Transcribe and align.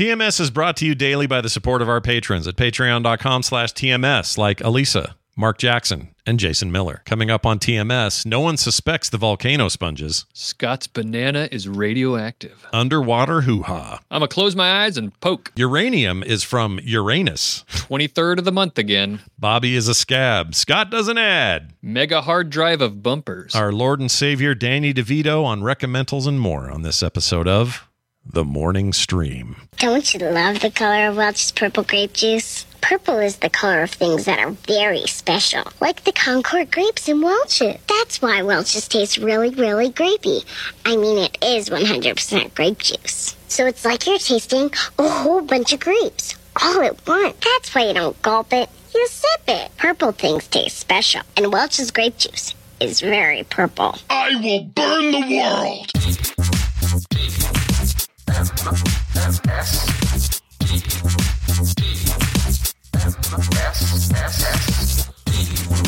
TMS 0.00 0.40
is 0.40 0.50
brought 0.50 0.78
to 0.78 0.86
you 0.86 0.94
daily 0.94 1.26
by 1.26 1.42
the 1.42 1.50
support 1.50 1.82
of 1.82 1.88
our 1.90 2.00
patrons 2.00 2.48
at 2.48 2.56
patreon.com 2.56 3.42
slash 3.42 3.74
TMS, 3.74 4.38
like 4.38 4.62
Elisa, 4.62 5.14
Mark 5.36 5.58
Jackson, 5.58 6.14
and 6.24 6.40
Jason 6.40 6.72
Miller. 6.72 7.02
Coming 7.04 7.28
up 7.28 7.44
on 7.44 7.58
TMS, 7.58 8.24
no 8.24 8.40
one 8.40 8.56
suspects 8.56 9.10
the 9.10 9.18
volcano 9.18 9.68
sponges. 9.68 10.24
Scott's 10.32 10.86
banana 10.86 11.50
is 11.52 11.68
radioactive. 11.68 12.66
Underwater 12.72 13.42
hoo 13.42 13.60
ha. 13.60 14.00
I'm 14.10 14.20
gonna 14.20 14.28
close 14.28 14.56
my 14.56 14.84
eyes 14.84 14.96
and 14.96 15.20
poke. 15.20 15.52
Uranium 15.56 16.22
is 16.22 16.42
from 16.42 16.80
Uranus. 16.82 17.66
23rd 17.68 18.38
of 18.38 18.46
the 18.46 18.52
month 18.52 18.78
again. 18.78 19.20
Bobby 19.38 19.76
is 19.76 19.86
a 19.86 19.94
scab. 19.94 20.54
Scott 20.54 20.90
does 20.90 21.08
an 21.08 21.18
ad. 21.18 21.74
Mega 21.82 22.22
hard 22.22 22.48
drive 22.48 22.80
of 22.80 23.02
bumpers. 23.02 23.54
Our 23.54 23.70
Lord 23.70 24.00
and 24.00 24.10
Savior 24.10 24.54
Danny 24.54 24.94
DeVito 24.94 25.44
on 25.44 25.60
recommendals 25.60 26.26
and 26.26 26.40
more 26.40 26.70
on 26.70 26.80
this 26.80 27.02
episode 27.02 27.46
of 27.46 27.86
The 28.26 28.44
Morning 28.44 28.92
Stream. 28.92 29.56
Don't 29.78 30.14
you 30.14 30.20
love 30.20 30.60
the 30.60 30.70
color 30.70 31.08
of 31.08 31.16
Welch's 31.16 31.50
purple 31.50 31.82
grape 31.82 32.12
juice? 32.12 32.64
Purple 32.80 33.18
is 33.18 33.38
the 33.38 33.48
color 33.50 33.82
of 33.82 33.90
things 33.90 34.26
that 34.26 34.38
are 34.38 34.50
very 34.50 35.06
special, 35.06 35.64
like 35.80 36.04
the 36.04 36.12
Concord 36.12 36.70
grapes 36.70 37.08
in 37.08 37.22
Welch's. 37.22 37.76
That's 37.88 38.20
why 38.22 38.42
Welch's 38.42 38.86
tastes 38.86 39.18
really, 39.18 39.50
really 39.50 39.90
grapey. 39.90 40.44
I 40.84 40.96
mean, 40.96 41.18
it 41.18 41.38
is 41.42 41.70
100% 41.70 42.54
grape 42.54 42.78
juice. 42.78 43.36
So 43.48 43.66
it's 43.66 43.84
like 43.84 44.06
you're 44.06 44.18
tasting 44.18 44.70
a 44.98 45.08
whole 45.08 45.40
bunch 45.40 45.72
of 45.72 45.80
grapes 45.80 46.36
all 46.62 46.82
at 46.82 47.04
once. 47.06 47.36
That's 47.42 47.74
why 47.74 47.86
you 47.86 47.94
don't 47.94 48.20
gulp 48.22 48.52
it, 48.52 48.68
you 48.94 49.08
sip 49.08 49.40
it. 49.48 49.76
Purple 49.76 50.12
things 50.12 50.46
taste 50.46 50.78
special, 50.78 51.22
and 51.36 51.52
Welch's 51.52 51.90
grape 51.90 52.18
juice 52.18 52.54
is 52.80 53.00
very 53.00 53.44
purple. 53.44 53.96
I 54.08 54.34
will 54.40 54.64
burn 54.64 55.10
the 55.10 55.36
world. 55.36 55.90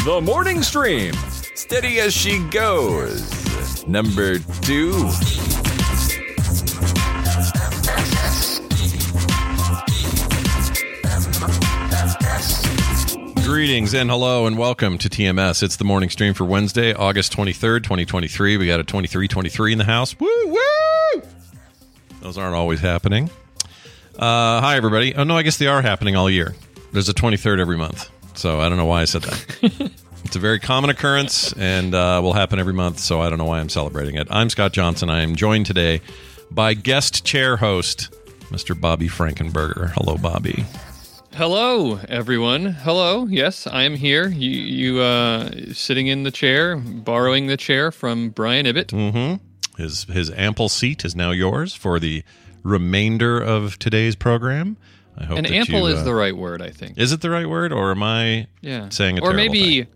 The 0.04 0.20
morning 0.24 0.62
stream. 0.64 1.14
Steady 1.54 2.00
as 2.00 2.12
she 2.12 2.44
goes. 2.48 3.86
Number 3.86 4.40
two. 4.40 4.90
Greetings 13.44 13.94
and 13.94 14.10
hello 14.10 14.46
and 14.46 14.58
welcome 14.58 14.98
to 14.98 15.08
TMS. 15.08 15.62
It's 15.62 15.76
the 15.76 15.84
morning 15.84 16.10
stream 16.10 16.34
for 16.34 16.44
Wednesday, 16.44 16.92
August 16.92 17.36
23rd, 17.36 17.84
2023. 17.84 18.56
We 18.56 18.66
got 18.66 18.80
a 18.80 18.84
2323 18.84 19.72
in 19.72 19.78
the 19.78 19.84
house. 19.84 20.18
Woo, 20.18 20.28
woo! 20.46 20.71
Those 22.22 22.38
aren't 22.38 22.54
always 22.54 22.78
happening. 22.78 23.30
Uh, 24.16 24.60
hi, 24.60 24.76
everybody. 24.76 25.12
Oh, 25.16 25.24
no, 25.24 25.36
I 25.36 25.42
guess 25.42 25.58
they 25.58 25.66
are 25.66 25.82
happening 25.82 26.14
all 26.14 26.30
year. 26.30 26.54
There's 26.92 27.08
a 27.08 27.14
23rd 27.14 27.58
every 27.58 27.76
month. 27.76 28.08
So 28.34 28.60
I 28.60 28.68
don't 28.68 28.78
know 28.78 28.86
why 28.86 29.02
I 29.02 29.06
said 29.06 29.22
that. 29.22 29.90
it's 30.24 30.36
a 30.36 30.38
very 30.38 30.60
common 30.60 30.88
occurrence 30.88 31.52
and 31.54 31.96
uh, 31.96 32.20
will 32.22 32.32
happen 32.32 32.60
every 32.60 32.74
month. 32.74 33.00
So 33.00 33.20
I 33.20 33.28
don't 33.28 33.38
know 33.38 33.44
why 33.44 33.58
I'm 33.58 33.68
celebrating 33.68 34.14
it. 34.14 34.28
I'm 34.30 34.50
Scott 34.50 34.72
Johnson. 34.72 35.10
I 35.10 35.22
am 35.22 35.34
joined 35.34 35.66
today 35.66 36.00
by 36.48 36.74
guest 36.74 37.24
chair 37.24 37.56
host, 37.56 38.14
Mr. 38.50 38.80
Bobby 38.80 39.08
Frankenberger. 39.08 39.90
Hello, 39.90 40.16
Bobby. 40.16 40.64
Hello, 41.34 41.98
everyone. 42.08 42.66
Hello. 42.66 43.26
Yes, 43.26 43.66
I 43.66 43.82
am 43.82 43.96
here. 43.96 44.28
You, 44.28 44.50
you, 44.50 45.00
uh, 45.00 45.50
sitting 45.72 46.06
in 46.06 46.22
the 46.22 46.30
chair, 46.30 46.76
borrowing 46.76 47.48
the 47.48 47.56
chair 47.56 47.90
from 47.90 48.28
Brian 48.30 48.66
Ibbott. 48.66 48.88
Mm-hmm. 48.88 49.44
His 49.76 50.04
his 50.04 50.30
ample 50.32 50.68
seat 50.68 51.04
is 51.04 51.14
now 51.16 51.30
yours 51.30 51.74
for 51.74 51.98
the 51.98 52.22
remainder 52.62 53.40
of 53.40 53.78
today's 53.78 54.14
program. 54.16 54.76
I 55.16 55.24
hope 55.24 55.38
And 55.38 55.46
ample 55.46 55.88
you, 55.88 55.94
is 55.94 56.00
uh, 56.00 56.04
the 56.04 56.14
right 56.14 56.36
word, 56.36 56.62
I 56.62 56.70
think. 56.70 56.96
Is 56.98 57.12
it 57.12 57.20
the 57.20 57.30
right 57.30 57.48
word, 57.48 57.72
or 57.72 57.90
am 57.90 58.02
I 58.02 58.46
Yeah. 58.60 58.88
saying 58.88 59.18
a 59.18 59.22
or 59.22 59.32
maybe 59.34 59.86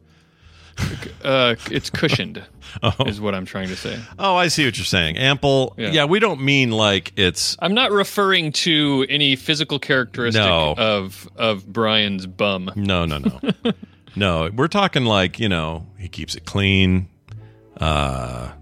uh, 1.24 1.54
it's 1.70 1.88
cushioned, 1.90 2.42
Oh. 2.82 2.92
is 3.06 3.18
what 3.20 3.34
I'm 3.34 3.46
trying 3.46 3.68
to 3.68 3.76
say. 3.76 3.98
Oh, 4.18 4.36
I 4.36 4.48
see 4.48 4.66
what 4.66 4.76
you're 4.76 4.84
saying. 4.84 5.16
Ample. 5.16 5.74
Yeah. 5.78 5.90
Yeah. 5.90 6.04
we 6.04 6.18
don't 6.20 6.42
mean 6.42 6.70
like 6.70 7.12
it's. 7.16 7.56
I'm 7.60 7.72
not 7.74 7.92
referring 7.92 8.52
to 8.52 9.06
any 9.08 9.36
physical 9.36 9.78
characteristic 9.78 10.42
No. 10.44 10.74
of 10.76 11.28
of 11.36 11.66
Brian's 11.66 12.26
bum. 12.26 12.70
No, 12.76 13.06
no, 13.06 13.18
no, 13.18 13.40
no. 14.16 14.50
We're 14.54 14.68
talking 14.68 15.04
like 15.06 15.38
you 15.38 15.48
know 15.48 15.86
he 15.98 16.08
keeps 16.08 16.34
it 16.34 16.44
clean. 16.44 17.08
Uh, 17.80 18.52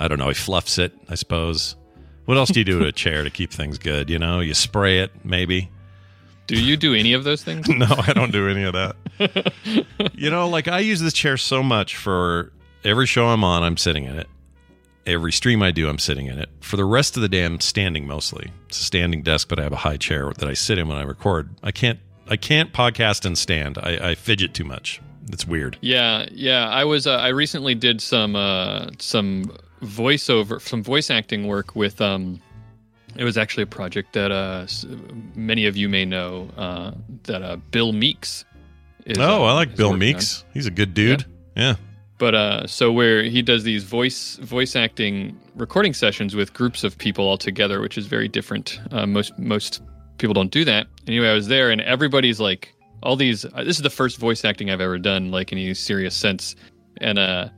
I 0.00 0.08
don't 0.08 0.18
know. 0.18 0.28
He 0.28 0.34
fluffs 0.34 0.78
it. 0.78 0.92
I 1.08 1.14
suppose. 1.14 1.76
What 2.24 2.36
else 2.36 2.50
do 2.50 2.60
you 2.60 2.64
do 2.64 2.78
to 2.80 2.86
a 2.86 2.92
chair 3.04 3.22
to 3.22 3.30
keep 3.30 3.52
things 3.52 3.78
good? 3.78 4.10
You 4.10 4.18
know, 4.18 4.40
you 4.40 4.54
spray 4.54 5.00
it 5.00 5.12
maybe. 5.24 5.70
Do 6.46 6.60
you 6.60 6.76
do 6.76 6.94
any 6.94 7.12
of 7.12 7.22
those 7.22 7.44
things? 7.44 7.68
No, 7.76 7.86
I 7.88 8.12
don't 8.12 8.32
do 8.32 8.48
any 8.48 8.64
of 8.64 8.72
that. 8.72 9.52
you 10.14 10.30
know, 10.30 10.48
like 10.48 10.66
I 10.66 10.80
use 10.80 11.00
this 11.00 11.12
chair 11.12 11.36
so 11.36 11.62
much 11.62 11.96
for 11.96 12.50
every 12.82 13.06
show 13.06 13.28
I'm 13.28 13.44
on, 13.44 13.62
I'm 13.62 13.76
sitting 13.76 14.04
in 14.04 14.18
it. 14.18 14.26
Every 15.06 15.32
stream 15.32 15.62
I 15.62 15.70
do, 15.70 15.88
I'm 15.88 15.98
sitting 15.98 16.26
in 16.26 16.38
it. 16.38 16.48
For 16.60 16.76
the 16.76 16.84
rest 16.84 17.16
of 17.16 17.22
the 17.22 17.28
day, 17.28 17.44
I'm 17.44 17.60
standing 17.60 18.06
mostly. 18.06 18.50
It's 18.68 18.80
a 18.80 18.84
standing 18.84 19.22
desk, 19.22 19.48
but 19.48 19.60
I 19.60 19.62
have 19.62 19.72
a 19.72 19.76
high 19.76 19.96
chair 19.96 20.32
that 20.38 20.48
I 20.48 20.54
sit 20.54 20.78
in 20.78 20.88
when 20.88 20.96
I 20.96 21.02
record. 21.02 21.50
I 21.62 21.70
can't 21.70 22.00
I 22.28 22.36
can't 22.36 22.72
podcast 22.72 23.24
and 23.24 23.36
stand. 23.36 23.78
I, 23.78 24.10
I 24.10 24.14
fidget 24.14 24.54
too 24.54 24.64
much. 24.64 25.00
It's 25.32 25.46
weird. 25.46 25.78
Yeah, 25.80 26.26
yeah. 26.32 26.68
I 26.68 26.84
was. 26.84 27.06
Uh, 27.06 27.16
I 27.16 27.28
recently 27.28 27.74
did 27.74 28.00
some 28.00 28.36
uh, 28.36 28.90
some 28.98 29.52
voiceover, 29.82 30.60
some 30.60 30.82
voice 30.82 31.10
acting 31.10 31.46
work 31.46 31.74
with. 31.74 32.00
Um, 32.00 32.40
it 33.16 33.24
was 33.24 33.36
actually 33.36 33.64
a 33.64 33.66
project 33.66 34.12
that 34.12 34.30
uh, 34.30 34.66
many 35.34 35.66
of 35.66 35.76
you 35.76 35.88
may 35.88 36.04
know. 36.04 36.48
Uh, 36.56 36.92
that 37.24 37.42
uh, 37.42 37.56
Bill 37.70 37.92
Meeks. 37.92 38.44
Is, 39.06 39.18
oh, 39.18 39.44
uh, 39.44 39.46
I 39.46 39.52
like 39.52 39.70
is 39.70 39.76
Bill 39.76 39.90
working 39.90 40.02
on. 40.02 40.14
Meeks. 40.14 40.44
He's 40.54 40.66
a 40.66 40.70
good 40.70 40.94
dude. 40.94 41.24
Yeah. 41.56 41.76
But 42.18 42.34
uh, 42.34 42.66
so 42.66 42.92
where 42.92 43.22
he 43.22 43.40
does 43.40 43.64
these 43.64 43.82
voice 43.82 44.36
voice 44.36 44.76
acting 44.76 45.40
recording 45.56 45.94
sessions 45.94 46.36
with 46.36 46.52
groups 46.52 46.84
of 46.84 46.98
people 46.98 47.24
all 47.24 47.38
together, 47.38 47.80
which 47.80 47.96
is 47.96 48.06
very 48.06 48.28
different. 48.28 48.78
Uh, 48.90 49.06
most 49.06 49.36
most 49.38 49.82
people 50.18 50.34
don't 50.34 50.50
do 50.50 50.64
that. 50.66 50.86
Anyway, 51.06 51.28
I 51.28 51.32
was 51.32 51.48
there, 51.48 51.70
and 51.70 51.80
everybody's 51.80 52.38
like, 52.38 52.74
all 53.02 53.16
these. 53.16 53.46
Uh, 53.46 53.64
this 53.64 53.76
is 53.76 53.82
the 53.82 53.90
first 53.90 54.18
voice 54.18 54.44
acting 54.44 54.70
I've 54.70 54.82
ever 54.82 54.98
done, 54.98 55.30
like 55.30 55.50
in 55.50 55.58
any 55.58 55.72
serious 55.72 56.14
sense, 56.14 56.56
and 56.98 57.18
uh, 57.18 57.48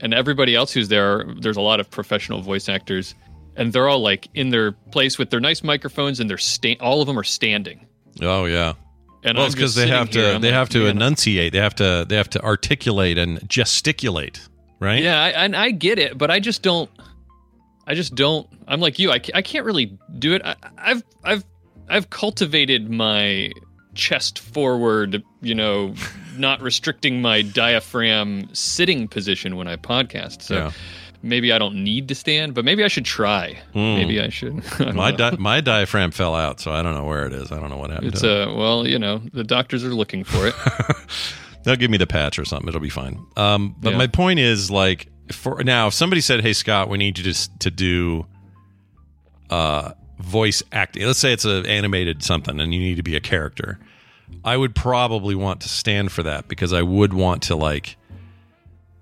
and 0.00 0.14
everybody 0.14 0.54
else 0.54 0.72
who's 0.72 0.88
there, 0.88 1.24
there's 1.40 1.56
a 1.56 1.60
lot 1.62 1.80
of 1.80 1.90
professional 1.90 2.40
voice 2.42 2.68
actors, 2.68 3.14
and 3.56 3.72
they're 3.72 3.88
all 3.88 4.00
like 4.00 4.28
in 4.34 4.50
their 4.50 4.72
place 4.72 5.18
with 5.18 5.30
their 5.30 5.40
nice 5.40 5.62
microphones, 5.62 6.20
and 6.20 6.28
they're 6.28 6.38
sta- 6.38 6.78
all 6.80 7.00
of 7.00 7.06
them 7.06 7.18
are 7.18 7.24
standing. 7.24 7.86
Oh 8.20 8.44
yeah. 8.44 8.74
And 9.22 9.38
well, 9.38 9.44
I'm 9.44 9.46
it's 9.46 9.54
because 9.54 9.74
they 9.74 9.88
have 9.88 10.10
to 10.10 10.20
they 10.20 10.34
like, 10.34 10.52
have 10.52 10.68
to 10.70 10.80
"Man, 10.80 10.96
enunciate. 10.96 11.52
They 11.52 11.58
have 11.58 11.74
to 11.76 12.04
they 12.08 12.16
have 12.16 12.28
to 12.30 12.42
articulate 12.44 13.16
and 13.16 13.48
gesticulate. 13.48 14.46
Right. 14.80 15.02
Yeah, 15.02 15.22
I, 15.22 15.28
and 15.30 15.56
I 15.56 15.70
get 15.70 15.98
it, 15.98 16.18
but 16.18 16.30
I 16.30 16.40
just 16.40 16.62
don't. 16.62 16.90
I 17.86 17.94
just 17.94 18.14
don't. 18.14 18.46
I'm 18.68 18.80
like 18.80 18.98
you. 18.98 19.10
I, 19.10 19.20
I 19.34 19.42
can't 19.42 19.64
really 19.64 19.98
do 20.18 20.34
it. 20.34 20.42
I, 20.44 20.56
I've 20.76 21.02
I've 21.22 21.44
I've 21.88 22.10
cultivated 22.10 22.90
my 22.90 23.50
chest 23.94 24.38
forward. 24.40 25.22
You 25.40 25.54
know, 25.54 25.94
not 26.38 26.60
restricting 26.62 27.20
my 27.22 27.42
diaphragm 27.42 28.48
sitting 28.54 29.08
position 29.08 29.56
when 29.56 29.68
I 29.68 29.76
podcast. 29.76 30.42
So 30.42 30.54
Yeah. 30.54 30.70
maybe 31.22 31.52
I 31.52 31.58
don't 31.58 31.82
need 31.82 32.08
to 32.08 32.14
stand, 32.14 32.54
but 32.54 32.64
maybe 32.64 32.84
I 32.84 32.88
should 32.88 33.04
try. 33.04 33.58
Maybe 33.74 34.20
I 34.20 34.28
should. 34.28 34.62
I 34.78 34.92
My 34.92 35.10
di- 35.12 35.36
my 35.38 35.60
diaphragm 35.60 36.10
fell 36.10 36.34
out, 36.34 36.60
so 36.60 36.72
I 36.72 36.82
don't 36.82 36.94
know 36.94 37.04
where 37.04 37.26
it 37.26 37.32
is. 37.32 37.50
I 37.52 37.58
don't 37.58 37.70
know 37.70 37.76
what 37.78 37.90
happened. 37.90 38.08
It's 38.12 38.20
to 38.22 38.42
it. 38.42 38.48
uh 38.48 38.54
well, 38.54 38.86
you 38.86 38.98
know, 38.98 39.22
the 39.32 39.44
doctors 39.44 39.84
are 39.84 39.94
looking 39.94 40.24
for 40.24 40.46
it. 40.48 40.54
They'll 41.64 41.76
give 41.76 41.90
me 41.90 41.96
the 41.96 42.06
patch 42.06 42.38
or 42.38 42.44
something. 42.44 42.68
It'll 42.68 42.80
be 42.80 42.90
fine. 42.90 43.24
Um, 43.38 43.74
but 43.80 43.92
Yeah. 43.92 43.98
my 43.98 44.06
point 44.06 44.38
is, 44.38 44.70
like, 44.70 45.08
for 45.32 45.64
now, 45.64 45.86
if 45.86 45.94
somebody 45.94 46.20
said, 46.20 46.42
"Hey, 46.42 46.52
Scott, 46.52 46.90
we 46.90 46.98
need 46.98 47.16
you 47.18 47.32
to 47.32 47.58
to 47.60 47.70
do 47.70 48.26
uh, 49.50 49.92
voice 50.18 50.62
acting," 50.72 51.06
let's 51.06 51.18
say 51.18 51.32
it's 51.32 51.44
an 51.46 51.64
animated 51.66 52.22
something, 52.22 52.60
and 52.60 52.74
you 52.74 52.80
need 52.80 52.96
to 52.96 53.02
be 53.02 53.16
a 53.16 53.20
character, 53.20 53.78
I 54.44 54.56
would 54.56 54.74
probably 54.74 55.34
want 55.34 55.60
to 55.62 55.68
stand 55.68 56.12
for 56.12 56.22
that 56.22 56.48
because 56.48 56.72
I 56.72 56.82
would 56.82 57.12
want 57.14 57.42
to 57.44 57.56
like 57.56 57.96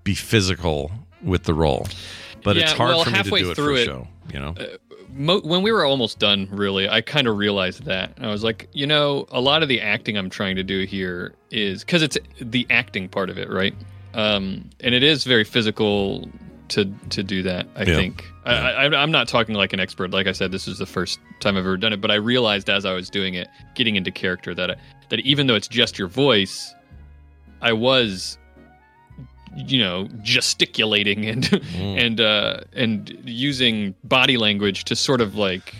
be 0.03 0.15
physical 0.15 0.91
with 1.23 1.43
the 1.43 1.53
role. 1.53 1.87
But 2.43 2.57
it's 2.57 2.73
hard 2.73 2.89
well, 2.95 3.03
for 3.05 3.09
me 3.09 3.13
to 3.17 3.23
halfway 3.23 3.39
do 3.41 3.51
it 3.51 3.55
for 3.55 3.61
through 3.63 3.75
a 3.75 3.79
it- 3.81 3.85
show. 3.85 4.07
You 4.33 4.39
know, 4.39 4.55
Mo- 5.15 5.41
when 5.41 5.61
we 5.61 5.71
were 5.71 5.85
almost 5.85 6.17
done, 6.17 6.47
really, 6.49 6.89
I 6.89 7.01
kind 7.01 7.27
of 7.27 7.37
realized 7.37 7.83
that. 7.85 8.13
I 8.19 8.27
was 8.27 8.43
like, 8.43 8.67
you 8.73 8.87
know, 8.87 9.27
a 9.31 9.39
lot 9.41 9.61
of 9.61 9.69
the 9.69 9.79
acting 9.79 10.17
I'm 10.17 10.29
trying 10.29 10.55
to 10.55 10.63
do 10.63 10.85
here 10.85 11.33
is 11.51 11.83
because 11.83 12.01
it's 12.01 12.17
the 12.41 12.65
acting 12.71 13.07
part 13.09 13.29
of 13.29 13.37
it, 13.37 13.49
right? 13.49 13.75
Um, 14.15 14.69
and 14.79 14.95
it 14.95 15.03
is 15.03 15.23
very 15.23 15.43
physical 15.43 16.27
to 16.69 16.85
to 17.09 17.21
do 17.21 17.43
that. 17.43 17.67
I 17.75 17.83
Yeah. 17.83 17.95
think 17.95 18.25
I, 18.45 18.53
I, 18.53 19.01
I'm 19.03 19.11
not 19.11 19.27
talking 19.27 19.55
like 19.55 19.73
an 19.73 19.79
expert. 19.79 20.11
Like 20.11 20.25
I 20.27 20.31
said, 20.31 20.51
this 20.51 20.67
is 20.67 20.79
the 20.79 20.85
first 20.85 21.19
time 21.41 21.55
I've 21.57 21.65
ever 21.65 21.77
done 21.77 21.93
it, 21.93 22.01
but 22.01 22.09
I 22.09 22.15
realized 22.15 22.69
as 22.69 22.85
I 22.85 22.93
was 22.93 23.09
doing 23.09 23.35
it, 23.35 23.49
getting 23.75 23.95
into 23.97 24.09
character, 24.09 24.55
that 24.55 24.79
that 25.13 25.19
even 25.19 25.45
though 25.45 25.53
it's 25.53 25.67
just 25.67 25.99
your 25.99 26.07
voice, 26.07 26.73
I 27.61 27.71
was 27.71 28.39
you 29.55 29.77
know 29.77 30.07
gesticulating 30.23 31.23
and 31.31 31.61
and 31.77 32.19
uh 32.19 32.61
and 32.73 33.15
using 33.23 33.93
body 34.03 34.37
language 34.37 34.85
to 34.85 34.95
sort 34.95 35.21
of 35.21 35.35
like 35.35 35.75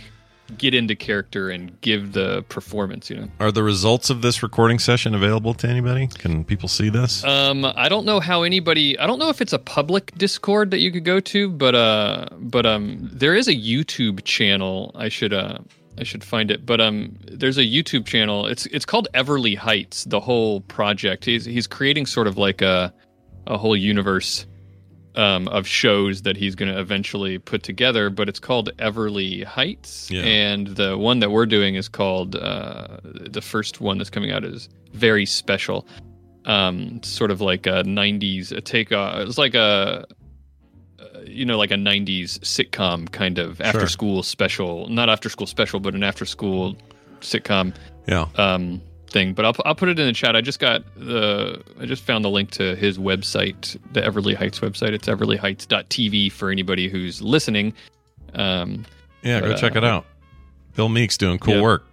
get 0.59 0.75
into 0.75 0.95
character 0.95 1.50
and 1.50 1.81
give 1.81 2.13
the 2.13 2.44
performance 2.47 3.09
you 3.09 3.15
know 3.15 3.27
are 3.39 3.51
the 3.51 3.63
results 3.63 4.12
of 4.12 4.21
this 4.21 4.44
recording 4.44 4.77
session 4.77 5.15
available 5.15 5.56
to 5.56 5.68
anybody? 5.68 6.06
Can 6.06 6.44
people 6.44 6.69
see 6.69 6.89
this? 6.89 7.24
um 7.24 7.65
i 7.75 7.89
don't 7.89 8.06
know 8.06 8.19
how 8.19 8.44
anybody 8.44 9.00
i 9.00 9.07
don't 9.07 9.18
know 9.18 9.29
if 9.29 9.41
it's 9.41 9.53
a 9.53 9.57
public 9.57 10.15
discord 10.15 10.69
that 10.69 10.77
you 10.77 10.91
could 10.91 11.06
go 11.06 11.19
to 11.19 11.50
but 11.50 11.74
uh 11.74 12.27
but 12.38 12.68
um 12.68 13.09
there 13.12 13.33
is 13.33 13.47
a 13.47 13.56
youtube 13.56 14.24
channel 14.25 14.91
i 14.94 15.09
should 15.09 15.33
uh 15.33 15.57
I 15.97 16.03
should 16.03 16.23
find 16.23 16.49
it, 16.49 16.65
but 16.65 16.81
um, 16.81 17.17
there's 17.27 17.57
a 17.57 17.63
YouTube 17.63 18.05
channel. 18.05 18.47
It's 18.47 18.65
it's 18.67 18.85
called 18.85 19.07
Everly 19.13 19.55
Heights. 19.55 20.05
The 20.05 20.19
whole 20.19 20.61
project. 20.61 21.25
He's 21.25 21.45
he's 21.45 21.67
creating 21.67 22.07
sort 22.07 22.27
of 22.27 22.37
like 22.37 22.61
a 22.61 22.93
a 23.45 23.57
whole 23.57 23.75
universe 23.75 24.45
um, 25.15 25.47
of 25.49 25.67
shows 25.67 26.23
that 26.23 26.37
he's 26.37 26.55
going 26.55 26.73
to 26.73 26.79
eventually 26.79 27.37
put 27.37 27.63
together, 27.63 28.09
but 28.09 28.27
it's 28.29 28.39
called 28.39 28.75
Everly 28.77 29.43
Heights. 29.43 30.09
Yeah. 30.09 30.23
And 30.23 30.67
the 30.67 30.97
one 30.97 31.19
that 31.19 31.31
we're 31.31 31.45
doing 31.45 31.75
is 31.75 31.87
called, 31.87 32.35
uh, 32.35 32.97
the 33.03 33.41
first 33.41 33.81
one 33.81 33.97
that's 33.97 34.09
coming 34.09 34.31
out 34.31 34.43
is 34.43 34.69
Very 34.93 35.25
Special. 35.25 35.87
Um, 36.45 37.01
sort 37.03 37.31
of 37.31 37.39
like 37.41 37.67
a 37.67 37.83
90s, 37.83 38.51
a 38.51 38.59
take, 38.59 38.91
uh, 38.91 39.23
it's 39.25 39.37
like 39.37 39.55
a, 39.55 40.05
you 41.27 41.45
know, 41.45 41.57
like 41.57 41.71
a 41.71 41.75
90s 41.75 42.39
sitcom 42.39 43.11
kind 43.11 43.37
of 43.37 43.61
after 43.61 43.87
school 43.87 44.23
special, 44.23 44.87
not 44.89 45.09
after 45.09 45.29
school 45.29 45.47
special, 45.47 45.79
but 45.79 45.95
an 45.95 46.03
after 46.03 46.25
school 46.25 46.75
sitcom 47.21 47.73
yeah. 48.07 48.27
um, 48.35 48.81
thing. 49.07 49.33
But 49.33 49.45
I'll, 49.45 49.55
I'll 49.65 49.75
put 49.75 49.89
it 49.89 49.99
in 49.99 50.05
the 50.05 50.13
chat. 50.13 50.35
I 50.35 50.41
just 50.41 50.59
got 50.59 50.83
the 50.95 51.61
I 51.79 51.85
just 51.85 52.03
found 52.03 52.25
the 52.25 52.29
link 52.29 52.51
to 52.51 52.75
his 52.75 52.97
website, 52.97 53.77
the 53.93 54.01
Everly 54.01 54.35
Heights 54.35 54.59
website. 54.59 54.93
It's 54.93 55.07
everlyheights.tv 55.07 56.31
for 56.31 56.49
anybody 56.49 56.89
who's 56.89 57.21
listening. 57.21 57.73
Um, 58.33 58.85
Yeah, 59.21 59.39
go 59.39 59.55
check 59.55 59.75
uh, 59.75 59.79
it 59.79 59.83
out. 59.83 60.05
Bill 60.75 60.89
Meek's 60.89 61.17
doing 61.17 61.39
cool 61.39 61.55
yeah. 61.55 61.61
work. 61.61 61.85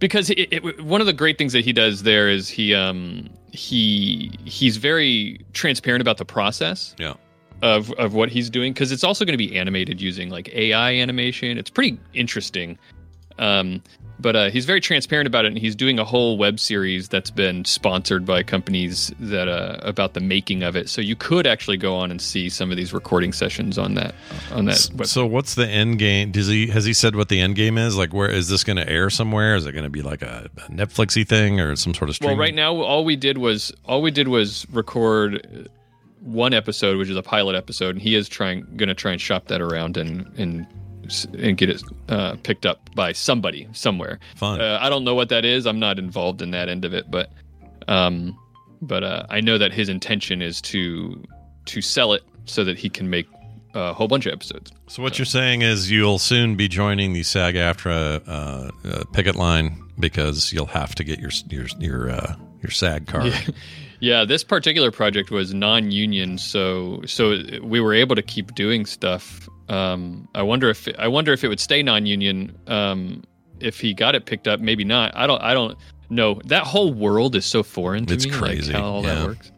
because 0.00 0.30
it, 0.30 0.52
it, 0.52 0.84
one 0.84 1.00
of 1.00 1.06
the 1.06 1.12
great 1.12 1.38
things 1.38 1.52
that 1.52 1.64
he 1.64 1.72
does 1.72 2.02
there 2.02 2.28
is 2.28 2.48
he 2.48 2.74
um, 2.74 3.30
he 3.50 4.32
he's 4.44 4.76
very 4.76 5.40
transparent 5.52 6.00
about 6.00 6.18
the 6.18 6.24
process 6.24 6.94
Yeah. 6.98 7.14
Of 7.62 7.92
of 7.92 8.14
what 8.14 8.28
he's 8.28 8.50
doing 8.50 8.72
because 8.72 8.92
it's 8.92 9.04
also 9.04 9.24
going 9.24 9.34
to 9.34 9.38
be 9.38 9.56
animated 9.56 10.00
using 10.00 10.30
like 10.30 10.48
AI 10.54 10.94
animation. 10.94 11.58
It's 11.58 11.70
pretty 11.70 11.98
interesting. 12.14 12.78
Um, 13.38 13.82
but 14.20 14.34
uh, 14.34 14.50
he's 14.50 14.64
very 14.64 14.80
transparent 14.80 15.26
about 15.26 15.44
it, 15.44 15.48
and 15.48 15.58
he's 15.58 15.76
doing 15.76 15.98
a 15.98 16.04
whole 16.04 16.38
web 16.38 16.58
series 16.58 17.08
that's 17.08 17.30
been 17.30 17.64
sponsored 17.64 18.26
by 18.26 18.42
companies 18.42 19.12
that 19.20 19.46
uh, 19.46 19.78
about 19.82 20.14
the 20.14 20.20
making 20.20 20.64
of 20.64 20.74
it. 20.74 20.88
So 20.88 21.00
you 21.00 21.14
could 21.14 21.46
actually 21.46 21.76
go 21.76 21.94
on 21.94 22.10
and 22.10 22.20
see 22.20 22.48
some 22.48 22.72
of 22.72 22.76
these 22.76 22.92
recording 22.92 23.32
sessions 23.32 23.78
on 23.78 23.94
that 23.94 24.14
on 24.52 24.64
that. 24.64 24.90
web. 24.96 25.06
So 25.06 25.24
what's 25.24 25.54
the 25.54 25.68
end 25.68 26.00
game? 26.00 26.32
Does 26.32 26.48
he 26.48 26.66
has 26.68 26.84
he 26.84 26.94
said 26.94 27.14
what 27.14 27.28
the 27.28 27.40
end 27.40 27.54
game 27.54 27.78
is? 27.78 27.96
Like 27.96 28.12
where 28.12 28.28
is 28.28 28.48
this 28.48 28.64
going 28.64 28.76
to 28.78 28.88
air 28.88 29.08
somewhere? 29.08 29.54
Is 29.54 29.66
it 29.66 29.72
going 29.72 29.84
to 29.84 29.90
be 29.90 30.02
like 30.02 30.22
a, 30.22 30.50
a 30.56 30.60
Netflixy 30.70 31.26
thing 31.26 31.60
or 31.60 31.76
some 31.76 31.94
sort 31.94 32.10
of 32.10 32.16
stream? 32.16 32.30
well, 32.30 32.38
right 32.38 32.54
now 32.54 32.74
all 32.74 33.04
we 33.04 33.14
did 33.14 33.38
was 33.38 33.72
all 33.84 34.02
we 34.02 34.10
did 34.10 34.26
was 34.26 34.66
record 34.72 35.68
one 36.20 36.54
episode, 36.54 36.96
which 36.98 37.08
is 37.08 37.16
a 37.16 37.22
pilot 37.22 37.56
episode, 37.56 37.90
and 37.90 38.02
he 38.02 38.14
is 38.14 38.28
trying 38.28 38.66
going 38.76 38.88
to 38.88 38.94
try 38.94 39.12
and 39.12 39.20
shop 39.20 39.46
that 39.48 39.60
around 39.60 39.96
and 39.96 40.26
and 40.38 40.66
and 41.38 41.56
get 41.56 41.70
it 41.70 41.82
uh, 42.08 42.36
picked 42.42 42.66
up 42.66 42.94
by 42.94 43.12
somebody 43.12 43.66
somewhere. 43.72 44.18
Fun. 44.36 44.60
Uh, 44.60 44.78
I 44.80 44.88
don't 44.88 45.04
know 45.04 45.14
what 45.14 45.30
that 45.30 45.44
is. 45.44 45.66
I'm 45.66 45.78
not 45.78 45.98
involved 45.98 46.42
in 46.42 46.50
that 46.50 46.68
end 46.68 46.84
of 46.84 46.92
it, 46.92 47.10
but 47.10 47.30
um, 47.88 48.38
but 48.82 49.02
uh, 49.02 49.26
I 49.30 49.40
know 49.40 49.58
that 49.58 49.72
his 49.72 49.88
intention 49.88 50.42
is 50.42 50.60
to 50.62 51.22
to 51.66 51.80
sell 51.80 52.12
it 52.12 52.22
so 52.44 52.64
that 52.64 52.78
he 52.78 52.88
can 52.88 53.10
make 53.10 53.26
a 53.74 53.92
whole 53.92 54.08
bunch 54.08 54.26
of 54.26 54.32
episodes. 54.32 54.72
So 54.88 55.02
what 55.02 55.18
you're 55.18 55.26
saying 55.26 55.62
is 55.62 55.90
you'll 55.90 56.18
soon 56.18 56.56
be 56.56 56.68
joining 56.68 57.12
the 57.12 57.22
SAG-AFTRA 57.22 58.22
uh, 58.26 58.70
uh, 58.88 59.04
picket 59.12 59.36
line 59.36 59.84
because 59.98 60.52
you'll 60.52 60.66
have 60.66 60.94
to 60.96 61.04
get 61.04 61.18
your 61.18 61.30
your 61.48 61.66
your 61.78 62.10
uh, 62.10 62.36
your 62.62 62.70
SAG 62.70 63.06
card. 63.06 63.26
Yeah, 63.26 63.40
this 64.24 64.44
particular 64.44 64.90
project 64.90 65.30
was 65.30 65.52
non-union, 65.52 66.38
so 66.38 67.02
so 67.06 67.38
we 67.62 67.80
were 67.80 67.94
able 67.94 68.16
to 68.16 68.22
keep 68.22 68.54
doing 68.54 68.86
stuff. 68.86 69.48
Um, 69.68 70.28
I 70.34 70.42
wonder 70.42 70.70
if 70.70 70.88
I 70.98 71.08
wonder 71.08 71.32
if 71.32 71.44
it 71.44 71.48
would 71.48 71.60
stay 71.60 71.82
non-union 71.82 72.56
um, 72.66 73.24
if 73.60 73.80
he 73.80 73.94
got 73.94 74.14
it 74.14 74.26
picked 74.26 74.46
up. 74.48 74.60
Maybe 74.60 74.84
not. 74.84 75.16
I 75.16 75.26
don't. 75.26 75.42
I 75.42 75.54
don't 75.54 75.76
know. 76.10 76.40
That 76.44 76.64
whole 76.64 76.92
world 76.92 77.34
is 77.34 77.44
so 77.44 77.62
foreign 77.62 78.06
to 78.06 78.14
It's 78.14 78.24
me. 78.24 78.30
It's 78.30 78.38
crazy, 78.38 78.72
Like 78.72 78.82
how 78.82 78.88
all 78.88 79.02
yeah. 79.02 79.14
that 79.14 79.26
works. 79.26 79.52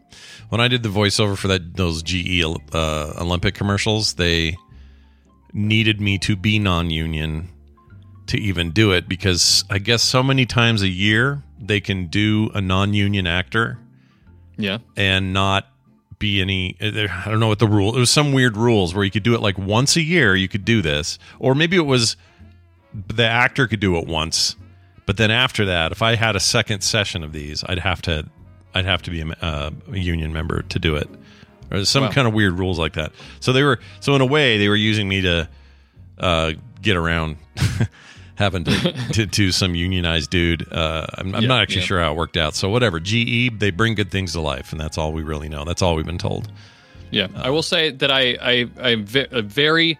When 0.49 0.59
I 0.59 0.67
did 0.67 0.83
the 0.83 0.89
voiceover 0.89 1.37
for 1.37 1.47
that 1.47 1.75
those 1.75 2.03
GE 2.03 2.43
uh, 2.73 3.13
Olympic 3.19 3.55
commercials, 3.55 4.15
they 4.15 4.57
needed 5.53 6.01
me 6.01 6.17
to 6.17 6.35
be 6.35 6.59
non-union 6.59 7.49
to 8.27 8.37
even 8.39 8.71
do 8.71 8.91
it 8.91 9.07
because 9.09 9.63
I 9.69 9.79
guess 9.79 10.03
so 10.03 10.23
many 10.23 10.45
times 10.45 10.81
a 10.81 10.87
year 10.87 11.43
they 11.59 11.79
can 11.81 12.07
do 12.07 12.49
a 12.53 12.61
non-union 12.61 13.27
actor 13.27 13.77
Yeah. 14.61 14.77
and 14.95 15.33
not 15.33 15.67
be 16.19 16.39
any 16.41 16.75
I 16.81 17.23
don't 17.25 17.39
know 17.39 17.47
what 17.47 17.59
the 17.59 17.67
rule. 17.67 17.95
It 17.95 17.99
was 17.99 18.11
some 18.11 18.31
weird 18.31 18.55
rules 18.55 18.93
where 18.93 19.03
you 19.03 19.09
could 19.11 19.23
do 19.23 19.33
it 19.33 19.41
like 19.41 19.57
once 19.57 19.95
a 19.95 20.01
year 20.01 20.35
you 20.35 20.47
could 20.47 20.63
do 20.65 20.81
this 20.81 21.17
or 21.39 21.55
maybe 21.55 21.75
it 21.77 21.85
was 21.85 22.15
the 22.93 23.25
actor 23.27 23.67
could 23.67 23.79
do 23.79 23.97
it 23.97 24.05
once 24.07 24.55
but 25.07 25.17
then 25.17 25.31
after 25.31 25.65
that 25.65 25.91
if 25.91 26.01
I 26.03 26.15
had 26.15 26.35
a 26.35 26.39
second 26.39 26.81
session 26.81 27.23
of 27.23 27.33
these 27.33 27.63
I'd 27.67 27.79
have 27.79 28.01
to 28.03 28.27
I'd 28.75 28.85
have 28.85 29.01
to 29.03 29.09
be 29.11 29.21
a, 29.21 29.27
uh, 29.41 29.71
a 29.91 29.97
union 29.97 30.31
member 30.31 30.61
to 30.61 30.77
do 30.79 30.95
it 30.95 31.09
or 31.71 31.83
some 31.85 32.03
Wow. 32.03 32.11
kind 32.11 32.27
of 32.27 32.33
weird 32.33 32.59
rules 32.59 32.77
like 32.77 32.93
that. 32.93 33.13
So 33.39 33.51
they 33.53 33.63
were 33.63 33.79
so 33.99 34.13
in 34.13 34.21
a 34.21 34.25
way 34.25 34.57
they 34.59 34.69
were 34.69 34.75
using 34.75 35.07
me 35.09 35.21
to 35.21 35.49
uh, 36.19 36.51
get 36.81 36.95
around 36.97 37.37
having 38.41 38.65
to, 38.65 38.91
to 39.13 39.25
to 39.27 39.51
some 39.53 39.73
unionized 39.75 40.29
dude. 40.29 40.67
Uh, 40.71 41.07
I'm, 41.17 41.33
I'm 41.33 41.41
Yeah, 41.43 41.47
not 41.47 41.61
actually 41.61 41.81
yeah. 41.81 41.87
sure 41.87 41.99
how 42.01 42.11
it 42.11 42.15
worked 42.17 42.35
out. 42.37 42.55
So 42.55 42.67
whatever, 42.69 42.99
GE 42.99 43.57
they 43.59 43.71
bring 43.71 43.95
good 43.95 44.11
things 44.11 44.33
to 44.33 44.41
life, 44.41 44.71
and 44.73 44.81
that's 44.81 44.97
all 44.97 45.13
we 45.13 45.23
really 45.23 45.47
know. 45.47 45.63
That's 45.63 45.81
all 45.81 45.95
we've 45.95 46.05
been 46.05 46.17
told. 46.17 46.51
Yeah, 47.11 47.27
I 47.35 47.49
will 47.49 47.63
say 47.63 47.91
that 47.91 48.11
I 48.11 48.37
I 48.41 48.69
I'm 48.81 49.05
uh, 49.31 49.41
very 49.41 49.97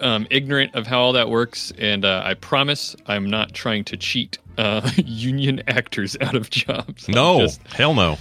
um, 0.00 0.26
ignorant 0.30 0.74
of 0.74 0.86
how 0.86 1.00
all 1.00 1.12
that 1.12 1.28
works, 1.28 1.72
and 1.78 2.04
uh, 2.04 2.22
I 2.24 2.34
promise 2.34 2.96
I'm 3.06 3.28
not 3.28 3.52
trying 3.52 3.84
to 3.84 3.96
cheat 3.96 4.38
uh, 4.58 4.88
union 4.96 5.62
actors 5.68 6.16
out 6.20 6.34
of 6.34 6.50
jobs. 6.50 7.08
I'm 7.08 7.14
No, 7.14 7.40
just- 7.40 7.62
hell 7.68 7.94
no. 7.94 8.18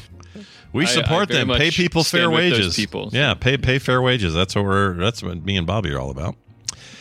We 0.73 0.85
I- 0.85 0.87
I 0.87 0.91
support 0.91 1.27
them. 1.29 1.49
Pay 1.49 1.69
people 1.71 2.03
fair 2.03 2.21
stand 2.21 2.33
with 2.33 2.43
those 2.49 2.59
wages. 2.59 2.75
people. 2.75 3.09
Yeah, 3.11 3.33
pay 3.33 3.57
pay 3.57 3.77
fair 3.77 4.01
wages. 4.01 4.33
That's 4.33 4.55
what 4.55 4.63
we're. 4.65 4.93
That's 4.95 5.21
what 5.21 5.43
me 5.43 5.57
and 5.57 5.67
Bobby 5.67 5.91
are 5.91 5.99
all 5.99 6.09
about. 6.11 6.35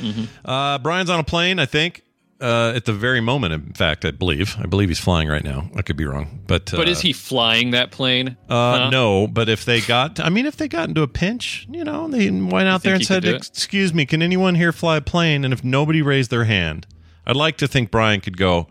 Mm-hmm. 0.01 0.25
Uh, 0.49 0.79
Brian's 0.79 1.11
on 1.11 1.21
a 1.21 1.25
plane, 1.25 1.59
I 1.59 1.67
think. 1.67 2.03
Uh, 2.41 2.73
at 2.75 2.87
the 2.87 2.93
very 2.95 3.21
moment, 3.21 3.53
in 3.53 3.75
fact, 3.75 4.03
I 4.07 4.13
believe. 4.13 4.57
I 4.59 4.65
believe 4.65 4.89
he's 4.89 4.99
flying 4.99 5.29
right 5.29 5.45
now. 5.45 5.69
I 5.77 5.83
could 5.83 5.99
be 5.99 6.07
wrong, 6.07 6.41
but 6.47 6.73
uh, 6.73 6.79
but 6.79 6.89
is 6.89 7.03
he 7.03 7.13
flying 7.13 7.73
that 7.73 7.91
plane? 7.91 8.35
Uh, 8.49 8.79
Huh? 8.79 8.89
No, 8.91 9.27
but 9.27 9.51
if 9.51 9.67
they 9.67 9.83
got, 9.83 10.19
I 10.19 10.31
mean, 10.31 10.47
if 10.47 10.57
they 10.57 10.67
got 10.67 10.89
into 10.89 11.03
a 11.03 11.07
pinch, 11.07 11.67
you 11.71 11.85
know, 11.85 12.09
they 12.09 12.31
went 12.31 12.67
out 12.67 12.83
there 12.83 12.95
and 12.95 13.05
said? 13.05 13.27
"Excuse 13.27 13.93
me, 13.93 14.07
can 14.07 14.23
anyone 14.23 14.55
here 14.55 14.73
fly 14.73 14.97
a 14.97 15.01
plane?" 15.03 15.45
And 15.45 15.53
if 15.53 15.63
nobody 15.63 16.01
raised 16.01 16.31
their 16.31 16.45
hand, 16.45 16.87
I'd 17.27 17.37
like 17.37 17.59
to 17.59 17.69
think 17.69 17.91
Brian 17.91 18.23
could 18.23 18.39
go. 18.39 18.69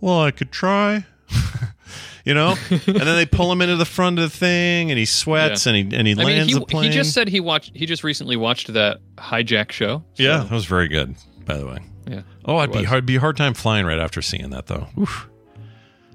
Well, 0.00 0.20
I 0.20 0.30
could 0.30 0.52
try. 0.52 1.04
you 2.24 2.34
know. 2.34 2.54
and 2.70 2.80
then 2.86 3.16
they 3.16 3.26
pull 3.26 3.50
him 3.52 3.60
into 3.62 3.76
the 3.76 3.84
front 3.84 4.18
of 4.18 4.30
the 4.30 4.36
thing, 4.36 4.90
and 4.90 4.98
he 4.98 5.04
sweats, 5.04 5.66
Yeah. 5.66 5.72
and 5.74 5.90
he 5.90 5.96
and 5.96 6.06
he 6.06 6.12
I 6.12 6.16
mean, 6.16 6.24
lands 6.26 6.52
he, 6.52 6.58
the 6.58 6.64
plane. 6.66 6.84
he 6.84 6.90
just 6.90 7.12
said 7.12 7.28
he 7.28 7.40
watched. 7.40 7.72
He 7.74 7.86
just 7.86 8.04
recently 8.04 8.36
watched 8.36 8.72
that 8.72 8.98
hijack 9.16 9.72
show. 9.72 10.04
so- 10.14 10.22
yeah, 10.22 10.38
that 10.38 10.50
was 10.50 10.64
very 10.66 10.88
good, 10.88 11.14
by 11.44 11.56
the 11.56 11.66
way. 11.66 11.78
yeah. 12.08 12.22
Oh, 12.44 12.56
I'd 12.56 12.72
be 12.72 12.84
hard 12.84 13.06
be 13.06 13.16
a 13.16 13.20
hard 13.20 13.36
time 13.36 13.54
flying 13.54 13.86
right 13.86 13.98
after 13.98 14.20
seeing 14.22 14.50
that 14.50 14.66
though. 14.66 14.88
Oof. 14.98 15.28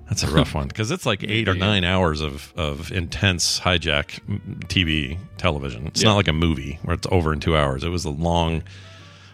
That's 0.09 0.23
a 0.23 0.31
rough 0.31 0.55
one 0.55 0.69
because 0.69 0.89
it's 0.89 1.05
like 1.05 1.21
eight 1.27 1.49
or 1.49 1.53
nine 1.53 1.83
hours 1.83 2.21
of 2.21 2.53
of 2.55 2.91
intense 2.93 3.59
hijack 3.59 4.21
mm, 4.25 4.39
TV 4.67 5.17
television. 5.37 5.87
It's 5.87 6.01
Yeah. 6.01 6.09
not 6.09 6.15
like 6.15 6.27
a 6.29 6.33
movie 6.33 6.79
where 6.83 6.93
it's 6.95 7.07
over 7.11 7.33
in 7.33 7.39
two 7.41 7.57
hours. 7.57 7.83
It 7.83 7.89
was 7.89 8.05
a 8.05 8.09
long, 8.09 8.63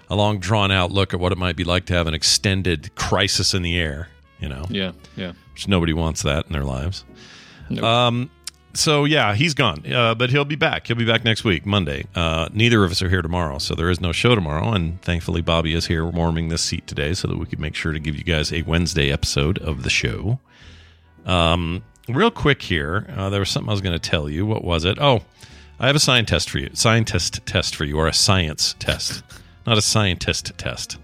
a 0.09 0.15
long 0.15 0.39
drawn 0.39 0.71
out 0.71 0.91
look 0.91 1.13
at 1.13 1.19
what 1.19 1.31
it 1.31 1.37
might 1.37 1.55
be 1.55 1.63
like 1.63 1.85
to 1.87 1.93
have 1.93 2.07
an 2.07 2.15
extended 2.15 2.93
crisis 2.95 3.53
in 3.53 3.61
the 3.61 3.77
air. 3.77 4.07
You 4.43 4.49
know, 4.49 4.65
Yeah, 4.69 4.91
yeah. 5.15 5.31
which 5.53 5.67
nobody 5.69 5.93
wants 5.93 6.21
that 6.23 6.45
in 6.47 6.51
their 6.53 6.65
lives. 6.65 7.05
Nope. 7.69 7.83
Um, 7.83 8.29
so 8.73 9.05
yeah, 9.05 9.35
he's 9.35 9.53
gone, 9.53 9.85
uh, 9.91 10.15
but 10.15 10.29
he'll 10.31 10.43
be 10.43 10.55
back. 10.57 10.87
He'll 10.87 10.97
be 10.97 11.05
back 11.05 11.23
next 11.23 11.43
week, 11.45 11.65
Monday. 11.65 12.05
Uh, 12.13 12.49
neither 12.51 12.83
of 12.83 12.91
us 12.91 13.01
are 13.01 13.07
here 13.09 13.21
tomorrow, 13.21 13.57
so 13.59 13.73
there 13.73 13.89
is 13.89 14.01
no 14.01 14.11
show 14.11 14.35
tomorrow. 14.35 14.73
And 14.73 15.01
thankfully, 15.01 15.41
Bobby 15.41 15.73
is 15.73 15.85
here 15.85 16.05
warming 16.05 16.49
this 16.49 16.61
seat 16.61 16.85
today, 16.87 17.13
so 17.13 17.27
that 17.29 17.37
we 17.37 17.45
could 17.45 17.59
make 17.59 17.73
sure 17.75 17.93
to 17.93 17.99
give 17.99 18.15
you 18.17 18.23
guys 18.23 18.51
a 18.51 18.63
Wednesday 18.63 19.11
episode 19.11 19.59
of 19.59 19.83
the 19.83 19.89
show. 19.89 20.39
Um, 21.25 21.83
real 22.09 22.31
quick 22.31 22.61
here, 22.63 23.07
uh, 23.15 23.29
there 23.29 23.39
was 23.39 23.49
something 23.49 23.69
I 23.69 23.73
was 23.73 23.81
going 23.81 23.97
to 23.97 24.09
tell 24.09 24.29
you. 24.29 24.45
What 24.45 24.63
was 24.63 24.83
it? 24.85 24.97
Oh, 24.99 25.21
I 25.79 25.87
have 25.87 25.95
a 25.95 25.99
science 25.99 26.29
test 26.29 26.49
for 26.49 26.57
you. 26.59 26.69
Scientist 26.73 27.45
test 27.45 27.75
for 27.75 27.85
you, 27.85 27.97
or 27.97 28.07
a 28.07 28.13
science 28.13 28.75
test, 28.79 29.23
not 29.67 29.77
a 29.77 29.81
scientist 29.81 30.51
test. 30.57 30.97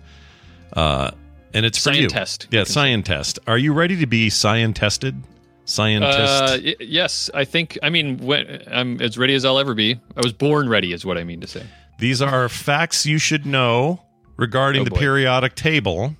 Uh, 0.73 1.11
and 1.53 1.65
it's 1.65 1.77
for 1.83 1.91
you. 1.91 2.09
Scientist. 2.09 2.47
Yeah, 2.51 2.63
scientist. 2.63 3.39
Are 3.47 3.57
you 3.57 3.73
ready 3.73 3.95
to 3.97 4.05
be 4.07 4.29
scientested? 4.29 5.21
Scientist. 5.65 6.17
Uh, 6.19 6.57
yes, 6.79 7.29
I 7.33 7.45
think. 7.45 7.77
I 7.83 7.89
mean, 7.89 8.17
when, 8.17 8.63
I'm 8.71 8.99
as 9.01 9.17
ready 9.17 9.35
as 9.35 9.45
I'll 9.45 9.59
ever 9.59 9.75
be. 9.75 9.99
I 10.17 10.21
was 10.23 10.33
born 10.33 10.67
ready, 10.67 10.93
is 10.93 11.05
what 11.05 11.17
I 11.17 11.23
mean 11.23 11.41
to 11.41 11.47
say. 11.47 11.63
These 11.99 12.21
are 12.21 12.49
facts 12.49 13.05
you 13.05 13.17
should 13.19 13.45
know 13.45 14.01
regarding 14.37 14.81
Oh, 14.81 14.85
the 14.85 14.91
boy. 14.91 14.97
periodic 14.99 15.53
table. 15.55 16.15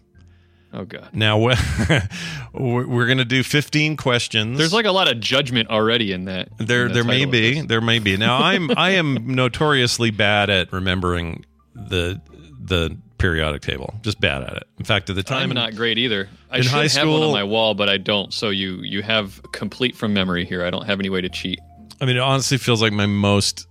Oh 0.71 0.86
God, 0.86 1.09
Now, 1.13 1.39
we're 2.53 3.05
going 3.07 3.17
to 3.17 3.25
do 3.25 3.41
15 3.41 3.98
questions. 3.98 4.55
there's 4.57 4.71
like 4.74 4.86
a 4.86 4.91
lot 4.91 5.07
of 5.12 5.19
judgment 5.19 5.69
already 5.69 6.12
in 6.12 6.25
that. 6.25 6.50
there, 6.59 6.83
in 6.83 6.88
the 6.89 6.93
there 6.93 7.03
may 7.03 7.25
be, 7.25 7.62
there 7.62 7.81
may 7.81 7.98
be. 7.98 8.17
Now, 8.17 8.38
I'm, 8.38 8.69
I 8.77 8.91
am 8.91 9.33
notoriously 9.33 10.12
bad 10.12 10.51
at 10.51 10.71
remembering 10.71 11.43
the, 11.74 12.21
the 12.63 12.95
periodic 13.19 13.61
table. 13.61 13.93
Just 14.01 14.19
bad 14.19 14.41
at 14.43 14.53
it. 14.53 14.63
In 14.79 14.85
fact, 14.85 15.09
at 15.09 15.15
the 15.15 15.23
time, 15.23 15.49
I'm 15.49 15.55
not 15.55 15.75
great 15.75 15.97
either. 15.99 16.27
I 16.49 16.57
in 16.57 16.63
should 16.63 16.71
high 16.71 16.88
have 16.88 17.07
one 17.07 17.17
school- 17.17 17.23
on 17.23 17.31
my 17.33 17.43
wall, 17.43 17.75
but 17.75 17.89
I 17.89 17.97
don't. 17.97 18.33
So 18.33 18.49
you 18.49 18.77
you 18.81 19.03
have 19.03 19.41
complete 19.51 19.95
from 19.95 20.13
memory 20.13 20.45
here. 20.45 20.65
I 20.65 20.71
don't 20.71 20.85
have 20.85 20.99
any 20.99 21.09
way 21.09 21.21
to 21.21 21.29
cheat. 21.29 21.59
I 22.01 22.05
mean, 22.05 22.15
it 22.15 22.21
honestly 22.21 22.57
feels 22.57 22.81
like 22.81 22.93
my 22.93 23.05
most 23.05 23.67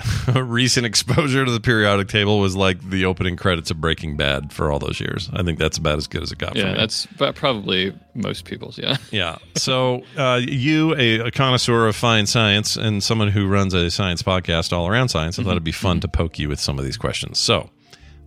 recent 0.34 0.86
exposure 0.86 1.44
to 1.44 1.50
the 1.50 1.60
periodic 1.60 2.08
table 2.08 2.38
was 2.38 2.54
like 2.56 2.80
the 2.88 3.04
opening 3.04 3.36
credits 3.36 3.70
of 3.70 3.80
Breaking 3.80 4.16
Bad 4.16 4.52
for 4.52 4.70
all 4.70 4.78
those 4.78 5.00
years. 5.00 5.28
I 5.32 5.42
think 5.42 5.58
that's 5.58 5.78
about 5.78 5.98
as 5.98 6.06
good 6.06 6.22
as 6.22 6.32
it 6.32 6.38
got 6.38 6.52
for 6.52 6.58
Yeah, 6.58 6.74
that's 6.74 7.06
probably 7.34 7.92
most 8.14 8.44
people's. 8.44 8.78
Yeah. 8.78 8.96
Yeah. 9.10 9.36
So 9.56 10.02
uh, 10.16 10.40
you, 10.42 10.94
a, 10.96 11.18
a 11.26 11.30
connoisseur 11.30 11.86
of 11.86 11.94
fine 11.96 12.26
science 12.26 12.76
and 12.76 13.02
someone 13.02 13.28
who 13.28 13.46
runs 13.46 13.74
a 13.74 13.90
science 13.90 14.22
podcast 14.22 14.72
all 14.72 14.88
around 14.88 15.08
science, 15.08 15.38
I 15.38 15.42
thought 15.42 15.52
it'd 15.52 15.64
be 15.64 15.72
fun 15.72 16.00
to 16.00 16.08
poke 16.08 16.38
you 16.38 16.48
with 16.48 16.58
some 16.60 16.78
of 16.78 16.84
these 16.84 16.96
questions. 16.96 17.38
So 17.38 17.68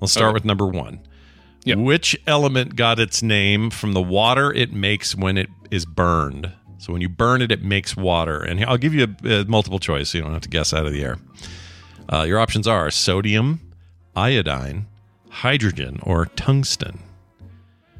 let's 0.05 0.13
start 0.13 0.27
Okay. 0.29 0.33
with 0.35 0.45
number 0.45 0.65
one. 0.67 0.99
Yeah. 1.63 1.75
Which 1.75 2.15
element 2.27 2.75
got 2.75 2.99
its 2.99 3.21
name 3.23 3.69
from 3.71 3.93
the 3.93 4.01
water 4.01 4.53
it 4.53 4.71
makes 4.71 5.15
when 5.15 5.37
it 5.37 5.49
is 5.71 5.85
burned? 5.85 6.51
So 6.77 6.93
when 6.93 7.01
you 7.01 7.09
burn 7.09 7.41
it, 7.41 7.51
it 7.51 7.63
makes 7.63 7.97
water. 7.97 8.41
And 8.43 8.63
I'll 8.65 8.77
give 8.77 8.93
you 8.93 9.15
a, 9.23 9.41
a 9.41 9.45
multiple 9.45 9.79
choice. 9.79 10.09
So 10.09 10.17
you 10.19 10.23
don't 10.23 10.33
have 10.33 10.43
to 10.43 10.49
guess 10.49 10.73
out 10.73 10.85
of 10.85 10.91
the 10.93 11.01
air. 11.03 11.17
Uh, 12.11 12.21
your 12.23 12.39
options 12.39 12.67
are 12.67 12.91
sodium, 12.91 13.59
iodine, 14.15 14.85
hydrogen, 15.29 15.99
or 16.03 16.27
tungsten. 16.35 16.99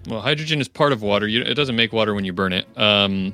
Well, 0.08 0.22
hydrogen 0.22 0.62
is 0.62 0.68
part 0.68 0.92
of 0.94 1.02
water. 1.02 1.28
You, 1.28 1.42
it 1.42 1.56
doesn't 1.56 1.76
make 1.76 1.92
water 1.92 2.14
when 2.14 2.24
you 2.26 2.34
burn 2.34 2.54
it. 2.54 2.68
Um, 2.78 3.34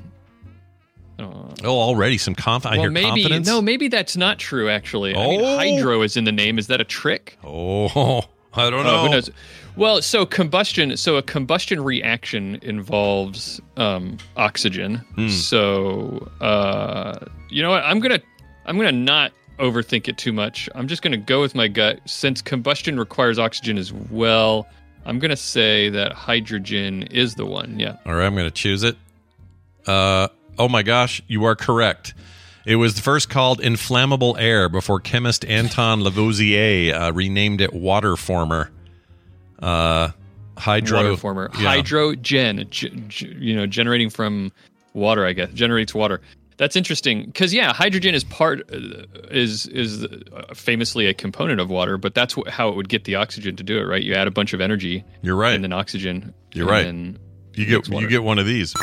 oh, 1.19 1.49
Oh, 1.63 1.77
already 1.79 2.17
some 2.17 2.33
conf- 2.35 2.65
I 2.65 2.71
well, 2.71 2.81
hear 2.81 2.91
maybe 2.91 3.07
confidence. 3.23 3.47
no, 3.47 3.61
maybe 3.61 3.89
that's 3.89 4.15
not 4.15 4.39
true. 4.39 4.69
Actually, 4.69 5.13
I 5.15 5.27
mean, 5.27 5.41
Oh. 5.41 5.57
hydro 5.57 6.01
is 6.01 6.15
in 6.15 6.23
the 6.23 6.31
name. 6.31 6.57
Is 6.57 6.67
that 6.67 6.79
a 6.79 6.85
trick? 6.85 7.37
Oh, 7.43 8.21
I 8.53 8.69
don't 8.69 8.83
know. 8.83 8.97
Oh, 8.97 9.03
who 9.03 9.09
knows? 9.09 9.29
Well, 9.75 10.01
so 10.01 10.25
combustion. 10.25 10.97
So 10.97 11.15
a 11.15 11.21
combustion 11.21 11.83
reaction 11.83 12.59
involves 12.61 13.61
um, 13.77 14.17
oxygen. 14.35 14.97
Hmm. 15.15 15.29
So 15.29 16.29
uh, 16.41 17.25
you 17.49 17.63
know 17.63 17.69
what? 17.69 17.83
I'm 17.83 17.99
gonna 17.99 18.21
I'm 18.65 18.77
gonna 18.77 18.91
not 18.91 19.31
overthink 19.59 20.07
it 20.07 20.17
too 20.17 20.33
much. 20.33 20.67
I'm 20.75 20.87
just 20.87 21.01
gonna 21.01 21.17
go 21.17 21.39
with 21.41 21.55
my 21.55 21.67
gut. 21.67 22.01
Since 22.05 22.41
combustion 22.41 22.99
requires 22.99 23.39
oxygen 23.39 23.77
as 23.77 23.93
well, 23.93 24.67
I'm 25.05 25.19
gonna 25.19 25.37
say 25.37 25.89
that 25.89 26.11
hydrogen 26.11 27.03
is 27.03 27.35
the 27.35 27.45
one. 27.45 27.79
Yeah. 27.79 27.97
All 28.05 28.15
right, 28.15 28.25
I'm 28.25 28.33
going 28.33 28.45
to 28.45 28.51
choose 28.51 28.83
it. 28.83 28.97
Uh, 29.87 30.27
oh 30.59 30.67
my 30.67 30.83
gosh, 30.83 31.21
you 31.27 31.45
are 31.45 31.55
correct. 31.55 32.13
It 32.65 32.75
was 32.75 32.99
first 32.99 33.29
called 33.29 33.59
inflammable 33.59 34.37
air 34.37 34.69
before 34.69 34.99
chemist 34.99 35.43
Anton 35.45 36.01
Lavoisier 36.01 36.93
uh, 36.93 37.11
renamed 37.11 37.61
it 37.61 37.73
water 37.73 38.15
former. 38.15 38.71
Uh, 39.59 40.09
hydro 40.57 40.97
water 41.03 41.17
former. 41.17 41.49
yeah. 41.55 41.67
Hydrogen, 41.69 42.67
g- 42.69 42.89
g- 43.07 43.35
you 43.39 43.55
know, 43.55 43.65
generating 43.65 44.09
from 44.09 44.51
water. 44.93 45.25
I 45.25 45.33
guess 45.33 45.49
generates 45.53 45.93
water. 45.93 46.21
That's 46.57 46.75
interesting 46.75 47.25
because 47.25 47.53
yeah, 47.53 47.73
hydrogen 47.73 48.13
is 48.13 48.23
part 48.23 48.61
uh, 48.71 49.05
is 49.31 49.65
is 49.67 50.03
uh, 50.05 50.53
famously 50.53 51.07
a 51.07 51.13
component 51.13 51.59
of 51.59 51.69
water, 51.69 51.97
but 51.97 52.13
that's 52.13 52.35
wh- 52.35 52.47
how 52.47 52.69
it 52.69 52.75
would 52.75 52.89
get 52.89 53.05
the 53.05 53.15
oxygen 53.15 53.55
to 53.55 53.63
do 53.63 53.79
it. 53.79 53.83
Right? 53.83 54.03
You 54.03 54.13
add 54.13 54.27
a 54.27 54.31
bunch 54.31 54.53
of 54.53 54.61
energy. 54.61 55.03
You're 55.23 55.35
right. 55.35 55.55
And 55.55 55.63
then 55.63 55.73
oxygen. 55.73 56.33
You're 56.53 56.71
and 56.73 57.13
right. 57.13 57.57
You 57.57 57.65
get 57.65 57.87
you 57.87 58.07
get 58.07 58.23
one 58.23 58.37
of 58.37 58.45
these. 58.45 58.75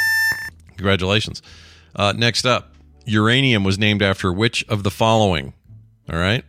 Congratulations. 0.76 1.42
Uh, 1.94 2.12
next 2.16 2.46
up, 2.46 2.74
uranium 3.08 3.64
was 3.64 3.78
named 3.78 4.02
after 4.02 4.32
which 4.32 4.64
of 4.68 4.82
the 4.82 4.90
following? 4.90 5.54
All 6.12 6.18
right, 6.18 6.44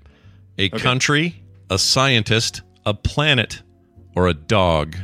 a 0.58 0.70
country, 0.70 1.44
a 1.70 1.78
scientist, 1.80 2.62
a 2.86 2.94
planet, 2.94 3.62
or 4.16 4.28
a 4.28 4.34
dog. 4.34 4.96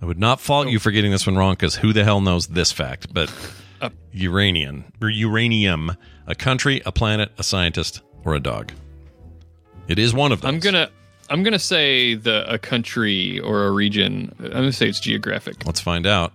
I 0.00 0.06
would 0.06 0.18
not 0.18 0.40
fault 0.40 0.68
you 0.68 0.78
for 0.78 0.90
getting 0.90 1.10
this 1.10 1.26
one 1.26 1.36
wrong 1.36 1.54
because 1.54 1.76
who 1.76 1.92
the 1.92 2.04
hell 2.04 2.20
knows 2.20 2.46
this 2.48 2.70
fact? 2.72 3.12
But 3.12 3.32
Uh, 3.80 3.90
uranium 4.12 4.84
or 5.00 5.08
uranium, 5.08 5.96
a 6.26 6.34
country, 6.34 6.82
a 6.84 6.90
planet, 6.92 7.30
a 7.38 7.42
scientist, 7.44 8.02
or 8.24 8.34
a 8.34 8.40
dog. 8.40 8.72
It 9.86 9.98
is 10.00 10.12
one 10.12 10.32
of 10.32 10.40
them. 10.40 10.54
I'm 10.54 10.60
gonna 10.60 10.90
I'm 11.30 11.42
gonna 11.42 11.58
say 11.58 12.14
the 12.14 12.44
a 12.52 12.58
country 12.58 13.38
or 13.40 13.66
a 13.66 13.70
region. 13.70 14.34
I'm 14.40 14.50
gonna 14.50 14.72
say 14.72 14.88
it's 14.88 14.98
geographic. 15.00 15.64
Let's 15.64 15.80
find 15.80 16.06
out. 16.06 16.32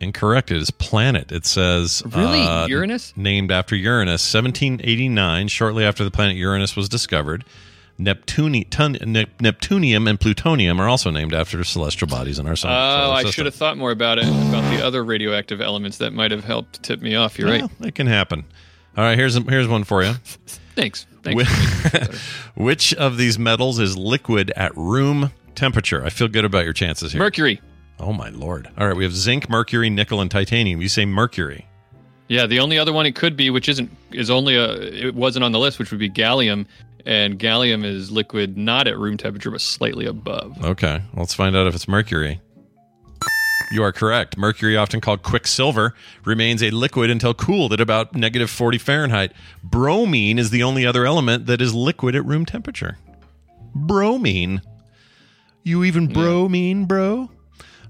Incorrect. 0.00 0.50
It 0.50 0.58
is 0.58 0.70
planet. 0.70 1.32
It 1.32 1.46
says 1.46 2.02
Really? 2.06 2.42
uh, 2.42 2.66
Uranus? 2.66 3.12
named 3.16 3.50
after 3.50 3.74
Uranus. 3.76 4.22
1789, 4.32 5.48
shortly 5.48 5.84
after 5.84 6.04
the 6.04 6.10
planet 6.10 6.36
Uranus 6.36 6.76
was 6.76 6.88
discovered. 6.88 7.44
Neptuni- 7.98 8.68
ton- 8.70 8.98
Nep- 9.06 9.38
Neptunium 9.38 10.08
and 10.10 10.18
plutonium 10.18 10.80
are 10.80 10.88
also 10.88 11.10
named 11.10 11.32
after 11.32 11.62
celestial 11.62 12.08
bodies 12.08 12.40
in 12.40 12.46
our 12.48 12.56
sun. 12.56 12.72
Oh, 12.72 13.12
I 13.12 13.30
should 13.30 13.46
have 13.46 13.54
thought 13.54 13.78
more 13.78 13.92
about 13.92 14.18
it 14.18 14.24
about 14.26 14.68
the 14.76 14.84
other 14.84 15.04
radioactive 15.04 15.60
elements 15.60 15.98
that 15.98 16.12
might 16.12 16.32
have 16.32 16.42
helped 16.44 16.82
tip 16.82 17.00
me 17.00 17.14
off. 17.14 17.38
You're 17.38 17.48
right. 17.48 17.60
Well, 17.60 17.70
it 17.88 17.94
can 17.94 18.08
happen. 18.08 18.44
All 18.96 19.04
right, 19.04 19.16
here's 19.16 19.36
here's 19.48 19.68
one 19.68 19.84
for 19.84 20.02
you. 20.02 20.12
Thanks. 20.74 21.06
Thanks. 21.22 21.36
Whi- 21.36 21.44
for 21.44 21.52
making 21.60 21.84
me 21.84 21.90
feel 21.90 22.00
better. 22.00 22.18
Which 22.56 22.94
of 22.94 23.16
these 23.16 23.38
metals 23.38 23.78
is 23.78 23.96
liquid 23.96 24.50
at 24.56 24.76
room 24.76 25.30
temperature? 25.54 26.04
I 26.04 26.10
feel 26.10 26.26
good 26.26 26.44
about 26.44 26.64
your 26.64 26.72
chances 26.72 27.12
here. 27.12 27.20
Mercury. 27.20 27.60
Oh 28.00 28.12
my 28.12 28.28
lord! 28.30 28.68
All 28.78 28.86
right, 28.86 28.96
we 28.96 29.04
have 29.04 29.14
zinc, 29.14 29.48
mercury, 29.48 29.90
nickel, 29.90 30.20
and 30.20 30.30
titanium. 30.30 30.80
You 30.80 30.88
say 30.88 31.04
mercury. 31.04 31.66
Yeah, 32.28 32.46
the 32.46 32.60
only 32.60 32.78
other 32.78 32.92
one 32.92 33.04
it 33.06 33.14
could 33.14 33.36
be, 33.36 33.50
which 33.50 33.68
isn't, 33.68 33.90
is 34.12 34.30
only 34.30 34.56
a, 34.56 34.72
it 34.72 35.14
wasn't 35.14 35.44
on 35.44 35.52
the 35.52 35.58
list, 35.58 35.78
which 35.78 35.90
would 35.90 36.00
be 36.00 36.08
gallium, 36.08 36.66
and 37.04 37.38
gallium 37.38 37.84
is 37.84 38.10
liquid 38.10 38.56
not 38.56 38.88
at 38.88 38.98
room 38.98 39.16
temperature 39.16 39.50
but 39.50 39.60
slightly 39.60 40.06
above. 40.06 40.62
Okay, 40.64 41.02
let's 41.14 41.34
find 41.34 41.54
out 41.54 41.66
if 41.66 41.74
it's 41.74 41.86
mercury. 41.86 42.40
You 43.72 43.82
are 43.82 43.92
correct. 43.92 44.36
Mercury, 44.36 44.76
often 44.76 45.00
called 45.00 45.22
quicksilver, 45.22 45.94
remains 46.24 46.62
a 46.62 46.70
liquid 46.70 47.10
until 47.10 47.34
cooled 47.34 47.72
at 47.72 47.80
about 47.80 48.14
negative 48.14 48.50
40 48.50 48.78
Fahrenheit. 48.78 49.32
Bromine 49.62 50.38
is 50.38 50.50
the 50.50 50.62
only 50.62 50.86
other 50.86 51.06
element 51.06 51.46
that 51.46 51.60
is 51.60 51.74
liquid 51.74 52.14
at 52.14 52.24
room 52.24 52.46
temperature. 52.46 52.98
Bromine. 53.74 54.62
You 55.62 55.82
even 55.82 56.12
bromine, 56.12 56.84
bro? 56.84 57.30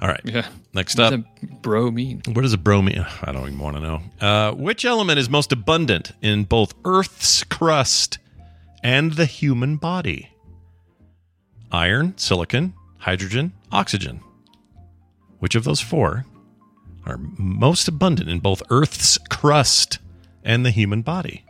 All 0.01 0.09
right. 0.09 0.21
Yeah. 0.25 0.47
Next 0.75 0.99
What 0.99 1.13
up. 1.13 1.21
bro 1.63 1.91
mean? 1.91 2.23
What 2.27 2.43
does 2.43 2.53
a 2.53 2.59
bromine? 2.59 3.07
I 3.23 3.33
don't 3.33 3.47
even 3.47 3.59
want 3.59 3.77
to 3.77 3.83
know. 3.83 4.01
Uh, 4.21 4.53
which 4.53 4.85
element 4.85 5.19
is 5.19 5.31
most 5.31 5.53
abundant 5.53 6.13
in 6.21 6.45
both 6.45 6.75
Earth's 6.85 7.45
crust 7.45 8.19
and 8.83 9.13
the 9.13 9.25
human 9.27 9.77
body? 9.77 10.31
Iron, 11.73 12.17
silicon, 12.17 12.75
hydrogen, 12.99 13.53
oxygen. 13.73 14.21
Which 15.39 15.55
of 15.55 15.65
those 15.65 15.81
four 15.81 16.25
are 17.07 17.19
most 17.39 17.89
abundant 17.89 18.29
in 18.31 18.39
both 18.41 18.63
Earth's 18.71 19.19
crust 19.31 19.99
and 20.43 20.65
the 20.65 20.71
human 20.71 21.03
body? 21.03 21.45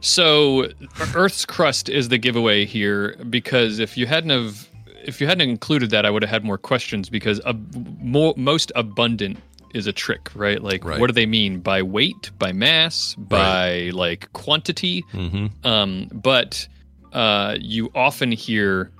So 0.00 0.68
Earth's 1.14 1.44
crust 1.44 1.88
is 1.88 2.08
the 2.08 2.18
giveaway 2.18 2.64
here 2.64 3.16
because 3.28 3.78
if 3.78 3.96
you 3.96 4.06
hadn't 4.06 4.30
have 4.30 4.68
if 5.06 5.20
you 5.20 5.26
hadn't 5.26 5.48
included 5.48 5.90
that, 5.90 6.04
I 6.04 6.10
would 6.10 6.22
have 6.22 6.30
had 6.30 6.44
more 6.44 6.58
questions 6.58 7.08
because 7.08 7.40
a, 7.44 7.54
mo- 8.00 8.34
most 8.36 8.72
abundant 8.74 9.38
is 9.74 9.86
a 9.86 9.92
trick, 9.92 10.30
right? 10.34 10.62
Like, 10.62 10.84
Right. 10.84 10.98
what 11.00 11.06
do 11.08 11.12
they 11.12 11.26
mean 11.26 11.60
by 11.60 11.82
weight, 11.82 12.30
by 12.38 12.52
mass, 12.52 13.14
by 13.16 13.90
like 13.94 14.32
quantity? 14.32 15.04
Mm-hmm. 15.12 15.66
Um, 15.66 16.08
but 16.12 16.66
uh, 17.12 17.56
you 17.60 17.90
often 17.94 18.32
hear 18.32 18.90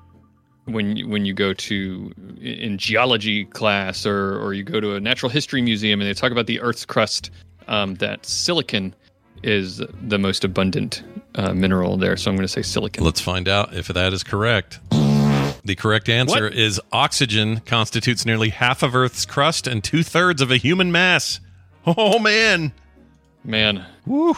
when 0.67 0.97
you, 0.97 1.09
when 1.09 1.25
you 1.25 1.33
go 1.33 1.53
to 1.55 2.13
in 2.41 2.77
geology 2.77 3.45
class 3.45 4.05
or 4.05 4.37
or 4.43 4.53
you 4.53 4.65
go 4.65 4.81
to 4.81 4.97
a 4.97 5.01
natural 5.01 5.31
history 5.31 5.63
museum 5.63 6.01
and 6.01 6.09
they 6.11 6.15
talk 6.15 6.33
about 6.33 6.47
the 6.47 6.61
Earth's 6.61 6.85
crust, 6.85 7.31
um, 7.69 7.95
that 7.97 8.27
silicon 8.27 8.95
is 9.43 9.81
the 10.09 10.19
most 10.19 10.45
abundant 10.45 11.03
uh, 11.37 11.53
mineral 11.55 11.97
there. 11.97 12.17
So 12.17 12.31
I'm 12.31 12.37
going 12.37 12.45
to 12.47 12.53
say 12.53 12.63
silicon. 12.63 13.05
Let's 13.05 13.21
find 13.21 13.49
out 13.49 13.75
if 13.75 13.87
that 13.89 14.13
is 14.13 14.25
correct. 14.25 14.81
The 15.67 15.75
correct 15.75 16.09
answer 16.09 16.45
What? 16.45 16.55
is 16.55 16.81
oxygen 16.93 17.59
constitutes 17.61 18.25
nearly 18.25 18.51
half 18.51 18.83
of 18.85 18.95
Earth's 18.95 19.27
crust 19.27 19.67
and 19.67 19.83
two 19.83 20.03
thirds 20.05 20.41
of 20.41 20.51
a 20.51 20.57
human 20.57 20.93
mass. 20.93 21.41
Oh 21.87 22.19
man, 22.19 22.73
Man, 23.45 23.85
Woo. 24.07 24.37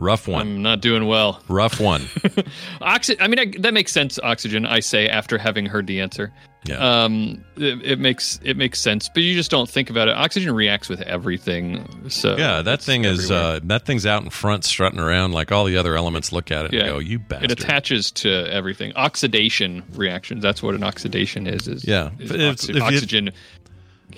Rough 0.00 0.26
one, 0.26 0.40
I'm 0.40 0.62
not 0.62 0.80
doing 0.80 1.06
well. 1.06 1.42
rough 1.48 1.78
one. 1.80 2.06
Oxy- 2.80 3.20
I 3.20 3.28
mean, 3.28 3.38
I, 3.38 3.46
that 3.60 3.74
makes 3.74 3.92
sense. 3.92 4.18
Oxygen. 4.22 4.66
I 4.66 4.80
say 4.80 5.08
after 5.08 5.38
having 5.38 5.66
heard 5.66 5.86
the 5.86 6.00
answer. 6.00 6.32
Yeah, 6.66 6.76
Um, 7.04 7.42
it, 7.56 7.80
it 7.92 7.98
makes 7.98 8.38
it 8.44 8.54
makes 8.54 8.78
sense, 8.80 9.08
but 9.08 9.22
you 9.22 9.34
just 9.34 9.50
don't 9.50 9.68
think 9.68 9.88
about 9.88 10.08
it. 10.08 10.14
Oxygen 10.16 10.54
reacts 10.54 10.90
with 10.90 11.00
everything. 11.02 11.88
So 12.10 12.36
yeah. 12.36 12.60
That 12.60 12.82
thing 12.82 13.04
is 13.06 13.30
uh, 13.30 13.60
that 13.62 13.86
thing's 13.86 14.04
out 14.04 14.22
in 14.24 14.28
front, 14.30 14.64
strutting 14.64 14.98
around 15.00 15.32
like 15.32 15.52
all 15.52 15.64
the 15.64 15.78
other 15.78 15.96
elements. 15.96 16.32
Look 16.32 16.50
at 16.50 16.66
it 16.66 16.74
Yeah. 16.74 16.80
and 16.80 16.88
go, 16.90 16.98
"You 16.98 17.18
bastard!" 17.18 17.50
It 17.52 17.60
attaches 17.60 18.10
to 18.12 18.30
everything. 18.52 18.92
Oxidation 18.94 19.82
reactions. 19.94 20.42
That's 20.42 20.62
what 20.62 20.74
an 20.74 20.82
oxidation 20.84 21.46
is. 21.46 21.66
Is 21.66 21.84
Yeah. 21.86 22.10
is 22.18 22.30
If- 22.30 22.52
oxy- 22.52 22.72
if 22.76 22.82
oxygen 22.82 23.30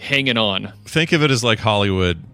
hanging 0.01 0.37
on. 0.39 0.73
Think 0.87 1.13
of 1.13 1.23
it 1.23 1.31
as 1.31 1.45
like 1.45 1.61
Hollywood. 1.61 2.25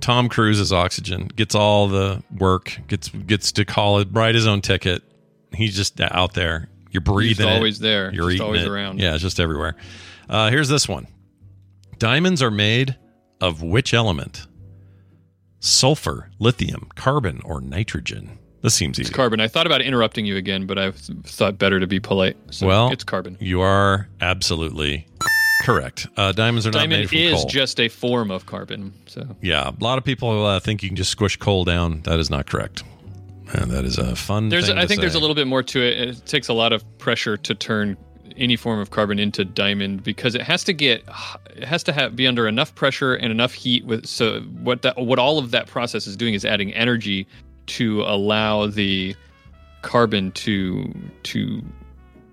Tom 0.00 0.28
Cruise 0.28 0.58
is 0.60 0.72
oxygen, 0.72 1.28
gets 1.28 1.54
all 1.54 1.88
the 1.88 2.22
work, 2.38 2.78
gets 2.88 3.08
gets 3.08 3.52
to 3.52 3.64
call 3.64 3.98
it, 3.98 4.08
write 4.12 4.34
his 4.34 4.46
own 4.46 4.60
ticket. 4.60 5.02
He's 5.52 5.76
just 5.76 6.00
out 6.00 6.34
there. 6.34 6.68
You're 6.90 7.00
breathing. 7.00 7.46
it. 7.48 7.52
always 7.52 7.78
there, 7.78 8.12
You're 8.12 8.30
just 8.30 8.42
always 8.42 8.62
it. 8.62 8.68
around. 8.68 8.98
Yeah, 8.98 9.14
it's 9.14 9.22
just 9.22 9.38
everywhere. 9.38 9.76
Uh, 10.28 10.50
here's 10.50 10.68
this 10.68 10.88
one. 10.88 11.06
Diamonds 11.98 12.42
are 12.42 12.50
made 12.50 12.96
of 13.40 13.62
which 13.62 13.94
element? 13.94 14.46
Sulfur, 15.60 16.30
lithium, 16.38 16.88
carbon, 16.94 17.42
or 17.44 17.60
nitrogen? 17.60 18.38
This 18.62 18.74
seems 18.74 18.98
easy. 18.98 19.08
It's 19.08 19.16
carbon. 19.16 19.40
I 19.40 19.48
thought 19.48 19.66
about 19.66 19.82
interrupting 19.82 20.26
you 20.26 20.36
again, 20.36 20.66
but 20.66 20.78
I 20.78 20.90
thought 20.90 21.58
better 21.58 21.80
to 21.80 21.86
be 21.86 22.00
polite. 22.00 22.36
So 22.50 22.66
well, 22.66 22.90
it's 22.90 23.04
carbon. 23.04 23.36
You 23.40 23.60
are 23.60 24.08
absolutely 24.20 25.06
correct. 25.60 26.06
Uh, 26.16 26.32
diamonds 26.32 26.66
are 26.66 26.72
not 26.72 26.88
made 26.88 27.08
Diamond 27.10 27.34
is 27.34 27.44
just 27.44 27.78
a 27.80 27.88
form 27.88 28.30
of 28.30 28.46
carbon. 28.46 28.92
So 29.06 29.36
Yeah, 29.40 29.68
a 29.68 29.84
lot 29.84 29.98
of 29.98 30.04
people 30.04 30.44
uh, 30.44 30.60
think 30.60 30.82
you 30.82 30.88
can 30.88 30.96
just 30.96 31.10
squish 31.10 31.36
coal 31.36 31.64
down. 31.64 32.02
That 32.02 32.18
is 32.18 32.30
not 32.30 32.46
correct. 32.46 32.82
And 33.52 33.70
that 33.70 33.84
is 33.84 33.98
a 33.98 34.14
fun. 34.14 34.48
there's, 34.48 34.68
thing 34.68 34.78
I 34.78 34.86
think 34.86 35.00
there's 35.00 35.16
a 35.16 35.18
little 35.18 35.34
bit 35.34 35.46
more 35.46 35.62
to 35.62 35.80
it. 35.80 36.08
It 36.08 36.26
takes 36.26 36.48
a 36.48 36.52
lot 36.52 36.72
of 36.72 36.84
pressure 36.98 37.36
to 37.36 37.54
turn 37.54 37.96
any 38.36 38.56
form 38.56 38.78
of 38.78 38.90
carbon 38.90 39.18
into 39.18 39.44
diamond 39.44 40.04
because 40.04 40.34
it 40.34 40.42
has 40.42 40.62
to 40.64 40.72
get, 40.72 41.02
it 41.56 41.64
has 41.64 41.82
to 41.84 41.92
have 41.92 42.14
be 42.14 42.26
under 42.26 42.46
enough 42.46 42.74
pressure 42.74 43.14
and 43.14 43.32
enough 43.32 43.52
heat. 43.52 43.84
With 43.84 44.06
so 44.06 44.40
what 44.62 44.82
that 44.82 44.96
what 44.98 45.18
all 45.18 45.38
of 45.38 45.50
that 45.50 45.66
process 45.66 46.06
is 46.06 46.16
doing 46.16 46.34
is 46.34 46.44
adding 46.44 46.72
energy 46.74 47.26
to 47.66 48.02
allow 48.02 48.66
the 48.66 49.16
carbon 49.82 50.30
to 50.32 50.92
to 51.24 51.62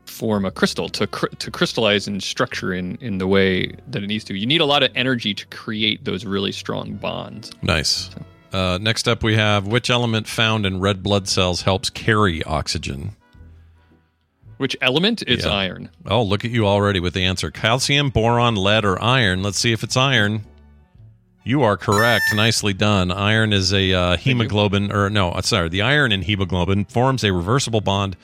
form 0.09 0.45
a 0.45 0.51
crystal 0.51 0.89
to 0.89 1.05
cr- 1.07 1.27
to 1.27 1.51
crystallize 1.51 2.07
and 2.07 2.21
structure 2.23 2.73
in 2.73 2.97
in 3.01 3.17
the 3.17 3.27
way 3.27 3.73
that 3.87 4.03
it 4.03 4.07
needs 4.07 4.23
to. 4.25 4.35
You 4.37 4.45
need 4.45 4.61
a 4.61 4.65
lot 4.65 4.83
of 4.83 4.91
energy 4.95 5.33
to 5.33 5.45
create 5.47 6.05
those 6.05 6.25
really 6.25 6.51
strong 6.51 6.93
bonds. 6.95 7.51
nice. 7.61 8.09
Uh, 8.53 8.77
next 8.81 9.07
up, 9.09 9.23
we 9.23 9.35
have 9.35 9.67
which 9.67 9.89
element 9.89 10.25
found 10.25 10.65
in 10.65 10.79
red 10.79 11.03
blood 11.03 11.27
cells 11.27 11.63
helps 11.63 11.89
carry 11.89 12.41
oxygen? 12.43 13.13
Which 14.57 14.75
element? 14.81 15.21
It's 15.27 15.45
Yeah. 15.45 15.51
iron. 15.51 15.89
Oh, 16.07 16.23
look 16.23 16.43
at 16.45 16.51
you 16.51 16.65
already 16.65 16.99
with 16.99 17.13
the 17.13 17.23
answer: 17.25 17.51
calcium, 17.51 18.09
boron, 18.09 18.55
lead, 18.55 18.85
or 18.85 19.01
iron. 19.03 19.43
Let's 19.43 19.59
see 19.59 19.71
if 19.73 19.83
it's 19.83 19.97
iron. 19.97 20.43
You 21.43 21.61
are 21.63 21.77
correct. 21.77 22.23
Nicely 22.33 22.73
done. 22.73 23.11
Iron 23.11 23.53
is 23.53 23.71
a 23.73 23.93
uh, 23.93 24.17
hemoglobin, 24.17 24.91
or 24.91 25.09
no, 25.09 25.29
uh, 25.31 25.41
sorry, 25.41 25.69
the 25.69 25.81
iron 25.81 26.11
in 26.11 26.21
hemoglobin 26.23 26.85
forms 26.85 27.23
a 27.23 27.31
reversible 27.31 27.81
bond 27.81 28.17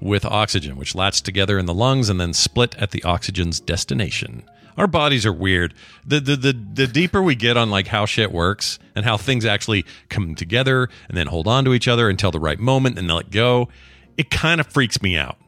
with 0.00 0.24
oxygen, 0.24 0.76
which 0.76 0.94
latch 0.94 1.22
together 1.22 1.58
in 1.58 1.66
the 1.66 1.74
lungs 1.74 2.08
and 2.08 2.20
then 2.20 2.32
split 2.32 2.74
at 2.76 2.90
the 2.90 3.02
oxygen's 3.04 3.60
destination. 3.60 4.42
Our 4.76 4.86
bodies 4.86 5.24
are 5.24 5.32
weird. 5.32 5.72
The, 6.06 6.20
the 6.20 6.36
the 6.36 6.52
the 6.74 6.86
deeper 6.86 7.22
we 7.22 7.34
get 7.34 7.56
on 7.56 7.70
like 7.70 7.86
how 7.86 8.04
shit 8.04 8.30
works 8.30 8.78
and 8.94 9.06
how 9.06 9.16
things 9.16 9.46
actually 9.46 9.86
come 10.10 10.34
together 10.34 10.90
and 11.08 11.16
then 11.16 11.28
hold 11.28 11.48
on 11.48 11.64
to 11.64 11.72
each 11.72 11.88
other 11.88 12.10
until 12.10 12.30
the 12.30 12.40
right 12.40 12.58
moment 12.58 12.98
and 12.98 13.08
then 13.08 13.16
let 13.16 13.30
go, 13.30 13.68
it 14.18 14.30
kind 14.30 14.60
of 14.60 14.66
freaks 14.66 15.00
me 15.00 15.16
out. 15.16 15.38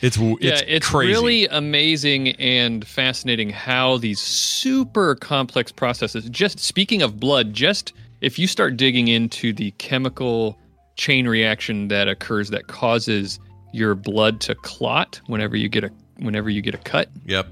It's 0.00 0.16
w- 0.16 0.36
Yeah, 0.40 0.52
it's, 0.52 0.62
it's, 0.66 0.88
crazy. 0.88 1.12
really 1.12 1.46
amazing 1.48 2.30
and 2.36 2.86
fascinating 2.86 3.50
how 3.50 3.98
these 3.98 4.18
super 4.20 5.14
complex 5.14 5.70
processes. 5.70 6.28
Just 6.30 6.58
speaking 6.58 7.02
of 7.02 7.20
blood, 7.20 7.52
just 7.52 7.92
if 8.20 8.38
you 8.38 8.46
start 8.46 8.76
digging 8.76 9.08
into 9.08 9.52
the 9.52 9.70
chemical 9.72 10.58
chain 10.96 11.28
reaction 11.28 11.88
that 11.88 12.08
occurs 12.08 12.50
that 12.50 12.66
causes 12.66 13.38
your 13.74 13.94
blood 13.94 14.40
to 14.42 14.54
clot 14.54 15.20
whenever 15.26 15.56
you 15.56 15.68
get 15.68 15.84
a 15.84 15.90
whenever 16.18 16.48
you 16.48 16.62
get 16.62 16.74
a 16.74 16.78
cut, 16.78 17.08
Yep. 17.26 17.48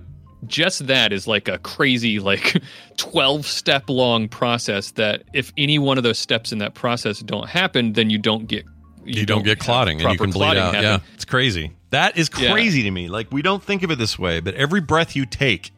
just 0.46 0.86
that 0.86 1.12
is 1.12 1.26
like 1.26 1.48
a 1.48 1.58
crazy 1.58 2.20
like 2.20 2.62
12 2.96 3.44
step 3.46 3.84
long 3.88 4.28
process 4.28 4.92
that 4.92 5.24
if 5.32 5.52
any 5.58 5.78
one 5.80 5.98
of 5.98 6.04
those 6.04 6.18
steps 6.18 6.52
in 6.52 6.58
that 6.58 6.74
process 6.74 7.18
don't 7.20 7.48
happen, 7.48 7.92
then 7.94 8.08
you 8.08 8.18
don't 8.18 8.46
get 8.46 8.64
You, 9.04 9.26
don't, 9.26 9.42
get 9.44 9.58
clotting 9.58 10.00
and 10.00 10.12
you 10.12 10.18
can 10.18 10.30
bleed 10.30 10.56
out. 10.56 10.74
happen. 10.74 10.82
Yeah, 10.82 10.98
it's 11.14 11.24
crazy. 11.24 11.72
That 11.90 12.16
is 12.16 12.30
Yeah. 12.38 12.52
crazy 12.52 12.84
to 12.84 12.90
me. 12.90 13.08
Like 13.08 13.32
we 13.32 13.42
don't 13.42 13.62
think 13.62 13.82
of 13.82 13.90
it 13.90 13.98
this 13.98 14.16
way, 14.18 14.38
but 14.40 14.54
every 14.54 14.80
breath 14.80 15.16
you 15.16 15.26
take 15.26 15.72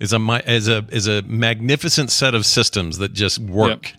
is 0.00 0.14
a 0.14 0.42
is 0.50 0.66
a 0.66 0.86
is 0.90 1.06
a 1.08 1.20
magnificent 1.22 2.10
set 2.10 2.34
of 2.34 2.46
systems 2.46 2.96
that 2.98 3.12
just 3.12 3.38
work. 3.38 3.92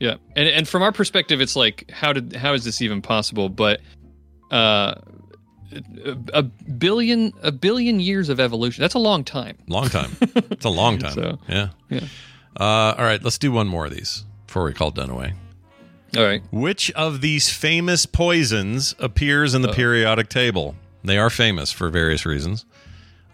Yeah, 0.00 0.16
and 0.34 0.48
and 0.48 0.66
from 0.68 0.82
our 0.82 0.90
perspective, 0.90 1.40
it's 1.40 1.54
like 1.54 1.88
how 1.92 2.12
did 2.12 2.34
how 2.34 2.54
is 2.54 2.64
this 2.64 2.82
even 2.82 3.00
possible? 3.00 3.48
But 3.48 3.80
uh, 4.52 4.94
a, 6.32 6.42
billion 6.42 7.32
a 7.42 7.50
billion 7.50 8.00
years 8.00 8.28
of 8.28 8.38
evolution. 8.38 8.82
That's 8.82 8.94
a 8.94 8.98
long 9.00 9.24
time. 9.24 9.58
Long 9.66 9.88
time. 9.88 10.16
it's 10.20 10.64
a 10.64 10.70
long 10.70 10.98
time. 11.00 11.14
So, 11.14 11.38
yeah. 11.48 11.68
yeah. 11.88 12.00
Uh, 12.58 12.94
all 12.98 13.04
right, 13.04 13.22
let's 13.22 13.38
do 13.38 13.50
one 13.50 13.66
more 13.66 13.86
of 13.86 13.94
these 13.94 14.24
before 14.46 14.64
we 14.64 14.74
call 14.74 14.92
Dunaway. 14.92 15.32
All 16.16 16.24
right. 16.24 16.42
Which 16.52 16.90
of 16.90 17.22
these 17.22 17.48
famous 17.48 18.04
poisons 18.04 18.94
appears 18.98 19.54
in 19.54 19.62
the 19.62 19.72
periodic 19.72 20.28
table? 20.28 20.76
They 21.02 21.16
are 21.16 21.30
famous 21.30 21.72
for 21.72 21.88
various 21.88 22.26
reasons. 22.26 22.66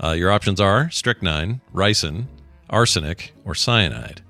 Uh, 0.02 0.12
your 0.12 0.31
options 0.31 0.61
are 0.61 0.88
strychnine, 0.90 1.61
ricin, 1.74 2.26
arsenic, 2.70 3.33
or 3.44 3.57
cyanide. 3.57 4.22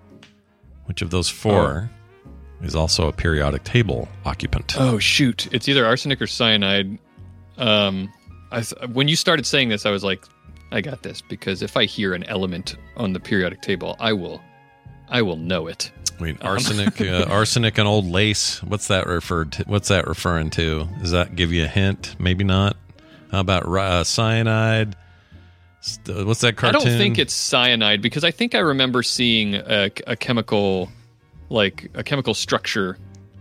Which 0.87 1.03
of 1.03 1.11
those 1.11 1.29
four 1.29 1.91
is 2.63 2.75
also 2.75 3.09
a 3.09 3.13
periodic 3.13 3.65
table 3.65 4.09
occupant? 4.25 4.75
Oh 4.79 4.99
shoot! 4.99 5.49
It's 5.53 5.69
either 5.69 5.87
arsenic 5.87 6.21
or 6.21 6.27
cyanide. 6.27 6.99
Um, 7.57 8.13
I 8.51 8.63
th- 8.63 8.91
when 8.91 9.09
you 9.09 9.17
started 9.17 9.47
saying 9.47 9.69
this, 9.69 9.87
I 9.87 9.91
was 9.91 10.05
like, 10.05 10.25
I 10.71 10.81
got 10.81 11.03
this 11.03 11.23
because 11.23 11.63
if 11.63 11.77
I 11.77 11.85
hear 11.85 12.15
an 12.15 12.25
element 12.25 12.77
on 12.97 13.13
the 13.13 13.21
periodic 13.21 13.63
table, 13.63 13.97
I 13.99 14.13
will, 14.13 14.41
I 15.09 15.23
will 15.23 15.37
know 15.37 15.67
it. 15.67 15.91
I 16.19 16.23
mean, 16.23 16.39
arsenic, 16.41 17.01
uh, 17.01 17.27
arsenic, 17.29 17.79
and 17.79 17.87
old 17.87 18.07
lace. 18.07 18.63
What's 18.63 18.89
that 18.89 19.07
referred 19.07 19.53
to? 19.53 19.65
What's 19.65 19.89
that 19.89 20.07
referring 20.07 20.51
to? 20.51 20.89
Does 21.01 21.13
that 21.13 21.37
give 21.37 21.53
you 21.53 21.65
a 21.65 21.69
hint? 21.69 22.17
Maybe 22.19 22.45
not. 22.45 22.77
How 23.31 23.41
about 23.41 23.67
uh, 23.67 24.05
cyanide? 24.05 24.97
What's 26.07 26.41
that 26.41 26.57
cartoon? 26.57 26.81
I 26.81 26.85
don't 26.85 26.99
think 26.99 27.19
it's 27.19 27.35
cyanide 27.35 28.03
because 28.03 28.25
I 28.25 28.31
think 28.31 28.55
I 28.55 28.59
remember 28.59 29.03
seeing 29.03 29.55
a, 29.55 29.91
a 30.07 30.17
chemical, 30.17 30.91
like 31.51 31.91
a 31.95 32.03
chemical 32.03 32.35
structure 32.35 32.99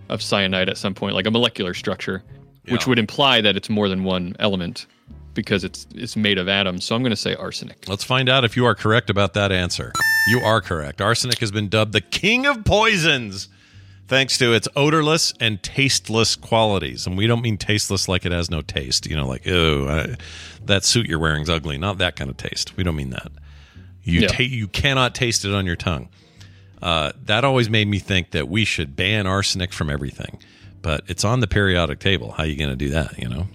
of 0.10 0.22
cyanide 0.22 0.70
at 0.70 0.78
some 0.78 0.93
point, 0.93 1.15
like 1.15 1.26
a 1.26 1.32
molecular 1.32 1.74
structure, 1.74 2.24
which 2.70 2.88
would 2.88 3.00
imply 3.00 3.41
that 3.41 3.56
it's 3.58 3.70
more 3.70 3.89
than 3.89 4.04
one 4.04 4.36
element 4.39 4.86
because 5.34 5.63
it's 5.63 5.86
it's 5.93 6.15
made 6.15 6.38
of 6.38 6.48
atoms. 6.48 6.84
So 6.86 6.96
I'm 6.96 7.02
going 7.02 7.12
to 7.12 7.15
say 7.15 7.36
arsenic. 7.36 7.86
Let's 7.88 8.04
find 8.04 8.28
out 8.30 8.43
if 8.43 8.56
you 8.58 8.65
are 8.65 8.76
correct 8.76 9.10
about 9.10 9.34
that 9.36 9.52
answer. 9.52 9.91
You 10.30 10.39
are 10.39 10.62
correct. 10.62 11.02
Arsenic 11.02 11.39
has 11.39 11.52
been 11.52 11.70
dubbed 11.70 11.93
the 11.93 12.02
king 12.02 12.46
of 12.46 12.65
poisons 12.65 13.48
thanks 14.08 14.38
to 14.38 14.54
its 14.54 14.67
odorless 14.76 15.34
and 15.39 15.62
tasteless 15.62 16.36
qualities. 16.38 17.06
And 17.06 17.17
we 17.17 17.28
don't 17.28 17.41
mean 17.41 17.58
tasteless 17.58 18.08
like 18.08 18.26
it 18.26 18.32
has 18.32 18.50
no 18.50 18.62
taste, 18.62 19.06
you 19.06 19.15
know, 19.17 19.28
like, 19.28 19.46
oh, 19.48 20.15
that 20.65 20.86
suit 20.86 21.08
you're 21.08 21.20
wearing 21.20 21.41
is 21.43 21.50
ugly. 21.50 21.78
Not 21.78 21.98
that 21.98 22.15
kind 22.15 22.30
of 22.30 22.38
taste. 22.38 22.76
We 22.78 22.84
don't 22.86 22.96
mean 22.96 23.10
that. 23.12 23.32
You, 24.04 24.22
Yeah. 24.22 24.28
ta- 24.28 24.43
you 24.43 24.67
cannot 24.70 25.13
taste 25.13 25.43
it 25.43 25.54
on 25.54 25.65
your 25.65 25.76
tongue. 25.76 26.08
Uh, 26.82 27.12
that 27.26 27.44
always 27.44 27.70
made 27.70 27.88
me 27.88 28.00
think 28.00 28.32
that 28.32 28.48
we 28.48 28.63
should 28.66 28.96
ban 28.96 29.26
arsenic 29.28 29.74
from 29.74 29.90
everything. 29.90 30.40
But 30.82 31.02
it's 31.08 31.24
on 31.26 31.40
the 31.40 31.48
periodic 31.48 32.00
table. 32.00 32.32
How 32.32 32.44
are 32.44 32.46
you 32.46 32.56
going 32.56 32.70
to 32.70 32.76
do 32.76 32.90
that? 32.90 33.18
You 33.18 33.28
know, 33.30 33.48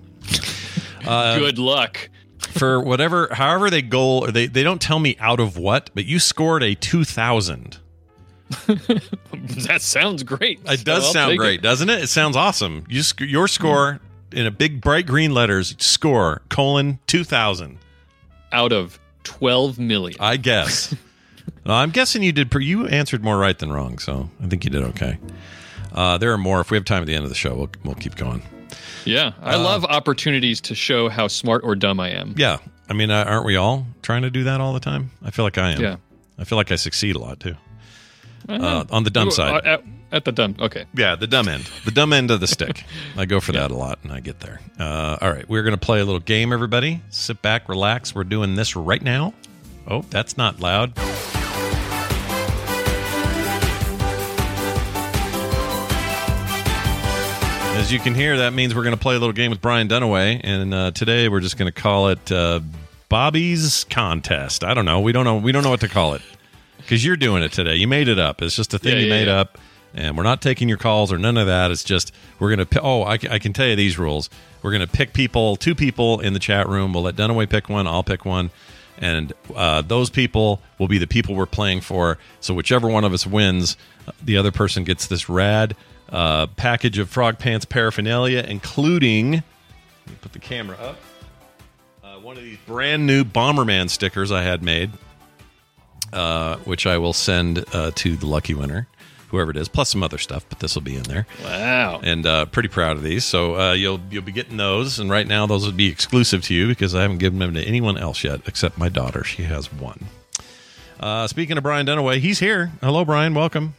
Good 1.39 1.59
luck. 1.59 2.11
for 2.51 2.81
whatever, 2.81 3.29
however 3.33 3.71
they 3.71 3.81
goal, 3.83 4.27
they 4.27 4.47
they 4.47 4.63
don't 4.63 4.81
tell 4.83 4.99
me 4.99 5.17
out 5.21 5.41
of 5.41 5.57
what, 5.57 5.91
but 5.95 6.05
you 6.05 6.19
scored 6.19 6.63
a 6.63 6.75
two 6.75 7.05
thousand. 7.05 7.79
That 9.67 9.81
sounds 9.83 10.23
great. 10.23 10.61
It 10.67 10.85
does 10.85 11.11
sound 11.13 11.39
great, 11.39 11.61
it. 11.61 11.63
doesn't 11.63 11.89
it? 11.89 12.03
It 12.03 12.09
sounds 12.09 12.37
awesome. 12.37 12.85
You 12.89 13.03
sc- 13.03 13.21
your 13.23 13.49
score 13.49 14.01
in 14.31 14.47
a 14.47 14.51
big 14.51 14.81
bright 14.81 15.07
green 15.07 15.33
letters 15.33 15.75
score 15.79 16.43
colon 16.49 16.99
two 17.07 17.25
thousand. 17.25 17.79
Out 18.53 18.73
of 18.73 18.99
12 19.25 19.79
million. 19.79 20.19
I 20.21 20.37
guess. 20.37 20.95
No, 21.65 21.75
I'm 21.75 21.91
guessing 21.91 22.23
you 22.23 22.33
did. 22.33 22.51
Per- 22.51 22.61
you 22.61 22.87
answered 22.89 23.23
more 23.23 23.39
right 23.39 23.59
than 23.59 23.73
wrong, 23.73 23.99
so 23.99 24.29
I 24.43 24.47
think 24.49 24.65
you 24.65 24.71
did 24.71 24.83
okay. 24.85 25.19
Uh, 25.93 26.19
there 26.19 26.33
are 26.33 26.39
more. 26.39 26.61
If 26.61 26.71
we 26.71 26.77
have 26.77 26.85
time 26.85 27.03
at 27.03 27.07
the 27.07 27.15
end 27.15 27.25
of 27.25 27.29
the 27.31 27.37
show, 27.37 27.55
we'll, 27.55 27.71
we'll 27.85 27.95
keep 27.95 28.17
going. 28.17 28.43
Yeah. 29.05 29.33
I 29.43 29.57
love 29.57 29.85
opportunities 29.85 30.61
to 30.63 30.75
show 30.75 31.09
how 31.09 31.29
smart 31.29 31.63
or 31.65 31.75
dumb 31.75 32.01
I 32.01 32.11
am. 32.11 32.35
Yeah, 32.37 32.59
I 32.89 32.95
mean, 32.95 33.11
uh, 33.11 33.25
aren't 33.27 33.45
we 33.45 33.57
all 33.57 33.87
trying 34.03 34.23
to 34.23 34.31
do 34.31 34.45
that 34.45 34.61
all 34.61 34.73
the 34.73 34.81
time? 34.81 35.11
I 35.23 35.31
feel 35.31 35.45
like 35.45 35.59
I 35.59 35.73
am. 35.73 35.81
Yeah. 35.81 35.97
I 36.39 36.45
feel 36.45 36.57
like 36.57 36.73
I 36.73 36.77
succeed 36.77 37.15
a 37.17 37.19
lot 37.19 37.39
too. 37.41 37.55
Uh, 38.49 38.85
on 38.91 39.05
the 39.05 39.11
dumb 39.11 39.29
Uh, 39.29 39.33
side, 39.33 39.67
At, 39.67 39.85
at 40.11 40.25
the 40.25 40.33
dumb. 40.33 40.57
Okay. 40.59 40.87
yeah, 40.95 41.15
the 41.15 41.27
dumb 41.29 41.47
end, 41.47 41.69
the 41.85 41.91
dumb 41.93 42.13
end 42.13 42.31
of 42.31 42.41
the 42.41 42.47
stick. 42.49 42.85
I 43.17 43.25
go 43.27 43.39
for 43.39 43.53
that 43.53 43.71
a 43.71 43.75
lot, 43.77 43.99
and 44.03 44.11
I 44.13 44.21
get 44.21 44.41
there. 44.41 44.61
Uh, 44.81 45.19
all 45.21 45.31
right, 45.31 45.49
we're 45.49 45.63
gonna 45.63 45.77
play 45.77 46.01
a 46.01 46.05
little 46.05 46.19
game. 46.21 46.53
Everybody, 46.53 47.03
sit 47.11 47.41
back, 47.43 47.69
relax. 47.69 48.15
We're 48.15 48.25
doing 48.25 48.57
this 48.57 48.75
right 48.75 49.03
now. 49.03 49.35
Oh, 49.87 50.03
that's 50.11 50.37
not 50.37 50.61
loud. 50.61 50.93
As 57.75 57.91
you 57.91 57.99
can 57.99 58.15
hear, 58.15 58.37
that 58.37 58.53
means 58.53 58.75
we're 58.75 58.83
going 58.85 58.95
to 58.95 59.01
play 59.01 59.17
a 59.17 59.19
little 59.19 59.33
game 59.33 59.51
with 59.51 59.61
Brian 59.61 59.89
Dunaway, 59.89 60.41
and 60.45 60.73
uh, 60.73 60.91
today 60.93 61.29
we're 61.29 61.41
just 61.41 61.57
going 61.57 61.73
to 61.73 61.81
call 61.81 62.09
it 62.09 62.31
uh, 62.31 62.61
Bobby's 63.09 63.85
Contest. 63.85 64.63
I 64.63 64.75
don't 64.75 64.85
know. 64.85 65.01
We 65.01 65.11
don't 65.11 65.25
know. 65.25 65.39
We 65.39 65.53
don't 65.53 65.65
know 65.65 65.71
what 65.71 65.81
to 65.81 65.89
call 65.89 66.15
it 66.15 66.23
because 66.77 67.05
you're 67.05 67.17
doing 67.17 67.43
it 67.43 67.51
today. 67.51 67.75
You 67.75 67.89
made 67.89 68.09
it 68.09 68.19
up. 68.19 68.41
It's 68.43 68.55
just 68.55 68.73
a 68.75 68.79
thing 68.79 68.93
Yeah, 68.97 68.99
you 69.01 69.07
yeah, 69.07 69.11
made 69.19 69.27
yeah. 69.27 69.41
up, 69.41 69.59
and 69.95 70.17
we're 70.17 70.23
not 70.23 70.43
taking 70.43 70.69
your 70.69 70.79
calls 70.79 71.13
or 71.13 71.19
none 71.19 71.37
of 71.39 71.47
that. 71.47 71.71
It's 71.71 71.83
just 71.83 72.13
we're 72.39 72.55
going 72.55 72.65
to. 72.67 72.81
Oh, 72.83 73.03
I, 73.03 73.15
I 73.15 73.39
can 73.39 73.53
tell 73.53 73.67
you 73.67 73.75
these 73.75 73.99
rules. 73.99 74.29
We're 74.63 74.71
going 74.71 74.87
to 74.87 74.93
pick 74.93 75.13
people, 75.13 75.57
two 75.57 75.75
people 75.75 76.21
in 76.21 76.35
the 76.35 76.39
chat 76.41 76.69
room. 76.69 76.93
We'll 76.93 77.03
let 77.03 77.17
Dunaway 77.17 77.49
pick 77.49 77.69
one. 77.69 77.87
I'll 77.89 78.05
pick 78.05 78.25
one. 78.25 78.51
And 78.99 79.33
uh, 79.55 79.83
those 79.83 80.11
people 80.11 80.61
will 80.79 80.89
be 80.89 80.99
the 80.99 81.07
people 81.07 81.35
we're 81.35 81.47
playing 81.47 81.81
for. 81.81 82.19
So 82.41 82.55
whichever 82.55 82.89
one 82.89 83.05
of 83.05 83.13
us 83.13 83.27
wins, 83.27 83.77
the 84.23 84.37
other 84.37 84.53
person 84.53 84.85
gets 84.85 85.07
this 85.07 85.29
rad 85.29 85.75
uh, 86.13 86.47
package 86.49 86.99
of 86.99 87.11
Frogpants 87.11 87.69
paraphernalia, 87.69 88.45
including. 88.47 89.43
Put 90.21 90.33
the 90.33 90.39
camera 90.39 90.77
up. 90.77 90.97
Uh, 92.05 92.19
one 92.19 92.37
of 92.37 92.43
these 92.43 92.59
brand 92.67 93.07
new 93.07 93.25
Bomberman 93.25 93.89
stickers 93.89 94.31
I 94.31 94.43
had 94.43 94.63
made, 94.63 94.91
uh, 96.13 96.57
which 96.59 96.87
I 96.87 96.99
will 96.99 97.15
send 97.15 97.65
uh, 97.75 97.93
to 97.95 98.17
the 98.17 98.27
lucky 98.27 98.55
winner, 98.55 98.87
whoever 99.33 99.51
it 99.51 99.57
is, 99.57 99.69
plus 99.69 99.91
some 99.91 100.05
other 100.05 100.19
stuff, 100.19 100.47
but 100.49 100.61
this 100.61 100.77
will 100.77 100.83
be 100.83 100.95
in 100.95 101.03
there. 101.03 101.27
Wow. 101.43 102.01
And 102.05 102.25
uh, 102.25 102.45
pretty 102.47 102.69
proud 102.69 102.97
of 102.97 103.03
these. 103.03 103.25
So 103.25 103.59
uh, 103.59 103.73
you'll 103.73 104.01
you'll 104.11 104.23
be 104.23 104.31
getting 104.31 104.57
those, 104.59 105.01
and 105.01 105.11
right 105.11 105.27
now 105.27 105.47
those 105.47 105.67
would 105.67 105.77
be 105.77 105.89
exclusive 105.89 106.45
to 106.45 106.55
you 106.55 106.69
because 106.69 106.95
I 106.95 107.03
haven't 107.03 107.19
given 107.19 107.41
them 107.41 107.55
to 107.55 107.63
anyone 107.63 107.99
else 107.99 108.23
yet 108.23 108.43
except 108.47 108.79
my 108.79 108.89
daughter. 108.89 109.25
She 109.25 109.43
has 109.43 109.73
one. 109.73 110.07
Uh, 111.01 111.27
speaking 111.27 111.57
of 111.57 111.65
Brian 111.65 111.85
Dunaway, 111.85 112.19
he's 112.19 112.39
here. 112.39 112.71
Hello, 112.81 113.05
Brian. 113.05 113.35
Welcome. 113.35 113.75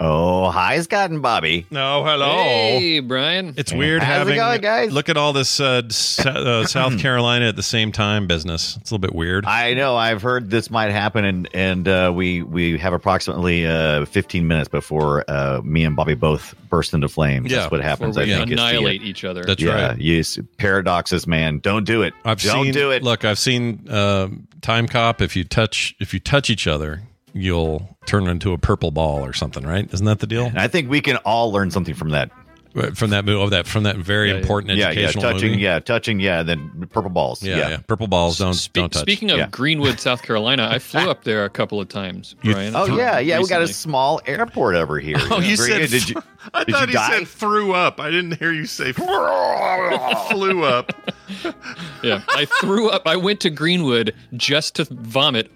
Oh, 0.00 0.48
hi, 0.50 0.80
Scott 0.80 1.10
and 1.10 1.20
Bobby. 1.22 1.66
No, 1.72 2.04
hello. 2.04 2.36
Hey, 2.36 3.00
Brian. 3.00 3.54
It's 3.56 3.72
weird 3.72 4.00
How's 4.00 4.14
it 4.14 4.18
having 4.18 4.36
going, 4.36 4.60
guys? 4.60 4.92
look 4.92 5.08
at 5.08 5.16
all 5.16 5.32
this 5.32 5.58
uh, 5.58 5.82
s- 5.86 6.24
uh, 6.24 6.64
South 6.68 7.00
Carolina 7.00 7.48
at 7.48 7.56
the 7.56 7.64
same 7.64 7.90
time 7.90 8.28
business. 8.28 8.76
It's 8.76 8.90
a 8.90 8.94
little 8.94 9.00
bit 9.00 9.12
weird. 9.14 9.44
I 9.44 9.74
know 9.74 9.96
I've 9.96 10.22
heard 10.22 10.50
this 10.50 10.70
might 10.70 10.92
happen, 10.92 11.24
and 11.24 11.48
and 11.52 11.88
uh, 11.88 12.12
we 12.14 12.42
we 12.42 12.78
have 12.78 12.92
approximately 12.92 13.66
uh, 13.66 14.04
15 14.04 14.46
minutes 14.46 14.68
before 14.68 15.24
uh, 15.28 15.60
me 15.64 15.84
and 15.84 15.96
Bobby 15.96 16.14
both 16.14 16.54
burst 16.70 16.94
into 16.94 17.08
flames. 17.08 17.50
Yeah, 17.50 17.58
That's 17.60 17.72
what 17.72 17.80
happens. 17.82 18.16
We 18.16 18.22
I 18.32 18.38
think 18.38 18.52
annihilate 18.52 19.02
each 19.02 19.24
other. 19.24 19.42
That's 19.42 19.60
yeah, 19.60 19.88
right. 19.88 19.98
yes, 19.98 20.38
paradoxes, 20.58 21.26
man. 21.26 21.58
Don't 21.58 21.84
do 21.84 22.02
it. 22.02 22.14
I've 22.24 22.40
Don't 22.40 22.66
seen. 22.66 22.72
do 22.72 22.92
it. 22.92 23.02
Look, 23.02 23.24
I've 23.24 23.38
seen 23.38 23.86
uh, 23.90 24.28
Timecop. 24.60 25.20
If 25.20 25.34
you 25.34 25.42
touch, 25.42 25.96
if 25.98 26.14
you 26.14 26.20
touch 26.20 26.50
each 26.50 26.68
other, 26.68 27.02
you'll 27.40 27.96
turn 28.06 28.26
into 28.28 28.52
a 28.52 28.58
purple 28.58 28.90
ball 28.90 29.24
or 29.24 29.32
something. 29.32 29.64
Right? 29.66 29.88
Isn't 29.92 30.06
that 30.06 30.18
the 30.20 30.26
deal 30.26 30.44
And 30.46 30.58
I 30.58 30.68
think 30.68 30.88
we 30.90 31.00
can 31.00 31.16
all 31.18 31.52
learn 31.52 31.70
something 31.70 31.94
from 31.94 32.10
that. 32.10 32.30
from 32.94 33.10
that 33.10 33.24
movie? 33.24 33.40
Oh, 33.42 33.48
that 33.48 33.66
from 33.66 33.84
that 33.84 33.96
very 33.96 34.28
Yeah, 34.28 34.34
yeah. 34.34 34.40
important 34.40 34.76
Yeah, 34.76 34.84
yeah, 34.84 34.90
educational 34.90 35.22
touching, 35.32 35.50
movie. 35.52 35.62
yeah, 35.62 35.78
touching, 35.80 36.20
yeah. 36.20 36.42
Then 36.44 36.88
purple 36.92 37.10
balls. 37.10 37.42
Yeah, 37.42 37.56
Yeah. 37.56 37.68
yeah. 37.70 37.76
Purple 37.78 38.06
balls 38.06 38.38
don't 38.38 38.54
Spe- 38.54 38.72
don't 38.74 38.92
touch. 38.92 39.02
Speaking 39.02 39.30
of 39.30 39.38
Yeah. 39.38 39.48
Greenwood, 39.50 39.98
South 40.08 40.22
Carolina, 40.22 40.68
I 40.70 40.78
flew 40.78 41.10
up 41.10 41.24
there 41.24 41.44
a 41.44 41.50
couple 41.50 41.80
of 41.80 41.88
times, 41.88 42.36
You- 42.42 42.52
Brian. 42.52 42.76
Oh 42.76 42.86
yeah, 42.96 43.18
yeah. 43.18 43.40
We 43.40 43.48
got 43.48 43.62
a 43.62 43.68
small 43.68 44.20
airport 44.26 44.76
over 44.76 44.98
here. 45.00 45.16
Oh, 45.30 45.40
you 45.40 45.56
Very 45.56 45.70
said. 45.70 45.80
good. 45.80 45.90
Did 45.90 46.08
you? 46.10 46.22
I 46.54 46.64
did 46.64 46.72
thought 46.74 46.80
you 46.82 46.86
he 46.88 46.92
die? 46.92 47.18
said 47.18 47.28
threw 47.28 47.72
up. 47.74 48.00
I 48.00 48.10
didn't 48.10 48.38
hear 48.38 48.52
you 48.52 48.66
say 48.66 48.92
flew 50.30 50.62
up. 50.64 50.92
Yeah, 52.02 52.22
I 52.28 52.44
threw 52.60 52.88
up. 52.90 53.06
I 53.06 53.16
went 53.16 53.40
to 53.40 53.50
Greenwood 53.50 54.14
just 54.36 54.76
to 54.76 54.86
vomit. 54.90 55.50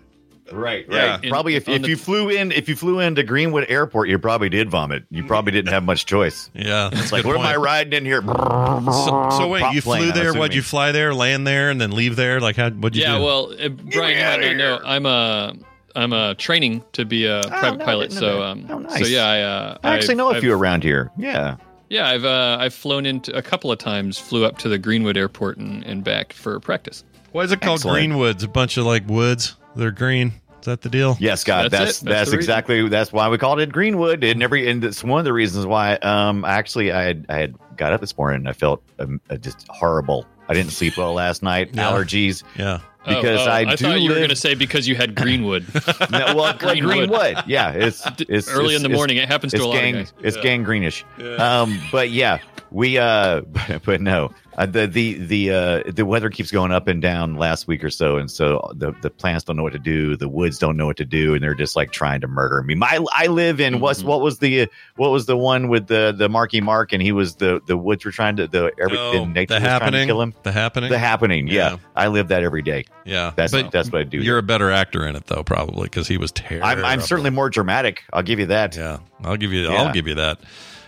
Right, 0.53 0.87
Yeah. 0.91 1.11
right. 1.17 1.29
Probably 1.29 1.55
if, 1.57 1.69
if 1.69 1.83
the- 1.83 1.88
you 1.88 1.97
flew 1.97 2.29
in 2.29 2.53
if 2.53 2.69
you 2.69 2.77
flew 2.77 3.01
into 3.01 3.23
Greenwood 3.23 3.67
Airport, 3.69 4.09
you 4.09 4.19
probably 4.19 4.49
did 4.49 4.71
vomit. 4.71 5.05
You 5.11 5.25
probably 5.25 5.53
didn't 5.53 5.73
have 5.73 5.83
much 5.85 6.07
choice. 6.07 6.51
Yeah, 6.55 6.91
that's 6.93 7.11
Like, 7.12 7.25
what 7.25 7.37
am 7.37 7.43
I 7.47 7.57
riding 7.57 7.93
in 7.93 8.05
here? 8.05 8.23
So, 8.23 9.29
so 9.33 9.49
wait, 9.49 9.61
Prop 9.61 9.75
you 9.75 9.83
plane, 9.83 10.03
flew 10.03 10.11
I'm 10.11 10.17
there? 10.19 10.35
What'd 10.35 10.55
you 10.55 10.62
fly 10.62 10.93
there, 10.93 11.15
land 11.15 11.47
there, 11.47 11.71
and 11.71 11.81
then 11.81 11.91
leave 11.93 12.17
there? 12.17 12.41
Like, 12.41 12.57
how? 12.57 12.71
What'd 12.71 12.97
you 12.97 13.03
yeah, 13.03 13.19
do? 13.19 13.25
well, 13.25 13.53
uh, 13.53 13.69
Brian, 13.69 13.91
you 13.91 14.47
might 14.47 14.57
not 14.57 14.57
know. 14.57 14.81
I'm 14.85 15.07
a 15.07 15.55
I'm 15.95 16.12
a 16.12 16.35
training 16.35 16.85
to 16.93 17.05
be 17.05 17.27
a 17.27 17.43
private 17.49 17.79
no, 17.79 17.85
pilot. 17.85 18.12
So 18.12 18.43
um, 18.43 18.67
Oh, 18.71 18.87
so 18.97 19.05
yeah, 19.07 19.27
I 19.27 19.41
uh, 19.41 19.79
I 19.83 19.95
actually 19.95 20.12
I've- 20.12 20.19
know 20.19 20.29
a 20.29 20.33
I've- 20.33 20.41
few 20.41 20.55
around 20.55 20.83
here. 20.83 21.11
Yeah. 21.17 21.57
Yeah, 21.88 22.09
I've 22.09 22.25
uh, 22.25 22.57
I've 22.59 22.73
flown 22.73 23.05
into 23.05 23.37
a 23.37 23.43
couple 23.43 23.71
of 23.71 23.79
times. 23.79 24.17
Flew 24.19 24.47
up 24.47 24.57
to 24.59 24.69
the 24.71 24.79
Greenwood 24.79 25.19
Airport 25.19 25.59
and, 25.59 25.85
and 25.85 26.03
back 26.03 26.33
for 26.33 26.59
practice. 26.59 27.05
Why 27.33 27.43
is 27.43 27.53
it 27.53 27.61
called 27.61 27.81
Excellent. 27.81 28.12
Greenwoods? 28.12 28.43
A 28.43 28.49
bunch 28.49 28.79
of 28.79 28.87
like 28.87 29.07
woods. 29.09 29.57
They're 29.77 29.91
green. 29.91 30.33
Is 30.62 30.66
that 30.66 30.81
the 30.81 30.88
deal? 30.88 31.16
Yes, 31.18 31.40
Scott. 31.40 31.70
That's 31.70 31.72
That's 31.72 31.98
that's, 31.98 32.01
That's 32.01 32.31
the 32.31 32.37
reason. 32.37 32.51
exactly 32.53 32.88
that's 32.88 33.12
why 33.12 33.29
we 33.29 33.37
called 33.37 33.59
it 33.61 33.72
Greenwood. 33.72 34.22
And 34.22 34.42
every 34.42 34.68
and 34.70 34.83
it's 34.85 35.03
one 35.03 35.18
of 35.18 35.25
the 35.25 35.33
reasons 35.33 35.66
why. 35.66 35.94
Um, 35.96 36.44
actually, 36.44 36.92
I 36.92 37.03
had 37.03 37.27
I 37.29 37.37
had 37.38 37.55
got 37.77 37.92
up 37.92 38.01
this 38.01 38.16
morning 38.16 38.40
and 38.42 38.48
I 38.48 38.53
felt 38.53 38.83
um, 39.01 39.20
uh, 39.29 39.37
just 39.37 39.66
horrible. 39.68 40.25
I 40.48 40.55
didn't 40.55 40.70
sleep 40.70 40.96
well 40.96 41.14
last 41.14 41.42
night. 41.42 41.70
Yeah. 41.72 41.90
Allergies. 41.90 42.44
Yeah. 42.57 42.81
Because 43.05 43.40
oh, 43.40 43.51
oh, 43.51 43.53
I 43.53 43.59
I 43.61 43.75
do 43.75 43.85
thought 43.85 44.01
you 44.01 44.11
were 44.11 44.16
going 44.16 44.29
to 44.29 44.37
say 44.37 44.55
because 44.55 44.87
you 44.87 44.94
had 44.94 45.16
Greenwood 45.16 45.66
No, 46.11 46.37
well, 46.37 46.53
Greenwood. 46.59 47.09
Greenwood. 47.09 47.38
Yeah, 47.48 47.72
it's 47.72 48.07
it's 48.29 48.48
early 48.48 48.75
it's- 48.77 48.77
in 48.77 48.83
the 48.88 48.96
morning. 48.96 49.16
It 49.16 49.27
happens 49.29 49.51
to 49.53 49.57
it's 49.57 49.64
a 49.64 49.68
lot 49.68 49.75
gang, 49.75 49.96
of 49.96 50.14
guys. 50.22 50.37
It's 50.37 50.37
gangreenish. 50.37 51.03
Um, 51.40 51.81
but 51.90 52.11
yeah, 52.11 52.38
we 52.70 52.98
uh, 52.98 53.40
but 53.85 54.01
no, 54.01 54.33
uh, 54.57 54.67
the 54.67 54.87
the 54.87 55.15
the 55.15 55.51
uh, 55.51 55.83
the 55.87 56.05
weather 56.05 56.29
keeps 56.31 56.51
going 56.51 56.73
up 56.73 56.88
and 56.88 57.01
down 57.01 57.37
last 57.37 57.67
week 57.67 57.83
or 57.83 57.91
so, 57.91 58.17
and 58.19 58.31
so 58.31 58.71
the 58.75 58.93
the 59.01 59.11
plants 59.11 59.45
don't 59.45 59.57
know 59.57 59.62
what 59.62 59.73
to 59.73 59.79
do, 59.79 60.17
the 60.17 60.29
woods 60.29 60.59
don't 60.59 60.77
know 60.77 60.87
what 60.87 60.97
to 60.99 61.05
do, 61.05 61.35
and 61.35 61.43
they're 61.43 61.55
just 61.55 61.75
like 61.77 61.91
trying 61.91 62.21
to 62.21 62.29
murder 62.29 62.62
me. 62.62 62.75
My 62.75 63.05
I 63.15 63.29
live 63.29 63.61
in 63.61 63.81
what's 63.81 64.01
Mm-hmm. 64.01 64.09
what 64.09 64.21
was 64.21 64.38
the 64.38 64.69
what 64.97 65.11
was 65.11 65.27
the 65.27 65.37
one 65.37 65.69
with 65.69 65.87
the 65.87 66.15
the 66.17 66.29
Marky 66.29 66.61
Mark, 66.61 66.93
and 66.93 67.03
he 67.03 67.12
was 67.12 67.37
the 67.37 67.61
the 67.67 67.77
woods 67.77 68.05
were 68.05 68.11
trying 68.11 68.37
to 68.37 68.47
the 68.47 68.73
every 68.81 68.99
Oh, 68.99 69.12
the 69.12 69.27
nature 69.27 69.55
the 69.55 69.55
was 69.55 69.62
trying 69.62 69.62
to 69.62 69.69
happening. 69.71 70.07
kill 70.09 70.21
him. 70.23 70.35
The 70.43 70.53
happening. 70.53 70.91
The 70.91 70.99
happening, 70.99 71.47
yeah. 71.49 71.71
Yeah. 71.73 71.77
I 71.97 72.09
live 72.09 72.29
that 72.29 72.43
every 72.43 72.62
day. 72.62 72.85
yeah. 73.05 73.33
That's 73.37 73.53
but 73.53 73.71
that's 73.71 73.91
what 73.91 74.01
I 74.03 74.05
do. 74.05 74.19
you're 74.19 74.38
a 74.38 74.43
better 74.43 74.71
actor 74.71 75.07
in 75.07 75.17
it 75.17 75.27
though, 75.27 75.43
probably 75.43 75.85
because 75.85 76.09
he 76.09 76.19
was 76.19 76.33
terrible. 76.33 76.67
I'm, 76.67 76.85
I'm 76.85 77.01
certainly 77.01 77.31
more 77.31 77.49
dramatic. 77.51 78.03
I'll 78.12 78.23
give 78.23 78.38
you 78.38 78.47
that. 78.47 78.77
Yeah. 78.77 78.99
I'll 79.25 79.37
give 79.37 79.53
you. 79.53 79.62
Yeah. 79.62 79.83
I'll 79.83 79.93
give 79.93 80.07
you 80.09 80.17
that. 80.17 80.38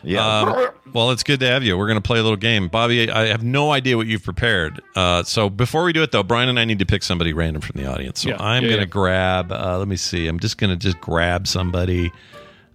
Yeah. 0.04 0.40
Um, 0.40 0.68
well, 0.92 1.10
it's 1.10 1.22
good 1.22 1.40
to 1.40 1.46
have 1.46 1.62
you. 1.64 1.76
We're 1.76 1.86
going 1.86 1.98
to 2.00 2.06
play 2.06 2.18
a 2.18 2.22
little 2.22 2.36
game. 2.36 2.68
Bobby, 2.68 3.10
I 3.10 3.26
have 3.26 3.42
no 3.42 3.72
idea 3.72 3.96
what 3.96 4.06
you've 4.06 4.22
prepared. 4.22 4.80
Uh, 4.94 5.22
so 5.24 5.48
before 5.50 5.82
we 5.84 5.92
do 5.92 6.02
it, 6.02 6.12
though, 6.12 6.22
Brian 6.22 6.48
and 6.48 6.58
I 6.60 6.64
need 6.64 6.78
to 6.78 6.86
pick 6.86 7.02
somebody 7.02 7.32
random 7.32 7.62
from 7.62 7.80
the 7.80 7.90
audience. 7.90 8.20
So 8.22 8.28
Yeah, 8.30 8.36
I'm 8.38 8.62
yeah, 8.64 8.68
going 8.70 8.80
to 8.80 8.86
yeah. 8.86 8.90
grab, 8.92 9.50
uh, 9.52 9.78
let 9.78 9.88
me 9.88 9.96
see. 9.96 10.26
I'm 10.28 10.38
just 10.38 10.58
going 10.58 10.70
to 10.70 10.76
just 10.76 11.00
grab 11.00 11.46
somebody. 11.46 12.12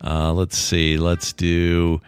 Uh, 0.03 0.33
let's 0.33 0.57
see. 0.57 0.97
Let's 0.97 1.33
do, 1.33 2.01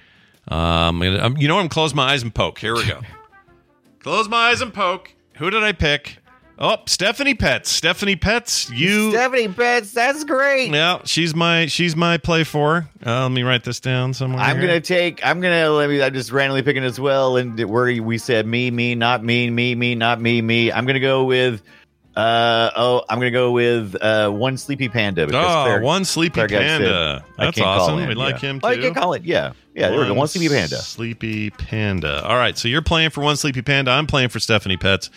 um, 0.48 0.58
I'm 0.58 1.00
gonna, 1.02 1.20
I'm, 1.24 1.38
you 1.38 1.48
know? 1.48 1.60
I'm 1.60 1.70
close 1.70 1.94
my 1.94 2.12
eyes 2.12 2.24
and 2.24 2.34
poke. 2.34 2.60
Here 2.60 2.74
we 2.76 2.86
go. 2.88 3.02
close 4.00 4.28
my 4.28 4.50
eyes 4.50 4.62
and 4.62 4.74
poke. 4.74 5.14
Who 5.36 5.50
did 5.50 5.64
I 5.64 5.72
pick? 5.72 6.18
Oh, 6.64 6.78
Stephanie 6.86 7.34
Pets. 7.34 7.72
Stephanie 7.72 8.16
Pets, 8.16 8.70
you. 8.70 9.10
Stephanie 9.10 9.48
Pets, 9.48 9.94
that's 9.94 10.24
great. 10.24 10.72
yeah, 10.72 11.00
she's 11.06 11.34
my 11.34 11.66
she's 11.66 11.96
my 11.96 12.18
play 12.20 12.44
for. 12.44 12.88
Uh, 13.04 13.24
let 13.24 13.32
me 13.32 13.42
write 13.42 13.64
this 13.64 13.80
down 13.80 14.14
somewhere. 14.14 14.40
I'm 14.44 14.58
here. 14.58 14.68
gonna 14.68 14.80
take. 14.80 15.26
I'm 15.26 15.42
gonna 15.42 15.72
let 15.72 15.90
me. 15.90 16.04
I'm 16.04 16.14
just 16.14 16.32
randomly 16.32 16.62
picking 16.62 16.84
as 16.84 17.00
well. 17.00 17.38
And 17.38 17.60
where 17.68 18.00
we 18.04 18.18
said 18.20 18.46
me, 18.46 18.70
me, 18.70 18.94
not 18.94 19.24
me, 19.24 19.50
me, 19.50 19.74
me, 19.74 19.96
not 19.96 20.22
me, 20.22 20.40
me. 20.44 20.72
I'm 20.72 20.86
gonna 20.86 21.00
go 21.00 21.24
with 21.24 21.64
Uh 22.16 22.70
oh, 22.76 23.06
I'm 23.10 23.18
gonna 23.18 23.32
go 23.32 23.52
with 23.54 23.96
uh 24.00 24.30
one 24.30 24.56
sleepy 24.56 24.88
panda. 24.88 25.26
because 25.26 25.44
Oh, 25.44 25.64
Claire- 25.64 25.82
one 25.82 26.06
sleepy 26.06 26.46
Claire 26.46 26.48
panda. 26.48 27.26
That's 27.40 27.60
awesome. 27.60 27.98
him, 27.98 28.10
We 28.10 28.14
like 28.14 28.40
yeah. 28.44 28.50
him 28.52 28.60
Oh, 28.62 28.70
you 28.70 28.76
too. 28.76 28.82
can 28.84 28.94
call 28.94 29.14
it. 29.14 29.24
Yeah, 29.24 29.54
yeah. 29.74 29.90
There 29.90 30.00
we 30.00 30.06
go. 30.06 30.14
One 30.14 30.28
sleepy 30.28 30.50
panda. 30.54 30.76
Sleepy 30.76 31.50
panda. 31.50 32.24
All 32.24 32.36
right, 32.36 32.56
so 32.56 32.68
you're 32.68 32.84
playing 32.84 33.10
for 33.10 33.22
one 33.22 33.36
sleepy 33.36 33.64
panda. 33.64 33.90
I'm 33.90 34.06
playing 34.06 34.30
for 34.30 34.40
Stephanie 34.40 34.78
Pets, 34.78 35.10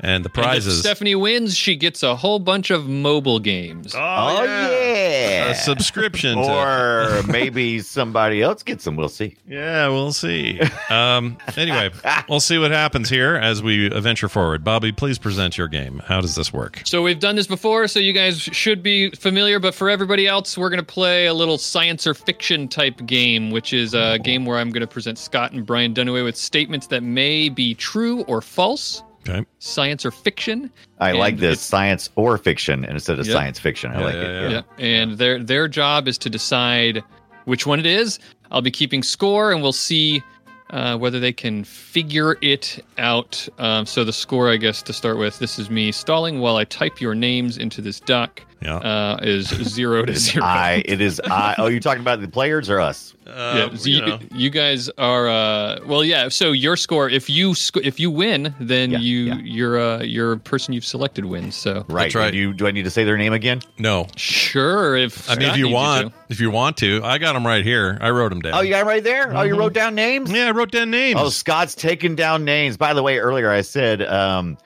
and 0.00 0.24
the 0.24 0.28
And 0.28 0.38
if 0.38 0.42
prizes. 0.44 0.80
Stephanie 0.80 1.14
wins, 1.14 1.56
she 1.56 1.76
gets 1.76 2.02
a 2.02 2.16
whole 2.16 2.38
bunch 2.38 2.70
of 2.70 2.88
mobile 2.88 3.38
games. 3.38 3.94
Oh, 3.96 4.44
yeah. 4.44 5.50
a 5.50 5.54
subscription. 5.54 6.36
to- 6.36 6.42
or 6.52 7.22
maybe 7.28 7.80
somebody 7.80 8.42
else 8.42 8.62
gets 8.62 8.84
them. 8.84 8.96
We'll 8.96 9.08
see. 9.08 9.36
yeah, 9.46 9.88
we'll 9.88 10.12
see. 10.12 10.60
Um, 10.90 11.36
anyway, 11.56 11.90
we'll 12.28 12.40
see 12.40 12.58
what 12.58 12.70
happens 12.70 13.08
here 13.08 13.34
as 13.36 13.62
we 13.62 13.88
venture 13.88 14.28
forward. 14.28 14.64
Bobby, 14.64 14.92
please 14.92 15.18
present 15.18 15.56
your 15.58 15.68
game. 15.68 16.00
How 16.06 16.20
does 16.20 16.34
this 16.34 16.52
work? 16.52 16.82
So 16.84 17.02
we've 17.02 17.18
done 17.20 17.36
this 17.36 17.46
before, 17.46 17.86
so 17.88 17.98
you 18.00 18.12
guys 18.12 18.40
should 18.40 18.82
be 18.82 19.10
familiar. 19.10 19.58
But 19.58 19.74
for 19.74 19.88
everybody 19.90 20.26
else, 20.26 20.56
we're 20.58 20.70
going 20.70 20.80
to 20.80 20.86
play 20.86 21.26
a 21.26 21.34
little 21.34 21.58
science 21.58 22.06
or 22.06 22.14
fiction 22.14 22.68
type 22.68 23.04
game, 23.06 23.50
which 23.50 23.72
is 23.72 23.94
a 23.94 24.18
game 24.18 24.44
where 24.44 24.58
I'm 24.58 24.70
going 24.70 24.80
to 24.82 24.86
present 24.86 25.18
Scott 25.18 25.52
and 25.52 25.64
Brian 25.66 25.94
Dunaway 25.94 26.24
with 26.24 26.36
statements 26.36 26.86
that 26.88 27.02
may 27.02 27.48
be 27.48 27.74
true 27.74 28.22
or 28.22 28.40
false, 28.40 29.02
Okay. 29.28 29.44
science 29.58 30.04
or 30.04 30.10
fiction. 30.10 30.70
I 30.98 31.10
And 31.10 31.18
like 31.18 31.36
this 31.38 31.60
science 31.60 32.10
or 32.16 32.38
fiction 32.38 32.84
instead 32.84 33.18
of 33.18 33.26
Yep. 33.26 33.32
science 33.34 33.58
fiction. 33.58 33.92
I 33.92 33.98
Yeah, 34.00 34.04
like 34.04 34.14
yeah, 34.14 34.20
it. 34.22 34.50
yeah. 34.50 34.62
Yeah. 34.78 34.84
And 34.84 35.18
their 35.18 35.38
their 35.42 35.68
job 35.68 36.08
is 36.08 36.18
to 36.18 36.30
decide 36.30 37.02
which 37.44 37.66
one 37.66 37.78
it 37.78 37.86
is. 37.86 38.18
I'll 38.50 38.62
be 38.62 38.70
keeping 38.70 39.02
score, 39.02 39.52
and 39.52 39.62
we'll 39.62 39.72
see 39.72 40.22
uh, 40.70 40.96
whether 40.96 41.20
they 41.20 41.32
can 41.32 41.64
figure 41.64 42.38
it 42.40 42.82
out. 42.98 43.46
Um, 43.58 43.84
so 43.84 44.04
the 44.04 44.12
score, 44.12 44.50
I 44.50 44.56
guess, 44.56 44.80
to 44.82 44.92
start 44.94 45.18
with, 45.18 45.38
this 45.38 45.58
is 45.58 45.68
me 45.68 45.92
stalling 45.92 46.40
while 46.40 46.56
I 46.56 46.64
type 46.64 46.98
your 47.00 47.14
names 47.14 47.58
into 47.58 47.82
this 47.82 48.00
doc. 48.00 48.40
Yeah. 48.62 48.76
Uh, 48.76 49.18
is 49.22 49.48
zero 49.48 50.04
to 50.04 50.14
zero. 50.16 50.44
I. 50.46 50.82
It 50.84 51.00
is 51.00 51.20
I. 51.24 51.54
Oh, 51.62 51.66
you're 51.66 51.80
talking 51.80 52.00
about 52.02 52.20
the 52.20 52.28
players 52.28 52.70
or 52.70 52.80
us? 52.80 53.14
Uh, 53.26 53.68
yeah, 53.70 53.76
so 53.76 53.88
you 53.88 53.96
you, 53.96 54.06
know. 54.06 54.18
you 54.34 54.50
guys 54.50 54.88
are 54.98 55.28
uh, 55.28 55.78
well, 55.86 56.02
yeah. 56.04 56.28
So 56.28 56.52
your 56.52 56.76
score, 56.76 57.08
if 57.08 57.28
you 57.30 57.54
sc- 57.54 57.76
if 57.84 58.00
you 58.00 58.10
win, 58.10 58.54
then 58.60 58.90
Yeah, 58.90 58.98
you 58.98 59.18
yeah. 59.24 59.34
your 59.42 59.80
uh, 59.80 60.02
your 60.02 60.36
person 60.38 60.74
you've 60.74 60.84
selected 60.84 61.24
wins. 61.24 61.54
So 61.54 61.84
Right. 61.88 62.12
right. 62.14 62.30
Do 62.32 62.38
you 62.38 62.52
do 62.52 62.66
I 62.66 62.70
need 62.72 62.82
to 62.84 62.90
say 62.90 63.04
their 63.04 63.16
name 63.16 63.32
again? 63.32 63.60
no. 63.78 64.06
sure, 64.16 64.96
if 64.96 65.30
I 65.30 65.36
mean, 65.36 65.48
if 65.50 65.56
you 65.56 65.68
want, 65.68 66.08
to. 66.08 66.14
if 66.30 66.40
you 66.40 66.50
want 66.50 66.76
to, 66.78 67.00
I 67.04 67.18
got 67.18 67.32
them 67.34 67.46
right 67.46 67.64
here. 67.64 67.96
I 68.00 68.10
wrote 68.10 68.30
them 68.30 68.40
down. 68.40 68.54
Oh, 68.54 68.60
you 68.60 68.70
got 68.70 68.82
it 68.82 68.86
right 68.86 69.04
there. 69.04 69.36
Oh, 69.36 69.42
you 69.42 69.56
wrote 69.56 69.72
down 69.72 69.94
names. 69.94 70.30
yeah, 70.32 70.48
I 70.48 70.50
wrote 70.50 70.70
down 70.72 70.90
names. 70.90 71.18
Oh, 71.20 71.28
Scott's 71.28 71.74
taking 71.74 72.16
down 72.16 72.44
names. 72.44 72.76
By 72.76 72.92
the 72.94 73.02
way, 73.02 73.18
earlier 73.18 73.50
I 73.50 73.60
said, 73.62 74.02
um, 74.02 74.58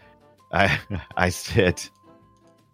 I 0.52 0.78
I 1.16 1.28
said, 1.28 1.82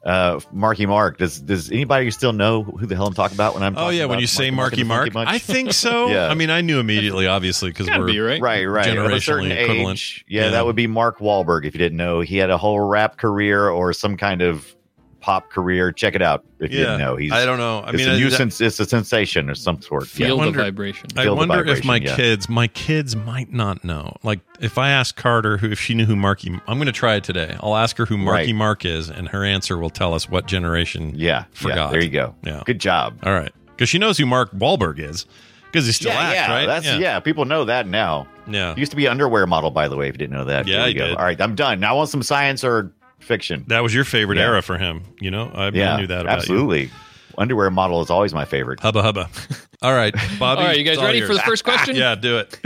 uh, 0.04 0.40
Marky 0.50 0.86
Mark. 0.86 1.18
Does 1.18 1.40
does 1.40 1.70
anybody 1.70 2.10
still 2.10 2.32
know 2.32 2.62
who 2.64 2.86
the 2.86 2.94
hell 2.96 3.06
I'm 3.06 3.14
talking 3.14 3.36
about 3.36 3.54
when 3.54 3.62
I'm? 3.62 3.74
Oh 3.74 3.80
talking 3.84 3.98
yeah, 3.98 4.04
when 4.04 4.14
about 4.16 4.20
you 4.22 4.26
say 4.26 4.50
Marky 4.50 4.82
Marky 4.84 5.08
and 5.10 5.14
Mark, 5.14 5.28
the 5.28 5.32
I 5.34 5.38
think 5.38 5.72
so. 5.72 6.08
Yeah. 6.12 6.28
I 6.28 6.34
mean, 6.34 6.50
I 6.50 6.60
knew 6.60 6.80
immediately, 6.80 7.26
obviously, 7.26 7.70
because 7.70 7.88
we're 7.88 8.06
be 8.06 8.18
right. 8.18 8.40
Right, 8.40 8.64
right. 8.64 8.86
Of 8.88 9.04
a 9.04 9.08
generationally 9.08 9.20
certain 9.22 9.52
equivalent. 9.52 9.90
age. 9.98 10.24
Yeah, 10.28 10.44
Yeah. 10.44 10.50
that 10.50 10.66
would 10.66 10.76
be 10.76 10.86
Mark 10.86 11.18
Wahlberg. 11.18 11.64
If 11.64 11.74
you 11.74 11.78
didn't 11.78 11.96
know, 11.98 12.20
he 12.20 12.36
had 12.36 12.50
a 12.50 12.58
whole 12.58 12.80
rap 12.80 13.16
career 13.16 13.68
or 13.68 13.92
some 13.92 14.16
kind 14.16 14.42
of 14.42 14.74
pop 15.22 15.48
career. 15.50 15.90
Check 15.92 16.14
it 16.14 16.20
out 16.20 16.44
if 16.58 16.70
you 16.70 16.80
Yeah, 16.80 16.84
didn't 16.84 16.98
know. 17.00 17.16
He's 17.16 17.32
I 17.32 17.44
don't 17.46 17.56
know. 17.58 17.78
I 17.80 17.90
it's 17.90 17.98
mean, 17.98 18.08
a 18.08 18.12
I- 18.12 18.18
nuisance. 18.18 18.60
It's 18.60 18.78
a 18.80 18.84
sensation 18.84 19.48
of 19.48 19.56
some 19.56 19.80
sort. 19.80 20.06
feel 20.06 20.36
wonder- 20.36 20.58
the 20.58 20.64
vibration. 20.64 21.06
I 21.16 21.22
Feel 21.22 21.34
the 21.36 21.46
wonder 21.46 21.64
if 21.66 21.84
my 21.84 21.96
yeah. 21.96 22.14
kids, 22.16 22.48
my 22.48 22.66
kids 22.66 23.16
might 23.16 23.52
not 23.52 23.84
know. 23.84 24.16
Like, 24.22 24.40
if 24.60 24.76
I 24.76 24.90
ask 24.90 25.16
Carter 25.16 25.56
who, 25.56 25.70
if 25.70 25.80
she 25.80 25.94
knew 25.94 26.04
who 26.04 26.16
Marky, 26.16 26.50
I'm 26.66 26.76
going 26.76 26.86
to 26.86 26.92
try 26.92 27.14
it 27.14 27.24
today. 27.24 27.56
I'll 27.60 27.76
ask 27.76 27.96
her 27.96 28.04
who 28.04 28.18
Marky 28.18 28.46
Right. 28.48 28.54
Mark 28.54 28.84
is, 28.84 29.08
and 29.08 29.28
her 29.28 29.44
answer 29.44 29.78
will 29.78 29.90
tell 29.90 30.12
us 30.12 30.28
what 30.28 30.46
generation. 30.46 31.12
Yeah, 31.14 31.28
yeah. 31.28 31.44
Forgot. 31.52 31.92
There 31.92 32.02
you 32.02 32.10
go. 32.10 32.34
Yeah. 32.44 32.62
Good 32.66 32.78
job. 32.80 33.18
All 33.22 33.32
right, 33.32 33.52
because 33.68 33.88
she 33.88 33.98
knows 33.98 34.18
who 34.18 34.26
Mark 34.26 34.50
Wahlberg 34.52 34.98
is, 34.98 35.24
because 35.70 35.86
he 35.86 35.92
still 35.92 36.12
yeah, 36.12 36.20
acts, 36.20 36.34
yeah, 36.34 36.52
right? 36.52 36.66
That's 36.66 36.86
yeah. 36.98 37.20
People 37.20 37.44
know 37.44 37.64
that 37.64 37.86
now. 37.86 38.26
yeah. 38.46 38.74
He 38.74 38.80
used 38.80 38.90
to 38.92 38.96
be 38.96 39.08
underwear 39.08 39.46
model, 39.46 39.70
by 39.70 39.88
the 39.88 39.96
way. 39.96 40.08
If 40.08 40.14
you 40.14 40.18
didn't 40.18 40.36
know 40.36 40.44
that, 40.44 40.66
Yeah, 40.66 40.78
There 40.80 40.88
he 40.88 40.94
go. 40.94 41.06
did. 41.06 41.16
All 41.16 41.24
right, 41.24 41.40
I'm 41.40 41.54
done. 41.54 41.80
Now 41.80 41.90
I 41.94 41.96
want 41.96 42.08
some 42.10 42.22
science 42.22 42.62
or 42.64 42.92
fiction. 43.22 43.64
That 43.68 43.82
was 43.82 43.94
your 43.94 44.04
favorite 44.04 44.38
Yeah. 44.38 44.44
era 44.46 44.62
for 44.62 44.78
him. 44.78 45.02
You 45.20 45.30
know, 45.30 45.50
I, 45.54 45.66
I 45.66 45.70
knew 45.70 46.06
that 46.06 46.22
about 46.22 46.28
absolutely. 46.38 46.90
Underwear 47.38 47.70
model 47.70 48.02
is 48.02 48.10
always 48.10 48.34
my 48.34 48.44
favorite. 48.44 48.80
you. 48.80 48.82
Hubba 48.82 49.02
hubba. 49.02 49.30
All 49.82 49.94
right, 49.94 50.14
Bobby. 50.38 50.60
All 50.60 50.66
right, 50.68 50.78
you 50.78 50.84
guys 50.84 50.92
it's 50.92 50.98
all 51.00 51.06
ready 51.06 51.22
for 51.22 51.34
the 51.34 51.40
first 51.40 51.64
question? 51.64 51.96
yeah, 51.96 52.14
do 52.14 52.38
it. 52.38 52.56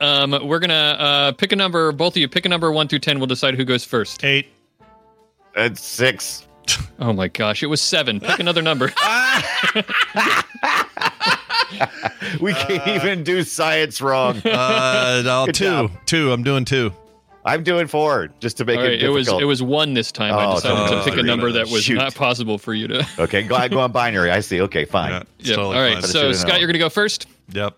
Um, 0.00 0.30
we're 0.46 0.60
gonna 0.60 0.74
uh, 0.74 1.32
pick 1.32 1.52
a 1.52 1.56
number. 1.56 1.92
Both 1.92 2.14
of 2.14 2.18
you 2.18 2.28
pick 2.28 2.46
a 2.46 2.48
number 2.48 2.70
one 2.72 2.88
through 2.88 3.00
ten. 3.00 3.18
We'll 3.18 3.26
decide 3.26 3.54
who 3.54 3.64
goes 3.66 3.84
first. 3.84 4.24
Eight. 4.24 4.48
It's 5.56 5.82
six. 5.84 6.44
Oh 7.00 7.12
my 7.14 7.28
gosh, 7.28 7.62
it 7.62 7.66
was 7.66 7.80
seven. 7.80 8.20
Pick 8.20 8.40
another 8.40 8.60
number. 8.60 8.92
We 12.40 12.52
can't 12.54 12.86
even 12.88 13.24
do 13.24 13.42
science 13.42 14.00
wrong. 14.00 14.42
Uh, 14.44 15.22
I'll 15.26 15.46
two. 15.46 15.52
job. 15.52 15.90
Two. 16.06 16.32
I'm 16.32 16.42
doing 16.42 16.64
two. 16.64 16.92
I'm 17.48 17.62
doing 17.64 17.86
four 17.86 18.28
just 18.40 18.56
to 18.58 18.64
make 18.64 18.78
All 18.78 18.84
it 18.84 18.88
right, 18.88 19.02
it 19.02 19.08
was 19.08 19.28
it 19.28 19.44
was 19.44 19.62
one 19.62 19.94
this 19.94 20.12
time. 20.12 20.34
I 20.34 20.44
Oh, 20.46 20.54
decided 20.56 20.88
so 20.88 20.98
to 21.04 21.10
pick 21.10 21.18
a 21.18 21.22
number 21.22 21.50
that 21.52 21.68
was 21.68 21.84
Shoot. 21.84 21.94
not 21.96 22.14
possible 22.14 22.58
for 22.58 22.74
you 22.74 22.88
to. 22.88 23.06
okay. 23.18 23.42
Go, 23.42 23.68
go 23.68 23.80
on 23.80 23.92
binary. 23.92 24.30
I 24.30 24.40
see. 24.40 24.60
Okay, 24.62 24.84
fine. 24.84 25.10
Yeah, 25.12 25.22
it's 25.38 25.48
Yeah. 25.48 25.56
totally 25.56 25.76
All 25.76 25.82
right, 25.82 25.94
fine. 25.94 26.02
So 26.02 26.32
Scott, 26.32 26.48
known. 26.52 26.60
you're 26.60 26.68
gonna 26.68 26.78
go 26.78 26.88
first, 26.90 27.26
Yep. 27.52 27.76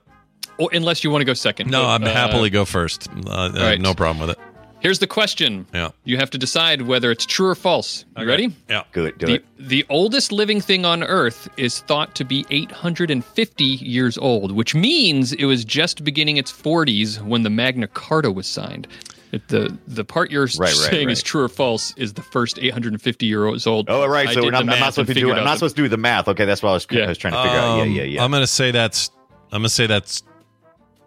or 0.58 0.68
unless 0.72 1.04
you 1.04 1.10
want 1.10 1.20
to 1.22 1.26
go 1.26 1.34
second. 1.34 1.70
No, 1.70 1.82
But, 1.82 1.88
I'm 1.88 2.04
uh, 2.04 2.10
happily 2.12 2.50
go 2.50 2.64
first. 2.64 3.08
Uh, 3.26 3.30
uh, 3.30 3.52
right. 3.54 3.80
No 3.80 3.94
problem 3.94 4.18
with 4.26 4.36
it. 4.36 4.42
Here's 4.80 4.98
the 4.98 5.06
question. 5.06 5.66
Yeah. 5.74 5.90
You 6.04 6.16
have 6.16 6.30
to 6.30 6.38
decide 6.38 6.80
whether 6.82 7.10
it's 7.10 7.26
true 7.26 7.48
or 7.48 7.54
false. 7.54 8.06
You 8.16 8.24
ready? 8.26 8.48
Yeah. 8.70 8.84
Good. 8.92 9.18
Do 9.18 9.26
The, 9.26 9.34
it. 9.34 9.44
the 9.58 9.84
oldest 9.90 10.32
living 10.32 10.58
thing 10.62 10.86
on 10.86 11.02
Earth 11.02 11.48
is 11.58 11.80
thought 11.80 12.14
to 12.14 12.24
be 12.24 12.46
850 12.48 13.62
years 13.64 14.16
old, 14.16 14.52
which 14.52 14.74
means 14.74 15.34
it 15.34 15.44
was 15.44 15.66
just 15.66 16.02
beginning 16.02 16.38
its 16.38 16.50
40s 16.50 17.20
when 17.22 17.42
the 17.42 17.50
Magna 17.50 17.88
Carta 17.88 18.32
was 18.32 18.46
signed. 18.46 18.88
It- 19.32 19.46
the 19.48 19.76
the 19.86 20.04
part 20.04 20.30
you're 20.30 20.44
Right, 20.44 20.58
right, 20.58 20.74
saying 20.74 21.08
is 21.10 21.18
right. 21.20 21.24
true 21.24 21.42
or 21.44 21.48
false 21.48 21.94
is 21.96 22.12
the 22.14 22.22
first 22.22 22.58
850 22.58 23.26
years 23.26 23.66
old. 23.66 23.88
Oh, 23.88 24.06
right. 24.06 24.28
I 24.28 24.34
so 24.34 24.42
we're 24.42 24.50
not, 24.50 24.60
I'm 24.62 24.66
not 24.66 24.94
supposed 24.94 25.08
to 25.08 25.14
do. 25.14 25.30
I'm 25.32 25.44
not 25.44 25.52
the- 25.52 25.56
supposed 25.56 25.76
to 25.76 25.82
do 25.82 25.88
the 25.88 25.96
math. 25.96 26.26
Okay, 26.28 26.44
that's 26.44 26.62
what 26.62 26.70
I 26.70 26.72
was, 26.74 26.86
I 26.90 27.06
was 27.06 27.18
trying 27.18 27.34
to 27.34 27.42
figure 27.42 27.58
out. 27.58 27.76
Yeah, 27.76 27.82
Um, 27.82 27.90
yeah, 27.92 28.02
yeah. 28.02 28.24
I'm 28.24 28.30
gonna 28.32 28.46
say 28.46 28.70
that's. 28.70 29.10
I'm 29.52 29.60
gonna 29.62 29.68
say 29.68 29.86
that's 29.86 30.22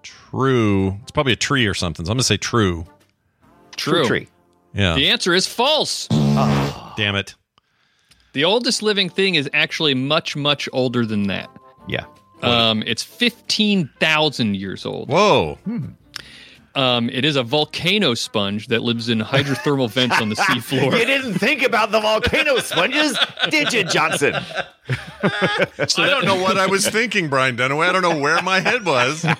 true. 0.01 0.97
It's 1.01 1.12
probably 1.12 1.33
a 1.33 1.38
tree 1.38 1.65
or 1.65 1.73
something. 1.73 2.05
So 2.05 2.12
I'm 2.12 2.15
gonna 2.15 2.23
say 2.23 2.38
true. 2.38 2.86
True. 3.75 4.05
Tree. 4.05 4.27
Yeah. 4.73 4.95
The 4.95 5.09
answer 5.09 5.33
is 5.33 5.47
false. 5.47 6.07
Damn 6.07 7.15
it. 7.15 7.36
The 8.33 8.43
oldest 8.45 8.81
living 8.81 9.09
thing 9.09 9.36
is 9.36 9.49
actually 9.53 9.93
much 9.93 10.36
much 10.36 10.67
older 10.73 11.05
than 11.05 11.23
that. 11.23 11.49
Yeah. 11.88 12.05
Um, 12.41 12.83
it's 12.86 13.03
15,000 13.03 14.55
years 14.55 14.86
old. 14.86 15.09
Whoa. 15.09 15.57
Um, 16.75 17.07
it 17.12 17.23
is 17.23 17.36
a 17.36 17.43
volcano 17.43 18.15
sponge 18.15 18.67
that 18.69 18.81
lives 18.81 19.07
in 19.07 19.19
hydrothermal 19.19 19.91
vents 19.91 20.19
on 20.19 20.29
the 20.29 20.36
seafloor. 20.36 20.91
You 20.99 21.05
didn't 21.05 21.36
think 21.36 21.62
about 21.62 21.91
the 21.91 21.99
volcano 21.99 22.57
sponges, 22.57 23.15
did 23.51 23.71
you, 23.71 23.83
Johnson? 23.83 24.33
I 25.23 25.88
don't 25.97 26.25
know 26.25 26.36
what 26.41 26.57
I 26.57 26.65
was 26.65 26.88
thinking, 26.89 27.29
Brian 27.29 27.55
Dunaway. 27.55 27.88
I 27.88 27.91
don't 27.91 28.01
know 28.01 28.17
where 28.17 28.41
my 28.41 28.59
head 28.59 28.86
was 28.86 29.21
that 29.21 29.38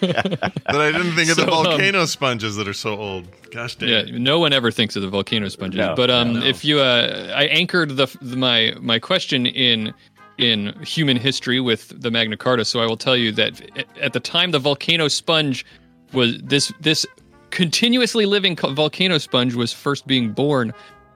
I 0.68 0.92
didn't 0.92 1.14
think 1.16 1.30
of 1.32 1.36
the 1.38 1.46
So, 1.48 1.54
um, 1.54 1.64
volcano 1.66 2.06
sponges 2.06 2.56
that 2.56 2.68
are 2.68 2.74
so 2.74 2.96
old. 2.96 3.28
Gosh 3.52 3.76
dang. 3.76 3.90
Yeah, 3.90 4.04
no 4.18 4.40
one 4.40 4.54
ever 4.54 4.70
thinks 4.72 4.96
of 4.96 5.02
the 5.02 5.10
volcano 5.10 5.50
sponges. 5.50 5.80
No, 5.80 5.96
but 5.96 6.10
um, 6.12 6.34
no. 6.34 6.46
if 6.46 6.64
you, 6.64 6.80
uh, 6.80 7.34
I 7.36 7.46
anchored 7.46 7.98
the, 7.98 8.06
the 8.22 8.38
my 8.38 8.74
my 8.80 9.00
question 9.00 9.46
in 9.48 9.94
in 10.38 10.74
human 10.84 11.18
history 11.18 11.60
with 11.60 12.00
the 12.02 12.10
Magna 12.12 12.38
Carta, 12.38 12.64
so 12.66 12.80
I 12.80 12.86
will 12.86 12.98
tell 12.98 13.18
you 13.18 13.32
that 13.34 13.60
at- 13.78 13.98
at 14.00 14.14
the 14.14 14.20
time 14.20 14.52
the 14.52 14.60
volcano 14.60 15.08
sponge 15.08 15.66
was 16.14 16.38
this 16.44 16.72
this 16.80 17.06
continuously 17.54 18.26
living 18.26 18.56
volcano 18.56 19.18
sponge 19.20 19.54
was 19.54 19.72
first 19.72 20.08
being 20.08 20.32
born. 20.32 20.74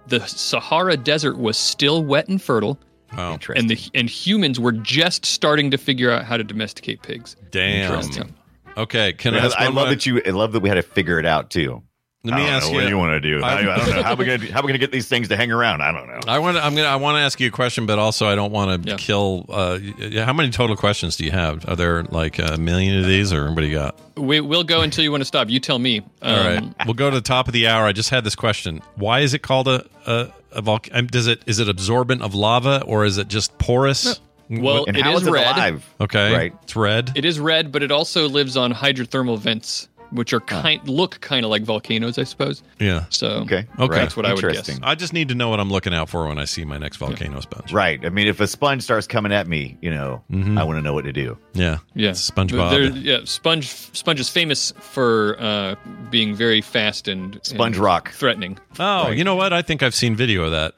The 0.08 0.20
Sahara 0.28 0.96
Desert 0.96 1.38
was 1.38 1.58
still 1.58 2.04
wet 2.04 2.30
and 2.30 2.42
fertile, 2.42 2.80
Wow. 3.18 3.40
and 3.56 3.70
the 3.70 3.78
and 3.94 4.10
humans 4.10 4.60
were 4.60 4.72
just 4.72 5.26
starting 5.26 5.72
to 5.72 5.78
figure 5.78 6.12
out 6.12 6.24
how 6.26 6.38
to 6.38 6.44
domesticate 6.44 7.02
pigs. 7.02 7.36
Damn. 7.52 7.84
Interesting. 7.92 8.34
Okay. 8.78 9.14
Can 9.14 9.34
I 9.36 9.40
I, 9.48 9.52
I 9.58 9.64
love 9.66 9.74
more- 9.74 9.86
that 9.90 10.06
you. 10.06 10.22
I 10.26 10.30
love 10.30 10.52
that 10.54 10.62
we 10.62 10.70
had 10.70 10.76
to 10.76 10.82
figure 10.84 11.20
it 11.20 11.26
out 11.26 11.50
too. 11.50 11.82
Let 12.28 12.36
me 12.38 12.44
I 12.44 12.46
don't 12.48 12.56
ask 12.56 12.66
know, 12.66 12.72
you. 12.72 12.76
What 12.78 12.84
do 12.84 12.90
you 12.90 12.98
want 12.98 13.12
to 13.12 13.20
do? 13.20 13.42
I, 13.44 13.54
I've- 13.58 13.64
don't 13.66 13.96
know. 13.96 14.04
How 14.08 14.16
we 14.16 14.26
gonna 14.26 14.52
how 14.52 14.62
we 14.62 14.68
gonna 14.68 14.78
get 14.78 14.92
these 14.92 15.08
things 15.08 15.28
to 15.30 15.38
hang 15.38 15.52
around? 15.52 15.82
I 15.82 15.92
don't 15.92 16.08
know. 16.08 16.20
I 16.28 16.40
want 16.40 16.58
to. 16.58 16.64
I'm 16.64 16.76
gonna. 16.76 16.88
I 16.88 16.96
want 16.98 17.16
to 17.18 17.22
ask 17.22 17.40
you 17.40 17.48
a 17.48 17.52
question, 17.52 17.86
but 17.86 17.98
also 18.00 18.28
I 18.28 18.36
don't 18.36 18.52
want 18.52 18.84
to 18.84 18.90
Yeah. 18.92 18.98
kill. 18.98 19.46
Uh, 19.50 19.80
how 20.24 20.34
many 20.34 20.50
total 20.50 20.76
questions 20.76 21.16
do 21.16 21.26
you 21.26 21.32
have? 21.32 21.68
Are 21.68 21.76
there 21.76 22.04
like 22.04 22.40
a 22.40 22.58
million 22.58 23.00
of 23.00 23.06
these, 23.06 23.32
or 23.34 23.50
what 23.50 23.58
do 23.62 23.66
you 23.68 23.76
got? 23.76 24.00
We, 24.16 24.42
we'll 24.42 24.64
go 24.64 24.82
until 24.82 25.04
you 25.04 25.12
want 25.12 25.22
to 25.22 25.26
stop. 25.26 25.50
You 25.50 25.60
tell 25.60 25.78
me. 25.80 26.02
All 26.22 26.36
right, 26.38 26.58
Um, 26.58 26.76
we'll 26.86 26.94
go 26.96 27.10
to 27.10 27.16
the 27.16 27.22
top 27.22 27.48
of 27.48 27.54
the 27.54 27.68
hour. 27.68 27.86
I 27.86 27.92
just 27.92 28.10
had 28.10 28.24
this 28.24 28.36
question: 28.36 28.82
Why 28.96 29.20
is 29.22 29.34
it 29.34 29.40
called 29.44 29.68
a 29.68 29.86
a, 30.06 30.30
a 30.54 30.62
volcano? 30.62 31.08
Does 31.08 31.28
it 31.28 31.42
is 31.46 31.60
it 31.60 31.70
absorbent 31.70 32.22
of 32.22 32.34
lava, 32.34 32.84
or 32.86 33.06
is 33.06 33.18
it 33.18 33.28
just 33.28 33.58
porous? 33.58 34.20
Well, 34.50 34.86
And 34.88 34.96
it 34.96 35.04
how 35.04 35.14
is 35.18 35.24
is 35.24 35.28
it 35.28 35.32
red. 35.32 35.46
alive? 35.58 35.94
Okay, 36.00 36.34
Right. 36.34 36.54
It's 36.64 36.74
red. 36.76 37.12
It 37.16 37.26
is 37.26 37.38
red, 37.38 37.70
but 37.70 37.84
it 37.84 37.92
also 37.92 38.30
lives 38.30 38.56
on 38.56 38.74
hydrothermal 38.74 39.38
vents 39.40 39.90
which 40.12 40.34
are 40.34 40.40
kind 40.40 40.88
look 40.88 41.20
kind 41.22 41.44
of 41.46 41.52
like 41.52 41.64
volcanoes, 41.64 42.18
I 42.18 42.24
suppose. 42.24 42.64
Yeah. 42.80 43.06
So 43.10 43.28
Okay. 43.42 43.66
Okay. 43.80 43.96
that's 43.96 44.16
what 44.18 44.26
I 44.26 44.34
would 44.34 44.42
guess. 44.42 44.80
I 44.84 44.96
just 44.96 45.14
need 45.14 45.30
to 45.30 45.36
know 45.36 45.50
what 45.50 45.60
I'm 45.60 45.70
looking 45.70 45.94
out 45.94 46.10
for 46.10 46.28
when 46.28 46.38
I 46.40 46.46
see 46.46 46.64
my 46.66 46.78
next 46.78 46.98
volcano 46.98 47.40
sponge. 47.42 47.72
Right. 47.74 48.04
I 48.06 48.10
mean, 48.10 48.28
if 48.28 48.40
a 48.40 48.48
sponge 48.48 48.84
starts 48.84 49.08
coming 49.08 49.32
at 49.32 49.48
me, 49.48 49.78
you 49.82 49.90
know, 49.92 50.24
Mhm. 50.32 50.58
I 50.60 50.64
want 50.64 50.78
to 50.78 50.82
know 50.82 50.94
what 50.94 51.06
to 51.06 51.14
do. 51.14 51.38
Yeah. 51.54 51.78
Yeah, 51.96 52.10
It's 52.12 52.30
SpongeBob. 52.32 52.70
There- 52.72 52.82
yeah, 52.90 53.20
Sponge 53.26 53.68
Sponge 53.68 54.20
is 54.20 54.30
famous 54.30 54.74
for 54.80 55.36
uh, 55.40 55.76
being 56.10 56.36
very 56.36 56.62
fast 56.62 57.08
and 57.08 57.40
Sponge 57.44 57.76
and 57.76 57.84
rock. 57.84 58.12
threatening. 58.12 58.58
oh, 58.80 59.10
you 59.10 59.24
know 59.24 59.36
what? 59.36 59.54
I 59.54 59.62
think 59.62 59.84
I've 59.84 59.96
seen 59.96 60.16
video 60.16 60.44
of 60.44 60.52
that. 60.52 60.74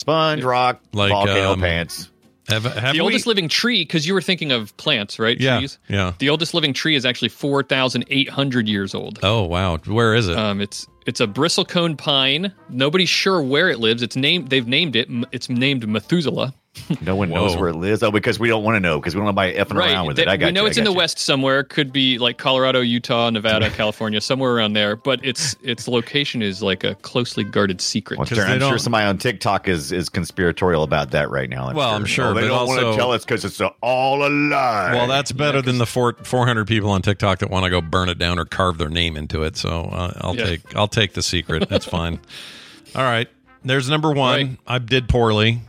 Sponge 0.00 0.42
rock, 0.44 0.80
Like, 0.92 1.10
volcano 1.10 1.52
um, 1.52 1.60
pants. 1.60 2.10
Have, 2.48 2.64
have 2.64 2.94
the 2.94 3.00
we? 3.00 3.04
oldest 3.04 3.26
living 3.26 3.48
tree, 3.48 3.82
because 3.82 4.06
you 4.06 4.14
were 4.14 4.22
thinking 4.22 4.52
of 4.52 4.76
plants, 4.76 5.18
right? 5.18 5.38
Yeah. 5.38 5.58
Trees. 5.58 5.78
Yeah. 5.88 6.14
The 6.18 6.30
oldest 6.30 6.54
living 6.54 6.72
tree 6.72 6.96
is 6.96 7.04
actually 7.06 7.28
four 7.28 7.62
thousand 7.62 8.04
eight 8.08 8.28
hundred 8.28 8.68
years 8.68 8.94
old. 8.94 9.18
Oh 9.22 9.44
wow. 9.44 9.76
Where 9.78 10.14
is 10.14 10.28
it? 10.28 10.36
Um, 10.36 10.60
it's 10.60 10.86
it's 11.06 11.20
a 11.20 11.26
bristlecone 11.26 11.96
pine. 11.96 12.52
Nobody's 12.68 13.08
sure 13.08 13.40
where 13.42 13.68
it 13.68 13.78
lives. 13.78 14.02
It's 14.02 14.16
named. 14.16 14.48
They've 14.48 14.66
named 14.66 14.96
it. 14.96 15.08
It's 15.30 15.48
named 15.48 15.86
Methuselah. 15.86 16.54
No 17.00 17.16
one 17.16 17.30
knows 17.30 17.56
where 17.56 17.68
it 17.68 17.76
lives. 17.76 18.02
Oh, 18.02 18.10
because 18.10 18.38
we 18.38 18.48
don't 18.48 18.62
want 18.64 18.76
to 18.76 18.80
know 18.80 18.98
because 18.98 19.14
we 19.14 19.18
don't 19.20 19.26
want 19.34 19.34
to 19.34 19.36
buy 19.36 19.52
effing 19.52 19.76
around 19.78 20.06
with 20.06 20.18
it. 20.18 20.28
I 20.28 20.36
got 20.36 20.46
it. 20.46 20.48
we 20.48 20.52
know 20.52 20.62
you, 20.62 20.66
it's 20.68 20.78
in 20.78 20.84
the 20.84 20.90
you. 20.90 20.96
west 20.96 21.18
somewhere. 21.18 21.62
Could 21.64 21.92
be 21.92 22.18
like 22.18 22.38
Colorado, 22.38 22.80
Utah, 22.80 23.30
Nevada, 23.30 23.70
California, 23.76 24.20
somewhere 24.20 24.52
around 24.54 24.72
there. 24.72 24.96
But 24.96 25.24
its 25.24 25.56
its 25.62 25.88
location 25.88 26.42
is 26.42 26.62
like 26.62 26.84
a 26.84 26.94
closely 26.96 27.44
guarded 27.44 27.80
secret. 27.80 28.18
Well, 28.18 28.26
'Cause 28.26 28.38
Darren, 28.38 28.46
they 28.46 28.52
I'm 28.54 28.60
sure 28.60 28.70
don't- 28.70 28.78
somebody 28.78 29.06
on 29.06 29.18
TikTok 29.18 29.68
is 29.68 29.92
is 29.92 30.08
conspiratorial 30.08 30.82
about 30.82 31.10
that 31.12 31.30
right 31.30 31.48
now. 31.48 31.72
Well, 31.72 31.90
I'm 31.90 32.04
sure, 32.06 32.26
Oh, 32.28 32.34
they 32.34 32.42
but 32.42 32.48
don't 32.48 32.66
want 32.68 32.80
to 32.80 32.96
tell 32.96 33.12
us 33.12 33.24
because 33.24 33.44
it's 33.44 33.60
all 33.82 34.26
a 34.26 34.30
lie. 34.30 34.92
well, 34.94 35.06
that's 35.06 35.32
better 35.32 35.60
than 35.62 35.78
the 35.78 35.86
four, 35.86 36.14
400 36.22 36.66
people 36.66 36.90
on 36.90 37.02
TikTok 37.02 37.38
that 37.40 37.50
want 37.50 37.64
to 37.64 37.70
go 37.70 37.80
burn 37.80 38.08
it 38.08 38.18
down 38.18 38.38
or 38.38 38.44
carve 38.44 38.78
their 38.78 38.88
name 38.88 39.16
into 39.16 39.42
it. 39.42 39.56
So 39.56 39.68
uh, 39.92 40.12
I'll 40.20 40.36
Yeah. 40.36 40.44
take 40.46 40.76
I'll 40.76 40.88
take 40.88 41.12
the 41.14 41.22
secret. 41.22 41.68
That's 41.68 41.84
fine. 41.86 42.18
All 42.94 43.02
right. 43.02 43.28
There's 43.64 43.90
number 43.90 44.12
one. 44.12 44.38
Right. 44.40 44.58
I 44.66 44.78
did 44.78 45.08
poorly. 45.08 45.60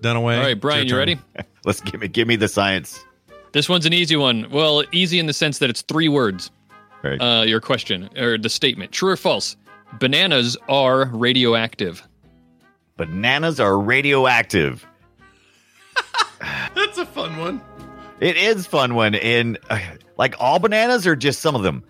Dunaway. 0.00 0.36
All 0.36 0.42
right, 0.44 0.60
Brian, 0.60 0.86
you 0.86 0.96
ready? 0.96 1.18
Let's 1.64 1.80
give 1.80 2.00
me 2.00 2.08
give 2.08 2.28
me 2.28 2.36
the 2.36 2.48
science. 2.48 3.04
This 3.52 3.68
one's 3.68 3.86
an 3.86 3.92
easy 3.92 4.16
one. 4.16 4.50
Well, 4.50 4.82
easy 4.92 5.18
in 5.18 5.26
the 5.26 5.32
sense 5.32 5.58
that 5.58 5.70
it's 5.70 5.82
three 5.82 6.08
words. 6.08 6.50
Right. 7.02 7.20
Uh, 7.20 7.42
your 7.42 7.60
question 7.60 8.08
or 8.16 8.38
the 8.38 8.48
statement: 8.48 8.92
True 8.92 9.10
or 9.10 9.16
false? 9.16 9.56
Bananas 9.98 10.56
are 10.68 11.04
radioactive. 11.06 12.06
Bananas 12.96 13.60
are 13.60 13.78
radioactive. 13.78 14.86
That's 16.74 16.98
a 16.98 17.06
fun 17.06 17.36
one. 17.36 17.60
It 18.20 18.36
is 18.36 18.66
fun 18.66 18.94
one, 18.94 19.14
and 19.14 19.58
uh, 19.68 19.80
like 20.16 20.36
all 20.38 20.58
bananas 20.58 21.06
or 21.06 21.16
just 21.16 21.40
some 21.40 21.54
of 21.54 21.62
them. 21.62 21.84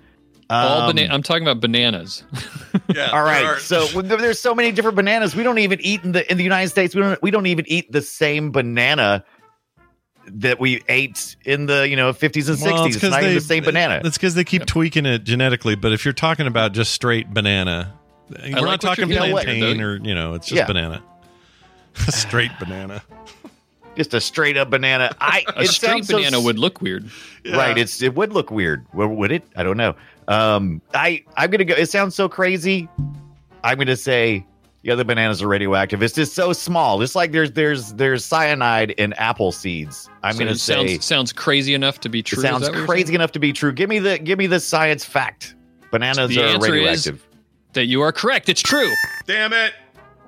All 0.52 0.82
Um, 0.88 0.94
bana- 0.96 1.12
I'm 1.12 1.22
talking 1.22 1.42
about 1.42 1.60
bananas. 1.60 2.22
Yeah. 2.94 3.10
All 3.10 3.22
right, 3.22 3.42
there 3.42 3.58
so 3.58 3.86
there's 4.02 4.38
so 4.40 4.54
many 4.54 4.70
different 4.72 4.96
bananas. 4.96 5.34
We 5.36 5.42
don't 5.42 5.58
even 5.58 5.80
eat 5.80 6.04
in 6.04 6.12
the 6.12 6.30
in 6.30 6.36
the 6.36 6.42
United 6.44 6.68
States. 6.70 6.94
We 6.94 7.00
don't 7.02 7.22
we 7.22 7.30
don't 7.30 7.46
even 7.46 7.64
eat 7.68 7.90
the 7.92 8.02
same 8.02 8.50
banana 8.50 9.24
that 10.26 10.60
we 10.60 10.82
ate 10.88 11.36
in 11.44 11.66
the 11.66 11.88
you 11.88 11.96
know 11.96 12.12
50s 12.12 12.48
and 12.48 12.58
60s. 12.58 12.62
Well, 12.62 12.84
it's 12.86 12.98
'cause 12.98 13.10
not 13.10 13.20
even 13.22 13.30
they- 13.30 13.34
the 13.38 13.40
same 13.40 13.64
banana. 13.64 14.00
That's 14.02 14.18
because 14.18 14.34
they 14.34 14.44
keep 14.44 14.66
tweaking 14.66 15.06
it 15.06 15.24
genetically. 15.24 15.74
But 15.74 15.92
if 15.92 16.04
you're 16.04 16.12
talking 16.14 16.46
about 16.46 16.72
just 16.72 16.92
straight 16.92 17.32
banana, 17.32 17.94
we're 18.30 18.38
like 18.42 18.52
not 18.54 18.64
what 18.64 18.80
talking 18.80 19.08
you're 19.10 19.20
plantain 19.20 19.80
or 19.80 19.96
you 19.96 20.14
know, 20.14 20.34
it's 20.34 20.46
just 20.48 20.56
Yeah. 20.56 20.66
banana. 20.66 21.02
straight 22.08 22.52
banana. 22.58 23.02
Just 23.96 24.14
a 24.14 24.20
straight 24.20 24.56
up 24.56 24.70
banana. 24.70 25.14
I 25.20 25.44
A 25.56 25.62
it 25.62 25.68
straight 25.68 25.90
sounds 25.90 26.08
so 26.08 26.16
banana 26.16 26.40
would 26.40 26.58
look 26.58 26.80
weird. 26.80 27.10
right. 27.50 27.76
It's 27.76 28.00
it 28.02 28.14
would 28.14 28.32
look 28.32 28.50
weird. 28.50 28.86
Well, 28.94 29.08
would 29.08 29.32
it? 29.32 29.44
I 29.56 29.62
don't 29.62 29.76
know. 29.76 29.94
Um, 30.28 30.80
I 30.94 31.24
I'm 31.36 31.50
gonna 31.50 31.64
go. 31.64 31.74
It 31.74 31.90
sounds 31.90 32.14
so 32.14 32.28
crazy. 32.28 32.88
I'm 33.64 33.78
gonna 33.78 33.96
say 33.96 34.46
the 34.82 34.90
other 34.90 35.04
bananas 35.04 35.42
are 35.42 35.48
radioactive. 35.48 36.02
It's 36.02 36.14
just 36.14 36.34
so 36.34 36.52
small. 36.52 37.02
It's 37.02 37.14
like 37.14 37.32
there's 37.32 37.52
there's 37.52 37.92
there's 37.94 38.24
cyanide 38.24 38.90
in 38.92 39.12
apple 39.14 39.52
seeds. 39.52 40.08
I'm 40.22 40.32
So 40.34 40.38
gonna 40.40 40.50
it 40.52 40.58
say 40.60 40.74
sounds 40.74 41.04
sounds 41.04 41.32
crazy 41.32 41.74
enough 41.74 42.00
to 42.00 42.08
be 42.08 42.22
true. 42.22 42.36
it 42.36 42.44
Is 42.44 42.50
sounds 42.50 42.62
that 42.62 42.70
what 42.72 42.78
you're 42.78 42.86
crazy 42.86 43.14
enough 43.14 43.32
to 43.32 43.38
be 43.38 43.52
true. 43.52 43.72
Give 43.72 43.88
me 43.88 43.98
the 43.98 44.18
give 44.18 44.38
me 44.38 44.46
the 44.46 44.60
science 44.60 45.04
fact. 45.04 45.54
Bananas 45.90 46.30
The 46.30 46.40
are 46.42 46.46
answer 46.46 46.66
is- 46.66 46.72
radioactive. 46.72 47.26
That 47.74 47.86
you 47.86 48.02
are 48.02 48.12
correct. 48.12 48.48
It's 48.50 48.60
true. 48.60 48.92
Damn 49.26 49.52
it! 49.54 49.72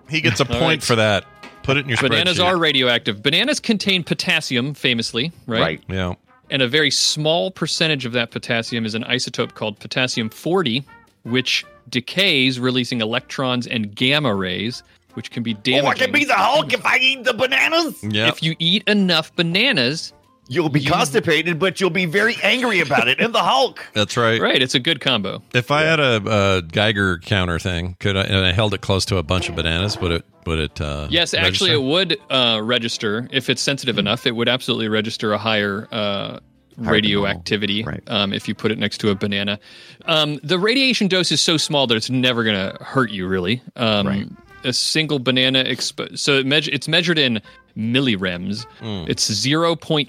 He 0.08 0.20
gets 0.22 0.40
a 0.40 0.44
point 0.46 0.60
right. 0.60 0.82
for 0.82 0.96
that. 0.96 1.26
Put 1.62 1.76
it 1.76 1.80
in 1.84 1.88
your 1.90 1.98
Bananas 1.98 2.38
spreadsheet. 2.38 2.44
are 2.46 2.56
radioactive. 2.58 3.22
Bananas 3.22 3.60
contain 3.60 4.02
potassium, 4.04 4.72
famously, 4.74 5.30
right? 5.46 5.60
Right. 5.60 5.82
Yeah. 5.88 6.14
And 6.50 6.62
a 6.62 6.68
very 6.68 6.90
small 6.90 7.50
percentage 7.50 8.04
of 8.04 8.12
that 8.12 8.30
potassium 8.30 8.84
is 8.84 8.94
an 8.94 9.04
isotope 9.04 9.54
called 9.54 9.78
potassium 9.78 10.28
40, 10.30 10.84
which 11.22 11.64
decays, 11.88 12.60
releasing 12.60 13.00
electrons 13.00 13.66
and 13.66 13.94
gamma 13.94 14.34
rays, 14.34 14.82
which 15.14 15.30
can 15.30 15.42
be 15.42 15.54
damaging. 15.54 15.86
Oh, 15.86 15.90
I 15.90 15.94
can 15.94 16.12
be 16.12 16.24
the 16.24 16.34
Hulk 16.34 16.72
if 16.72 16.84
I 16.84 16.98
eat 16.98 17.24
the 17.24 17.34
bananas. 17.34 18.02
Yeah. 18.02 18.28
If 18.28 18.42
you 18.42 18.54
eat 18.58 18.86
enough 18.86 19.34
bananas, 19.36 20.12
You'll 20.48 20.68
be 20.68 20.80
You- 20.80 20.90
constipated, 20.90 21.58
but 21.58 21.80
you'll 21.80 21.88
be 21.90 22.04
very 22.06 22.36
angry 22.42 22.80
about 22.80 23.08
it. 23.08 23.18
And 23.20 23.34
the 23.34 23.38
Hulk. 23.40 23.84
That's 23.94 24.16
right. 24.16 24.40
right, 24.40 24.60
it's 24.62 24.74
a 24.74 24.78
good 24.80 25.00
combo. 25.00 25.42
If 25.54 25.70
I 25.70 25.82
had 25.82 26.00
a, 26.00 26.56
a 26.58 26.62
Geiger 26.62 27.18
counter 27.18 27.58
thing, 27.58 27.96
could 27.98 28.16
I, 28.16 28.22
and 28.24 28.44
I 28.44 28.52
held 28.52 28.74
it 28.74 28.80
close 28.82 29.04
to 29.06 29.16
a 29.16 29.22
bunch 29.22 29.48
of 29.48 29.56
bananas, 29.56 29.98
would 29.98 30.12
it? 30.12 30.24
Would 30.46 30.58
it? 30.58 30.80
Uh, 30.80 31.06
Yes, 31.10 31.32
actually, 31.32 31.72
it 31.72 31.82
would 31.82 32.18
uh, 32.28 32.60
register 32.62 33.26
if 33.32 33.48
it's 33.48 33.62
sensitive 33.62 33.98
enough. 33.98 34.26
It 34.26 34.32
would 34.36 34.48
absolutely 34.48 34.88
register 34.88 35.32
a 35.32 35.38
higher 35.38 35.88
uh, 35.90 36.40
radioactivity 36.76 37.82
Right. 37.84 38.02
um, 38.08 38.32
if 38.32 38.46
you 38.48 38.54
put 38.54 38.70
it 38.70 38.78
next 38.78 38.98
to 38.98 39.10
a 39.10 39.14
banana. 39.14 39.58
Um, 40.06 40.38
the 40.42 40.58
radiation 40.58 41.08
dose 41.08 41.32
is 41.32 41.40
so 41.40 41.56
small 41.56 41.86
that 41.86 41.94
it's 41.96 42.10
never 42.10 42.44
going 42.44 42.56
to 42.56 42.82
hurt 42.84 43.10
you, 43.10 43.26
really. 43.26 43.62
Um, 43.76 44.06
Right. 44.06 44.26
A 44.64 44.72
single 44.72 45.18
banana, 45.18 45.62
expo- 45.64 46.18
so 46.18 46.34
it 46.38 46.46
measure, 46.46 46.70
it's 46.72 46.88
measured 46.88 47.18
in 47.18 47.40
millirems. 47.76 48.64
Hmm. 48.80 49.04
It's 49.08 49.28
0.01 49.30 50.08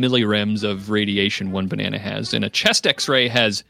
millirems 0.00 0.62
of 0.64 0.90
radiation 0.90 1.50
one 1.52 1.66
banana 1.66 1.98
has, 1.98 2.32
and 2.34 2.44
a 2.44 2.50
chest 2.50 2.86
X-ray 2.86 3.28
has 3.28 3.64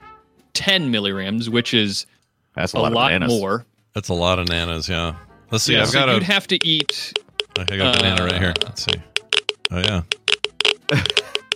10 0.55 0.93
millirems, 0.93 1.49
which 1.49 1.73
is 1.75 2.07
That's 2.55 2.75
a, 2.75 2.79
a 2.79 2.81
lot, 2.81 2.93
lot, 2.93 3.23
more. 3.23 3.65
That's 3.95 4.09
a 4.09 4.15
lot 4.15 4.39
of 4.39 4.49
nanas. 4.49 4.89
Yeah. 4.89 5.15
Let's 5.51 5.65
see. 5.65 5.75
Yeah, 5.75 5.83
I've 5.83 5.89
so 5.89 5.99
got 6.07 6.13
you'd 6.13 6.23
a. 6.23 6.27
have 6.27 6.47
to 6.49 6.59
eat 6.67 7.13
I 7.59 7.65
got 7.65 7.97
a 7.97 7.99
banana 7.99 8.25
right 8.25 8.39
here. 8.39 8.51
uh, 8.51 8.65
Let's 8.65 8.85
see. 8.85 9.01
Oh 9.73 9.79
yeah. 9.79 10.03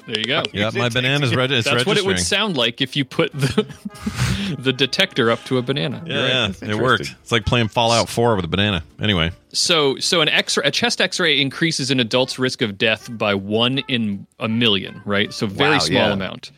There 0.07 0.19
you 0.19 0.27
go. 0.27 0.43
Yeah, 0.53 0.71
my 0.75 0.91
banana's 0.91 1.35
ready. 1.35 1.57
It's 1.57 1.69
That's 1.69 1.87
what 1.87 1.97
it 1.97 2.05
would 2.05 2.19
sound 2.19 2.57
like 2.59 2.83
if 2.83 2.95
you 2.95 3.05
put 3.07 3.33
the 3.33 3.67
the 4.59 4.73
detector 4.73 5.31
up 5.31 5.43
to 5.45 5.57
a 5.57 5.63
banana. 5.63 6.03
Yeah, 6.07 6.45
right. 6.47 6.63
yeah, 6.63 6.69
it 6.71 6.75
worked. 6.77 7.15
It's 7.23 7.33
like 7.33 7.47
playing 7.47 7.69
Fallout 7.69 8.09
4 8.11 8.37
with 8.37 8.45
a 8.45 8.49
banana. 8.49 8.85
Anyway, 9.01 9.31
So 9.55 9.99
so 9.99 10.21
an 10.21 10.29
X 10.29 10.59
a 10.63 10.71
chest 10.71 11.01
X-ray 11.01 11.41
increases 11.41 11.91
an 11.91 12.01
adult's 12.01 12.39
risk 12.39 12.61
of 12.61 12.77
death 12.77 13.09
by 13.17 13.35
one 13.35 13.79
in 13.89 14.27
a 14.41 14.49
million, 14.49 15.01
right? 15.07 15.33
So 15.33 15.47
very 15.47 15.73
Wow, 15.75 15.79
small 15.79 16.07
yeah. 16.09 16.13
amount. 16.13 16.53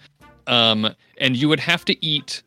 Um, 0.48 0.94
and 1.18 1.36
you 1.36 1.48
would 1.48 1.60
have 1.60 1.84
to 1.86 2.04
eat 2.04 2.42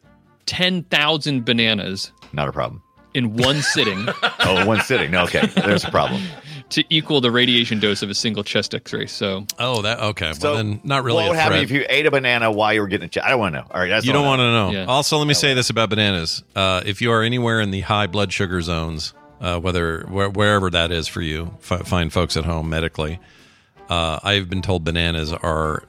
ten 0.46 0.84
thousand 0.84 1.46
bananas 1.46 2.12
Not 2.34 2.50
a 2.50 2.52
problem. 2.52 2.82
in 3.14 3.36
one 3.38 3.62
sitting 3.62 4.06
Oh, 4.42 4.66
one 4.66 4.82
sitting. 4.82 5.12
No, 5.12 5.24
okay. 5.24 5.46
There's 5.48 5.86
a 5.86 5.92
problem. 5.92 6.22
To 6.70 6.84
equal 6.90 7.22
the 7.22 7.32
radiation 7.32 7.80
dose 7.80 8.02
of 8.02 8.10
a 8.10 8.14
single 8.14 8.44
chest 8.44 8.74
X-ray. 8.74 9.08
So 9.08 9.46
oh, 9.58 9.82
that 9.82 10.00
okay. 10.00 10.34
So, 10.34 10.50
well, 10.50 10.58
then 10.58 10.80
not 10.84 11.04
really 11.04 11.16
What 11.18 11.26
a 11.26 11.30
would 11.30 11.38
happen 11.38 11.60
if 11.60 11.72
you 11.72 11.86
ate 11.90 12.06
a 12.06 12.12
banana 12.12 12.52
while 12.52 12.74
you 12.74 12.82
were 12.82 12.88
getting 12.88 13.06
a 13.06 13.10
check? 13.10 13.24
I 13.24 13.30
don't 13.30 13.40
want 13.40 13.56
to 13.56 13.62
know. 13.62 13.68
All 13.72 13.80
right. 13.80 13.90
That's 13.90 14.06
you 14.06 14.14
all 14.14 14.20
don't 14.20 14.28
want 14.28 14.40
to 14.40 14.52
know. 14.52 14.72
Yeah. 14.72 14.86
Also, 14.86 15.18
let 15.18 15.28
me 15.28 15.34
say 15.34 15.54
this 15.54 15.70
about 15.70 15.90
bananas: 15.90 16.44
uh, 16.56 16.82
if 16.86 17.02
you 17.02 17.12
are 17.12 17.24
anywhere 17.24 17.60
in 17.60 17.72
the 17.72 17.82
high 17.82 18.08
blood 18.08 18.32
sugar 18.32 18.62
zones, 18.62 19.14
uh, 19.42 19.60
whether 19.60 20.06
where, 20.08 20.30
wherever 20.30 20.70
that 20.70 20.92
is 20.92 21.08
for 21.08 21.22
you, 21.22 21.58
f- 21.60 21.88
find 21.88 22.14
folks 22.14 22.38
at 22.38 22.46
home 22.46 22.70
medically. 22.70 23.20
Uh, 23.90 24.20
I've 24.22 24.50
been 24.50 24.62
told 24.62 24.84
bananas 24.84 25.34
are 25.34 25.84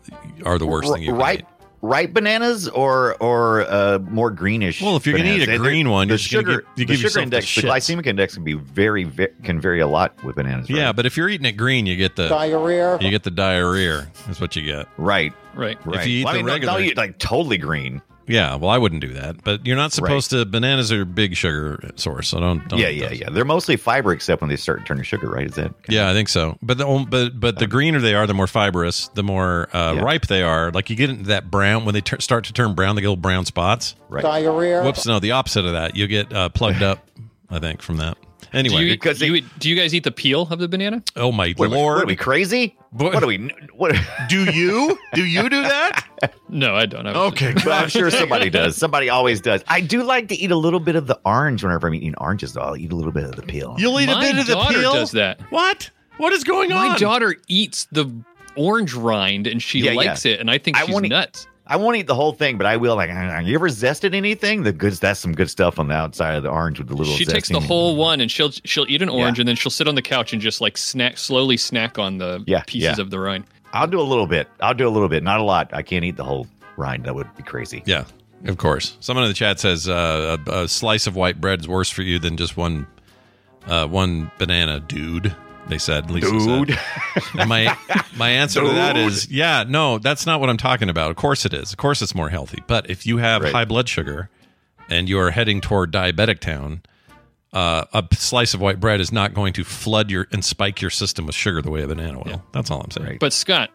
are 0.44 0.58
the 0.58 0.66
worst 0.66 0.92
thing 0.92 1.02
you 1.02 1.10
can 1.10 1.46
ripe, 1.82 2.12
bananas 2.12 2.68
or 2.68 3.16
or 3.20 3.62
uh, 3.62 3.98
more 4.10 4.30
greenish. 4.30 4.80
Well, 4.82 4.96
if 4.96 5.06
you're 5.06 5.16
gonna 5.16 5.30
eat 5.30 5.48
a 5.48 5.52
And 5.52 5.62
green 5.62 5.88
one, 5.90 6.08
the 6.08 6.12
you're 6.12 6.18
sugar, 6.18 6.50
give- 6.60 6.60
you 6.60 6.66
the 6.76 6.84
give 6.84 6.96
sugar 6.96 7.06
yourself 7.06 7.20
the 7.30 7.36
index, 7.36 7.54
the 7.54 7.62
glycemic 7.62 8.06
index 8.06 8.34
can 8.34 8.44
be 8.44 8.54
very, 8.54 9.04
ve 9.04 9.28
can 9.42 9.60
vary 9.60 9.80
a 9.80 9.86
lot 9.86 10.22
with 10.24 10.36
bananas. 10.36 10.68
Right? 10.70 10.78
Yeah, 10.78 10.92
but 10.92 11.06
if 11.06 11.16
you're 11.16 11.28
eating 11.28 11.46
it 11.46 11.52
green, 11.52 11.86
you 11.86 11.96
get 11.96 12.16
the 12.16 12.28
Diarrhea. 12.28 12.98
you 13.00 13.10
get 13.10 13.22
the 13.22 13.30
diarrhea. 13.30 14.06
That's 14.26 14.40
what 14.40 14.56
you 14.56 14.62
get. 14.62 14.86
right, 14.98 15.32
right. 15.54 15.78
right. 15.86 16.06
you 16.06 16.20
eat 16.20 16.24
Well, 16.24 16.34
I 16.34 16.36
the 16.36 16.38
mean, 16.38 16.46
no- 16.46 16.52
regular- 16.52 16.72
no, 16.74 16.78
you 16.78 16.92
like 16.94 17.18
totally 17.18 17.58
green. 17.58 18.02
Yeah, 18.26 18.54
well, 18.54 18.70
I 18.70 18.78
wouldn't 18.78 19.00
do 19.00 19.12
that, 19.14 19.42
but 19.42 19.66
you're 19.66 19.76
not 19.76 19.92
supposed 19.92 20.30
to. 20.30 20.44
Bananas 20.44 20.92
are 20.92 21.02
a 21.02 21.06
big 21.06 21.34
sugar 21.34 21.90
source, 21.96 22.28
so 22.28 22.38
don't. 22.38 22.66
don't 22.68 22.78
yeah, 22.78 22.88
yeah, 22.88 23.10
yeah. 23.10 23.28
They're 23.30 23.44
mostly 23.44 23.76
fiber, 23.76 24.12
except 24.12 24.40
when 24.40 24.48
they 24.50 24.56
start 24.56 24.86
turning 24.86 25.02
sugar. 25.02 25.28
Right? 25.28 25.46
Is 25.46 25.54
that? 25.56 25.74
Yeah, 25.88 26.08
I 26.08 26.12
think 26.12 26.28
so. 26.28 26.56
But 26.62 26.78
the 26.78 27.06
but 27.10 27.40
but 27.40 27.58
the 27.58 27.66
greener 27.66 27.98
they 28.00 28.14
are, 28.14 28.26
the 28.28 28.34
more 28.34 28.46
fibrous, 28.46 29.08
the 29.08 29.24
more 29.24 29.68
uh, 29.74 29.94
Yeah. 29.96 30.02
ripe 30.02 30.26
they 30.28 30.42
are. 30.42 30.70
Like 30.70 30.90
you 30.90 30.96
get 30.96 31.10
into 31.10 31.24
that 31.24 31.50
brown 31.50 31.84
when 31.84 31.94
they 31.94 32.00
tur 32.02 32.20
start 32.20 32.44
to 32.44 32.52
turn 32.52 32.74
brown, 32.74 32.94
they 32.94 33.02
get 33.02 33.08
little 33.08 33.16
brown 33.20 33.46
spots. 33.46 33.96
Right. 34.08 34.22
Diarrhea. 34.22 34.84
Whoops, 34.84 35.06
no, 35.06 35.18
the 35.18 35.32
opposite 35.32 35.64
of 35.64 35.72
that. 35.72 35.96
You 35.96 36.06
get 36.06 36.32
uh, 36.32 36.48
plugged 36.50 36.82
up. 36.82 37.04
I 37.50 37.58
think 37.58 37.82
from 37.82 37.96
that. 37.96 38.16
Anyway, 38.52 38.78
do 38.78 38.84
you, 38.84 38.92
because 38.94 39.18
do, 39.18 39.34
you, 39.34 39.42
do 39.58 39.68
you 39.70 39.76
guys 39.76 39.94
eat 39.94 40.04
the 40.04 40.10
peel 40.10 40.48
of 40.50 40.58
the 40.58 40.68
banana? 40.68 41.02
oh 41.16 41.30
my 41.32 41.52
What, 41.56 41.66
are 41.66 41.70
we- 41.70 41.76
lord! 41.76 41.94
what 41.96 42.04
are 42.04 42.06
we 42.06 42.16
crazy? 42.16 42.76
What- 42.90 43.14
What, 43.14 43.22
are 43.22 43.26
we? 43.26 43.38
What? 43.74 43.94
do 44.28 44.44
you 44.50 44.98
do 45.14 45.24
you 45.24 45.48
do 45.48 45.62
that? 45.62 46.06
No, 46.52 46.74
I 46.74 46.84
don't. 46.84 47.06
I 47.06 47.12
okay, 47.28 47.52
but 47.54 47.68
I'm 47.68 47.88
sure 47.88 48.10
somebody 48.10 48.50
does. 48.60 48.76
Somebody 48.76 49.08
always 49.08 49.40
does. 49.40 49.62
I 49.68 49.80
do 49.80 50.02
like 50.02 50.26
to 50.28 50.34
eat 50.34 50.50
a 50.50 50.56
little 50.56 50.80
bit 50.80 50.96
of 50.96 51.06
the 51.06 51.18
orange 51.24 51.62
whenever 51.62 51.86
I'm 51.86 51.94
eating 51.94 52.14
oranges. 52.18 52.52
Though 52.54 52.62
I'll 52.62 52.76
eat 52.76 52.90
a 52.92 52.96
little 52.96 53.12
bit 53.12 53.22
of 53.22 53.36
the 53.36 53.42
peel. 53.42 53.76
You'll 53.78 54.00
eat 54.00 54.08
a 54.08 54.14
My 54.14 54.20
bit 54.20 54.36
of 54.38 54.46
the 54.46 54.54
daughter 54.54 54.80
peel. 54.80 54.92
does 54.92 55.12
that. 55.12 55.40
What? 55.52 55.88
What 56.18 56.32
is 56.32 56.42
going 56.42 56.72
on? 56.72 56.88
My 56.90 56.98
daughter 56.98 57.36
eats 57.46 57.86
the 57.92 58.12
orange 58.56 58.94
rind 58.94 59.46
and 59.46 59.62
she 59.62 59.78
Yeah, 59.78 59.92
likes 59.92 60.26
it, 60.26 60.40
and 60.40 60.50
I 60.50 60.58
think 60.58 60.76
I 60.76 60.84
she's 60.86 60.92
wanna- 60.92 61.08
nuts. 61.08 61.46
I 61.70 61.76
won't 61.76 61.96
eat 61.96 62.08
the 62.08 62.14
whole 62.16 62.32
thing, 62.32 62.58
but 62.58 62.66
I 62.66 62.76
will. 62.76 62.96
Like, 62.96 63.10
"Uh, 63.10 63.40
you 63.44 63.54
ever 63.54 63.68
zested 63.68 64.12
anything? 64.14 64.64
The 64.64 64.72
good. 64.72 64.92
That's 64.94 65.20
some 65.20 65.32
good 65.32 65.48
stuff 65.48 65.78
on 65.78 65.86
the 65.88 65.94
outside 65.94 66.34
of 66.34 66.42
the 66.42 66.50
orange 66.50 66.78
with 66.78 66.88
the 66.88 66.94
little. 66.96 67.14
She 67.14 67.24
takes 67.24 67.48
the 67.48 67.60
whole 67.60 67.94
one 67.96 68.20
and 68.20 68.28
she'll 68.30 68.50
she'll 68.50 68.86
eat 68.88 69.00
an 69.02 69.08
orange 69.08 69.38
Yeah. 69.38 69.42
and 69.42 69.48
then 69.48 69.56
she'll 69.56 69.70
sit 69.70 69.86
on 69.88 69.94
the 69.94 70.02
couch 70.02 70.32
and 70.32 70.42
just 70.42 70.60
like 70.60 70.76
snack 70.76 71.16
slowly 71.16 71.56
snack 71.56 71.96
on 71.98 72.18
the 72.18 72.42
Yeah, 72.46 72.62
pieces 72.66 72.98
yeah. 72.98 73.00
of 73.02 73.10
the 73.10 73.20
rind. 73.20 73.44
I'll 73.72 73.86
do 73.86 74.00
a 74.00 74.02
little 74.02 74.26
bit. 74.26 74.48
I'll 74.60 74.74
do 74.74 74.88
a 74.88 74.90
little 74.90 75.08
bit, 75.08 75.22
not 75.22 75.38
a 75.38 75.44
lot. 75.44 75.70
I 75.72 75.82
can't 75.82 76.04
eat 76.04 76.16
the 76.16 76.24
whole 76.24 76.48
rind. 76.76 77.04
That 77.04 77.14
would 77.14 77.32
be 77.36 77.44
crazy. 77.44 77.84
Yeah, 77.86 78.04
of 78.46 78.58
course. 78.58 78.96
Someone 78.98 79.24
in 79.24 79.30
the 79.30 79.34
chat 79.34 79.60
says 79.60 79.88
uh, 79.88 80.38
a, 80.48 80.62
a 80.62 80.68
slice 80.68 81.06
of 81.06 81.14
white 81.14 81.40
bread 81.40 81.60
is 81.60 81.68
worse 81.68 81.88
for 81.88 82.02
you 82.02 82.18
than 82.18 82.36
just 82.36 82.56
one 82.56 82.88
uh, 83.66 83.86
one 83.86 84.28
banana, 84.38 84.80
dude. 84.80 85.36
They 85.70 85.78
said, 85.78 86.10
Lisa 86.10 86.38
said. 86.40 86.66
Dude. 86.66 86.78
And 87.38 87.48
my 87.48 87.76
my 88.16 88.28
answer 88.30 88.60
to 88.60 88.68
that 88.68 88.96
is, 88.96 89.30
yeah, 89.30 89.64
no, 89.66 89.98
that's 89.98 90.26
not 90.26 90.40
what 90.40 90.50
I'm 90.50 90.56
talking 90.58 90.88
about. 90.90 91.10
Of 91.10 91.16
course 91.16 91.46
it 91.46 91.54
is. 91.54 91.72
Of 91.72 91.78
course 91.78 92.02
it's 92.02 92.14
more 92.14 92.28
healthy. 92.28 92.62
But 92.66 92.90
if 92.90 93.06
you 93.06 93.16
have 93.18 93.42
Right. 93.42 93.52
high 93.52 93.64
blood 93.64 93.88
sugar 93.88 94.28
and 94.88 95.08
you 95.08 95.18
are 95.20 95.30
heading 95.30 95.60
toward 95.60 95.92
diabetic 95.92 96.40
town, 96.40 96.82
uh, 97.52 97.84
a 97.94 98.04
slice 98.12 98.52
of 98.54 98.60
white 98.60 98.78
bread 98.80 99.00
is 99.00 99.10
not 99.12 99.32
going 99.34 99.52
to 99.54 99.64
flood 99.64 100.10
your 100.10 100.26
and 100.32 100.44
spike 100.44 100.80
your 100.82 100.90
system 100.90 101.26
with 101.26 101.34
sugar 101.34 101.62
the 101.62 101.70
way 101.70 101.82
a 101.82 101.86
banana 101.86 102.18
will. 102.20 102.42
That's 102.52 102.70
all 102.70 102.80
I'm 102.80 102.90
saying. 102.90 103.06
Right. 103.08 103.18
But 103.20 103.32
Scott, 103.32 103.70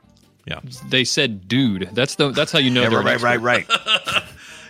Yeah. 0.46 0.60
they 0.90 1.04
said 1.06 1.48
dude. 1.48 1.90
That's 1.94 2.16
the 2.16 2.32
that's 2.32 2.52
how 2.52 2.60
you 2.60 2.70
know 2.72 2.84
Yeah, 2.84 2.90
they're 2.90 3.02
right, 3.02 3.22
right, 3.22 3.42
right. 3.42 3.66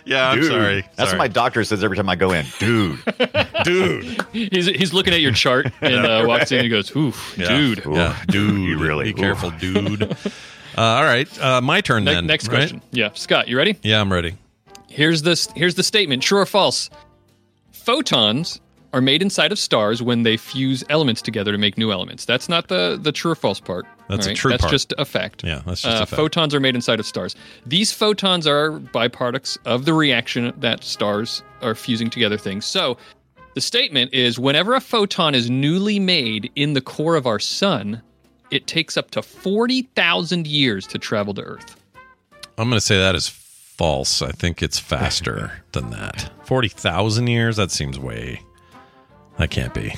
Yeah, 0.06 0.30
I'm 0.30 0.38
Dude. 0.40 0.50
sorry. 0.50 0.80
That's 0.94 1.10
Sorry. 1.10 1.18
what 1.18 1.18
my 1.18 1.28
doctor 1.28 1.64
says 1.64 1.82
every 1.82 1.96
time 1.96 2.08
I 2.08 2.14
go 2.16 2.30
in. 2.32 2.46
Dude. 2.60 3.00
dude. 3.64 4.24
He's 4.32 4.66
he's 4.66 4.94
looking 4.94 5.12
at 5.12 5.20
your 5.20 5.32
chart 5.32 5.66
and 5.80 6.06
uh, 6.06 6.24
walks 6.26 6.52
in 6.52 6.58
and 6.58 6.64
he 6.64 6.70
goes, 6.70 6.94
"Ooh, 6.94 7.12
Yeah. 7.36 7.48
dude." 7.48 7.82
Yeah, 7.84 8.16
dude. 8.28 8.60
You 8.60 8.78
really- 8.78 9.12
be 9.12 9.20
careful, 9.20 9.50
dude. 9.50 10.02
Uh, 10.02 10.80
all 10.80 11.04
right, 11.04 11.42
uh, 11.42 11.60
my 11.60 11.80
turn 11.80 12.04
Ne- 12.04 12.14
then. 12.14 12.26
next 12.26 12.46
right? 12.48 12.56
question. 12.58 12.82
Yeah, 12.92 13.08
Scott, 13.14 13.48
you 13.48 13.56
ready? 13.56 13.76
Yeah, 13.82 14.00
I'm 14.00 14.12
ready. 14.12 14.36
Here's 14.88 15.22
this. 15.22 15.48
Here's 15.56 15.74
the 15.74 15.82
statement. 15.82 16.22
True 16.22 16.38
or 16.38 16.46
false? 16.46 16.88
Photons 17.72 18.60
are 18.96 19.00
made 19.02 19.20
inside 19.20 19.52
of 19.52 19.58
stars 19.58 20.02
when 20.02 20.22
they 20.22 20.38
fuse 20.38 20.82
elements 20.88 21.20
together 21.20 21.52
to 21.52 21.58
make 21.58 21.76
new 21.76 21.92
elements. 21.92 22.24
That's 22.24 22.48
not 22.48 22.68
the 22.68 22.98
the 23.00 23.12
true 23.12 23.32
or 23.32 23.34
false 23.34 23.60
part. 23.60 23.84
That's 24.08 24.26
a 24.26 24.32
true 24.34 24.52
That's 24.52 24.62
part. 24.62 24.70
just 24.72 24.94
a 24.96 25.04
fact. 25.04 25.44
Yeah, 25.44 25.60
that's 25.66 25.82
just 25.82 26.00
Uh, 26.00 26.02
a 26.02 26.06
fact. 26.06 26.16
Photons 26.16 26.54
are 26.54 26.60
made 26.60 26.74
inside 26.74 26.98
of 26.98 27.04
stars. 27.06 27.36
These 27.66 27.92
photons 27.92 28.46
are 28.46 28.70
byproducts 28.72 29.58
of 29.66 29.84
the 29.84 29.92
reaction 29.92 30.52
that 30.58 30.82
stars 30.82 31.42
are 31.60 31.74
fusing 31.74 32.08
together 32.08 32.38
things. 32.38 32.64
So, 32.64 32.96
the 33.54 33.60
statement 33.60 34.14
is 34.14 34.38
whenever 34.38 34.74
a 34.74 34.80
photon 34.80 35.34
is 35.34 35.50
newly 35.50 35.98
made 35.98 36.50
in 36.56 36.72
the 36.72 36.80
core 36.80 37.16
of 37.16 37.26
our 37.26 37.38
sun, 37.38 38.00
it 38.50 38.66
takes 38.66 38.96
up 38.96 39.10
to 39.10 39.20
40,000 39.22 40.46
years 40.46 40.86
to 40.86 40.98
travel 40.98 41.34
to 41.34 41.42
Earth. 41.42 41.76
I'm 42.56 42.68
going 42.70 42.78
to 42.78 42.80
say 42.80 42.96
that 42.96 43.14
is 43.14 43.28
false. 43.28 44.22
I 44.22 44.30
think 44.32 44.62
it's 44.62 44.78
faster 44.78 45.62
than 45.72 45.90
that. 45.90 46.30
40,000 46.44 47.26
years? 47.26 47.56
That 47.56 47.70
seems 47.70 47.98
way. 47.98 48.40
That 49.38 49.50
can't 49.50 49.74
be. 49.74 49.94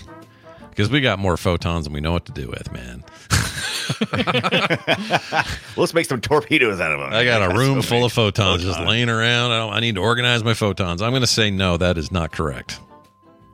Because 0.70 0.90
we 0.90 1.00
got 1.00 1.18
more 1.18 1.36
photons 1.36 1.84
than 1.84 1.92
we 1.92 2.00
know 2.00 2.12
what 2.12 2.24
to 2.26 2.32
do 2.32 2.48
with, 2.48 2.72
man. 2.72 3.04
Let's 5.76 5.92
make 5.94 6.06
some 6.06 6.20
torpedoes 6.20 6.80
out 6.80 6.92
of 6.92 7.00
them. 7.00 7.12
I 7.12 7.24
got 7.24 7.42
a 7.42 7.48
That's 7.48 7.58
room 7.58 7.82
full 7.82 8.04
of 8.04 8.12
photons 8.12 8.62
just 8.62 8.78
laying 8.80 9.08
around. 9.08 9.50
I, 9.50 9.58
don't, 9.58 9.72
I 9.72 9.80
need 9.80 9.96
to 9.96 10.00
organize 10.00 10.44
my 10.44 10.54
photons. 10.54 11.02
I'm 11.02 11.10
going 11.10 11.22
to 11.22 11.26
say 11.26 11.50
no, 11.50 11.76
that 11.76 11.98
is 11.98 12.12
not 12.12 12.30
correct. 12.30 12.78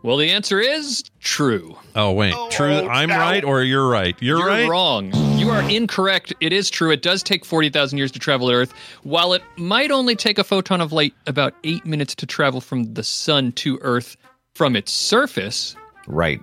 Well, 0.02 0.18
the 0.18 0.30
answer 0.32 0.60
is 0.60 1.02
true. 1.20 1.78
Oh, 1.96 2.12
wait. 2.12 2.34
Oh, 2.36 2.50
true. 2.50 2.86
I'm 2.86 3.08
no. 3.08 3.16
right 3.16 3.42
or 3.42 3.62
you're 3.62 3.88
right? 3.88 4.14
You're, 4.20 4.40
You're 4.40 4.46
right. 4.46 4.68
wrong. 4.68 5.10
You 5.38 5.48
are 5.48 5.62
incorrect. 5.62 6.34
It 6.40 6.52
is 6.52 6.68
true. 6.68 6.90
It 6.90 7.00
does 7.00 7.22
take 7.22 7.42
40,000 7.42 7.96
years 7.96 8.12
to 8.12 8.18
travel 8.18 8.50
Earth, 8.50 8.74
while 9.02 9.32
it 9.32 9.42
might 9.56 9.90
only 9.90 10.14
take 10.14 10.38
a 10.38 10.44
photon 10.44 10.82
of 10.82 10.92
light 10.92 11.14
about 11.26 11.54
eight 11.64 11.86
minutes 11.86 12.14
to 12.16 12.26
travel 12.26 12.60
from 12.60 12.92
the 12.92 13.02
sun 13.02 13.52
to 13.52 13.78
Earth 13.80 14.18
from 14.54 14.76
its 14.76 14.92
surface. 14.92 15.76
Right. 16.06 16.40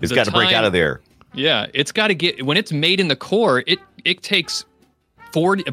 It's 0.00 0.12
got 0.12 0.26
to 0.26 0.32
break 0.32 0.52
out 0.52 0.64
of 0.64 0.72
there. 0.72 1.00
Yeah, 1.34 1.66
it's 1.74 1.92
got 1.92 2.08
to 2.08 2.14
get 2.14 2.44
when 2.44 2.56
it's 2.56 2.72
made 2.72 3.00
in 3.00 3.08
the 3.08 3.16
core. 3.16 3.62
It 3.66 3.78
it 4.04 4.22
takes 4.22 4.64
40 5.32 5.64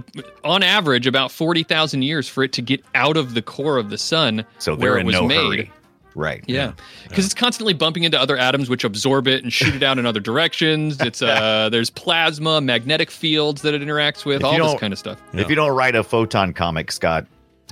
on 0.43 0.63
average 0.63 1.07
about 1.07 1.31
40,000 1.31 2.01
years 2.01 2.27
for 2.27 2.43
it 2.43 2.51
to 2.53 2.61
get 2.61 2.83
out 2.95 3.15
of 3.15 3.33
the 3.33 3.41
core 3.41 3.77
of 3.77 3.89
the 3.89 3.97
sun 3.97 4.45
So 4.59 4.75
where 4.75 4.97
it 4.97 5.05
was 5.05 5.13
no 5.13 5.27
made. 5.27 5.37
hurry. 5.37 5.71
Right. 6.15 6.43
Yeah, 6.47 6.73
because 7.07 7.25
it's 7.25 7.33
constantly 7.33 7.73
bumping 7.73 8.03
into 8.03 8.19
other 8.19 8.37
atoms, 8.37 8.69
which 8.69 8.83
absorb 8.83 9.27
it 9.27 9.41
and 9.43 9.51
shoot 9.51 9.73
it 9.73 9.81
out 9.81 9.97
in 9.97 10.05
other 10.05 10.19
directions. 10.19 11.01
It's 11.01 11.23
uh, 11.23 11.69
there's 11.71 11.89
plasma, 11.89 12.61
magnetic 12.61 13.09
fields 13.09 13.63
that 13.63 13.73
it 13.73 13.81
interacts 13.81 14.23
with, 14.23 14.41
If 14.41 14.45
all 14.45 14.57
this 14.71 14.79
kind 14.79 14.93
of 14.93 14.99
stuff. 14.99 15.19
If 15.33 15.49
you 15.49 15.55
don't 15.55 15.75
write 15.75 15.95
a 15.95 16.03
photon 16.03 16.53
comic, 16.53 16.91
Scott, 16.91 17.25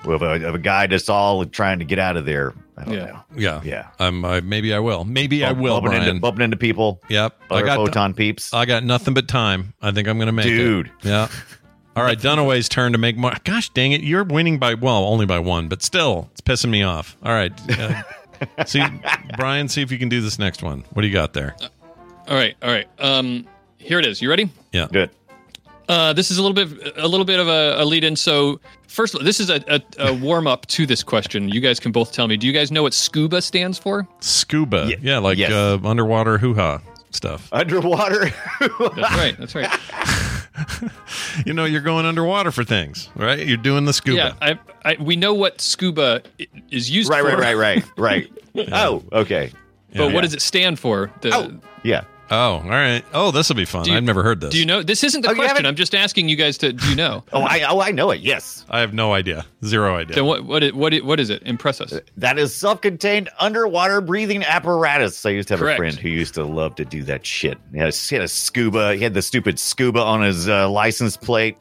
with 0.05 0.21
a, 0.21 0.47
of 0.47 0.55
a 0.55 0.59
guy 0.59 0.87
that's 0.87 1.09
all 1.09 1.45
trying 1.45 1.79
to 1.79 1.85
get 1.85 1.99
out 1.99 2.17
of 2.17 2.25
there, 2.25 2.53
I 2.77 2.83
don't 2.85 2.93
Yeah. 2.93 3.05
know. 3.05 3.21
Yeah. 3.35 3.61
Yeah. 3.63 3.87
Um, 3.99 4.25
I, 4.25 4.41
maybe 4.41 4.73
I 4.73 4.79
will. 4.79 5.03
Maybe 5.03 5.43
I 5.45 5.51
will, 5.51 5.75
bumping 5.81 5.91
Brian. 5.99 6.09
into, 6.09 6.21
bumping 6.21 6.43
into 6.43 6.57
people. 6.57 7.01
Yep. 7.09 7.39
I 7.51 7.61
got 7.61 7.75
photon 7.77 8.13
peeps. 8.13 8.53
I 8.53 8.65
got 8.65 8.83
nothing 8.83 9.13
but 9.13 9.27
time. 9.27 9.73
I 9.81 9.91
think 9.91 10.07
I'm 10.07 10.17
going 10.17 10.27
to 10.27 10.31
make 10.33 10.45
Dude. 10.45 10.87
it. 10.87 10.91
Yeah. 11.03 11.27
All 11.95 12.03
right, 12.03 12.17
Dunaway's 12.17 12.69
turn 12.69 12.93
to 12.93 12.97
make 12.97 13.17
more. 13.17 13.33
Gosh 13.43 13.69
dang 13.69 13.91
it, 13.91 13.99
you're 14.01 14.23
winning 14.23 14.57
by 14.59 14.75
well, 14.75 15.03
only 15.03 15.25
by 15.25 15.39
one, 15.39 15.67
but 15.67 15.81
still, 15.81 16.29
it's 16.31 16.39
pissing 16.39 16.69
me 16.69 16.83
off. 16.83 17.17
All 17.21 17.33
right, 17.33 17.51
uh, 17.77 18.01
see, 18.65 18.81
Brian, 19.35 19.67
see 19.67 19.81
if 19.81 19.91
you 19.91 19.97
can 19.99 20.07
do 20.07 20.21
this 20.21 20.39
next 20.39 20.63
one. 20.63 20.85
What 20.93 21.01
do 21.01 21.07
you 21.09 21.13
got 21.13 21.33
there? 21.33 21.53
All 22.29 22.35
right, 22.37 22.55
all 22.63 22.71
right. 22.71 22.87
Um, 22.97 23.45
here 23.77 23.99
it 23.99 24.05
is. 24.05 24.21
You 24.21 24.29
ready? 24.29 24.49
Yeah. 24.71 24.87
Good. 24.89 25.09
Uh, 25.91 26.13
this 26.13 26.31
is 26.31 26.37
a 26.37 26.41
little 26.41 26.55
bit 26.55 26.93
a 26.97 27.05
little 27.07 27.25
bit 27.25 27.37
of 27.39 27.49
a, 27.49 27.81
a 27.81 27.83
lead 27.85 28.05
in. 28.05 28.15
So 28.15 28.61
first, 28.87 29.13
of 29.13 29.19
all, 29.19 29.25
this 29.25 29.41
is 29.41 29.49
a, 29.49 29.61
a, 29.67 29.81
a 29.99 30.13
warm 30.13 30.47
up 30.47 30.65
to 30.67 30.85
this 30.85 31.03
question. 31.03 31.49
You 31.49 31.59
guys 31.59 31.81
can 31.81 31.91
both 31.91 32.13
tell 32.13 32.27
me. 32.29 32.37
Do 32.37 32.47
you 32.47 32.53
guys 32.53 32.71
know 32.71 32.83
what 32.83 32.93
scuba 32.93 33.41
stands 33.41 33.77
for? 33.77 34.07
Scuba. 34.21 34.85
Ye- 34.87 34.97
yeah, 35.01 35.17
like 35.17 35.37
yes. 35.37 35.51
uh, 35.51 35.77
underwater 35.83 36.37
hoo 36.37 36.53
ha 36.53 36.79
stuff. 37.09 37.49
Underwater. 37.51 38.29
That's 38.61 38.97
right. 38.99 39.35
That's 39.37 39.53
right. 39.55 39.79
You 41.45 41.53
know, 41.53 41.65
you're 41.65 41.81
going 41.81 42.05
underwater 42.05 42.51
for 42.51 42.63
things, 42.63 43.09
right? 43.15 43.45
You're 43.45 43.57
doing 43.57 43.85
the 43.85 43.93
scuba. 43.93 44.17
Yeah, 44.17 44.33
I, 44.41 44.59
I, 44.91 44.97
we 44.99 45.15
know 45.15 45.33
what 45.33 45.59
scuba 45.61 46.21
is 46.69 46.89
used 46.91 47.09
right, 47.09 47.21
for. 47.21 47.35
right, 47.37 47.55
right, 47.55 47.85
right, 47.97 48.29
right. 48.53 48.69
Oh, 48.73 49.01
okay. 49.11 49.51
But 49.95 50.07
Yeah. 50.09 50.13
what 50.13 50.21
does 50.21 50.33
it 50.33 50.41
stand 50.41 50.77
for? 50.79 51.11
The- 51.21 51.33
Oh, 51.33 51.51
yeah. 51.83 52.03
Oh, 52.31 52.53
all 52.53 52.61
right. 52.69 53.03
Oh, 53.13 53.31
this 53.31 53.49
will 53.49 53.57
be 53.57 53.65
fun. 53.65 53.85
You- 53.85 53.95
I've 53.95 54.03
never 54.03 54.23
heard 54.23 54.39
this. 54.39 54.51
Do 54.51 54.57
you 54.59 54.65
know? 54.65 54.81
This 54.81 55.03
isn't 55.03 55.21
the 55.21 55.31
Oh, 55.31 55.35
question. 55.35 55.65
I'm 55.65 55.75
just 55.75 55.93
asking 55.93 56.29
you 56.29 56.35
guys 56.37 56.57
to. 56.59 56.71
Do 56.73 56.89
you 56.89 56.95
know? 56.95 57.23
Oh, 57.33 57.41
I, 57.41 57.61
oh, 57.69 57.81
I 57.81 57.91
know 57.91 58.09
it. 58.11 58.21
Yes. 58.21 58.65
I 58.69 58.79
have 58.79 58.93
no 58.93 59.13
idea. 59.13 59.45
Zero 59.65 59.95
idea. 59.97 60.15
Then 60.15 60.25
what? 60.25 60.45
What? 60.45 60.63
i- 60.63 60.69
What? 60.71 60.93
i- 60.93 60.99
What 61.01 61.19
is 61.19 61.29
it? 61.29 61.43
Impress 61.45 61.81
us. 61.81 61.93
That 62.17 62.39
is 62.39 62.55
self-contained 62.55 63.29
underwater 63.39 63.99
breathing 64.01 64.43
apparatus. 64.43 65.25
I 65.25 65.31
used 65.31 65.49
to 65.49 65.55
have 65.55 65.59
Correct. 65.59 65.77
a 65.77 65.81
friend 65.81 65.95
who 65.97 66.09
used 66.09 66.33
to 66.35 66.43
love 66.45 66.75
to 66.75 66.85
do 66.85 67.03
that 67.03 67.25
shit. 67.25 67.57
He 67.73 67.79
had 67.79 67.89
a, 67.89 67.95
he 67.95 68.15
had 68.15 68.23
a 68.23 68.27
scuba. 68.29 68.95
He 68.95 69.03
had 69.03 69.13
the 69.13 69.21
stupid 69.21 69.59
scuba 69.59 69.99
on 70.01 70.21
his 70.21 70.47
uh, 70.47 70.69
license 70.69 71.17
plate. 71.17 71.57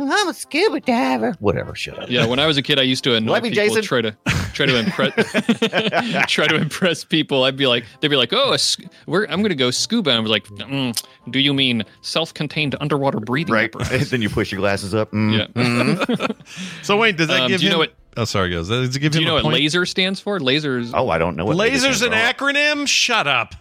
I'm 0.00 0.28
a 0.28 0.34
scuba 0.34 0.80
diver. 0.80 1.34
Whatever. 1.40 1.74
Shut 1.74 1.98
up. 1.98 2.08
Yeah, 2.10 2.26
when 2.26 2.38
I 2.38 2.46
was 2.46 2.56
a 2.56 2.62
kid, 2.62 2.78
I 2.78 2.82
used 2.82 3.02
to 3.04 3.14
annoy 3.14 3.32
Love 3.32 3.42
people, 3.42 3.56
Jason. 3.56 3.82
try 3.82 4.00
to 4.02 4.16
try 4.54 4.66
to 4.66 4.76
impress 4.76 5.12
try 6.28 6.46
to 6.46 6.56
impress 6.56 7.04
people. 7.04 7.44
I'd 7.44 7.56
be 7.56 7.66
like, 7.66 7.84
they'd 8.00 8.08
be 8.08 8.16
like, 8.16 8.32
"Oh, 8.32 8.52
a 8.52 8.58
sc- 8.58 8.84
we're, 9.06 9.24
I'm 9.26 9.40
going 9.40 9.48
to 9.50 9.54
go 9.56 9.70
scuba." 9.70 10.10
And 10.10 10.18
I 10.18 10.20
was 10.20 10.30
like, 10.30 10.44
mm, 10.46 11.00
"Do 11.30 11.40
you 11.40 11.52
mean 11.52 11.84
self-contained 12.02 12.76
underwater 12.80 13.18
breathing 13.20 13.54
Right. 13.54 13.74
apparatus?" 13.74 14.10
then 14.12 14.22
you 14.22 14.30
push 14.30 14.52
your 14.52 14.60
glasses 14.60 14.94
up. 14.94 15.10
Mm. 15.10 15.48
Yeah. 15.56 16.26
so 16.82 16.96
wait, 16.96 17.16
does 17.16 17.28
that 17.28 17.42
Um, 17.42 17.48
give 17.48 17.60
do 17.60 17.66
you 17.66 17.70
him? 17.70 17.72
know 17.74 17.78
what- 17.78 17.94
Oh, 18.16 18.24
sorry, 18.24 18.50
guys. 18.50 18.66
Does 18.68 18.96
it 18.96 18.98
give 18.98 19.12
Do 19.12 19.20
you 19.20 19.26
know 19.26 19.34
what 19.34 19.44
point? 19.44 19.54
laser 19.54 19.86
stands 19.86 20.18
for? 20.18 20.40
Lasers. 20.40 20.90
Oh, 20.92 21.08
I 21.08 21.18
don't 21.18 21.36
know 21.36 21.44
what 21.44 21.54
Laser's 21.56 22.02
an 22.02 22.10
acronym. 22.10 22.34
acronym. 22.82 22.88
Shut 22.88 23.28
up. 23.28 23.54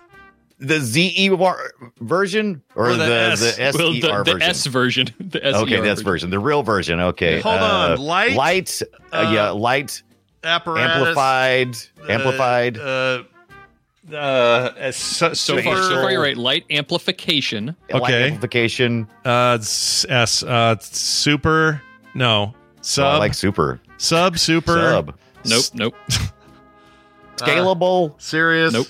The 0.59 0.79
ZE 0.79 1.29
war- 1.29 1.71
version 1.99 2.63
or, 2.75 2.87
Or 2.89 2.91
the 2.93 3.05
the, 3.05 3.13
S. 3.13 3.39
the 3.41 3.51
SER 3.71 3.77
well, 3.77 3.91
the, 3.93 3.99
the 4.01 4.23
version? 4.23 4.41
S 4.41 4.65
version. 4.65 5.07
The 5.19 5.39
SER 5.39 5.55
Okay, 5.59 5.75
that's 5.81 6.01
version. 6.01 6.03
version. 6.05 6.29
The 6.31 6.39
real 6.39 6.63
version. 6.63 6.99
Okay. 6.99 7.39
Hold 7.41 7.59
on. 7.61 7.91
Uh, 7.91 7.97
Light? 7.97 8.33
Light. 8.35 8.81
Uh, 9.13 9.15
Uh, 9.17 9.31
yeah. 9.31 9.49
Light. 9.51 10.01
Apparatus. 10.43 10.95
Amplified. 10.97 11.75
uh, 12.01 12.11
amplified. 12.11 12.77
Uh, 12.79 13.23
uh, 14.15 14.91
so, 14.91 15.33
So 15.33 15.61
far, 15.61 15.75
so 15.83 16.01
far, 16.01 16.11
you're 16.11 16.21
right. 16.21 16.37
Light 16.37 16.65
amplification. 16.71 17.75
light 17.91 18.01
okay. 18.03 18.23
amplification. 18.27 19.07
Uh, 19.25 19.57
s, 19.59 20.05
S. 20.09 20.41
Uh, 20.43 20.75
super. 20.79 21.81
No. 22.15 22.55
So 22.81 23.01
Sub. 23.03 23.15
I 23.15 23.17
like 23.17 23.33
super. 23.33 23.79
sub. 23.97 24.37
Super. 24.39 24.73
Sub. 24.73 25.15
Nope, 25.45 25.65
nope. 25.73 25.95
Scalable. 27.37 28.19
Serious. 28.21 28.73
Nope. 28.73 28.87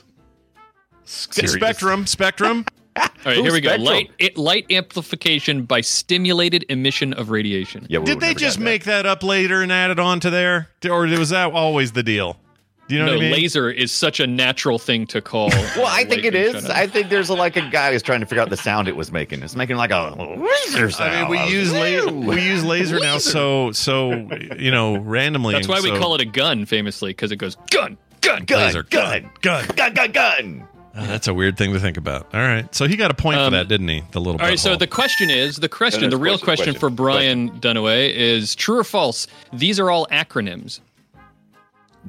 Spectrum, 1.07 2.05
Spectrum. 2.05 2.65
All 2.97 3.09
right, 3.25 3.37
here 3.37 3.53
we 3.53 3.61
go. 3.61 3.75
Light 3.75 4.11
it, 4.17 4.37
light 4.37 4.65
amplification 4.71 5.63
by 5.63 5.81
stimulated 5.81 6.65
emission 6.69 7.13
of 7.13 7.29
radiation. 7.29 7.85
Yeah, 7.89 7.99
Did 7.99 8.19
they 8.19 8.33
just 8.33 8.57
that. 8.57 8.63
make 8.63 8.85
that 8.85 9.05
up 9.05 9.23
later 9.23 9.61
and 9.61 9.71
add 9.71 9.91
it 9.91 9.99
on 9.99 10.19
to 10.21 10.29
there, 10.29 10.69
or 10.89 11.01
was 11.01 11.29
that 11.29 11.51
always 11.51 11.91
the 11.91 12.03
deal? 12.03 12.39
Do 12.87 12.95
you 12.95 13.01
know 13.01 13.07
no, 13.07 13.11
what 13.13 13.19
I 13.19 13.21
mean? 13.23 13.31
laser 13.33 13.69
is 13.69 13.91
such 13.91 14.21
a 14.21 14.27
natural 14.27 14.79
thing 14.79 15.07
to 15.07 15.21
call. 15.21 15.49
Well, 15.77 15.87
I 15.87 16.05
think 16.05 16.23
it 16.23 16.33
is. 16.33 16.69
I, 16.69 16.83
I 16.83 16.87
think 16.87 17.09
there's 17.09 17.29
a, 17.29 17.35
like 17.35 17.55
a 17.55 17.69
guy 17.69 17.91
who's 17.91 18.01
trying 18.01 18.21
to 18.21 18.25
figure 18.25 18.41
out 18.41 18.49
the 18.49 18.57
sound 18.57 18.87
it 18.87 18.95
was 18.95 19.11
making. 19.11 19.43
It's 19.43 19.55
making 19.55 19.75
like 19.75 19.91
a 19.91 20.15
laser 20.17 20.89
sound. 20.89 21.13
I 21.13 21.21
mean, 21.21 21.29
we 21.29 21.51
use 21.51 21.71
la- 21.71 22.11
we 22.11 22.41
use 22.41 22.63
laser 22.63 22.99
now, 22.99 23.17
so 23.17 23.71
so 23.73 24.11
you 24.57 24.71
know 24.71 24.97
randomly. 24.97 25.53
That's 25.53 25.67
why 25.67 25.81
we 25.81 25.91
call 25.91 26.15
it 26.15 26.21
a 26.21 26.25
gun, 26.25 26.65
famously, 26.65 27.11
because 27.11 27.31
it 27.31 27.35
goes 27.35 27.55
gun, 27.69 27.97
gun, 28.21 28.45
gun, 28.45 28.59
laser. 28.59 28.83
gun, 28.83 29.29
gun. 29.41 29.67
gun, 29.75 29.93
gun, 29.93 30.11
gun. 30.11 30.67
Oh, 30.99 31.05
that's 31.05 31.27
a 31.27 31.33
weird 31.33 31.57
thing 31.57 31.73
to 31.73 31.79
think 31.79 31.95
about. 31.97 32.27
All 32.33 32.39
right, 32.41 32.73
so 32.73 32.87
he 32.87 32.95
got 32.95 33.11
a 33.11 33.13
point 33.13 33.37
Um, 33.39 33.51
for 33.51 33.57
that, 33.57 33.67
didn't 33.67 33.87
he? 33.87 34.03
The 34.11 34.19
little. 34.19 34.41
All 34.41 34.47
right, 34.47 34.57
so 34.59 34.75
the 34.75 34.87
question 34.87 35.29
is 35.29 35.57
the 35.57 35.69
question, 35.69 36.01
No, 36.01 36.07
no, 36.07 36.11
the 36.11 36.17
real 36.17 36.33
question, 36.39 36.45
question, 36.45 36.65
question, 36.73 36.79
for 36.79 36.89
Brian 36.89 37.51
Dunaway 37.59 38.11
is 38.13 38.55
true 38.55 38.79
or 38.79 38.83
false? 38.83 39.27
These 39.53 39.79
are 39.79 39.91
all 39.91 40.07
acronyms. 40.07 40.79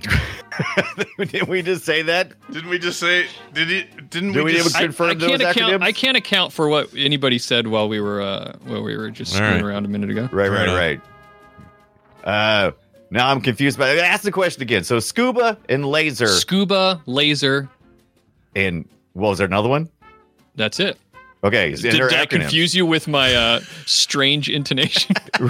Didn't 1.19 1.49
we 1.49 1.63
just 1.63 1.85
say 1.85 2.03
that? 2.03 2.33
didn't 2.53 2.71
we 2.71 2.79
just 2.79 3.01
say? 3.01 3.27
Did 3.53 3.69
he? 3.69 3.85
Didn't 4.11 4.33
Did 4.33 4.45
we 4.45 4.53
just? 4.53 4.71
even- 4.71 4.77
I, 4.77 4.85
Confirm 4.85 5.11
I 5.11 5.15
those 5.15 5.31
can't 5.31 5.43
account. 5.43 5.73
acronyms? 5.73 5.83
I 5.83 5.93
can't 5.93 6.17
account 6.17 6.53
for 6.53 6.69
what 6.69 6.89
anybody 6.97 7.39
said 7.39 7.67
while 7.67 7.89
we 7.89 8.01
were 8.01 8.21
uh, 8.23 8.57
while 8.65 8.83
we 8.83 8.97
were 8.97 9.11
just 9.11 9.33
All 9.33 9.39
screwing 9.39 9.55
right. 9.65 9.65
around 9.65 9.85
a 9.87 9.89
minute 9.89 10.11
ago. 10.11 10.29
Right, 10.33 10.49
right, 10.51 10.69
right. 10.69 11.01
Uh, 12.25 12.73
now 13.11 13.29
I'm 13.31 13.41
confused. 13.41 13.79
But 13.79 13.99
ask 13.99 14.23
the 14.23 14.33
question 14.33 14.63
again. 14.63 14.85
So 14.85 15.01
scuba 15.01 15.59
and 15.69 15.85
laser 15.85 16.29
Scuba, 16.29 17.03
laser. 17.07 17.69
And 18.55 18.89
what 19.13 19.31
was 19.31 19.39
there 19.39 19.47
another 19.47 19.69
one? 19.69 19.89
That's 20.55 20.81
it. 20.81 20.99
Okay, 21.45 21.77
so 21.77 21.83
Did, 21.83 21.95
they're 21.95 22.09
did 22.09 22.19
I 22.19 22.27
confuse 22.27 22.75
you 22.75 22.85
with 22.85 23.07
my 23.07 23.33
uh, 23.35 23.61
strange 23.87 24.49
intonation? 24.49 25.15
All 25.41 25.47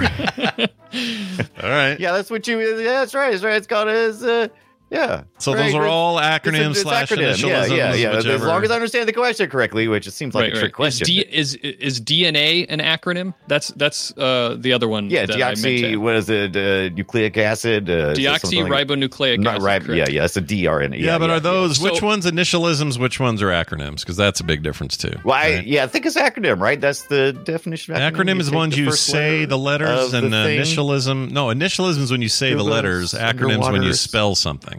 right. 1.63 1.99
Yeah, 1.99 2.13
that's 2.13 2.31
what 2.31 2.47
you. 2.47 2.61
Yeah, 2.61 3.01
that's 3.01 3.15
right. 3.15 3.31
That's 3.31 3.43
right. 3.43 3.57
It's 3.57 3.67
called 3.67 3.89
as. 3.89 4.23
Uh, 4.23 4.49
yeah. 4.91 5.23
So 5.39 5.53
Right, 5.53 5.65
those 5.67 5.75
are 5.75 5.83
it's- 5.83 5.91
all 5.93 6.19
it's 6.19 6.27
a- 6.27 6.41
acronyms 6.41 6.71
it's 6.71 6.81
slash 6.83 7.11
acronym. 7.11 7.33
initialisms. 7.35 7.77
Yeah, 7.77 7.95
yeah, 7.95 7.95
yeah. 7.95 8.33
As 8.35 8.43
long 8.43 8.65
as 8.65 8.71
I 8.71 8.75
understand 8.75 9.09
the 9.09 9.13
question 9.13 9.49
correctly, 9.51 9.87
which 9.89 10.07
it 10.07 10.13
seems 10.13 10.35
like 10.35 10.53
a 10.53 10.57
trick 10.57 10.65
Is, 10.71 10.73
question. 10.73 11.07
D, 11.07 11.21
is 11.31 11.55
is 11.57 12.01
DNA 12.01 12.67
an 12.69 12.81
acronym? 12.81 13.35
That's 13.49 13.69
that's 13.69 14.17
uh, 14.17 14.57
the 14.59 14.73
other 14.73 14.89
one. 14.89 15.11
yeah, 15.11 15.27
that 15.27 15.37
I 15.37 15.39
meant 15.39 15.59
deoxy. 15.59 15.81
to- 15.93 15.97
What 15.97 16.15
is 16.17 16.29
it? 16.31 16.57
Uh, 16.57 16.89
nucleic 16.95 17.37
acid. 17.37 17.89
Uh, 17.91 17.93
is 18.13 18.19
it 18.19 18.41
something 18.41 18.69
like- 18.69 18.87
Deoxyribonucleic 18.89 19.39
Not 19.41 19.57
acid. 19.57 19.63
right. 19.65 19.83
Yeah, 19.99 20.09
yeah. 20.09 20.21
That's 20.23 20.37
a 20.37 20.43
DRN. 20.43 20.99
Yeah, 20.99 21.19
but 21.19 21.31
are 21.31 21.41
those 21.41 21.79
So- 21.79 21.85
which 21.85 22.03
ones 22.03 22.27
initialisms? 22.27 22.99
Which 22.99 23.21
ones 23.21 23.43
are 23.43 23.49
acronyms? 23.51 24.01
Because 24.01 24.17
that's 24.17 24.41
a 24.41 24.45
big 24.45 24.63
difference 24.63 24.97
too. 24.97 25.15
Well, 25.25 25.35
I, 25.37 25.57
right? 25.57 25.67
yeah, 25.67 25.85
I 25.85 25.87
think 25.87 26.07
it's 26.07 26.17
acronym, 26.17 26.61
right? 26.61 26.81
That's 26.81 27.03
the 27.03 27.33
definition. 27.33 27.95
Of 27.95 28.01
acronym. 28.01 28.13
Acronym 28.17 28.41
is 28.41 28.47
take 28.49 28.55
ones 28.55 28.79
you 28.79 28.93
say 28.93 29.45
the 29.45 29.59
letters, 29.59 30.15
and 30.15 30.33
the 30.33 30.37
initialism. 30.37 31.31
No, 31.31 31.47
initialism 31.49 31.99
is 32.03 32.11
when 32.11 32.23
you 32.23 32.29
say 32.29 32.55
the 32.55 32.63
letters. 32.65 33.13
Acronyms 33.13 33.71
when 33.71 33.83
you 33.83 33.93
spell 33.93 34.35
something, 34.35 34.78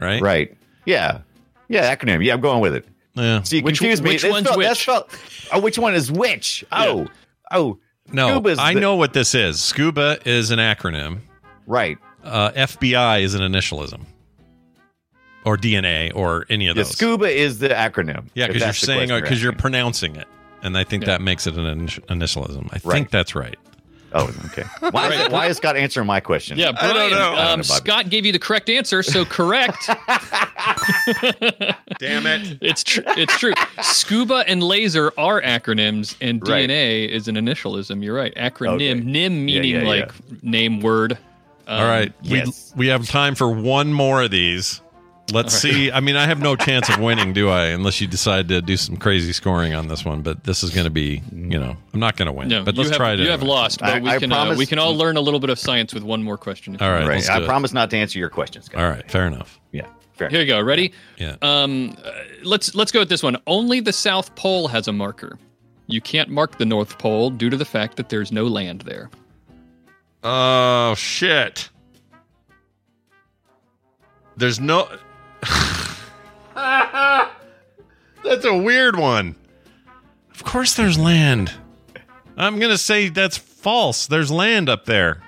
right? 0.00 0.20
Right. 0.22 0.56
Yeah. 0.86 1.20
Yeah, 1.68 1.94
acronym. 1.94 2.24
Yeah, 2.24 2.34
I'm 2.34 2.40
going 2.40 2.60
with 2.60 2.74
it. 2.74 2.86
Yeah. 3.14 3.42
So 3.42 3.56
you 3.56 3.62
Which- 3.62 3.78
confused 3.78 4.02
me. 4.02 4.10
which 4.10 4.22
That's 4.22 4.32
one's 4.32 4.46
spelled- 4.46 4.58
which? 4.58 4.78
Spelled- 4.78 5.06
oh, 5.52 5.60
which 5.60 5.78
one 5.78 5.94
is 5.94 6.10
which? 6.10 6.64
Oh, 6.72 7.06
oh. 7.52 7.78
No, 8.12 8.42
I 8.58 8.74
the- 8.74 8.80
know 8.80 8.96
what 8.96 9.12
this 9.12 9.34
is. 9.34 9.60
Scuba 9.60 10.18
is 10.24 10.50
an 10.50 10.58
acronym. 10.58 11.20
Right. 11.66 11.98
Uh, 12.24 12.50
FBI 12.56 13.20
is 13.22 13.34
an 13.34 13.40
initialism, 13.42 14.00
or 15.44 15.56
DNA, 15.56 16.10
or 16.14 16.44
any 16.50 16.66
of 16.66 16.76
Yeah, 16.76 16.82
those. 16.82 16.90
scuba 16.96 17.26
is 17.28 17.58
the 17.60 17.68
acronym. 17.68 18.24
Yeah, 18.34 18.48
because 18.48 18.62
you're 18.62 18.72
saying 18.72 19.08
because 19.08 19.42
you're 19.42 19.52
pronouncing 19.52 20.16
it, 20.16 20.26
and 20.62 20.76
I 20.76 20.84
think 20.84 21.04
Yeah. 21.04 21.10
that 21.10 21.20
makes 21.22 21.46
it 21.46 21.54
an 21.56 21.64
initialism. 21.86 22.68
I 22.72 22.78
think 22.78 23.10
that's 23.10 23.34
right. 23.34 23.56
Oh, 24.12 24.28
okay. 24.46 24.64
Why, 24.90 25.12
is, 25.12 25.28
why 25.30 25.46
is 25.46 25.56
Scott 25.58 25.76
answering 25.76 26.06
my 26.06 26.18
question? 26.20 26.58
Yeah, 26.58 26.72
I 26.80 26.86
don't 26.86 26.94
Brian. 26.96 27.10
know. 27.10 27.16
I 27.16 27.20
don't 27.20 27.38
Um, 27.38 27.44
know, 27.44 27.56
Bob. 27.56 27.64
Scott 27.66 28.08
gave 28.10 28.26
you 28.26 28.32
the 28.32 28.38
correct 28.38 28.68
answer, 28.68 29.02
so 29.02 29.24
correct. 29.24 29.86
Damn 31.98 32.26
it! 32.26 32.58
it's 32.60 32.82
tr- 32.82 33.00
it's 33.06 33.36
true. 33.38 33.52
Scuba 33.82 34.44
and 34.46 34.62
laser 34.62 35.12
are 35.18 35.40
acronyms, 35.42 36.16
and 36.20 36.46
Right. 36.46 36.68
DNA 36.68 37.08
is 37.08 37.28
an 37.28 37.36
initialism. 37.36 38.02
You're 38.02 38.14
right. 38.16 38.34
Acronym, 38.34 38.74
Okay. 38.74 38.94
nim 38.94 39.44
meaning 39.44 39.76
yeah, 39.82 39.88
like 39.88 40.12
name 40.42 40.80
word. 40.80 41.12
Um, 41.66 41.80
All 41.82 41.86
right, 41.86 42.12
yes. 42.22 42.72
we 42.74 42.86
we 42.86 42.86
have 42.88 43.06
time 43.08 43.34
for 43.34 43.48
one 43.50 43.92
more 43.92 44.22
of 44.22 44.30
these. 44.30 44.80
Let's 45.32 45.54
see. 45.54 45.90
I 45.90 46.00
mean, 46.00 46.16
I 46.16 46.26
have 46.26 46.40
no 46.40 46.56
chance 46.56 46.88
of 46.88 46.98
winning, 46.98 47.32
do 47.32 47.48
I? 47.48 47.66
Unless 47.66 48.00
you 48.00 48.06
decide 48.06 48.48
to 48.48 48.60
do 48.60 48.76
some 48.76 48.96
crazy 48.96 49.32
scoring 49.32 49.74
on 49.74 49.88
this 49.88 50.04
one. 50.04 50.22
But 50.22 50.44
this 50.44 50.62
is 50.62 50.70
going 50.70 50.84
to 50.84 50.90
be, 50.90 51.22
you 51.32 51.58
know, 51.58 51.76
I'm 51.92 52.00
not 52.00 52.16
going 52.16 52.26
to 52.26 52.32
win. 52.32 52.48
No, 52.48 52.64
but 52.64 52.76
let's 52.76 52.90
have, 52.90 52.96
try 52.96 53.12
it. 53.12 53.20
You 53.20 53.30
have 53.30 53.42
lost, 53.42 53.80
but 53.80 53.88
I- 53.88 54.00
we 54.00 54.10
I 54.10 54.18
can 54.18 54.32
uh, 54.32 54.54
we 54.56 54.66
can 54.66 54.78
all 54.78 54.96
learn 54.96 55.16
a 55.16 55.20
little 55.20 55.40
bit 55.40 55.50
of 55.50 55.58
science 55.58 55.94
with 55.94 56.02
one 56.02 56.22
more 56.22 56.38
question. 56.38 56.76
All 56.80 56.88
right, 56.88 56.98
want. 57.00 57.08
Right. 57.08 57.14
let's 57.16 57.28
I 57.28 57.44
promise 57.44 57.72
not 57.72 57.90
to 57.90 57.96
answer 57.96 58.18
your 58.18 58.30
questions. 58.30 58.66
Scott. 58.66 58.82
All 58.82 58.88
right, 58.88 59.08
fair 59.10 59.26
enough. 59.26 59.60
Yeah. 59.72 59.86
Fair. 60.14 60.28
Here 60.28 60.40
you 60.40 60.46
go. 60.46 60.60
Ready? 60.60 60.92
Yeah. 61.16 61.36
Um, 61.40 61.96
uh, 62.04 62.10
let's 62.42 62.74
let's 62.74 62.92
go 62.92 63.00
with 63.00 63.08
this 63.08 63.22
one. 63.22 63.36
Only 63.46 63.80
the 63.80 63.92
South 63.92 64.34
Pole 64.34 64.68
has 64.68 64.86
a 64.86 64.92
marker. 64.92 65.38
You 65.86 66.00
can't 66.00 66.28
mark 66.28 66.58
the 66.58 66.66
North 66.66 66.98
Pole 66.98 67.30
due 67.30 67.50
to 67.50 67.56
the 67.56 67.64
fact 67.64 67.96
that 67.96 68.10
there's 68.10 68.30
no 68.30 68.44
land 68.44 68.82
there. 68.82 69.10
Oh 70.22 70.94
shit! 70.94 71.70
There's 74.36 74.60
no. 74.60 74.88
that's 78.24 78.44
a 78.44 78.56
weird 78.56 78.96
one. 78.96 79.36
Of 80.34 80.44
course, 80.44 80.74
there's 80.74 80.98
land. 80.98 81.52
I'm 82.36 82.58
gonna 82.58 82.78
say 82.78 83.08
that's 83.08 83.36
false. 83.36 84.06
There's 84.06 84.30
land 84.30 84.68
up 84.68 84.84
there. 84.86 85.22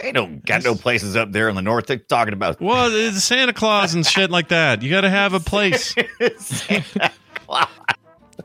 They 0.00 0.12
don't 0.12 0.44
got 0.44 0.62
no 0.62 0.76
places 0.76 1.16
up 1.16 1.32
there 1.32 1.48
in 1.48 1.56
the 1.56 1.62
north. 1.62 1.86
They're 1.86 1.96
talking 1.96 2.32
about. 2.32 2.60
Well, 2.60 2.88
it's 2.92 3.24
Santa 3.24 3.52
Claus 3.52 3.94
and 3.94 4.06
shit 4.06 4.30
like 4.30 4.48
that. 4.48 4.80
You 4.82 4.90
got 4.90 5.00
to 5.00 5.10
have 5.10 5.34
a 5.34 5.40
place. 5.40 5.92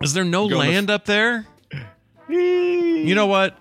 Is 0.02 0.14
there 0.14 0.24
no 0.24 0.50
Go 0.50 0.56
on 0.60 0.66
the- 0.66 0.72
land 0.72 0.90
up 0.90 1.06
there? 1.06 1.46
You 2.28 3.14
know 3.14 3.28
what? 3.28 3.56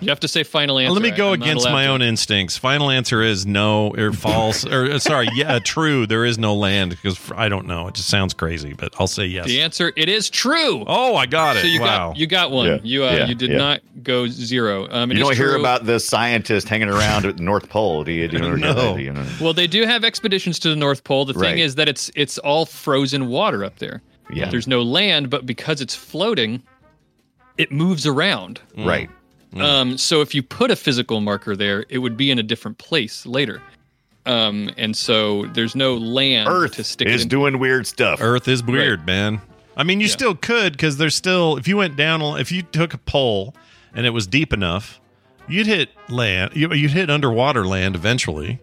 You 0.00 0.08
have 0.10 0.20
to 0.20 0.28
say 0.28 0.42
final 0.42 0.78
answer. 0.78 0.92
Let 0.92 1.02
me 1.02 1.10
go 1.10 1.28
I'm 1.28 1.40
against 1.40 1.64
my 1.70 1.84
to. 1.84 1.90
own 1.90 2.02
instincts. 2.02 2.56
Final 2.58 2.90
answer 2.90 3.22
is 3.22 3.46
no 3.46 3.94
or 3.96 4.12
false 4.12 4.66
or 4.66 4.84
uh, 4.92 4.98
sorry, 4.98 5.28
yeah, 5.34 5.58
true. 5.64 6.06
There 6.06 6.24
is 6.24 6.38
no 6.38 6.54
land 6.54 6.90
because 6.90 7.18
I 7.34 7.48
don't 7.48 7.66
know. 7.66 7.88
It 7.88 7.94
just 7.94 8.08
sounds 8.08 8.34
crazy, 8.34 8.74
but 8.74 8.92
I'll 8.98 9.06
say 9.06 9.24
yes. 9.24 9.46
The 9.46 9.62
answer 9.62 9.92
it 9.96 10.08
is 10.08 10.28
true. 10.28 10.84
Oh, 10.86 11.16
I 11.16 11.26
got 11.26 11.56
it. 11.56 11.60
so 11.62 11.66
you 11.68 11.80
wow. 11.80 12.08
got 12.08 12.16
you 12.18 12.26
got 12.26 12.50
one. 12.50 12.66
Yeah, 12.66 12.78
You 12.82 13.04
uh, 13.04 13.10
yeah, 13.12 13.26
you 13.26 13.34
did 13.34 13.50
yeah. 13.50 13.56
not 13.56 13.80
go 14.02 14.26
zero. 14.28 14.88
Um, 14.90 15.10
it 15.10 15.16
You 15.16 15.22
don't 15.24 15.36
hear 15.36 15.52
true. 15.52 15.60
about 15.60 15.86
the 15.86 15.98
scientist 16.00 16.68
hanging 16.68 16.88
around 16.90 17.24
at 17.24 17.36
the 17.38 17.42
North 17.42 17.68
Pole, 17.68 18.04
do 18.04 18.12
you? 18.12 18.28
Do 18.28 18.36
you 18.36 18.42
know? 18.42 18.72
No. 18.74 18.96
Do 18.96 19.02
you 19.02 19.12
know? 19.12 19.26
Well, 19.40 19.54
they 19.54 19.66
do 19.66 19.84
have 19.86 20.04
expeditions 20.04 20.58
to 20.60 20.68
the 20.68 20.76
North 20.76 21.04
Pole. 21.04 21.24
The 21.24 21.32
thing 21.34 21.42
Right. 21.42 21.58
is 21.58 21.76
that 21.76 21.88
it's 21.88 22.10
it's 22.14 22.36
all 22.38 22.66
frozen 22.66 23.28
water 23.28 23.64
up 23.64 23.78
there. 23.78 24.02
Yeah. 24.32 24.50
There's 24.50 24.66
no 24.66 24.82
land, 24.82 25.30
but 25.30 25.46
because 25.46 25.80
it's 25.80 25.94
floating, 25.94 26.62
it 27.58 27.70
moves 27.70 28.06
around. 28.06 28.60
Right. 28.76 29.08
Um, 29.60 29.98
so 29.98 30.20
if 30.20 30.34
you 30.34 30.42
put 30.42 30.70
a 30.70 30.76
physical 30.76 31.20
marker 31.20 31.54
there, 31.56 31.84
it 31.88 31.98
would 31.98 32.16
be 32.16 32.30
in 32.30 32.38
a 32.38 32.42
different 32.42 32.78
place 32.78 33.24
later. 33.26 33.62
Um, 34.26 34.70
and 34.78 34.96
so 34.96 35.44
there's 35.46 35.74
no 35.76 35.96
land 35.96 36.48
Earth 36.48 36.76
to 36.76 36.84
stick 36.84 37.08
is 37.08 37.24
it 37.24 37.28
doing 37.28 37.58
weird 37.58 37.86
stuff. 37.86 38.20
Earth 38.22 38.48
is 38.48 38.62
weird, 38.64 39.04
man. 39.06 39.40
I 39.76 39.82
mean, 39.82 40.00
you 40.00 40.06
Yeah. 40.06 40.12
still 40.12 40.34
could 40.34 40.72
because 40.72 40.96
there's 40.96 41.14
still 41.14 41.56
if 41.56 41.68
you 41.68 41.76
went 41.76 41.96
down 41.96 42.22
if 42.40 42.50
you 42.50 42.62
took 42.62 42.94
a 42.94 42.98
pole 42.98 43.54
and 43.94 44.06
it 44.06 44.10
was 44.10 44.26
deep 44.26 44.52
enough, 44.52 44.98
you'd 45.46 45.66
hit 45.66 45.90
land. 46.08 46.52
You'd 46.54 46.92
hit 46.92 47.10
underwater 47.10 47.66
land 47.66 47.94
eventually. 47.94 48.60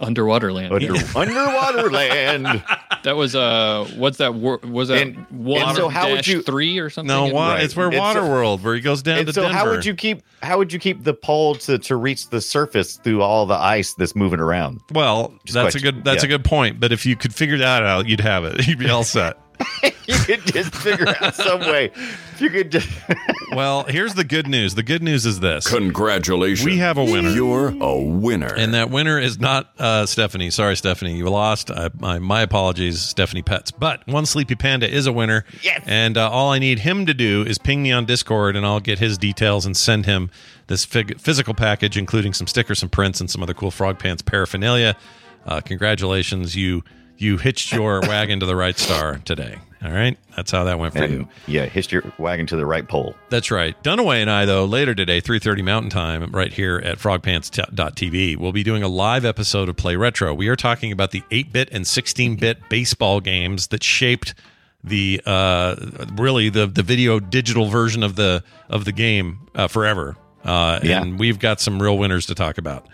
Underwater 0.00 0.52
land. 0.52 0.72
Under, 0.72 0.94
underwater 1.16 1.90
land. 1.90 2.62
That 3.04 3.16
was 3.16 3.34
uh, 3.36 3.88
what's 3.96 4.18
that? 4.18 4.34
Wor- 4.34 4.58
was 4.58 4.88
that 4.88 4.98
And- 5.02 5.16
and 5.16 5.44
water 5.44 5.74
so 5.76 5.88
how 5.88 6.08
would 6.10 6.16
dash 6.16 6.28
you- 6.28 6.42
three 6.42 6.78
or 6.78 6.90
something? 6.90 7.08
No, 7.08 7.24
And- 7.24 7.32
wa- 7.34 7.52
Right. 7.54 7.62
it's 7.62 7.76
where 7.76 7.88
It's 7.88 7.96
a- 7.96 8.00
Waterworld, 8.00 8.62
where 8.62 8.74
he 8.74 8.80
goes 8.80 9.02
down 9.02 9.18
and 9.18 9.26
to 9.28 9.32
so, 9.32 9.42
Denver. 9.42 9.56
how 9.56 9.70
would 9.70 9.84
you 9.84 9.94
keep 9.94 10.22
how 10.42 10.58
would 10.58 10.72
you 10.72 10.78
keep 10.78 11.04
the 11.04 11.14
pole 11.14 11.54
to, 11.56 11.78
to 11.78 11.96
reach 11.96 12.28
the 12.30 12.40
surface 12.40 12.96
through 12.96 13.22
all 13.22 13.46
the 13.46 13.54
ice 13.54 13.94
that's 13.94 14.14
moving 14.16 14.40
around? 14.40 14.80
Well, 14.92 15.34
Just 15.44 15.54
that's 15.54 15.74
a 15.74 15.80
good 15.80 16.04
that's 16.04 16.22
a 16.22 16.28
good 16.28 16.44
point. 16.44 16.80
But 16.80 16.92
if 16.92 17.04
you 17.06 17.16
could 17.16 17.34
figure 17.34 17.58
that 17.58 17.82
out, 17.82 18.06
you'd 18.08 18.20
have 18.20 18.44
it. 18.44 18.66
You'd 18.68 18.78
be 18.78 18.90
all 18.90 19.04
set. 19.04 19.36
you 20.06 20.16
could 20.18 20.44
just 20.46 20.74
figure 20.74 21.08
out 21.20 21.34
some 21.34 21.60
way. 21.60 21.90
You 22.38 22.50
could 22.50 22.70
just 22.70 22.88
well, 23.52 23.84
here's 23.84 24.14
the 24.14 24.24
good 24.24 24.46
news. 24.46 24.74
The 24.74 24.82
good 24.82 25.02
news 25.02 25.26
is 25.26 25.40
this: 25.40 25.66
Congratulations. 25.68 26.64
We 26.64 26.78
have 26.78 26.98
a 26.98 27.04
winner. 27.04 27.30
You're 27.30 27.74
a 27.80 27.98
winner. 28.00 28.52
and 28.54 28.74
that 28.74 28.90
winner 28.90 29.18
is 29.18 29.38
not 29.38 29.72
uh, 29.78 30.06
Stephanie. 30.06 30.50
Sorry, 30.50 30.76
Stephanie, 30.76 31.16
you 31.16 31.28
lost. 31.28 31.70
I, 31.70 31.90
my, 31.98 32.18
my 32.18 32.42
apologies, 32.42 33.00
Stephanie 33.00 33.42
Pets. 33.42 33.70
But 33.70 34.06
one 34.06 34.26
Sleepy 34.26 34.54
Panda 34.54 34.88
is 34.90 35.06
a 35.06 35.12
winner. 35.12 35.44
Yes. 35.62 35.82
And 35.86 36.16
uh, 36.16 36.30
all 36.30 36.52
I 36.52 36.58
need 36.58 36.80
him 36.80 37.06
to 37.06 37.14
do 37.14 37.42
is 37.42 37.58
ping 37.58 37.82
me 37.82 37.92
on 37.92 38.04
Discord, 38.06 38.56
and 38.56 38.64
I'll 38.64 38.80
get 38.80 38.98
his 38.98 39.18
details 39.18 39.66
and 39.66 39.76
send 39.76 40.06
him 40.06 40.30
this 40.68 40.84
fig- 40.84 41.18
physical 41.20 41.54
package, 41.54 41.96
including 41.96 42.32
some 42.34 42.46
stickers, 42.46 42.78
some 42.78 42.88
prints, 42.88 43.20
and 43.20 43.30
some 43.30 43.42
other 43.42 43.54
cool 43.54 43.70
Frogpants 43.70 44.24
paraphernalia. 44.24 44.96
Uh, 45.46 45.60
congratulations, 45.60 46.54
you 46.54 46.84
you 47.18 47.36
hitched 47.36 47.72
your 47.72 48.00
wagon 48.02 48.40
to 48.40 48.46
the 48.46 48.56
right 48.56 48.78
star 48.78 49.18
today. 49.24 49.58
All 49.84 49.92
right, 49.92 50.18
that's 50.34 50.50
how 50.50 50.64
that 50.64 50.80
went 50.80 50.94
for 50.94 51.04
And 51.04 51.12
you. 51.12 51.28
yeah, 51.46 51.66
hitched 51.66 51.92
your 51.92 52.02
wagon 52.18 52.46
to 52.48 52.56
the 52.56 52.66
right 52.66 52.86
pole. 52.88 53.14
That's 53.28 53.52
right. 53.52 53.80
Dunaway 53.84 54.20
and 54.20 54.28
I, 54.28 54.44
though, 54.44 54.64
later 54.64 54.92
today, 54.92 55.20
3.30 55.20 55.62
Mountain 55.62 55.90
Time, 55.90 56.32
right 56.32 56.52
here 56.52 56.78
at 56.84 56.98
frogpants.tv, 56.98 58.36
we'll 58.38 58.50
be 58.50 58.64
doing 58.64 58.82
a 58.82 58.88
live 58.88 59.24
episode 59.24 59.68
of 59.68 59.76
Play 59.76 59.94
Retro. 59.94 60.34
We 60.34 60.48
are 60.48 60.56
talking 60.56 60.90
about 60.90 61.12
the 61.12 61.22
8-bit 61.30 61.68
and 61.70 61.84
16-bit 61.84 62.68
baseball 62.68 63.20
games 63.20 63.68
that 63.68 63.84
shaped 63.84 64.34
the 64.84 65.20
uh, 65.26 65.74
really 66.14 66.48
the 66.50 66.66
the 66.66 66.84
video 66.84 67.18
digital 67.18 67.66
version 67.66 68.04
of 68.04 68.14
the 68.14 68.44
of 68.68 68.84
the 68.84 68.92
game 68.92 69.40
uh, 69.54 69.66
forever. 69.66 70.16
Uh, 70.44 70.78
Yeah. 70.82 71.02
And 71.02 71.18
we've 71.18 71.38
got 71.40 71.60
some 71.60 71.82
real 71.82 71.98
winners 71.98 72.26
to 72.26 72.34
talk 72.36 72.58
about. 72.58 72.86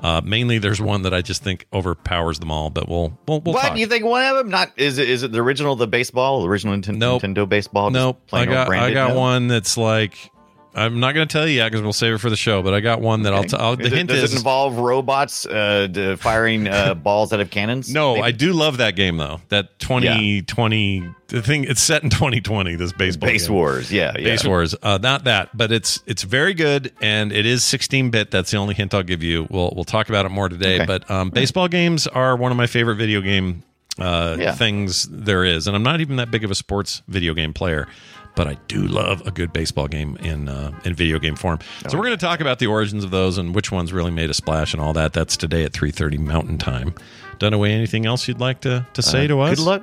Uh, 0.00 0.20
mainly, 0.24 0.58
there's 0.58 0.80
one 0.80 1.02
that 1.02 1.14
I 1.14 1.22
just 1.22 1.44
think 1.44 1.66
overpowers 1.72 2.40
them 2.40 2.50
all, 2.50 2.70
but 2.70 2.88
we'll 2.88 3.16
we'll, 3.28 3.40
we'll 3.40 3.54
what 3.54 3.62
talk. 3.62 3.78
you 3.78 3.86
think? 3.86 4.04
One 4.04 4.24
of 4.24 4.36
them? 4.36 4.48
Not 4.48 4.72
is 4.76 4.98
it? 4.98 5.08
Is 5.08 5.22
it 5.22 5.30
the 5.30 5.38
original, 5.40 5.76
the 5.76 5.86
baseball, 5.86 6.42
the 6.42 6.48
original 6.48 6.74
Nintendo, 6.76 6.96
Nope. 6.98 7.22
Nintendo 7.22 7.48
baseball? 7.48 7.90
Nope. 7.90 8.20
I 8.32 8.44
got 8.46 8.68
I 8.68 8.92
got 8.92 9.10
No? 9.10 9.18
one 9.20 9.46
that's 9.46 9.76
like 9.76 10.31
I'm 10.74 11.00
not 11.00 11.12
going 11.14 11.26
to 11.28 11.32
tell 11.32 11.46
you 11.46 11.56
yet 11.56 11.70
because 11.70 11.82
we'll 11.82 11.92
save 11.92 12.14
it 12.14 12.18
for 12.18 12.30
the 12.30 12.36
show. 12.36 12.62
But 12.62 12.72
I 12.72 12.80
got 12.80 13.00
one 13.00 13.22
that 13.22 13.34
I'll, 13.34 13.44
t- 13.44 13.56
I'll. 13.56 13.76
The 13.76 13.90
hint 13.90 14.08
does 14.08 14.22
is 14.22 14.32
it 14.32 14.36
involve 14.38 14.78
robots 14.78 15.44
uh, 15.44 16.16
firing 16.18 16.66
uh, 16.66 16.94
balls 17.02 17.32
out 17.32 17.40
of 17.40 17.50
cannons? 17.50 17.92
no. 17.92 18.14
Maybe? 18.14 18.24
I 18.26 18.30
do 18.30 18.52
love 18.52 18.78
that 18.78 18.96
game 18.96 19.16
though. 19.18 19.40
That 19.50 19.78
2020 19.80 21.10
the 21.28 21.42
thing. 21.42 21.64
It's 21.64 21.80
set 21.82 22.02
in 22.02 22.10
2020. 22.10 22.76
This 22.76 22.92
baseball. 22.92 23.28
Base 23.28 23.46
game. 23.46 23.54
Wars. 23.56 23.92
Yeah, 23.92 24.12
yeah. 24.16 24.24
Base 24.24 24.44
Wars. 24.46 24.74
Uh, 24.82 24.98
not 25.00 25.24
that, 25.24 25.56
but 25.56 25.72
it's 25.72 26.02
it's 26.06 26.22
very 26.22 26.54
good 26.54 26.92
and 27.00 27.32
it 27.32 27.46
is 27.46 27.64
16 27.64 28.10
bit. 28.10 28.30
That's 28.30 28.50
the 28.50 28.56
only 28.58 28.74
hint 28.74 28.94
I'll 28.94 29.02
give 29.02 29.22
you. 29.22 29.46
We'll 29.50 29.72
we'll 29.74 29.84
talk 29.84 30.08
about 30.08 30.26
it 30.26 30.30
more 30.30 30.48
today. 30.48 30.76
Okay. 30.76 30.86
But 30.86 31.10
um, 31.10 31.30
baseball 31.30 31.68
games 31.68 32.06
are 32.06 32.36
one 32.36 32.50
of 32.50 32.56
my 32.56 32.66
favorite 32.66 32.96
video 32.96 33.20
game 33.20 33.62
uh, 33.98 34.36
Yeah. 34.38 34.54
things 34.54 35.08
there 35.10 35.44
is, 35.44 35.66
and 35.66 35.76
I'm 35.76 35.82
not 35.82 36.00
even 36.00 36.16
that 36.16 36.30
big 36.30 36.44
of 36.44 36.50
a 36.50 36.54
sports 36.54 37.02
video 37.08 37.34
game 37.34 37.52
player. 37.52 37.88
But 38.34 38.46
I 38.48 38.54
do 38.66 38.86
love 38.86 39.26
a 39.26 39.30
good 39.30 39.52
baseball 39.52 39.88
game 39.88 40.16
in 40.16 40.48
uh, 40.48 40.72
in 40.84 40.94
video 40.94 41.18
game 41.18 41.36
form. 41.36 41.58
So 41.88 41.98
we're 41.98 42.04
going 42.04 42.16
to 42.16 42.24
talk 42.24 42.40
about 42.40 42.58
the 42.58 42.66
origins 42.66 43.04
of 43.04 43.10
those 43.10 43.36
and 43.36 43.54
which 43.54 43.70
ones 43.70 43.92
really 43.92 44.10
made 44.10 44.30
a 44.30 44.34
splash 44.34 44.72
and 44.72 44.80
all 44.80 44.94
that. 44.94 45.12
That's 45.12 45.36
today 45.36 45.64
at 45.64 45.72
3:30 45.72 46.18
Mountain 46.18 46.58
Time. 46.58 46.94
Dunaway, 47.38 47.70
anything 47.70 48.06
else 48.06 48.28
you'd 48.28 48.40
like 48.40 48.60
to, 48.62 48.86
to 48.94 49.02
say 49.02 49.26
to 49.26 49.40
us? 49.40 49.52
Uh, 49.52 49.54
Good 49.56 49.64
luck, 49.64 49.82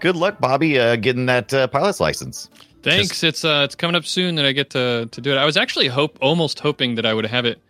good 0.00 0.16
luck, 0.16 0.38
Bobby, 0.38 0.78
uh, 0.78 0.96
getting 0.96 1.26
that 1.26 1.52
uh, 1.52 1.66
pilot's 1.66 1.98
license. 1.98 2.48
Thanks. 2.82 3.22
it's 3.24 3.44
uh, 3.44 3.62
it's 3.64 3.74
coming 3.74 3.96
up 3.96 4.04
soon 4.04 4.36
that 4.36 4.44
I 4.44 4.52
get 4.52 4.70
to 4.70 5.08
to 5.10 5.20
do 5.20 5.32
it. 5.32 5.36
I 5.36 5.44
was 5.44 5.56
actually 5.56 5.88
hope 5.88 6.16
almost 6.20 6.60
hoping 6.60 6.94
that 6.94 7.04
I 7.06 7.12
would 7.12 7.26
have 7.26 7.44
it 7.44 7.60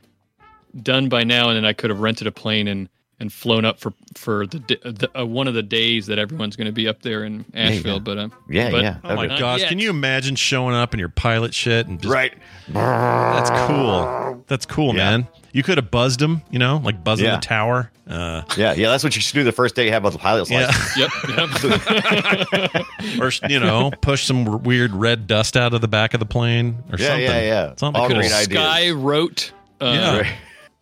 done 0.83 1.09
by 1.09 1.25
now, 1.25 1.49
and 1.49 1.57
then 1.57 1.65
I 1.65 1.73
could 1.73 1.91
have 1.91 2.01
rented 2.01 2.27
a 2.27 2.33
plane 2.33 2.69
and 2.69 2.89
and 3.21 3.33
flown 3.33 3.65
up 3.65 3.79
for 3.79 3.93
for 4.17 4.47
the, 4.47 4.59
the 4.59 5.11
uh, 5.21 5.25
one 5.27 5.47
of 5.47 5.55
the 5.55 5.63
days 5.63 6.07
that 6.07 6.19
everyone's 6.19 6.57
going 6.57 6.67
to 6.67 6.73
be 6.73 6.89
up 6.89 7.03
there 7.03 7.23
in 7.23 7.45
Asheville. 7.55 7.95
yeah. 7.95 7.99
But 8.01 8.19
uh, 8.19 8.29
Yeah, 8.49 8.71
but 8.71 8.83
yeah. 8.83 8.97
Oh 9.05 9.15
my 9.15 9.27
gosh! 9.27 9.61
yet. 9.61 9.69
Can 9.69 9.79
you 9.79 9.91
imagine 9.91 10.35
showing 10.37 10.75
up 10.75 10.95
in 10.95 10.99
your 11.01 11.11
pilot 11.11 11.53
shit 11.55 11.87
and 11.87 12.01
just 12.01 12.13
Right. 12.13 12.33
That's 12.69 13.51
cool. 13.69 14.45
That's 14.47 14.67
cool, 14.67 14.89
Yeah. 14.97 15.11
man. 15.11 15.29
You 15.53 15.65
could 15.65 15.79
have 15.79 15.91
buzzed 15.91 16.23
him, 16.23 16.43
you 16.53 16.61
know, 16.61 16.81
like 16.83 17.03
buzzing 17.03 17.27
Yeah. 17.27 17.37
the 17.37 17.43
tower. 17.43 17.91
Uh, 18.09 18.43
Yeah, 18.57 18.73
yeah. 18.75 18.89
That's 18.91 19.03
what 19.03 19.17
you 19.17 19.21
should 19.23 19.35
do 19.35 19.43
the 19.45 19.51
first 19.53 19.75
day 19.75 19.85
you 19.87 19.91
have 19.91 20.05
a 20.05 20.11
pilot's 20.13 20.49
yeah, 20.51 20.67
license. 20.67 20.97
Yep. 20.97 21.11
yep. 22.73 22.87
or 23.21 23.33
you 23.49 23.59
know, 23.61 23.91
push 24.01 24.25
some 24.27 24.49
r- 24.49 24.57
weird 24.57 24.93
red 24.95 25.27
dust 25.27 25.57
out 25.57 25.75
of 25.75 25.81
the 25.81 25.89
back 25.89 26.15
of 26.15 26.21
the 26.21 26.27
plane, 26.27 26.79
or 26.93 26.99
Yeah, 26.99 27.07
something. 27.09 27.23
yeah, 27.25 27.41
yeah. 27.41 27.73
Something 27.77 28.01
All 28.01 28.09
cool. 28.09 28.17
great 28.19 28.33
ideas. 28.33 28.61
Sky 28.61 28.91
wrote. 28.91 29.53
Uh, 29.81 30.23
Yeah. 30.25 30.33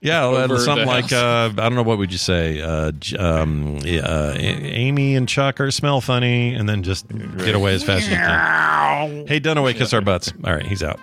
Yeah, 0.00 0.24
Over 0.24 0.58
something 0.58 0.86
like 0.86 1.12
uh, 1.12 1.50
I 1.52 1.54
don't 1.54 1.74
know 1.74 1.82
what 1.82 1.98
would 1.98 2.12
you 2.12 2.18
say. 2.18 2.60
Uh, 2.60 2.92
um, 3.18 3.78
uh, 3.84 4.34
Amy 4.36 5.16
and 5.16 5.28
Chuck 5.28 5.60
are 5.60 5.72
smell 5.72 6.00
funny, 6.00 6.54
and 6.54 6.68
then 6.68 6.84
just 6.84 7.08
get 7.08 7.56
away 7.56 7.74
as 7.74 7.82
fast 7.82 8.04
as 8.04 8.10
you 8.10 8.16
can. 8.16 9.26
Hey, 9.26 9.40
Dunaway, 9.40 9.74
kiss 9.74 9.92
our 9.92 10.00
butts. 10.00 10.32
All 10.44 10.52
right, 10.52 10.64
he's 10.64 10.84
out. 10.84 11.00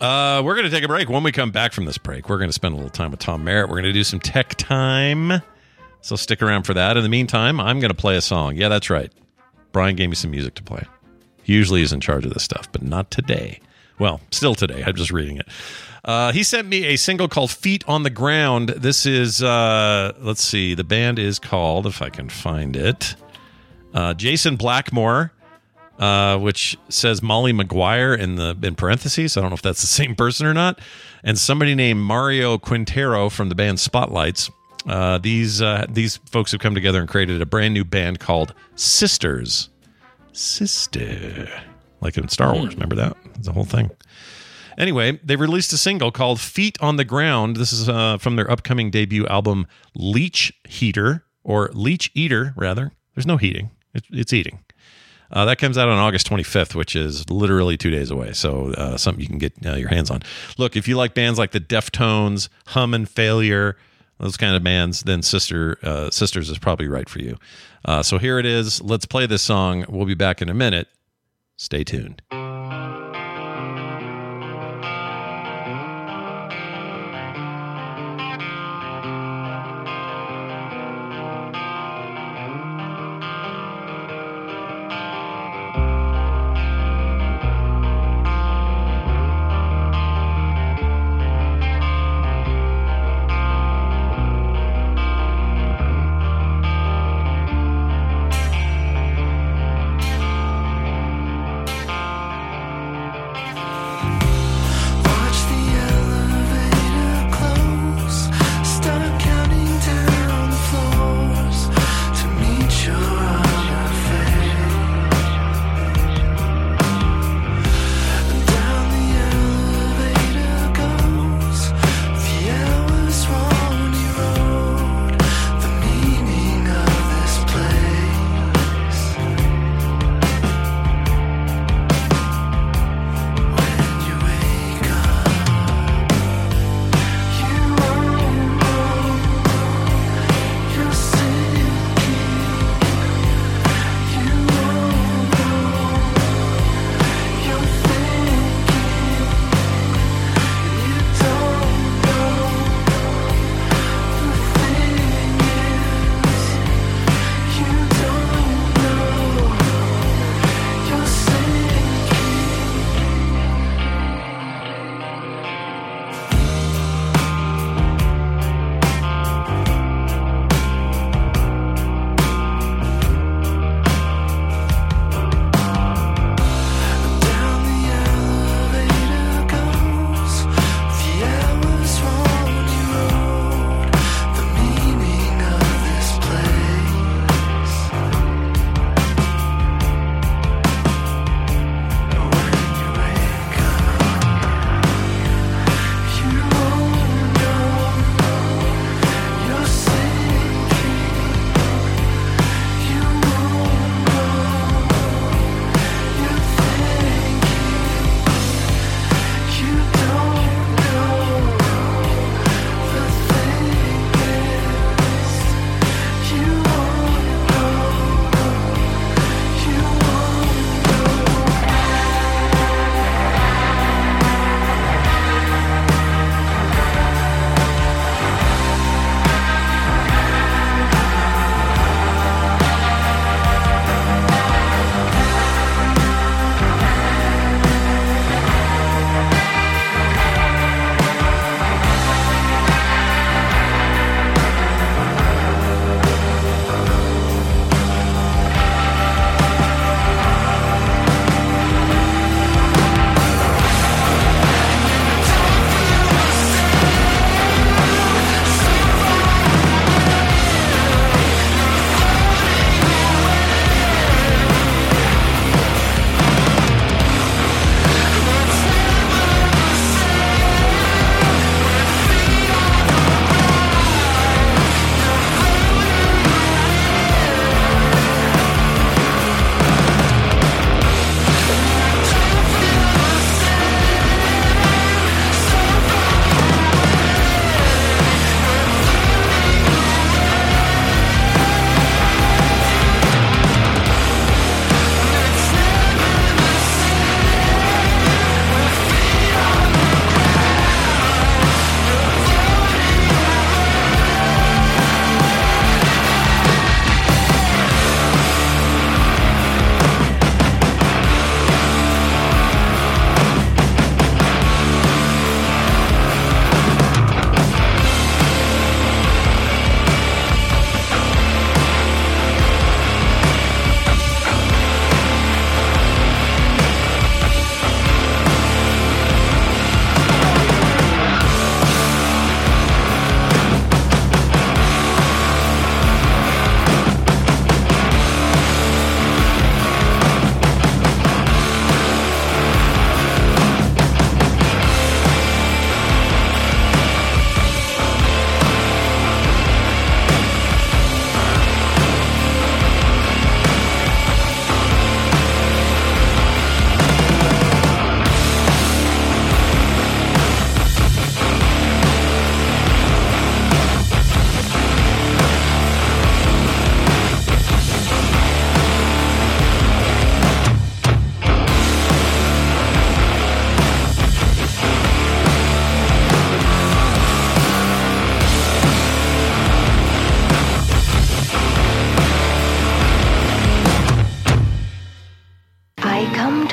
Uh, 0.00 0.40
we're 0.42 0.54
going 0.54 0.64
to 0.64 0.70
take 0.70 0.82
a 0.84 0.88
break. 0.88 1.10
When 1.10 1.22
we 1.22 1.32
come 1.32 1.50
back 1.50 1.74
from 1.74 1.84
this 1.84 1.98
break, 1.98 2.30
we're 2.30 2.38
going 2.38 2.48
to 2.48 2.54
spend 2.54 2.72
a 2.72 2.76
little 2.78 2.90
time 2.90 3.10
with 3.10 3.20
Tom 3.20 3.44
Merritt. 3.44 3.68
We're 3.68 3.76
going 3.76 3.84
to 3.84 3.92
do 3.92 4.04
some 4.04 4.18
tech 4.20 4.54
time. 4.54 5.42
So 6.00 6.16
stick 6.16 6.40
around 6.40 6.62
for 6.62 6.72
that. 6.72 6.96
In 6.96 7.02
the 7.02 7.10
meantime, 7.10 7.60
I'm 7.60 7.78
going 7.78 7.90
to 7.90 7.96
play 7.96 8.16
a 8.16 8.22
song. 8.22 8.56
Yeah, 8.56 8.70
that's 8.70 8.88
right. 8.88 9.12
Brian 9.72 9.96
gave 9.96 10.08
me 10.08 10.14
some 10.14 10.30
music 10.30 10.54
to 10.54 10.62
play. 10.62 10.84
He 11.42 11.52
usually 11.52 11.82
is 11.82 11.92
in 11.92 12.00
charge 12.00 12.24
of 12.24 12.32
this 12.32 12.42
stuff, 12.42 12.72
but 12.72 12.82
not 12.82 13.10
today. 13.10 13.60
Well, 13.98 14.22
still 14.30 14.54
today. 14.54 14.82
I'm 14.86 14.96
just 14.96 15.10
reading 15.10 15.36
it. 15.36 15.46
Uh, 16.04 16.32
he 16.32 16.42
sent 16.42 16.68
me 16.68 16.86
a 16.86 16.96
single 16.96 17.28
called 17.28 17.50
Feet 17.50 17.84
on 17.86 18.02
the 18.02 18.10
Ground. 18.10 18.70
This 18.70 19.06
is, 19.06 19.42
uh, 19.42 20.12
let's 20.18 20.42
see, 20.42 20.74
the 20.74 20.84
band 20.84 21.18
is 21.18 21.38
called, 21.38 21.86
if 21.86 22.00
I 22.00 22.08
can 22.08 22.28
find 22.28 22.76
it, 22.76 23.14
uh, 23.92 24.14
Jason 24.14 24.56
Blackmore, 24.56 25.32
uh, 25.98 26.38
which 26.38 26.78
says 26.88 27.22
Molly 27.22 27.52
McGuire 27.52 28.18
in 28.18 28.36
the 28.36 28.56
in 28.62 28.74
parentheses. 28.74 29.36
I 29.36 29.42
don't 29.42 29.50
know 29.50 29.54
if 29.54 29.62
that's 29.62 29.82
the 29.82 29.86
same 30.02 30.14
person 30.14 30.46
or 30.46 30.54
not. 30.54 30.80
And 31.22 31.38
somebody 31.38 31.74
named 31.74 32.00
Mario 32.00 32.56
Quintero 32.56 33.28
from 33.28 33.50
the 33.50 33.54
band 33.54 33.78
Spotlights. 33.78 34.50
Uh, 34.86 35.18
these 35.18 35.60
uh, 35.60 35.84
these 35.90 36.16
folks 36.16 36.52
have 36.52 36.60
come 36.60 36.74
together 36.74 37.00
and 37.00 37.08
created 37.08 37.42
a 37.42 37.46
brand 37.46 37.74
new 37.74 37.84
band 37.84 38.18
called 38.18 38.54
Sisters. 38.76 39.68
Sister, 40.32 41.48
like 42.00 42.16
in 42.16 42.28
Star 42.28 42.54
Wars. 42.54 42.72
Remember 42.74 42.96
that? 42.96 43.16
It's 43.34 43.46
the 43.46 43.52
whole 43.52 43.64
thing. 43.64 43.90
Anyway, 44.80 45.20
they 45.22 45.36
released 45.36 45.74
a 45.74 45.76
single 45.76 46.10
called 46.10 46.40
Feet 46.40 46.78
on 46.80 46.96
the 46.96 47.04
Ground. 47.04 47.56
This 47.56 47.70
is 47.70 47.86
uh, 47.86 48.16
from 48.16 48.36
their 48.36 48.50
upcoming 48.50 48.90
debut 48.90 49.26
album, 49.26 49.66
Leech 49.94 50.54
Heater, 50.66 51.22
or 51.44 51.68
Leech 51.74 52.10
Eater, 52.14 52.54
rather. 52.56 52.90
There's 53.14 53.26
no 53.26 53.36
heating, 53.36 53.72
it, 53.92 54.04
it's 54.10 54.32
eating. 54.32 54.60
Uh, 55.30 55.44
that 55.44 55.58
comes 55.58 55.76
out 55.76 55.90
on 55.90 55.98
August 55.98 56.26
25th, 56.30 56.74
which 56.74 56.96
is 56.96 57.28
literally 57.28 57.76
two 57.76 57.90
days 57.90 58.10
away. 58.10 58.32
So, 58.32 58.72
uh, 58.72 58.96
something 58.96 59.20
you 59.20 59.28
can 59.28 59.36
get 59.36 59.52
uh, 59.66 59.74
your 59.74 59.90
hands 59.90 60.10
on. 60.10 60.22
Look, 60.56 60.76
if 60.76 60.88
you 60.88 60.96
like 60.96 61.12
bands 61.12 61.38
like 61.38 61.50
the 61.50 61.60
Deftones, 61.60 62.48
Hum 62.68 62.94
and 62.94 63.06
Failure, 63.06 63.76
those 64.18 64.38
kind 64.38 64.56
of 64.56 64.64
bands, 64.64 65.02
then 65.02 65.22
Sister 65.22 65.78
uh, 65.82 66.10
Sisters 66.10 66.48
is 66.48 66.56
probably 66.58 66.88
right 66.88 67.08
for 67.08 67.18
you. 67.18 67.36
Uh, 67.84 68.02
so, 68.02 68.16
here 68.16 68.38
it 68.38 68.46
is. 68.46 68.80
Let's 68.80 69.04
play 69.04 69.26
this 69.26 69.42
song. 69.42 69.84
We'll 69.90 70.06
be 70.06 70.14
back 70.14 70.40
in 70.40 70.48
a 70.48 70.54
minute. 70.54 70.88
Stay 71.58 71.84
tuned. 71.84 72.22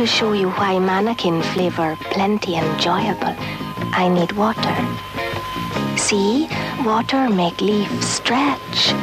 Show 0.08 0.32
you 0.32 0.50
why 0.52 0.80
mannequin 0.80 1.42
flavor 1.42 1.98
plenty 2.12 2.56
enjoyable. 2.56 3.36
I 3.92 4.08
need 4.08 4.32
water. 4.32 4.78
See, 5.98 6.48
water 6.86 7.30
make 7.30 7.60
leaf 7.60 7.92
stretch. 8.02 8.94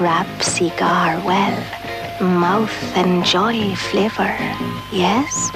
Wrap 0.00 0.26
cigar 0.42 1.22
well. 1.24 1.56
Mouth 2.20 2.96
enjoy 2.96 3.74
flavor. 3.76 4.34
Yes? 4.90 5.50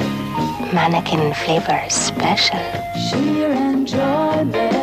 Mannequin 0.72 1.34
flavor 1.34 1.82
special. 1.88 2.60
Sheer 3.10 3.50
enjoyment. 3.50 4.74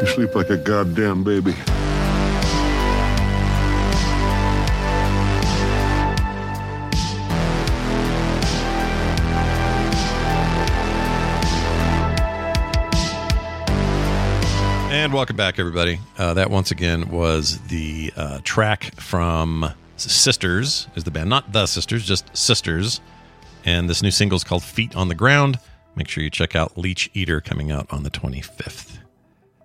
You 0.00 0.06
sleep 0.06 0.34
like 0.34 0.50
a 0.50 0.56
goddamn 0.56 1.22
baby. 1.22 1.54
And 15.12 15.18
welcome 15.18 15.36
back, 15.36 15.58
everybody. 15.58 16.00
Uh, 16.16 16.32
that 16.32 16.50
once 16.50 16.70
again 16.70 17.10
was 17.10 17.58
the 17.68 18.10
uh, 18.16 18.40
track 18.44 18.98
from 18.98 19.70
Sisters, 19.98 20.88
is 20.94 21.04
the 21.04 21.10
band, 21.10 21.28
not 21.28 21.52
the 21.52 21.66
Sisters, 21.66 22.06
just 22.06 22.34
Sisters. 22.34 23.02
And 23.66 23.90
this 23.90 24.02
new 24.02 24.10
single 24.10 24.36
is 24.36 24.42
called 24.42 24.62
Feet 24.62 24.96
on 24.96 25.08
the 25.08 25.14
Ground. 25.14 25.58
Make 25.96 26.08
sure 26.08 26.24
you 26.24 26.30
check 26.30 26.56
out 26.56 26.78
Leech 26.78 27.10
Eater 27.12 27.42
coming 27.42 27.70
out 27.70 27.92
on 27.92 28.04
the 28.04 28.10
25th. 28.10 29.00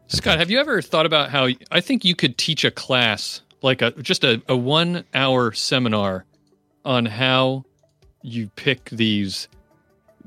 Scott, 0.08 0.38
have 0.38 0.52
you 0.52 0.60
ever 0.60 0.82
thought 0.82 1.06
about 1.06 1.30
how 1.30 1.48
I 1.72 1.80
think 1.80 2.04
you 2.04 2.14
could 2.14 2.38
teach 2.38 2.66
a 2.66 2.72
class, 2.72 3.42
like 3.62 3.82
a 3.82 3.92
just 3.92 4.26
a, 4.26 4.42
a 4.50 4.58
one 4.58 5.06
hour 5.14 5.54
seminar 5.54 6.26
on 6.84 7.06
how 7.06 7.64
you 8.22 8.50
pick 8.58 8.90
these 8.90 9.48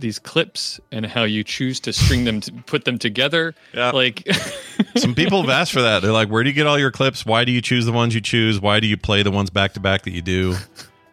these 0.01 0.18
clips 0.18 0.80
and 0.90 1.07
how 1.07 1.24
you 1.24 1.44
choose 1.44 1.80
to 1.80 1.92
string 1.92 2.24
them 2.24 2.40
to 2.42 2.53
put 2.66 2.84
them 2.84 2.98
together? 2.98 3.55
Yeah. 3.72 3.90
Like 3.90 4.26
Some 4.96 5.14
people 5.14 5.40
have 5.42 5.51
asked 5.51 5.72
for 5.72 5.82
that. 5.82 6.03
They're 6.03 6.12
like, 6.12 6.28
where 6.28 6.42
do 6.42 6.51
you 6.51 6.55
get 6.55 6.66
all 6.66 6.78
your 6.78 6.90
clips? 6.90 7.24
Why 7.24 7.44
do 7.44 7.53
you 7.53 7.61
choose 7.61 7.86
the 7.86 7.92
ones 7.92 8.14
you 8.14 8.20
choose? 8.20 8.61
Why 8.61 8.80
do 8.80 8.86
you 8.86 8.96
play 8.96 9.22
the 9.22 9.30
ones 9.30 9.51
back 9.51 9.74
to 9.74 9.80
back 9.80 10.03
that 10.03 10.12
you 10.12 10.22
do? 10.22 10.57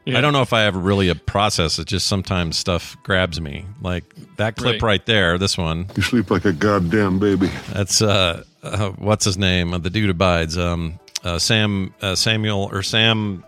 Yeah. 0.05 0.17
I 0.17 0.21
don't 0.21 0.31
know 0.31 0.41
if 0.41 0.53
I 0.53 0.61
have 0.61 0.75
really 0.75 1.09
a 1.09 1.15
process. 1.15 1.79
It 1.79 1.87
just 1.87 2.07
sometimes 2.07 2.57
stuff 2.57 2.95
grabs 3.03 3.41
me. 3.41 3.65
Like 3.81 4.05
that 4.37 4.55
clip 4.55 4.75
Right. 4.75 4.81
right, 4.81 5.05
there, 5.05 5.37
this 5.37 5.57
one. 5.57 5.87
You 5.97 6.01
sleep 6.01 6.31
like 6.31 6.45
a 6.45 6.53
goddamn 6.53 7.19
baby. 7.19 7.51
That's 7.73 8.01
uh, 8.01 8.43
uh 8.63 8.91
what's 8.91 9.25
his 9.25 9.37
name? 9.37 9.73
Uh, 9.73 9.79
the 9.79 9.89
dude 9.89 10.09
abides. 10.09 10.57
Um, 10.57 10.97
uh, 11.25 11.39
Sam 11.39 11.93
uh, 12.01 12.15
Samuel 12.15 12.69
or 12.71 12.83
Sam. 12.83 13.43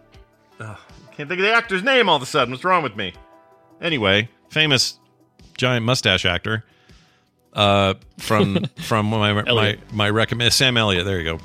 Uh, 0.60 0.76
can't 1.16 1.30
think 1.30 1.40
of 1.40 1.46
the 1.46 1.54
actor's 1.54 1.82
name 1.82 2.10
all 2.10 2.18
of 2.18 2.22
a 2.22 2.26
sudden. 2.26 2.52
What's 2.52 2.66
wrong 2.66 2.84
with 2.84 2.98
me? 2.98 3.14
Anyway, 3.82 4.28
famous 4.50 4.99
giant 5.60 5.86
mustache 5.86 6.26
actor. 6.26 6.64
Uh, 7.54 7.96
from 8.18 8.64
from 8.78 9.08
my 9.08 9.34
my 9.44 9.78
my 9.92 10.10
recommend 10.10 10.54
Sam 10.54 10.78
Elliott. 10.78 11.06
There 11.06 11.20
you 11.20 11.38
go. 11.38 11.40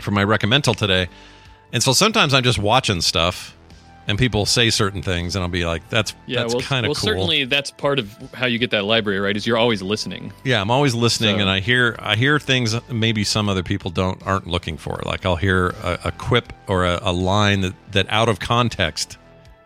From 0.00 0.14
my 0.14 0.24
recommendal 0.24 0.76
today, 0.76 1.08
and 1.72 1.82
so 1.82 1.92
sometimes 1.92 2.34
I'm 2.34 2.42
just 2.42 2.58
watching 2.58 3.00
stuff, 3.00 3.56
and 4.06 4.18
people 4.18 4.44
say 4.44 4.70
certain 4.70 5.02
things, 5.02 5.36
and 5.36 5.42
I'll 5.42 5.50
be 5.50 5.64
like, 5.64 5.88
"That's 5.88 6.14
yeah, 6.26 6.40
that's 6.40 6.54
well, 6.54 6.62
kind 6.62 6.84
of 6.84 6.90
well 6.90 6.94
cool." 6.94 7.08
certainly 7.08 7.44
that's 7.44 7.70
part 7.70 7.98
of 7.98 8.12
how 8.34 8.46
you 8.46 8.58
get 8.58 8.70
that 8.72 8.84
library, 8.84 9.20
right? 9.20 9.36
Is 9.36 9.46
you're 9.46 9.58
always 9.58 9.82
listening. 9.82 10.32
Yeah, 10.42 10.60
I'm 10.60 10.70
always 10.70 10.94
listening, 10.94 11.36
So- 11.36 11.40
and 11.42 11.50
I 11.50 11.60
hear 11.60 11.96
I 11.98 12.16
hear 12.16 12.38
things 12.38 12.74
maybe 12.90 13.22
some 13.24 13.48
other 13.48 13.62
people 13.62 13.90
don't 13.90 14.20
aren't 14.26 14.46
looking 14.46 14.76
for. 14.78 15.00
Like 15.04 15.24
I'll 15.24 15.36
hear 15.36 15.68
a, 15.82 15.98
a 16.06 16.12
quip 16.12 16.52
or 16.66 16.84
a, 16.86 16.98
a 17.02 17.12
line 17.12 17.60
that 17.60 17.74
that 17.92 18.06
out 18.08 18.28
of 18.28 18.40
context 18.40 19.16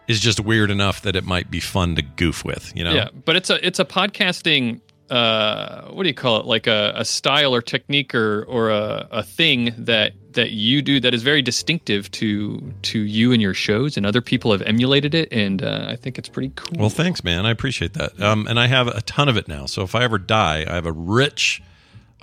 is 0.08 0.20
just 0.20 0.40
weird 0.40 0.70
enough 0.70 1.02
that 1.02 1.16
it 1.16 1.24
might 1.24 1.50
be 1.50 1.60
fun 1.60 1.96
to 1.96 2.02
goof 2.02 2.44
with. 2.44 2.72
You 2.76 2.84
know? 2.84 2.94
Yeah, 2.94 3.08
but 3.24 3.36
it's 3.36 3.50
a 3.50 3.64
it's 3.66 3.78
a 3.78 3.84
podcasting. 3.84 4.80
Uh, 5.10 5.82
what 5.90 6.02
do 6.02 6.08
you 6.08 6.14
call 6.14 6.40
it? 6.40 6.46
Like 6.46 6.66
a, 6.66 6.92
a 6.96 7.04
style 7.04 7.54
or 7.54 7.62
technique 7.62 8.14
or 8.14 8.44
or 8.44 8.70
a, 8.70 9.06
a 9.10 9.22
thing 9.22 9.74
that 9.76 10.12
that 10.32 10.50
you 10.50 10.82
do 10.82 11.00
that 11.00 11.14
is 11.14 11.22
very 11.22 11.42
distinctive 11.42 12.10
to 12.12 12.72
to 12.82 13.00
you 13.00 13.32
and 13.32 13.40
your 13.40 13.54
shows, 13.54 13.96
and 13.96 14.06
other 14.06 14.20
people 14.20 14.52
have 14.52 14.62
emulated 14.62 15.14
it, 15.14 15.28
and 15.32 15.62
uh, 15.62 15.86
I 15.88 15.96
think 15.96 16.18
it's 16.18 16.28
pretty 16.28 16.52
cool. 16.56 16.78
Well, 16.78 16.90
thanks, 16.90 17.22
man. 17.22 17.46
I 17.46 17.50
appreciate 17.50 17.94
that. 17.94 18.20
Um, 18.20 18.46
and 18.46 18.58
I 18.58 18.66
have 18.66 18.88
a 18.88 19.02
ton 19.02 19.28
of 19.28 19.36
it 19.36 19.48
now. 19.48 19.66
So 19.66 19.82
if 19.82 19.94
I 19.94 20.04
ever 20.04 20.18
die, 20.18 20.64
I 20.68 20.74
have 20.74 20.86
a 20.86 20.92
rich, 20.92 21.62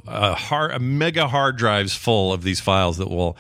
uh, 0.08 0.36
hard, 0.36 0.72
a 0.72 0.80
mega 0.80 1.28
hard 1.28 1.58
drives 1.58 1.94
full 1.96 2.34
of 2.34 2.44
these 2.44 2.60
files 2.60 2.98
that 2.98 3.10
will 3.10 3.38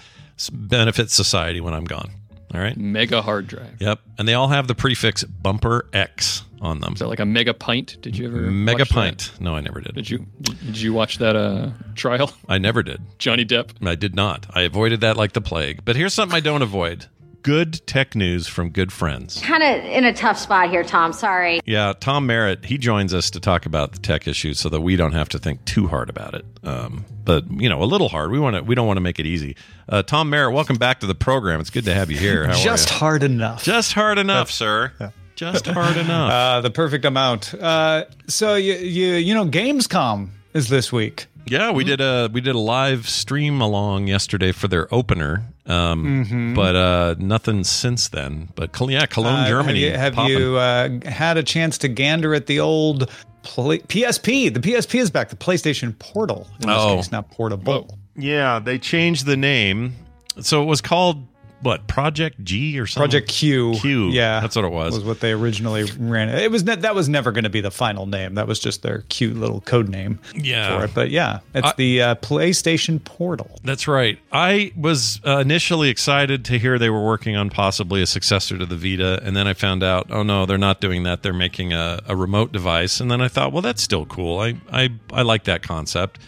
benefit 0.52 1.12
society 1.12 1.62
when 1.62 1.74
I'm 1.74 1.86
gone. 1.86 2.12
All 2.54 2.60
right. 2.60 2.76
Mega 2.76 3.22
hard 3.22 3.48
drive. 3.48 3.78
Yep. 3.80 4.00
And 4.18 4.28
they 4.28 4.34
all 4.34 4.50
have 4.50 4.68
the 4.68 4.76
prefix 4.76 5.24
bumper 5.24 5.88
X 5.94 6.44
on 6.60 6.80
them. 6.82 6.94
Is 6.94 7.00
that 7.00 7.08
like 7.08 7.20
a 7.20 7.26
mega 7.26 7.54
pint? 7.54 7.98
Did 8.02 8.18
you 8.18 8.28
ever 8.28 8.38
Mega 8.42 8.80
watch 8.80 8.90
that? 8.90 8.94
pint. 8.94 9.32
No, 9.40 9.56
I 9.56 9.62
never 9.62 9.80
did. 9.82 9.96
Did 9.96 10.10
you 10.10 10.26
did 10.42 10.80
you 10.80 10.94
watch 10.94 11.18
that 11.20 11.36
uh 11.36 11.70
trial? 11.96 12.32
I 12.50 12.58
never 12.58 12.84
did. 12.84 13.02
Johnny 13.20 13.46
Depp. 13.46 13.70
I 13.88 13.96
did 13.96 14.16
not. 14.16 14.46
I 14.54 14.62
avoided 14.64 15.02
that 15.02 15.16
like 15.18 15.34
the 15.34 15.42
plague. 15.42 15.84
But 15.86 15.96
here's 15.96 16.14
something 16.14 16.36
I 16.36 16.42
don't 16.42 16.62
avoid 16.62 17.06
good 17.44 17.86
tech 17.88 18.16
news 18.16 18.48
from 18.48 18.70
good 18.70 18.92
friends. 18.92 19.42
Kind 19.42 19.64
of 19.64 19.84
in 19.86 20.04
a 20.04 20.14
tough 20.14 20.38
spot 20.38 20.70
here, 20.70 20.84
Tom. 20.84 21.14
Sorry. 21.14 21.60
Yeah, 21.66 21.94
Tom 22.00 22.26
Merritt, 22.26 22.66
he 22.66 22.78
joins 22.78 23.14
us 23.14 23.30
to 23.32 23.40
talk 23.40 23.66
about 23.66 23.94
the 23.94 24.00
tech 24.00 24.28
issues 24.28 24.60
so 24.60 24.70
that 24.70 24.82
we 24.82 24.96
don't 24.96 25.14
have 25.14 25.30
to 25.30 25.40
think 25.40 25.64
too 25.66 25.88
hard 25.88 26.10
about 26.10 26.34
it. 26.34 26.46
Um, 26.64 27.06
but, 27.24 27.46
you 27.52 27.70
know, 27.70 27.82
a 27.82 27.86
little 27.86 28.10
hard. 28.10 28.32
We 28.32 28.40
want 28.40 28.56
to 28.56 28.64
we 28.64 28.76
don't 28.76 28.88
want 28.88 28.98
to 28.98 29.02
make 29.02 29.20
it 29.20 29.26
easy. 29.26 29.56
Uh, 29.90 30.04
Tom 30.04 30.30
Merritt, 30.30 30.54
welcome 30.54 30.78
back 30.78 31.00
to 31.02 31.08
the 31.08 31.16
program. 31.16 31.60
It's 31.60 31.70
good 31.70 31.86
to 31.86 31.94
have 31.94 32.12
you 32.12 32.18
here. 32.18 32.48
How 32.48 32.54
Just 32.54 32.90
are 32.90 32.94
you? 32.94 33.00
hard 33.00 33.24
enough. 33.24 33.64
Just 33.64 33.94
hard 33.94 34.18
enough, 34.18 34.52
sir. 34.52 34.92
Just 35.36 35.66
hard 35.66 35.98
enough. 35.98 36.32
Uh, 36.32 36.62
the 36.62 36.70
perfect 36.70 37.04
amount. 37.06 37.54
Uh, 37.56 38.06
so 38.28 38.56
you 38.56 38.74
you 38.76 39.14
you 39.16 39.34
know 39.34 39.46
Gamescom 39.46 40.30
is 40.54 40.70
this 40.70 40.92
week. 40.92 41.26
Yeah, 41.48 41.72
we 41.72 41.84
did 41.84 42.00
a 42.00 42.30
we 42.32 42.42
did 42.42 42.54
a 42.54 42.60
live 42.60 43.10
stream 43.10 43.60
along 43.62 44.08
yesterday 44.08 44.52
for 44.52 44.68
their 44.68 44.94
opener, 44.94 45.44
um, 45.72 46.26
Mhm. 46.26 46.56
but 46.56 46.76
uh, 46.76 47.16
nothing 47.20 47.64
since 47.64 48.10
then. 48.10 48.50
But 48.56 48.72
yeah, 48.90 49.06
Cologne, 49.06 49.46
Uh, 49.46 49.48
Germany. 49.48 49.90
Have 49.90 50.16
you, 50.16 50.22
have 50.22 50.30
you 50.30 50.58
uh, 50.58 50.90
had 51.10 51.38
a 51.38 51.44
chance 51.44 51.78
to 51.80 51.88
gander 51.88 52.34
at 52.36 52.46
the 52.48 52.60
old 52.60 53.10
pla 53.44 53.76
PSP? 53.88 54.54
The 54.54 54.60
PSP 54.60 55.00
is 55.00 55.10
back. 55.10 55.30
The 55.30 55.36
PlayStation 55.36 55.98
Portal. 55.98 56.48
In 56.62 56.68
this 56.68 56.78
Oh. 56.80 56.96
case, 56.98 57.12
not 57.12 57.32
portable. 57.32 57.98
Yeah, 58.18 58.60
they 58.60 58.78
changed 58.78 59.26
the 59.26 59.38
name, 59.38 59.94
so 60.42 60.62
it 60.62 60.66
was 60.66 60.82
called 60.82 61.26
what 61.62 61.88
Project 61.88 62.44
G 62.44 62.80
or 62.80 62.88
something. 62.88 63.10
Project 63.10 63.30
Q. 63.30 63.74
Q. 63.76 64.10
Yeah, 64.10 64.40
that's 64.40 64.56
what 64.56 64.66
it 64.66 64.72
was. 64.72 64.96
Was 64.96 65.04
what 65.04 65.20
they 65.20 65.32
originally 65.32 65.84
ran. 66.00 66.30
It 66.30 66.52
was 66.52 66.64
ne- 66.64 66.76
that 66.76 66.96
was 66.96 67.08
never 67.08 67.32
going 67.32 67.44
to 67.44 67.50
be 67.50 67.62
the 67.62 67.72
final 67.72 68.06
name. 68.06 68.36
That 68.36 68.48
was 68.48 68.60
just 68.60 68.82
their 68.82 69.04
cute 69.10 69.36
little 69.38 69.62
code 69.62 69.90
name. 69.90 70.20
Yeah. 70.36 70.80
For 70.80 70.86
it. 70.86 70.92
But 70.94 71.10
yeah, 71.12 71.40
it's 71.54 71.68
I- 71.68 71.74
the 71.78 72.02
uh, 72.02 72.16
PlayStation 72.16 73.04
Portal. 73.04 73.60
That's 73.64 73.88
right. 73.88 74.18
I 74.32 74.72
was 74.76 75.22
uh, 75.26 75.38
initially 75.38 75.90
excited 75.90 76.46
to 76.46 76.58
hear 76.58 76.80
they 76.80 76.90
were 76.90 77.06
working 77.06 77.36
on 77.36 77.50
possibly 77.50 78.02
a 78.02 78.08
successor 78.08 78.58
to 78.58 78.66
the 78.66 78.76
Vita, 78.76 79.22
and 79.24 79.36
then 79.36 79.48
I 79.48 79.54
found 79.54 79.84
out, 79.84 80.08
oh 80.10 80.24
no, 80.24 80.46
they're 80.46 80.58
not 80.58 80.82
doing 80.82 81.04
that. 81.04 81.22
They're 81.24 81.34
making 81.34 81.74
a, 81.74 82.00
a 82.08 82.16
remote 82.16 82.52
device, 82.52 83.00
and 83.00 83.12
then 83.12 83.22
I 83.22 83.28
thought, 83.28 83.52
well, 83.52 83.62
that's 83.62 83.82
still 83.84 84.06
cool. 84.06 84.40
I 84.40 84.56
I, 84.72 84.90
I 85.14 85.22
like 85.22 85.44
that 85.46 85.62
concept. 85.62 86.20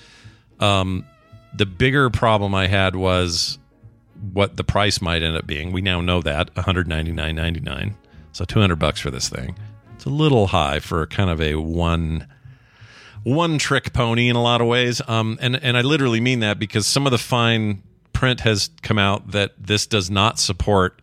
Um, 0.59 1.05
the 1.55 1.65
bigger 1.65 2.09
problem 2.09 2.55
I 2.55 2.67
had 2.67 2.95
was 2.95 3.59
what 4.31 4.55
the 4.55 4.63
price 4.63 5.01
might 5.01 5.21
end 5.21 5.35
up 5.35 5.45
being. 5.45 5.71
We 5.71 5.81
now 5.81 5.99
know 5.99 6.21
that 6.21 6.55
one 6.55 6.63
hundred 6.63 6.87
ninety 6.87 7.11
nine 7.11 7.35
ninety 7.35 7.59
nine, 7.59 7.95
so 8.31 8.45
two 8.45 8.59
hundred 8.59 8.79
bucks 8.79 8.99
for 8.99 9.11
this 9.11 9.27
thing. 9.27 9.57
It's 9.95 10.05
a 10.05 10.09
little 10.09 10.47
high 10.47 10.79
for 10.79 11.05
kind 11.07 11.29
of 11.29 11.41
a 11.41 11.55
one 11.55 12.27
one 13.23 13.57
trick 13.57 13.93
pony 13.93 14.29
in 14.29 14.35
a 14.35 14.41
lot 14.41 14.61
of 14.61 14.67
ways. 14.67 15.01
Um, 15.07 15.37
and 15.41 15.55
and 15.61 15.77
I 15.77 15.81
literally 15.81 16.21
mean 16.21 16.39
that 16.39 16.59
because 16.59 16.87
some 16.87 17.05
of 17.05 17.11
the 17.11 17.17
fine 17.17 17.83
print 18.13 18.41
has 18.41 18.69
come 18.81 18.97
out 18.97 19.31
that 19.31 19.51
this 19.59 19.85
does 19.87 20.09
not 20.09 20.39
support 20.39 21.01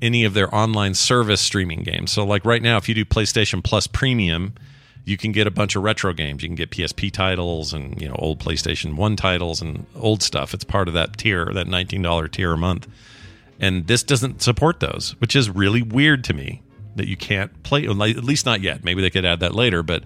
any 0.00 0.24
of 0.24 0.34
their 0.34 0.52
online 0.52 0.94
service 0.94 1.40
streaming 1.40 1.82
games. 1.84 2.10
So 2.10 2.24
like 2.24 2.44
right 2.44 2.62
now, 2.62 2.76
if 2.76 2.88
you 2.88 2.94
do 2.94 3.04
PlayStation 3.04 3.62
Plus 3.62 3.86
Premium, 3.86 4.54
you 5.04 5.16
can 5.16 5.32
get 5.32 5.46
a 5.46 5.50
bunch 5.50 5.74
of 5.76 5.82
retro 5.82 6.12
games. 6.12 6.42
You 6.42 6.48
can 6.48 6.56
get 6.56 6.70
PSP 6.70 7.10
titles 7.12 7.72
and 7.72 8.00
you 8.00 8.08
know 8.08 8.16
old 8.18 8.38
PlayStation 8.38 8.96
One 8.96 9.16
titles 9.16 9.60
and 9.60 9.86
old 9.96 10.22
stuff. 10.22 10.54
It's 10.54 10.64
part 10.64 10.88
of 10.88 10.94
that 10.94 11.16
tier, 11.16 11.50
that 11.52 11.66
nineteen 11.66 12.02
dollar 12.02 12.28
tier 12.28 12.52
a 12.52 12.58
month. 12.58 12.88
And 13.60 13.86
this 13.86 14.02
doesn't 14.02 14.42
support 14.42 14.80
those, 14.80 15.14
which 15.20 15.36
is 15.36 15.48
really 15.48 15.82
weird 15.82 16.24
to 16.24 16.34
me 16.34 16.62
that 16.96 17.06
you 17.06 17.16
can't 17.16 17.62
play. 17.62 17.86
At 17.86 17.96
least 17.96 18.46
not 18.46 18.60
yet. 18.60 18.84
Maybe 18.84 19.02
they 19.02 19.10
could 19.10 19.24
add 19.24 19.40
that 19.40 19.54
later, 19.54 19.82
but 19.82 20.04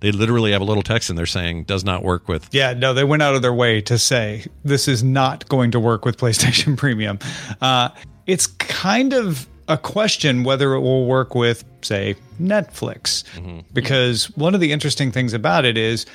they 0.00 0.12
literally 0.12 0.52
have 0.52 0.60
a 0.60 0.64
little 0.64 0.82
text 0.82 1.10
in 1.10 1.16
there 1.16 1.26
saying 1.26 1.64
does 1.64 1.84
not 1.84 2.02
work 2.02 2.28
with. 2.28 2.48
Yeah, 2.52 2.72
no, 2.74 2.94
they 2.94 3.04
went 3.04 3.22
out 3.22 3.34
of 3.34 3.42
their 3.42 3.52
way 3.52 3.80
to 3.82 3.98
say 3.98 4.44
this 4.64 4.88
is 4.88 5.02
not 5.02 5.48
going 5.48 5.72
to 5.72 5.80
work 5.80 6.04
with 6.04 6.16
PlayStation 6.16 6.76
Premium. 6.78 7.18
Uh, 7.60 7.90
it's 8.26 8.46
kind 8.46 9.12
of 9.12 9.48
a 9.68 9.78
question 9.78 10.44
whether 10.44 10.74
it 10.74 10.80
will 10.80 11.06
work 11.06 11.34
with, 11.34 11.64
say, 11.82 12.16
Netflix. 12.40 13.24
Mm-hmm. 13.34 13.60
Because 13.72 14.26
one 14.36 14.54
of 14.54 14.60
the 14.60 14.72
interesting 14.72 15.12
things 15.12 15.34
about 15.34 15.64
it 15.64 15.76
is 15.76 16.06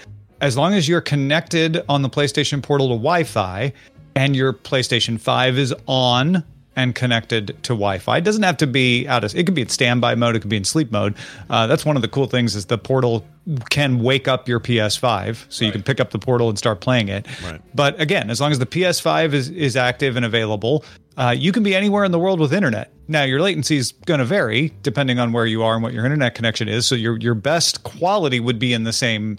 as 0.42 0.58
long 0.58 0.74
as 0.74 0.90
you're 0.90 1.02
connected 1.02 1.84
on 1.88 2.02
the 2.02 2.10
PlayStation 2.10 2.62
Portal 2.62 2.90
to 2.90 2.96
Wi 2.96 3.24
Fi 3.24 3.72
and 4.16 4.36
your 4.36 4.54
PlayStation 4.54 5.20
5 5.20 5.58
is 5.58 5.74
on 5.88 6.44
and 6.76 6.96
connected 6.96 7.48
to 7.64 7.74
Wi-Fi. 7.74 8.18
It 8.18 8.24
doesn't 8.24 8.44
have 8.44 8.58
to 8.58 8.68
be 8.68 9.08
out 9.08 9.24
of. 9.24 9.36
It 9.36 9.46
could 9.46 9.54
be 9.54 9.62
in 9.62 9.70
standby 9.70 10.16
mode. 10.16 10.36
It 10.36 10.40
could 10.40 10.50
be 10.50 10.58
in 10.58 10.64
sleep 10.64 10.92
mode. 10.92 11.16
Uh, 11.50 11.68
that's 11.68 11.86
one 11.86 11.96
of 11.96 12.02
the 12.02 12.08
cool 12.08 12.28
things 12.28 12.56
is 12.56 12.66
the 12.66 12.78
portal 12.78 13.26
can 13.70 14.00
wake 14.00 14.28
up 14.28 14.48
your 14.48 14.60
PS5, 14.60 15.46
so 15.50 15.66
you 15.66 15.72
can 15.72 15.84
pick 15.84 16.00
up 16.00 16.12
the 16.12 16.20
portal 16.20 16.50
and 16.50 16.58
start 16.58 16.80
playing 16.80 17.10
it. 17.10 17.28
Right. 17.44 17.62
But 17.76 18.00
again, 18.00 18.30
as 18.30 18.40
long 18.40 18.52
as 18.52 18.60
the 18.60 18.66
PS5 18.66 19.34
is 19.34 19.50
is 19.50 19.76
active 19.76 20.16
and 20.16 20.26
available, 20.26 20.86
uh, 21.18 21.36
you 21.38 21.52
can 21.52 21.64
be 21.64 21.76
anywhere 21.76 22.04
in 22.04 22.12
the 22.12 22.20
world 22.20 22.40
with 22.40 22.54
internet. 22.54 22.92
Now 23.08 23.24
your 23.24 23.42
latency 23.42 23.78
is 23.78 23.92
going 24.06 24.20
to 24.20 24.26
vary 24.26 24.74
depending 24.82 25.20
on 25.20 25.34
where 25.34 25.46
you 25.46 25.62
are 25.62 25.74
and 25.74 25.84
what 25.84 25.94
your 25.94 26.06
internet 26.06 26.36
connection 26.36 26.70
is. 26.70 26.88
So 26.88 26.96
your 26.96 27.18
your 27.18 27.36
best 27.36 27.84
quality 27.84 28.40
would 28.40 28.60
be 28.60 28.74
in 28.74 28.84
the 28.84 28.94
same 28.94 29.38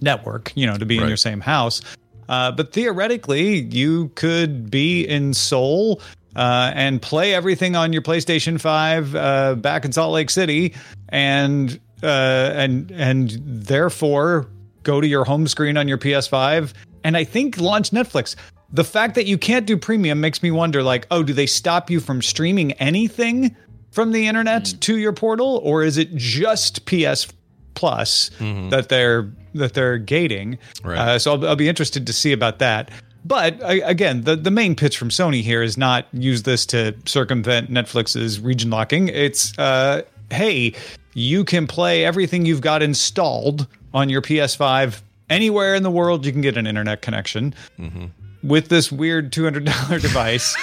network, 0.00 0.52
you 0.54 0.66
know, 0.66 0.76
to 0.76 0.86
be 0.86 0.98
in 0.98 1.06
your 1.06 1.16
same 1.16 1.40
house. 1.40 1.80
Uh, 2.28 2.52
but 2.52 2.72
theoretically, 2.72 3.62
you 3.62 4.08
could 4.14 4.70
be 4.70 5.06
in 5.06 5.34
Seoul 5.34 6.00
uh, 6.36 6.72
and 6.74 7.00
play 7.02 7.34
everything 7.34 7.76
on 7.76 7.92
your 7.92 8.02
PlayStation 8.02 8.60
Five 8.60 9.14
uh, 9.14 9.54
back 9.56 9.84
in 9.84 9.92
Salt 9.92 10.12
Lake 10.12 10.30
City, 10.30 10.74
and 11.08 11.78
uh, 12.02 12.52
and 12.54 12.90
and 12.92 13.30
therefore 13.44 14.48
go 14.82 15.00
to 15.00 15.06
your 15.06 15.24
home 15.24 15.46
screen 15.46 15.76
on 15.76 15.88
your 15.88 15.98
PS5, 15.98 16.72
and 17.04 17.16
I 17.16 17.24
think 17.24 17.58
launch 17.60 17.90
Netflix. 17.90 18.36
The 18.72 18.84
fact 18.84 19.16
that 19.16 19.26
you 19.26 19.36
can't 19.36 19.66
do 19.66 19.76
premium 19.76 20.20
makes 20.20 20.42
me 20.42 20.52
wonder, 20.52 20.82
like, 20.82 21.06
oh, 21.10 21.24
do 21.24 21.32
they 21.32 21.46
stop 21.46 21.90
you 21.90 21.98
from 21.98 22.22
streaming 22.22 22.72
anything 22.72 23.56
from 23.90 24.12
the 24.12 24.28
internet 24.28 24.72
to 24.82 24.96
your 24.96 25.12
portal, 25.12 25.60
or 25.64 25.82
is 25.82 25.98
it 25.98 26.14
just 26.14 26.86
PS 26.86 27.26
Plus 27.74 28.30
that 28.38 28.88
they're 28.88 29.30
that 29.54 29.74
they're 29.74 29.98
gating? 29.98 30.58
Right. 30.84 30.98
Uh, 30.98 31.18
so 31.18 31.32
I'll, 31.32 31.48
I'll 31.48 31.56
be 31.56 31.68
interested 31.68 32.06
to 32.06 32.12
see 32.12 32.32
about 32.32 32.58
that. 32.60 32.90
But 33.24 33.58
again, 33.62 34.22
the 34.22 34.34
the 34.36 34.50
main 34.50 34.74
pitch 34.74 34.96
from 34.98 35.10
Sony 35.10 35.42
here 35.42 35.62
is 35.62 35.76
not 35.76 36.06
use 36.12 36.42
this 36.44 36.64
to 36.66 36.94
circumvent 37.06 37.70
Netflix's 37.70 38.40
region 38.40 38.70
locking. 38.70 39.08
It's 39.08 39.56
uh, 39.58 40.02
hey, 40.30 40.74
you 41.14 41.44
can 41.44 41.66
play 41.66 42.04
everything 42.04 42.46
you've 42.46 42.60
got 42.62 42.82
installed 42.82 43.66
on 43.92 44.08
your 44.08 44.22
PS5 44.22 45.02
anywhere 45.28 45.74
in 45.74 45.82
the 45.82 45.90
world. 45.90 46.24
You 46.24 46.32
can 46.32 46.40
get 46.40 46.56
an 46.56 46.66
internet 46.66 47.02
connection 47.02 47.54
Mm-hmm. 47.78 48.06
with 48.42 48.68
this 48.68 48.90
weird 48.90 49.32
two 49.32 49.44
hundred 49.44 49.66
dollar 49.66 49.98
device, 50.08 50.56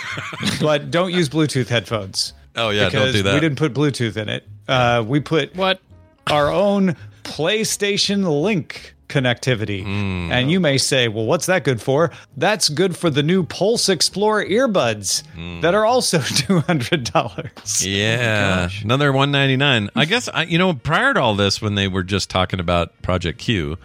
but 0.60 0.90
don't 0.90 1.14
use 1.14 1.30
Bluetooth 1.30 1.68
headphones. 1.68 2.34
Oh 2.56 2.70
yeah, 2.72 2.90
don't 2.90 3.12
do 3.12 3.22
that. 3.22 3.34
We 3.36 3.40
didn't 3.40 3.58
put 3.60 3.74
Bluetooth 3.76 4.18
in 4.18 4.30
it. 4.30 4.48
Uh, 4.68 5.04
we 5.08 5.20
put 5.20 5.56
What? 5.56 5.80
our 6.26 6.52
own 6.52 6.96
PlayStation 7.24 8.42
Link 8.42 8.94
connectivity. 9.08 9.84
Hmm. 9.84 10.32
And 10.32 10.52
you 10.52 10.60
may 10.60 10.78
say, 10.78 11.08
well, 11.08 11.26
what's 11.26 11.46
that 11.46 11.64
good 11.64 11.82
for? 11.82 12.12
That's 12.36 12.70
good 12.70 12.96
for 12.96 13.10
the 13.10 13.24
new 13.24 13.44
Pulse 13.44 13.90
Explorer 13.90 14.46
earbuds 14.46 15.24
that 15.62 15.74
are 15.74 15.86
also 15.86 16.18
$200. 16.20 17.86
Yeah, 17.86 18.70
another 18.84 19.12
one 19.12 19.32
ninety 19.32 19.58
nine. 19.58 19.90
I 19.96 20.06
guess 20.06 20.30
I, 20.34 20.44
you 20.44 20.58
know, 20.58 20.74
prior 20.74 21.14
to 21.14 21.22
all 21.22 21.36
this, 21.36 21.62
when 21.62 21.76
they 21.76 21.88
were 21.88 22.04
just 22.04 22.30
talking 22.30 22.60
about 22.60 23.02
Project 23.02 23.40
Q, 23.40 23.78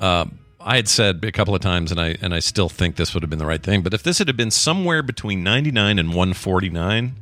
uh, 0.00 0.26
I 0.60 0.76
had 0.76 0.88
said 0.88 1.24
a 1.24 1.32
couple 1.32 1.54
of 1.54 1.60
times, 1.60 1.90
and 1.90 2.00
I 2.00 2.16
and 2.20 2.34
I 2.34 2.40
still 2.40 2.68
think 2.68 2.96
this 2.96 3.14
would 3.14 3.22
have 3.22 3.30
been 3.30 3.38
the 3.38 3.46
right 3.46 3.62
thing. 3.62 3.82
But 3.82 3.94
if 3.94 4.02
this 4.02 4.18
had 4.18 4.36
been 4.36 4.50
somewhere 4.50 5.02
between 5.02 5.42
ninety 5.42 5.70
nine 5.70 5.98
and 5.98 6.14
one 6.14 6.32
forty 6.32 6.70
nine, 6.70 7.14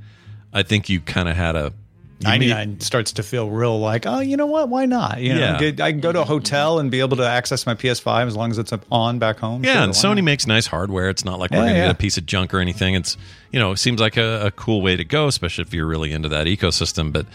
I 0.53 0.62
think 0.62 0.89
you 0.89 1.01
kind 1.01 1.28
of 1.28 1.37
had 1.37 1.55
a 1.57 1.72
you 2.20 2.28
may- 2.28 2.38
99 2.48 2.80
starts 2.80 3.12
to 3.14 3.22
feel 3.22 3.50
real 3.50 3.78
like, 3.80 4.06
oh, 4.06 4.20
you 4.20 4.36
know 4.36 4.46
what? 4.46 4.68
Why 4.68 4.86
not? 4.86 5.20
You 5.20 5.34
know, 5.34 5.40
Yeah. 5.40 5.58
get- 5.58 5.80
I 5.80 5.90
can 5.90 6.00
go 6.00 6.12
to 6.12 6.20
a 6.22 6.24
hotel 6.24 6.78
and 6.78 6.90
be 6.90 7.00
able 7.00 7.16
to 7.18 7.28
access 7.28 7.66
my 7.66 7.74
PS5 7.74 8.26
as 8.28 8.36
long 8.36 8.50
as 8.50 8.58
it's 8.58 8.72
on 8.90 9.18
back 9.18 9.38
home. 9.40 9.64
Yeah, 9.64 9.74
Sure, 9.74 9.82
and 9.82 9.92
Sony 9.92 10.16
not? 10.16 10.24
makes 10.24 10.46
nice 10.46 10.66
hardware. 10.66 11.10
It's 11.10 11.24
not 11.24 11.38
like 11.38 11.50
we're 11.50 11.56
Yeah, 11.58 11.62
going 11.64 11.74
to 11.74 11.78
yeah. 11.80 11.86
get 11.86 11.94
a 11.96 11.98
piece 11.98 12.16
of 12.16 12.26
junk 12.26 12.54
or 12.54 12.60
anything. 12.60 12.94
It's 12.94 13.16
you 13.50 13.58
know, 13.60 13.72
it 13.72 13.78
seems 13.78 14.00
like 14.00 14.16
a, 14.16 14.46
a 14.46 14.50
cool 14.50 14.80
way 14.82 14.96
to 14.96 15.04
go, 15.04 15.26
especially 15.28 15.62
if 15.62 15.72
you're 15.74 15.86
really 15.86 16.12
into 16.12 16.28
that 16.30 16.46
ecosystem. 16.46 17.12
But 17.12 17.26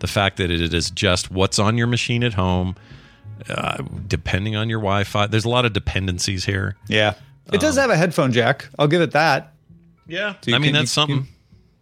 the 0.00 0.06
fact 0.06 0.36
that 0.36 0.50
it 0.50 0.72
is 0.74 0.90
just 0.90 1.30
what's 1.30 1.58
on 1.58 1.76
your 1.78 1.86
machine 1.88 2.22
at 2.22 2.34
home, 2.34 2.76
uh, 3.48 3.82
depending 4.06 4.54
on 4.56 4.68
your 4.68 4.78
Wi-Fi, 4.80 5.26
there's 5.28 5.44
a 5.44 5.48
lot 5.48 5.64
of 5.64 5.72
dependencies 5.72 6.44
here. 6.44 6.76
Yeah. 6.88 7.14
It 7.52 7.60
does 7.60 7.76
have 7.76 7.90
a 7.90 7.96
headphone 7.96 8.32
jack. 8.32 8.68
I'll 8.78 8.86
give 8.88 9.02
it 9.02 9.10
that. 9.12 9.52
Yeah, 10.06 10.34
So 10.42 10.54
I 10.54 10.58
mean 10.58 10.68
can- 10.68 10.72
that's 10.74 10.82
you 10.82 10.86
something. 10.86 11.18
can- 11.24 11.28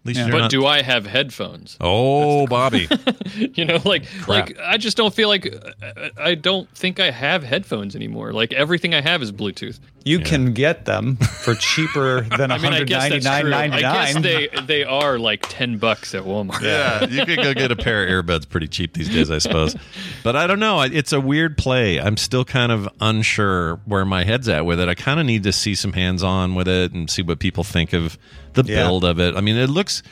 At 0.02 0.06
least 0.06 0.20
Yeah. 0.20 0.30
But 0.30 0.38
not. 0.38 0.50
do 0.50 0.66
I 0.66 0.82
have 0.82 1.06
headphones? 1.06 1.76
oh, 1.80 2.46
Bobby. 2.48 2.88
you 3.54 3.64
know, 3.64 3.78
like 3.84 4.04
like 4.26 4.58
I 4.58 4.76
just 4.76 4.96
don't 4.96 5.14
feel 5.14 5.28
like 5.28 5.46
uh, 5.46 6.08
I 6.18 6.34
don't 6.34 6.68
think 6.76 6.98
I 6.98 7.12
have 7.12 7.44
headphones 7.44 7.94
anymore. 7.94 8.32
Like 8.32 8.52
everything 8.52 8.94
I 8.94 9.00
have 9.00 9.22
is 9.22 9.30
Bluetooth. 9.30 9.78
You 10.04 10.18
can 10.20 10.52
get 10.52 10.84
them 10.84 11.16
for 11.16 11.54
cheaper 11.54 12.20
than 12.36 12.50
I 12.50 12.58
mean, 12.58 12.72
I 12.72 12.84
guess 12.84 13.08
that's 13.08 13.24
true. 13.40 13.52
I 13.54 13.80
guess 13.80 14.14
they 14.22 14.48
they 14.66 14.84
are 14.84 15.18
like 15.18 15.44
ten 15.48 15.78
bucks 15.78 16.14
at 16.14 16.24
Walmart. 16.24 16.60
yeah, 16.60 17.04
you 17.04 17.24
could 17.26 17.38
go 17.38 17.54
get 17.54 17.70
a 17.72 17.76
pair 17.76 18.04
of 18.06 18.24
earbuds 18.26 18.48
pretty 18.48 18.68
cheap 18.68 18.94
these 18.94 19.08
days, 19.08 19.30
I 19.30 19.38
suppose. 19.38 19.76
But 20.22 20.36
I 20.36 20.46
don't 20.46 20.60
know. 20.60 20.80
It's 20.82 21.12
a 21.12 21.20
weird 21.20 21.56
play. 21.56 22.00
I'm 22.00 22.16
still 22.16 22.44
kind 22.44 22.72
of 22.72 22.88
unsure 23.00 23.76
where 23.84 24.04
my 24.04 24.24
head's 24.24 24.48
at 24.48 24.66
with 24.66 24.80
it. 24.80 24.88
I 24.88 24.94
kind 24.94 25.20
of 25.20 25.26
need 25.26 25.42
to 25.44 25.52
see 25.52 25.74
some 25.74 25.92
hands 25.92 26.22
on 26.22 26.54
with 26.54 26.68
it 26.68 26.92
and 26.92 27.08
see 27.10 27.22
what 27.22 27.38
people 27.38 27.64
think 27.64 27.92
of 27.92 28.18
the 28.54 28.62
Yeah. 28.64 28.76
build 28.84 29.04
of 29.04 29.18
it. 29.20 29.36
I 29.36 29.40
mean, 29.40 29.56
it 29.56 29.70
looks. 29.70 30.02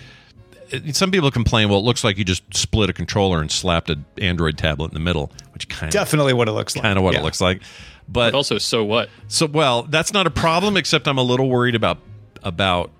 Some 0.92 1.10
people 1.10 1.32
complain, 1.32 1.68
well, 1.68 1.80
it 1.80 1.84
looks 1.84 2.04
like 2.04 2.16
you 2.16 2.24
just 2.24 2.44
split 2.54 2.88
a 2.90 2.92
controller 2.92 3.40
and 3.40 3.50
slapped 3.50 3.90
an 3.90 4.04
Android 4.18 4.56
tablet 4.56 4.92
in 4.92 4.94
the 4.94 5.00
middle, 5.00 5.32
which 5.52 5.68
kind 5.68 5.88
of 5.88 5.92
Definitely 5.92 6.32
what 6.32 6.46
it 6.48 6.52
looks 6.52 6.76
like. 6.76 6.84
kind 6.84 6.96
of 6.96 7.02
what 7.02 7.14
Yeah. 7.14 7.20
it 7.20 7.22
looks 7.24 7.40
like. 7.40 7.60
But 8.12 8.32
But 8.32 8.34
also, 8.34 8.58
so 8.58 8.84
what? 8.84 9.08
so 9.28 9.46
well, 9.46 9.84
that's 9.84 10.12
not 10.12 10.26
a 10.26 10.30
problem. 10.30 10.76
Except 10.76 11.06
I'm 11.06 11.18
a 11.18 11.22
little 11.22 11.48
worried 11.48 11.74
about 11.74 11.98
about 12.42 12.90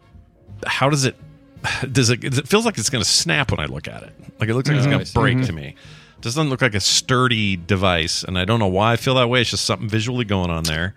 how 0.66 0.88
does 0.88 1.04
it 1.04 1.16
does 1.92 2.10
it 2.10 2.24
it 2.24 2.48
feels 2.48 2.64
like 2.64 2.78
it's 2.78 2.90
going 2.90 3.02
to 3.02 3.10
snap 3.10 3.50
when 3.50 3.60
I 3.60 3.66
look 3.66 3.88
at 3.88 4.02
it. 4.02 4.12
Like 4.38 4.48
it 4.48 4.54
looks 4.54 4.68
like 4.68 4.78
it's 4.78 4.86
going 4.86 5.04
to 5.04 5.12
break 5.12 5.36
mm-hmm. 5.38 5.46
to 5.46 5.52
me. 5.52 5.74
It 6.16 6.22
doesn't 6.22 6.50
look 6.50 6.62
like 6.62 6.74
a 6.74 6.80
sturdy 6.80 7.56
device, 7.56 8.22
and 8.22 8.38
I 8.38 8.44
don't 8.44 8.58
know 8.58 8.68
why 8.68 8.92
I 8.92 8.96
feel 8.96 9.14
that 9.14 9.28
way. 9.28 9.40
It's 9.40 9.50
just 9.50 9.64
something 9.64 9.88
visually 9.88 10.24
going 10.24 10.50
on 10.50 10.64
there. 10.64 10.94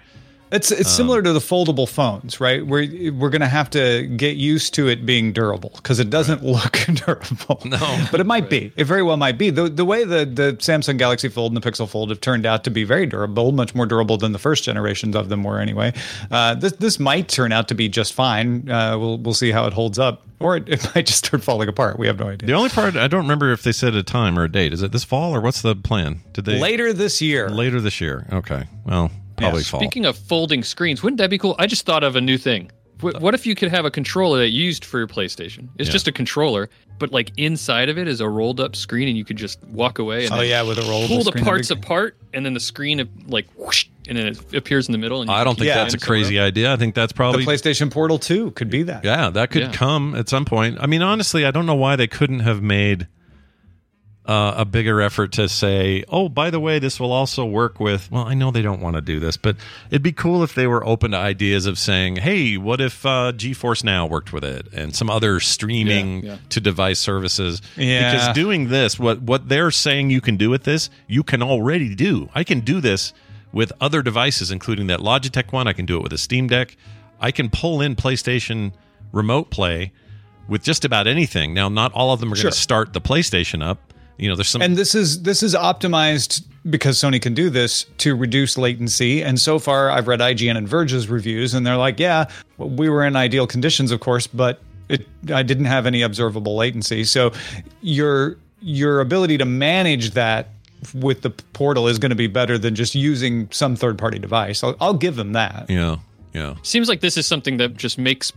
It's 0.54 0.72
it's 0.72 0.82
Um, 0.92 0.96
similar 0.98 1.22
to 1.24 1.34
the 1.34 1.40
foldable 1.40 1.90
phones, 1.90 2.40
right? 2.40 2.66
We're 2.66 3.12
we're 3.12 3.30
going 3.32 3.42
to 3.42 3.48
have 3.48 3.70
to 3.72 4.06
get 4.08 4.38
used 4.38 4.74
to 4.76 4.88
it 4.88 5.06
being 5.06 5.34
durable 5.34 5.72
because 5.76 6.00
it 6.00 6.10
doesn't 6.10 6.44
look 6.44 6.74
durable. 6.94 7.60
No. 7.66 8.06
but 8.12 8.20
it 8.20 8.26
might 8.26 8.50
be. 8.50 8.72
It 8.78 8.86
very 8.86 9.04
well 9.04 9.18
might 9.18 9.38
be. 9.38 9.50
The 9.50 9.68
the 9.68 9.84
way 9.84 10.04
the 10.06 10.26
the 10.26 10.54
Samsung 10.60 10.98
Galaxy 10.98 11.28
Fold 11.28 11.54
and 11.54 11.62
the 11.62 11.70
Pixel 11.72 11.90
Fold 11.90 12.10
have 12.12 12.22
turned 12.22 12.46
out 12.46 12.64
to 12.66 12.70
be 12.72 12.84
very 12.84 13.06
durable, 13.06 13.52
much 13.52 13.74
more 13.76 13.86
durable 13.86 14.18
than 14.18 14.32
the 14.32 14.40
first 14.40 14.64
generations 14.64 15.16
of 15.16 15.30
them 15.30 15.44
were 15.44 15.60
anyway. 15.60 15.92
Uh, 16.32 16.54
this 16.56 16.74
this 16.74 17.00
might 17.00 17.28
turn 17.30 17.52
out 17.52 17.68
to 17.70 17.76
be 17.76 17.90
just 17.90 18.14
fine. 18.14 18.70
Uh, 18.70 18.98
we'll 18.98 19.18
we'll 19.18 19.34
see 19.34 19.52
how 19.52 19.66
it 19.66 19.74
holds 19.74 19.98
up, 19.98 20.24
or 20.40 20.58
it, 20.58 20.70
it 20.70 20.88
might 20.96 21.08
just 21.08 21.26
start 21.26 21.44
falling 21.44 21.68
apart. 21.68 21.98
We 21.98 22.06
have 22.08 22.20
no 22.20 22.28
idea. 22.30 22.46
The 22.48 22.54
only 22.54 22.70
part 22.70 22.96
I 22.96 23.08
don't 23.08 23.24
remember 23.24 23.52
if 23.52 23.64
they 23.64 23.72
said 23.72 23.96
a 23.96 24.04
time 24.04 24.38
or 24.38 24.44
a 24.44 24.52
date. 24.52 24.72
Is 24.72 24.84
it 24.84 24.92
this 24.92 25.04
fall 25.04 25.34
or 25.36 25.42
what's 25.42 25.62
the 25.64 25.76
plan? 25.76 26.22
Did 26.34 26.46
they 26.46 26.60
Later 26.60 26.94
this 26.94 27.22
year. 27.22 27.50
later 27.50 27.82
this 27.82 28.00
year? 28.00 28.28
Okay, 28.32 28.66
well 28.86 29.10
probably 29.38 29.60
Yes. 29.60 29.70
fall. 29.70 29.80
Speaking 29.80 30.06
of 30.06 30.18
folding 30.18 30.64
screens, 30.64 31.02
wouldn't 31.04 31.18
that 31.20 31.30
be 31.30 31.38
cool? 31.38 31.56
I 31.60 31.68
just 31.68 31.86
thought 31.86 32.04
of 32.04 32.16
a 32.16 32.22
new 32.22 32.38
thing. 32.38 32.72
Wh- 33.02 33.20
What 33.22 33.34
if 33.34 33.46
you 33.46 33.56
could 33.56 33.70
have 33.70 33.86
a 33.86 33.92
controller 33.92 34.38
that 34.40 34.50
you 34.50 34.64
used 34.64 34.86
for 34.86 34.98
your 35.00 35.08
PlayStation? 35.08 35.68
It's 35.78 35.90
Yeah. 35.90 35.94
just 35.94 36.08
a 36.08 36.12
controller, 36.12 36.70
but 37.00 37.12
like 37.12 37.32
inside 37.38 37.90
of 37.90 37.98
it 37.98 38.08
is 38.08 38.22
a 38.22 38.30
rolled 38.30 38.60
up 38.62 38.76
screen, 38.76 39.08
and 39.10 39.18
you 39.18 39.26
could 39.26 39.36
just 39.38 39.62
walk 39.66 40.00
away 40.00 40.26
and 40.26 40.34
Oh 40.34 40.42
yeah, 40.42 40.62
with 40.62 40.78
a 40.78 40.82
rollable 40.82 41.08
pull 41.08 41.18
the 41.18 41.24
screen, 41.26 41.44
that'd 41.44 41.44
parts 41.46 41.68
be- 41.70 41.74
apart, 41.76 42.18
and 42.34 42.46
then 42.46 42.54
the 42.54 42.60
screen 42.62 43.02
uh, 43.02 43.06
like 43.28 43.48
whoosh, 43.58 43.86
and 44.08 44.18
then 44.18 44.28
it 44.28 44.54
appears 44.56 44.88
in 44.88 44.92
the 44.94 44.98
middle. 45.00 45.22
And 45.22 45.30
you 45.30 45.36
I 45.36 45.44
don't 45.44 45.56
think 45.58 45.72
it 45.72 45.74
that's 45.74 45.94
a 45.94 45.98
in 45.98 46.00
somewhere 46.02 46.22
crazy 46.22 46.40
idea. 46.40 46.72
I 46.72 46.78
think 46.78 46.96
that's 46.96 47.12
probably 47.12 47.40
The 47.42 47.46
probably 47.46 47.58
PlayStation 47.74 47.92
Portal 47.92 48.20
2 48.20 48.52
could 48.52 48.70
be 48.70 48.84
that. 48.84 49.04
Yeah, 49.04 49.30
that 49.32 49.50
could 49.52 49.64
Yeah. 49.64 49.72
come 49.72 50.16
at 50.16 50.30
some 50.30 50.46
point. 50.46 50.78
I 50.80 50.86
mean, 50.88 51.02
honestly, 51.02 51.46
I 51.46 51.52
don't 51.52 51.66
know 51.66 51.76
why 51.76 51.96
they 51.98 52.08
couldn't 52.08 52.40
have 52.42 52.62
made 52.62 53.08
uh, 54.26 54.54
a 54.58 54.64
bigger 54.66 55.02
effort 55.02 55.34
to 55.34 55.50
say, 55.50 56.06
"Oh, 56.08 56.30
by 56.30 56.50
the 56.50 56.60
way, 56.60 56.80
this 56.80 57.00
will 57.00 57.12
also 57.12 57.44
work 57.44 57.80
with." 57.80 58.10
Well, 58.10 58.24
I 58.26 58.34
know 58.34 58.52
they 58.52 58.62
don't 58.62 58.80
want 58.80 58.96
to 58.96 59.02
do 59.02 59.20
this, 59.20 59.36
but 59.36 59.58
it'd 59.90 60.02
be 60.02 60.14
cool 60.14 60.44
if 60.44 60.56
they 60.56 60.66
were 60.66 60.86
open 60.86 61.12
to 61.12 61.18
ideas 61.18 61.66
of 61.66 61.78
saying, 61.78 62.18
"Hey, 62.18 62.56
what 62.58 62.80
if 62.80 63.06
uh, 63.06 63.34
GeForce 63.36 63.84
Now 63.84 64.06
worked 64.06 64.32
with 64.32 64.46
it 64.46 64.68
and 64.72 64.96
some 64.96 65.10
other 65.10 65.40
streaming 65.42 66.24
Yeah, 66.24 66.32
yeah. 66.34 66.38
to 66.50 66.62
device 66.62 67.00
services?" 67.00 67.62
Yeah. 67.76 68.14
Because 68.14 68.34
doing 68.34 68.70
this, 68.70 68.98
what 68.98 69.22
what 69.22 69.50
they're 69.50 69.72
saying 69.72 70.10
you 70.10 70.22
can 70.22 70.38
do 70.38 70.50
with 70.50 70.64
this, 70.64 70.90
you 71.08 71.24
can 71.24 71.42
already 71.44 71.94
do. 71.94 72.30
I 72.34 72.46
can 72.46 72.62
do 72.62 72.80
this 72.80 73.12
with 73.52 73.74
other 73.82 74.02
devices, 74.02 74.52
including 74.52 74.88
that 74.88 75.00
Logitech 75.02 75.52
one. 75.52 75.68
I 75.68 75.74
can 75.74 75.86
do 75.86 75.98
it 75.98 76.02
with 76.04 76.14
a 76.14 76.18
Steam 76.18 76.48
Deck. 76.48 76.78
I 77.20 77.32
can 77.32 77.50
pull 77.50 77.82
in 77.82 77.96
PlayStation 77.96 78.72
Remote 79.12 79.50
Play 79.52 79.92
with 80.48 80.64
just 80.64 80.84
about 80.86 81.08
anything. 81.08 81.54
Now, 81.54 81.70
not 81.70 81.92
all 81.94 82.14
of 82.14 82.20
them 82.20 82.32
are 82.34 82.36
Sure. 82.36 82.44
going 82.44 82.54
to 82.54 82.58
start 82.60 82.94
the 82.94 83.02
PlayStation 83.02 83.62
up. 83.64 83.93
You 84.18 84.30
know, 84.30 84.36
there's 84.36 84.50
some. 84.50 84.62
And 84.62 84.78
this 84.78 84.96
is 84.96 85.24
this 85.24 85.44
is 85.44 85.56
optimized 85.56 86.46
because 86.70 86.98
Sony 86.98 87.22
can 87.22 87.34
do 87.34 87.50
this 87.50 87.86
to 88.00 88.16
reduce 88.16 88.58
latency. 88.58 89.24
And 89.24 89.40
so 89.40 89.60
far, 89.60 89.90
I've 89.90 90.08
read 90.08 90.20
IGN 90.20 90.58
and 90.58 90.68
Verge's 90.68 91.10
reviews, 91.10 91.54
and 91.54 91.66
they're 91.66 91.78
like, 91.78 92.00
"Yeah, 92.00 92.26
we 92.58 92.90
were 92.90 93.06
in 93.06 93.16
ideal 93.16 93.48
conditions, 93.48 93.92
of 93.92 94.00
course, 94.00 94.28
but 94.28 94.62
it 94.90 95.08
I 95.34 95.44
didn't 95.44 95.66
have 95.66 95.86
any 95.86 96.02
observable 96.02 96.56
latency." 96.56 97.04
So 97.04 97.32
your 97.82 98.38
your 98.62 99.02
ability 99.02 99.38
to 99.40 99.46
manage 99.46 100.12
that 100.12 100.50
with 100.94 101.22
the 101.22 101.30
portal 101.30 101.88
is 101.88 101.98
going 101.98 102.10
to 102.10 102.16
be 102.16 102.28
better 102.28 102.58
than 102.58 102.76
just 102.76 102.94
using 102.96 103.50
some 103.52 103.76
third 103.76 103.98
party 103.98 104.20
device. 104.20 104.64
I'll, 104.64 104.76
I'll 104.80 104.94
give 104.94 105.16
them 105.16 105.34
that. 105.34 105.70
yeah, 105.70 105.98
yeah. 106.34 106.56
Seems 106.62 106.88
like 106.90 107.02
this 107.02 107.18
is 107.18 107.26
something 107.26 107.58
that 107.58 107.78
just 107.78 107.98
makes 107.98 108.32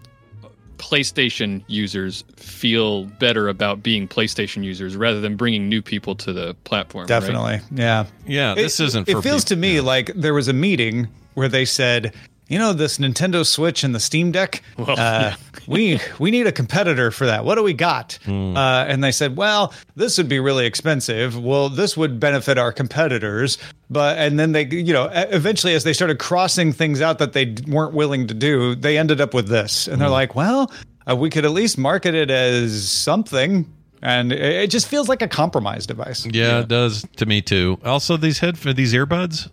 PlayStation 0.78 1.62
users 1.66 2.24
feel 2.36 3.04
better 3.04 3.48
about 3.48 3.82
being 3.82 4.06
PlayStation 4.08 4.62
users 4.64 4.96
rather 4.96 5.20
than 5.20 5.36
bringing 5.36 5.68
new 5.68 5.82
people 5.82 6.14
to 6.16 6.32
the 6.32 6.54
platform. 6.64 7.02
right? 7.02 7.08
Definitely. 7.08 7.60
Yeah. 7.72 8.06
Yeah, 8.26 8.54
this 8.54 8.78
It- 8.80 8.84
isn't 8.84 9.08
It 9.08 9.12
for 9.12 9.22
feels 9.22 9.44
peop- 9.44 9.48
to 9.48 9.56
me 9.56 9.80
like 9.80 10.12
there 10.14 10.34
was 10.34 10.48
a 10.48 10.52
meeting 10.52 11.08
where 11.34 11.48
they 11.48 11.64
said, 11.64 12.14
you 12.48 12.58
know, 12.58 12.72
this 12.72 12.98
Nintendo 12.98 13.44
Switch 13.44 13.82
and 13.82 13.94
the 13.94 14.00
Steam 14.00 14.30
Deck, 14.30 14.62
uh, 14.78 15.34
we 15.66 16.00
we 16.18 16.30
need 16.30 16.46
a 16.46 16.52
competitor 16.52 17.10
for 17.10 17.26
that. 17.26 17.44
What 17.44 17.56
do 17.56 17.62
we 17.62 17.72
got? 17.72 18.18
Hmm. 18.24 18.56
Uh, 18.56 18.84
and 18.84 19.02
they 19.02 19.12
said, 19.12 19.36
well, 19.36 19.72
this 19.96 20.16
would 20.18 20.28
be 20.28 20.38
really 20.38 20.66
expensive. 20.66 21.38
Well, 21.38 21.68
this 21.68 21.96
would 21.96 22.20
benefit 22.20 22.58
our 22.58 22.72
competitors. 22.72 23.58
But 23.90 24.18
and 24.18 24.38
then 24.38 24.52
they, 24.52 24.64
you 24.66 24.92
know, 24.92 25.10
eventually 25.12 25.74
as 25.74 25.84
they 25.84 25.92
started 25.92 26.18
crossing 26.18 26.72
things 26.72 27.00
out 27.00 27.18
that 27.18 27.32
they 27.32 27.54
weren't 27.66 27.94
willing 27.94 28.26
to 28.28 28.34
do, 28.34 28.74
they 28.74 28.98
ended 28.98 29.20
up 29.20 29.34
with 29.34 29.48
this. 29.48 29.86
Hmm. 29.86 29.92
And 29.92 30.02
they're 30.02 30.08
like, 30.08 30.34
well, 30.34 30.70
uh, 31.08 31.16
we 31.16 31.30
could 31.30 31.44
at 31.44 31.52
least 31.52 31.78
market 31.78 32.14
it 32.14 32.30
as 32.30 32.88
something. 32.88 33.72
And 34.02 34.32
it, 34.32 34.40
it 34.40 34.70
just 34.70 34.86
feels 34.86 35.08
like 35.08 35.22
a 35.22 35.28
compromise 35.28 35.86
device. 35.86 36.26
Yeah, 36.26 36.60
it 36.60 36.68
does 36.68 37.04
to 37.16 37.26
me 37.26 37.42
too. 37.42 37.78
Also, 37.84 38.16
these 38.16 38.38
head 38.38 38.58
for 38.58 38.72
these 38.72 38.92
earbuds, 38.92 39.50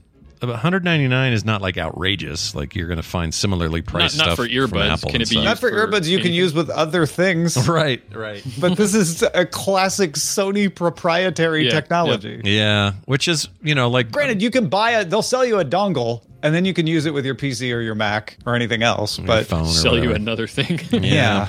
199 0.49 1.33
is 1.33 1.45
not 1.45 1.61
like 1.61 1.77
outrageous. 1.77 2.55
Like 2.55 2.75
you're 2.75 2.87
going 2.87 2.97
to 2.97 3.03
find 3.03 3.33
similarly 3.33 3.81
priced 3.81 4.17
not 4.17 4.25
stuff 4.25 4.35
for 4.37 4.43
from 4.43 4.51
earbuds. 4.51 4.89
Apple 4.89 5.11
Can 5.11 5.21
it 5.21 5.29
be 5.29 5.35
stuff. 5.35 5.43
Not 5.43 5.59
for, 5.59 5.69
for 5.69 5.87
earbuds 5.87 6.07
you 6.07 6.19
can 6.19 6.33
use 6.33 6.53
with 6.53 6.69
other 6.69 7.05
things. 7.05 7.57
Right, 7.73 8.03
right. 8.13 8.43
But 8.59 8.77
this 8.77 8.93
is 8.93 9.23
a 9.23 9.45
classic 9.45 10.13
Sony 10.13 10.73
proprietary 10.73 11.65
Yeah, 11.65 11.71
technology. 11.71 12.41
Yeah, 12.43 12.93
which 13.05 13.27
is 13.27 13.47
you 13.63 13.73
know 13.73 13.89
like 13.89 14.11
Granted, 14.11 14.41
you 14.41 14.51
can 14.51 14.67
buy 14.67 14.99
it, 14.99 15.09
they'll 15.09 15.21
sell 15.21 15.43
you 15.45 15.59
a 15.59 15.65
dongle 15.65 16.21
and 16.43 16.53
then 16.53 16.65
you 16.65 16.73
can 16.73 16.85
use 16.85 17.05
it 17.05 17.13
with 17.13 17.25
your 17.25 17.35
PC 17.35 17.73
or 17.73 17.79
your 17.79 17.95
Mac 17.95 18.37
or 18.45 18.53
anything 18.53 18.83
else. 18.83 19.17
But 19.17 19.47
phone 19.47 19.61
or 19.61 19.67
Sell 19.69 19.97
you 19.97 20.13
another 20.13 20.45
thing. 20.45 20.79
yeah. 21.03 21.47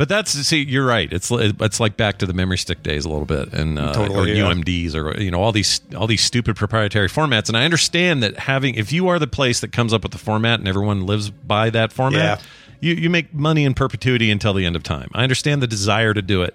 But 0.00 0.08
that's 0.08 0.30
see, 0.30 0.62
you're 0.64 0.86
right. 0.86 1.12
It's 1.12 1.30
it's 1.30 1.78
like 1.78 1.98
back 1.98 2.16
to 2.20 2.26
the 2.26 2.32
memory 2.32 2.56
stick 2.56 2.82
days 2.82 3.04
a 3.04 3.10
little 3.10 3.26
bit, 3.26 3.52
and 3.52 3.78
uh, 3.78 3.92
Totally, 3.92 4.32
or 4.32 4.34
yeah. 4.34 4.44
UMDs, 4.50 4.94
or 4.94 5.20
you 5.20 5.30
know 5.30 5.42
all 5.42 5.52
these 5.52 5.82
all 5.94 6.06
these 6.06 6.22
stupid 6.22 6.56
proprietary 6.56 7.06
formats. 7.10 7.48
And 7.48 7.56
I 7.58 7.66
understand 7.66 8.22
that 8.22 8.38
having 8.38 8.76
if 8.76 8.92
you 8.92 9.08
are 9.08 9.18
the 9.18 9.26
place 9.26 9.60
that 9.60 9.72
comes 9.72 9.92
up 9.92 10.02
with 10.02 10.12
the 10.12 10.16
format 10.18 10.58
and 10.58 10.66
everyone 10.66 11.04
lives 11.04 11.28
by 11.28 11.68
that 11.68 11.92
format, 11.92 12.40
Yeah. 12.40 12.46
you 12.80 12.94
you 12.94 13.10
make 13.10 13.34
money 13.34 13.66
in 13.66 13.74
perpetuity 13.74 14.30
until 14.30 14.54
the 14.54 14.64
end 14.64 14.74
of 14.74 14.82
time. 14.82 15.10
I 15.12 15.22
understand 15.22 15.60
the 15.60 15.66
desire 15.66 16.14
to 16.14 16.22
do 16.22 16.44
it, 16.44 16.54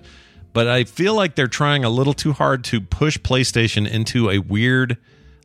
but 0.52 0.68
I 0.68 0.84
feel 0.84 1.14
like 1.14 1.36
they're 1.36 1.48
trying 1.48 1.84
a 1.84 1.90
little 1.92 2.14
too 2.14 2.34
hard 2.34 2.64
to 2.64 2.82
push 2.82 3.20
PlayStation 3.20 3.88
into 3.88 4.32
a 4.32 4.40
weird 4.40 4.98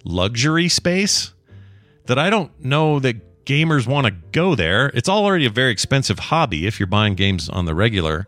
luxury 0.05 0.70
space 0.70 1.34
that 2.07 2.18
I 2.18 2.30
don't 2.30 2.64
know 2.64 2.98
that 3.01 3.16
gamers 3.45 3.86
want 3.86 4.07
to 4.07 4.12
go 4.32 4.55
there. 4.55 4.88
It's 4.95 5.09
already 5.09 5.47
a 5.47 5.51
very 5.51 5.72
expensive 5.72 6.18
hobby 6.18 6.66
if 6.66 6.78
you're 6.78 6.86
buying 6.86 7.14
games 7.14 7.49
on 7.49 7.64
the 7.64 7.74
regular. 7.74 8.26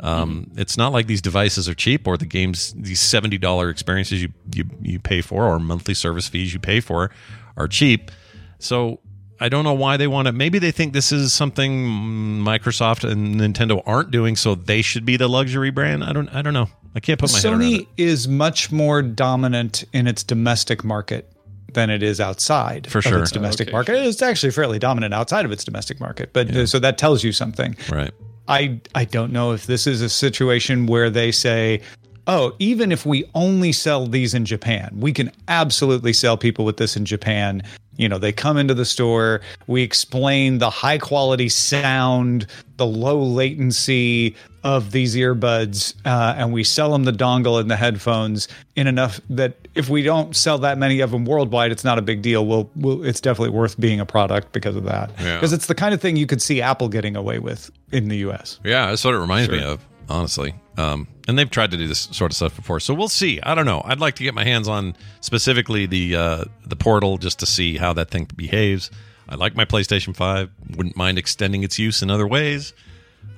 Um, 0.00 0.50
It's 0.56 0.76
not 0.76 0.92
like 0.92 1.06
these 1.06 1.20
devices 1.20 1.68
are 1.68 1.74
cheap 1.74 2.06
or 2.06 2.16
the 2.16 2.26
games, 2.26 2.72
these 2.76 3.00
seventy 3.00 3.36
dollar 3.38 3.68
experiences 3.68 4.22
you, 4.22 4.32
you 4.54 4.64
you 4.80 4.98
pay 4.98 5.20
for 5.20 5.46
or 5.46 5.58
monthly 5.58 5.94
service 5.94 6.28
fees 6.28 6.54
you 6.54 6.60
pay 6.60 6.80
for 6.80 7.10
are 7.56 7.68
cheap. 7.68 8.10
So 8.58 9.00
I 9.40 9.48
don't 9.48 9.64
know 9.64 9.74
why 9.74 9.96
they 9.96 10.06
want 10.06 10.28
it. 10.28 10.32
Maybe 10.32 10.58
they 10.58 10.70
think 10.70 10.92
this 10.92 11.12
is 11.12 11.32
something 11.32 12.42
Microsoft 12.44 13.10
and 13.10 13.36
Nintendo 13.36 13.82
aren't 13.86 14.10
doing, 14.10 14.36
so 14.36 14.54
they 14.54 14.82
should 14.82 15.04
be 15.04 15.16
the 15.16 15.28
luxury 15.28 15.70
brand. 15.70 16.04
I 16.04 16.12
don't. 16.12 16.28
I 16.34 16.42
don't 16.42 16.54
know. 16.54 16.68
I 16.94 17.00
can't 17.00 17.18
put 17.18 17.32
my 17.32 17.38
head 17.38 17.46
around 17.46 17.60
Sony 17.60 17.80
it. 17.80 17.88
is 17.96 18.26
much 18.28 18.72
more 18.72 19.00
dominant 19.02 19.84
in 19.92 20.06
its 20.06 20.22
domestic 20.24 20.82
market 20.84 21.30
than 21.74 21.90
it 21.90 22.02
is 22.02 22.20
outside 22.20 22.86
For 22.90 22.98
of 22.98 23.04
sure. 23.04 23.22
its 23.22 23.30
domestic 23.32 23.68
Okay, 23.68 23.72
market. 23.72 23.96
It's 24.06 24.22
actually 24.22 24.52
fairly 24.52 24.78
dominant 24.78 25.14
outside 25.14 25.44
of 25.44 25.52
its 25.52 25.64
domestic 25.64 26.00
market. 26.00 26.32
But 26.32 26.50
uh, 26.54 26.66
so 26.66 26.78
that 26.78 26.98
tells 26.98 27.22
you 27.24 27.32
something. 27.32 27.76
Right. 27.90 28.12
I 28.48 28.80
I 28.94 29.04
don't 29.04 29.32
know 29.32 29.52
if 29.52 29.66
this 29.66 29.86
is 29.86 30.00
a 30.02 30.08
situation 30.08 30.86
where 30.86 31.10
they 31.10 31.30
say, 31.32 31.80
"Oh, 32.26 32.54
even 32.58 32.90
if 32.92 33.06
we 33.06 33.24
only 33.34 33.72
sell 33.72 34.06
these 34.06 34.34
in 34.34 34.44
Japan, 34.44 34.90
we 34.98 35.12
can 35.12 35.30
absolutely 35.48 36.12
sell 36.12 36.36
people 36.36 36.64
with 36.64 36.76
this 36.76 36.96
in 36.96 37.04
Japan." 37.04 37.62
You 38.00 38.08
know, 38.08 38.16
they 38.16 38.32
come 38.32 38.56
into 38.56 38.72
the 38.72 38.86
store, 38.86 39.42
we 39.66 39.82
explain 39.82 40.56
the 40.56 40.70
high 40.70 40.96
quality 40.96 41.50
sound, 41.50 42.46
the 42.78 42.86
low 42.86 43.22
latency 43.22 44.36
of 44.64 44.90
these 44.90 45.14
earbuds, 45.14 45.94
uh, 46.06 46.34
and 46.34 46.50
we 46.50 46.64
sell 46.64 46.92
them 46.92 47.04
the 47.04 47.12
dongle 47.12 47.60
and 47.60 47.70
the 47.70 47.76
headphones 47.76 48.48
in 48.74 48.86
enough 48.86 49.20
that 49.28 49.68
if 49.74 49.90
we 49.90 50.02
don't 50.02 50.34
sell 50.34 50.56
that 50.58 50.78
many 50.78 51.00
of 51.00 51.10
them 51.10 51.26
worldwide, 51.26 51.72
it's 51.72 51.84
not 51.84 51.98
a 51.98 52.02
big 52.02 52.22
deal. 52.22 52.46
We'll, 52.46 52.70
we'll 52.74 53.04
it's 53.04 53.20
definitely 53.20 53.50
worth 53.50 53.78
being 53.78 54.00
a 54.00 54.06
product 54.06 54.52
because 54.52 54.76
of 54.76 54.84
that. 54.84 55.10
Yeah. 55.20 55.36
Because 55.36 55.52
it's 55.52 55.66
the 55.66 55.74
kind 55.74 55.92
of 55.92 56.00
thing 56.00 56.16
you 56.16 56.26
could 56.26 56.40
see 56.40 56.62
Apple 56.62 56.88
getting 56.88 57.16
away 57.16 57.38
with 57.38 57.70
in 57.92 58.08
the 58.08 58.16
US. 58.28 58.60
Yeah, 58.64 58.86
that's 58.86 59.04
what 59.04 59.12
it 59.12 59.18
reminds 59.18 59.50
me 59.50 59.62
of, 59.62 59.86
honestly. 60.08 60.54
Um, 60.78 61.06
and 61.30 61.38
they've 61.38 61.48
tried 61.48 61.70
to 61.70 61.76
do 61.76 61.86
this 61.86 62.08
sort 62.10 62.32
of 62.32 62.36
stuff 62.36 62.56
before, 62.56 62.80
so 62.80 62.92
we'll 62.92 63.08
see. 63.08 63.40
I 63.40 63.54
don't 63.54 63.64
know. 63.66 63.82
I'd 63.84 64.00
like 64.00 64.16
to 64.16 64.24
get 64.24 64.34
my 64.34 64.44
hands 64.44 64.68
on 64.68 64.96
specifically 65.20 65.86
the 65.86 66.16
uh, 66.16 66.44
the 66.66 66.76
portal 66.76 67.16
just 67.18 67.38
to 67.38 67.46
see 67.46 67.76
how 67.76 67.92
that 67.94 68.10
thing 68.10 68.28
behaves. 68.36 68.90
I 69.28 69.36
like 69.36 69.54
my 69.54 69.64
PlayStation 69.64 70.14
Five. 70.14 70.50
Wouldn't 70.76 70.96
mind 70.96 71.18
extending 71.18 71.62
its 71.62 71.78
use 71.78 72.02
in 72.02 72.10
other 72.10 72.26
ways. 72.26 72.74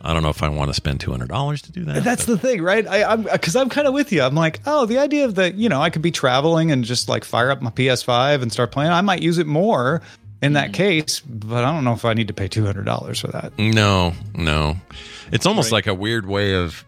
I 0.01 0.13
don't 0.13 0.23
know 0.23 0.31
if 0.31 0.43
I 0.43 0.49
want 0.49 0.71
to 0.71 0.75
spend 0.75 1.01
two 1.01 1.11
hundred 1.11 1.29
dollars 1.29 1.61
to 1.63 1.73
do 1.73 1.85
that. 1.85 2.03
That's 2.03 2.25
the 2.25 2.39
thing, 2.39 2.63
right? 2.63 2.87
I, 2.87 3.05
I'm 3.05 3.25
because 3.25 3.55
I'm 3.55 3.69
kind 3.69 3.87
of 3.87 3.95
with 3.95 4.11
you. 4.11 4.23
I'm 4.23 4.35
like, 4.35 4.61
oh, 4.67 4.87
the 4.87 4.99
idea 4.99 5.27
of 5.27 5.35
the, 5.35 5.53
you 5.53 5.69
know, 5.69 5.81
I 5.81 5.91
could 5.91 6.03
be 6.03 6.11
traveling 6.11 6.73
and 6.73 6.83
just 6.83 7.09
like 7.09 7.25
fire 7.25 7.51
up 7.51 7.61
my 7.61 7.71
PS5 7.71 8.43
and 8.43 8.51
start 8.51 8.73
playing. 8.73 8.91
I 8.91 9.01
might 9.03 9.23
use 9.23 9.39
it 9.39 9.47
more 9.47 10.03
in 10.43 10.55
that 10.55 10.73
case, 10.73 11.21
but 11.21 11.65
I 11.65 11.73
don't 11.73 11.85
know 11.85 11.93
if 11.93 12.05
I 12.05 12.15
need 12.15 12.29
to 12.29 12.35
pay 12.35 12.49
two 12.49 12.65
hundred 12.65 12.85
dollars 12.85 13.21
for 13.21 13.29
that. 13.29 13.57
No, 13.59 14.13
no. 14.35 14.77
It's 15.31 15.47
almost 15.47 15.73
like 15.73 15.87
a 15.87 15.95
weird 15.95 16.27
way 16.27 16.55
of. 16.55 16.85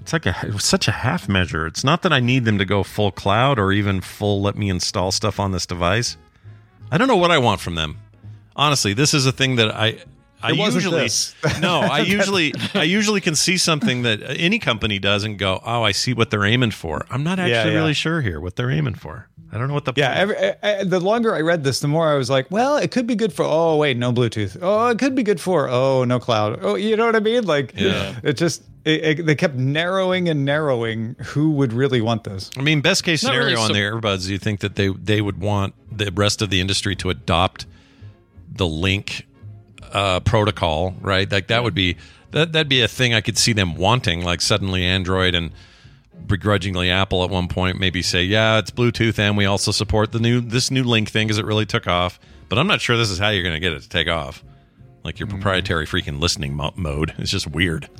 It's 0.00 0.12
like 0.12 0.26
a 0.26 0.36
it 0.42 0.52
was 0.52 0.64
such 0.64 0.88
a 0.88 0.92
half 0.92 1.28
measure. 1.28 1.66
It's 1.66 1.84
not 1.84 2.02
that 2.02 2.12
I 2.12 2.20
need 2.20 2.44
them 2.44 2.58
to 2.58 2.64
go 2.64 2.82
full 2.82 3.10
cloud 3.10 3.58
or 3.58 3.72
even 3.72 4.00
full 4.00 4.40
let 4.40 4.56
me 4.56 4.68
install 4.68 5.12
stuff 5.12 5.40
on 5.40 5.52
this 5.52 5.66
device. 5.66 6.16
I 6.90 6.98
don't 6.98 7.08
know 7.08 7.16
what 7.16 7.30
I 7.30 7.38
want 7.38 7.60
from 7.60 7.74
them. 7.74 7.98
Honestly, 8.54 8.94
this 8.94 9.12
is 9.12 9.26
a 9.26 9.32
thing 9.32 9.56
that 9.56 9.74
I 9.74 9.98
I 10.46 10.50
It 10.50 10.58
wasn't 10.58 10.84
usually 10.84 11.02
this. 11.02 11.34
no, 11.60 11.80
I 11.80 11.98
usually 12.16 12.52
I 12.74 12.82
usually 12.84 13.20
can 13.20 13.34
see 13.34 13.56
something 13.58 14.02
that 14.02 14.20
any 14.22 14.58
company 14.58 14.98
does 14.98 15.24
and 15.24 15.38
go, 15.38 15.60
"Oh, 15.64 15.82
I 15.82 15.92
see 15.92 16.12
what 16.14 16.30
they're 16.30 16.44
aiming 16.44 16.70
for." 16.72 17.04
I'm 17.10 17.22
not 17.24 17.38
actually 17.38 17.52
Yeah, 17.52 17.66
yeah. 17.66 17.74
really 17.74 17.94
sure 17.94 18.20
here 18.20 18.40
what 18.40 18.56
they're 18.56 18.70
aiming 18.70 18.94
for. 18.94 19.28
I 19.52 19.58
don't 19.58 19.68
know 19.68 19.74
what 19.74 19.84
the 19.84 19.92
Yeah, 19.96 20.12
every, 20.12 20.36
I, 20.36 20.56
I- 20.62 20.84
the 20.84 20.98
longer 21.00 21.34
I 21.34 21.40
read 21.40 21.62
this, 21.64 21.78
the 21.80 21.88
more 21.88 22.08
I 22.12 22.16
was 22.16 22.28
like, 22.28 22.50
well, 22.50 22.76
it 22.78 22.90
could 22.90 23.06
be 23.06 23.14
good 23.14 23.32
for. 23.32 23.44
Oh 23.44 23.76
wait, 23.76 23.96
no 23.96 24.12
Bluetooth. 24.12 24.58
Oh, 24.60 24.88
it 24.88 24.98
could 24.98 25.14
be 25.14 25.22
good 25.22 25.40
for. 25.40 25.68
Oh, 25.68 26.04
no 26.04 26.18
cloud. 26.18 26.58
Oh, 26.62 26.74
you 26.74 26.96
know 26.96 27.06
what 27.06 27.16
I 27.16 27.20
mean? 27.20 27.44
Like, 27.44 27.72
Yeah. 27.76 28.14
it 28.24 28.34
just 28.34 28.62
it, 28.84 29.18
it, 29.20 29.26
they 29.26 29.34
kept 29.34 29.54
narrowing 29.54 30.28
and 30.28 30.44
narrowing 30.44 31.16
who 31.26 31.50
would 31.52 31.72
really 31.72 32.00
want 32.00 32.24
this. 32.24 32.50
I 32.56 32.60
mean, 32.62 32.80
best 32.80 33.02
case 33.04 33.20
scenario 33.20 33.44
really 33.46 33.56
on 33.56 33.68
so- 33.68 33.72
the 33.74 33.80
earbuds, 33.80 34.28
you 34.28 34.38
think 34.38 34.60
that 34.60 34.74
they 34.76 34.88
they 34.88 35.20
would 35.20 35.40
want 35.40 35.74
the 35.96 36.10
rest 36.12 36.42
of 36.42 36.50
the 36.50 36.60
industry 36.60 36.94
to 36.96 37.10
adopt 37.10 37.66
the 38.52 38.66
link 38.66 39.26
uh, 39.96 40.20
protocol, 40.20 40.94
right? 41.00 41.30
Like 41.30 41.46
that 41.48 41.62
would 41.62 41.74
be 41.74 41.96
that 42.32 42.52
that'd 42.52 42.68
be 42.68 42.82
a 42.82 42.88
thing 42.88 43.14
I 43.14 43.20
could 43.22 43.38
see 43.38 43.52
them 43.54 43.76
wanting. 43.76 44.22
Like 44.22 44.40
suddenly 44.42 44.84
Android 44.84 45.34
and 45.34 45.50
begrudgingly 46.26 46.90
Apple 46.90 47.24
at 47.24 47.30
one 47.30 47.48
point 47.48 47.78
maybe 47.78 48.02
say, 48.02 48.22
yeah, 48.24 48.58
it's 48.58 48.70
Bluetooth 48.70 49.18
and 49.18 49.36
we 49.36 49.46
also 49.46 49.70
support 49.70 50.12
the 50.12 50.18
new 50.18 50.40
this 50.40 50.70
new 50.70 50.84
link 50.84 51.08
thing 51.10 51.26
because 51.26 51.38
it 51.38 51.44
really 51.46 51.66
took 51.66 51.86
off. 51.86 52.18
But 52.48 52.58
I'm 52.58 52.66
not 52.66 52.80
sure 52.80 52.96
this 52.96 53.10
is 53.10 53.18
how 53.18 53.30
you're 53.30 53.42
going 53.42 53.54
to 53.54 53.60
get 53.60 53.72
it 53.72 53.82
to 53.82 53.88
take 53.88 54.08
off. 54.08 54.44
Like 55.02 55.20
your 55.20 55.28
proprietary 55.28 55.86
freaking 55.86 56.18
listening 56.20 56.54
mo- 56.54 56.72
mode. 56.74 57.14
It's 57.18 57.30
just 57.30 57.46
weird. 57.46 57.88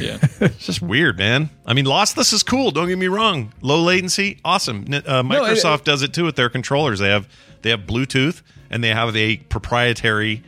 yeah. 0.00 0.18
It's 0.40 0.64
just 0.66 0.80
weird, 0.80 1.18
man. 1.18 1.50
I 1.66 1.74
mean, 1.74 1.84
lossless 1.84 2.32
is 2.32 2.42
cool. 2.42 2.70
Don't 2.70 2.88
get 2.88 2.96
me 2.96 3.08
wrong. 3.08 3.52
Low 3.60 3.82
latency, 3.82 4.38
awesome. 4.42 4.86
Uh, 4.90 4.98
No, 4.98 5.20
it- 5.20 5.24
Microsoft 5.24 5.84
does 5.84 6.02
it 6.02 6.14
too 6.14 6.24
with 6.24 6.36
their 6.36 6.48
controllers. 6.48 6.98
They 6.98 7.10
have 7.10 7.28
they 7.62 7.70
have 7.70 7.80
Bluetooth 7.80 8.40
and 8.70 8.82
they 8.82 8.88
have 8.88 9.14
a 9.14 9.36
proprietary 9.36 10.42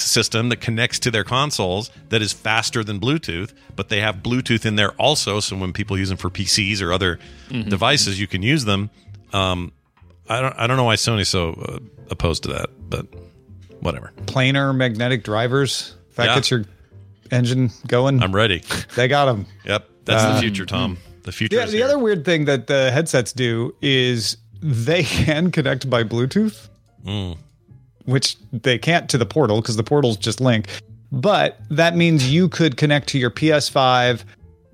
system 0.00 0.48
that 0.48 0.60
connects 0.60 0.98
to 1.00 1.10
their 1.10 1.24
consoles 1.24 1.90
that 2.10 2.22
is 2.22 2.32
faster 2.32 2.82
than 2.84 2.98
Bluetooth. 3.00 3.52
But 3.76 3.88
they 3.88 4.00
have 4.00 4.16
Bluetooth 4.16 4.64
in 4.66 4.76
there 4.76 4.92
also, 4.92 5.40
so 5.40 5.56
when 5.56 5.72
people 5.72 5.98
use 5.98 6.08
them 6.08 6.18
for 6.18 6.30
PCs 6.30 6.80
or 6.82 6.92
other 6.92 7.18
devices, 7.50 8.20
you 8.20 8.26
can 8.26 8.42
use 8.42 8.64
them. 8.64 8.90
Um, 9.32 9.72
I 10.28 10.40
don't 10.40 10.54
I 10.58 10.66
don't 10.66 10.76
know 10.76 10.84
why 10.84 10.96
Sony's 10.96 11.28
so 11.28 11.52
uh, 11.54 11.78
opposed 12.10 12.42
to 12.44 12.50
that, 12.50 12.70
but 12.88 13.06
whatever. 13.80 14.12
Planar 14.26 14.74
magnetic 14.74 15.24
drivers. 15.24 15.94
If 16.10 16.16
that 16.16 16.26
Yeah. 16.26 16.34
gets 16.36 16.50
your 16.50 16.64
engine 17.30 17.70
going, 17.86 18.22
I'm 18.22 18.34
ready. 18.34 18.62
they 18.96 19.08
got 19.08 19.24
them. 19.26 19.46
Yep, 19.64 19.88
that's 20.04 20.22
Uh, 20.22 20.34
the 20.34 20.40
future, 20.40 20.66
Tom. 20.66 20.98
The 21.24 21.32
future. 21.32 21.56
Yeah, 21.56 21.64
is 21.64 21.70
the 21.72 21.78
here. 21.78 21.86
other 21.86 21.98
weird 21.98 22.24
thing 22.24 22.44
that 22.46 22.66
the 22.66 22.90
headsets 22.90 23.32
do 23.32 23.74
is 23.80 24.36
they 24.60 25.02
can 25.24 25.50
connect 25.50 25.88
by 25.90 26.04
Bluetooth, 26.04 26.68
Mm. 27.06 27.36
Which 28.04 28.36
they 28.52 28.78
can't 28.78 29.08
to 29.10 29.18
the 29.18 29.26
portal 29.26 29.60
because 29.60 29.76
the 29.76 29.82
portal's 29.84 30.16
just 30.16 30.40
link. 30.40 30.68
But 31.10 31.58
that 31.70 31.94
means 31.96 32.32
you 32.32 32.48
could 32.48 32.76
connect 32.76 33.08
to 33.08 33.18
your 33.18 33.30
PS5 33.30 34.24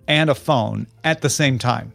and 0.06 0.30
a 0.30 0.34
phone 0.34 0.86
at 1.04 1.20
the 1.20 1.28
same 1.30 1.58
time 1.58 1.92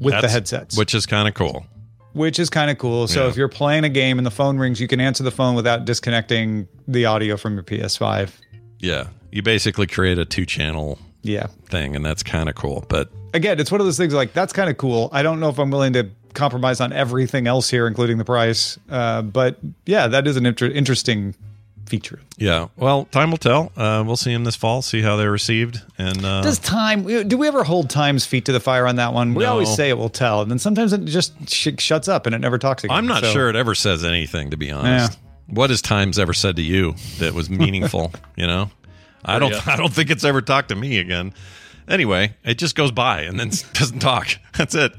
with 0.00 0.20
the 0.20 0.28
headsets, 0.28 0.76
which 0.76 0.94
is 0.94 1.06
kind 1.06 1.28
of 1.28 1.34
cool. 1.34 1.66
which 2.14 2.38
is 2.38 2.48
kind 2.48 2.70
of 2.70 2.78
cool. 2.78 3.06
So 3.08 3.24
Yeah. 3.24 3.30
if 3.30 3.36
you're 3.36 3.48
playing 3.48 3.82
a 3.84 3.88
game 3.88 4.18
and 4.18 4.26
the 4.26 4.30
phone 4.30 4.56
rings, 4.56 4.80
you 4.80 4.86
can 4.88 5.00
answer 5.00 5.22
the 5.24 5.30
phone 5.32 5.54
without 5.56 5.84
disconnecting 5.84 6.68
the 6.86 7.06
audio 7.06 7.36
from 7.36 7.54
your 7.54 7.64
PS5. 7.64 8.30
Yeah, 8.78 9.08
You 9.32 9.42
basically 9.42 9.86
create 9.88 10.16
a 10.18 10.24
two 10.24 10.46
channel 10.46 10.98
Yeah. 11.22 11.46
thing, 11.68 11.96
and 11.96 12.04
that's 12.06 12.22
kind 12.22 12.48
of 12.48 12.54
cool. 12.54 12.84
But 12.88 13.10
Again, 13.34 13.58
it's 13.58 13.72
one 13.72 13.80
of 13.80 13.86
those 13.88 13.96
things 13.96 14.14
like 14.14 14.32
that's 14.32 14.52
kind 14.52 14.70
of 14.70 14.76
cool. 14.76 15.08
I 15.12 15.24
don't 15.24 15.40
know 15.40 15.48
if 15.48 15.58
I'm 15.58 15.70
willing 15.72 15.92
to 15.94 16.06
compromise 16.34 16.80
on 16.80 16.92
everything 16.92 17.46
else 17.46 17.70
here, 17.70 17.86
including 17.86 18.18
the 18.18 18.24
price. 18.24 18.78
Uh, 18.90 19.22
but 19.22 19.56
yeah, 19.86 20.06
that 20.08 20.26
is 20.26 20.36
an 20.36 20.46
inter- 20.46 20.66
interesting 20.66 21.34
feature. 21.86 22.18
yeah, 22.38 22.68
well, 22.76 23.04
time 23.06 23.30
will 23.30 23.36
tell. 23.38 23.70
Uh, 23.76 24.02
we'll 24.06 24.16
see 24.16 24.32
them 24.32 24.44
this 24.44 24.56
fall, 24.56 24.80
see 24.82 25.02
how 25.02 25.16
they're 25.16 25.30
received, 25.30 25.82
and 25.98 26.24
uh, 26.24 26.40
Does 26.42 26.58
time? 26.58 27.04
Do 27.28 27.36
we 27.36 27.46
ever 27.46 27.62
hold 27.62 27.90
time's 27.90 28.24
feet 28.24 28.46
to 28.46 28.52
the 28.52 28.60
fire 28.60 28.86
on 28.86 28.96
that 28.96 29.12
one? 29.12 29.34
We 29.34 29.44
No. 29.44 29.52
always 29.52 29.74
say 29.74 29.90
it 29.90 29.98
will 29.98 30.08
tell, 30.08 30.40
and 30.40 30.50
then 30.50 30.58
sometimes 30.58 30.92
it 30.94 31.04
just 31.04 31.34
sh- 31.48 31.68
shuts 31.78 32.08
up 32.08 32.24
and 32.26 32.34
it 32.34 32.38
never 32.38 32.56
talks 32.58 32.84
again. 32.84 32.96
I'm 32.96 33.06
not 33.06 33.22
So- 33.22 33.32
sure 33.32 33.48
it 33.50 33.56
ever 33.56 33.74
says 33.74 34.02
anything, 34.02 34.50
to 34.50 34.56
be 34.56 34.70
honest. 34.70 35.18
What 35.46 35.68
has 35.68 35.82
Times 35.82 36.18
ever 36.18 36.32
said 36.32 36.56
to 36.56 36.62
you 36.62 36.94
that 37.18 37.34
was 37.34 37.50
meaningful? 37.50 38.12
you 38.36 38.46
know, 38.46 38.70
I 39.22 39.38
don't. 39.38 39.50
Yeah. 39.52 39.60
I 39.66 39.76
don't 39.76 39.92
think 39.92 40.08
it's 40.10 40.24
ever 40.24 40.40
talked 40.40 40.70
to 40.70 40.74
me 40.74 40.96
again. 40.98 41.34
Anyway, 41.86 42.32
it 42.44 42.56
just 42.56 42.74
goes 42.76 42.92
by 42.92 43.20
and 43.22 43.38
then 43.38 43.50
doesn't 43.74 43.98
talk. 43.98 44.28
That's 44.56 44.74
it. 44.74 44.94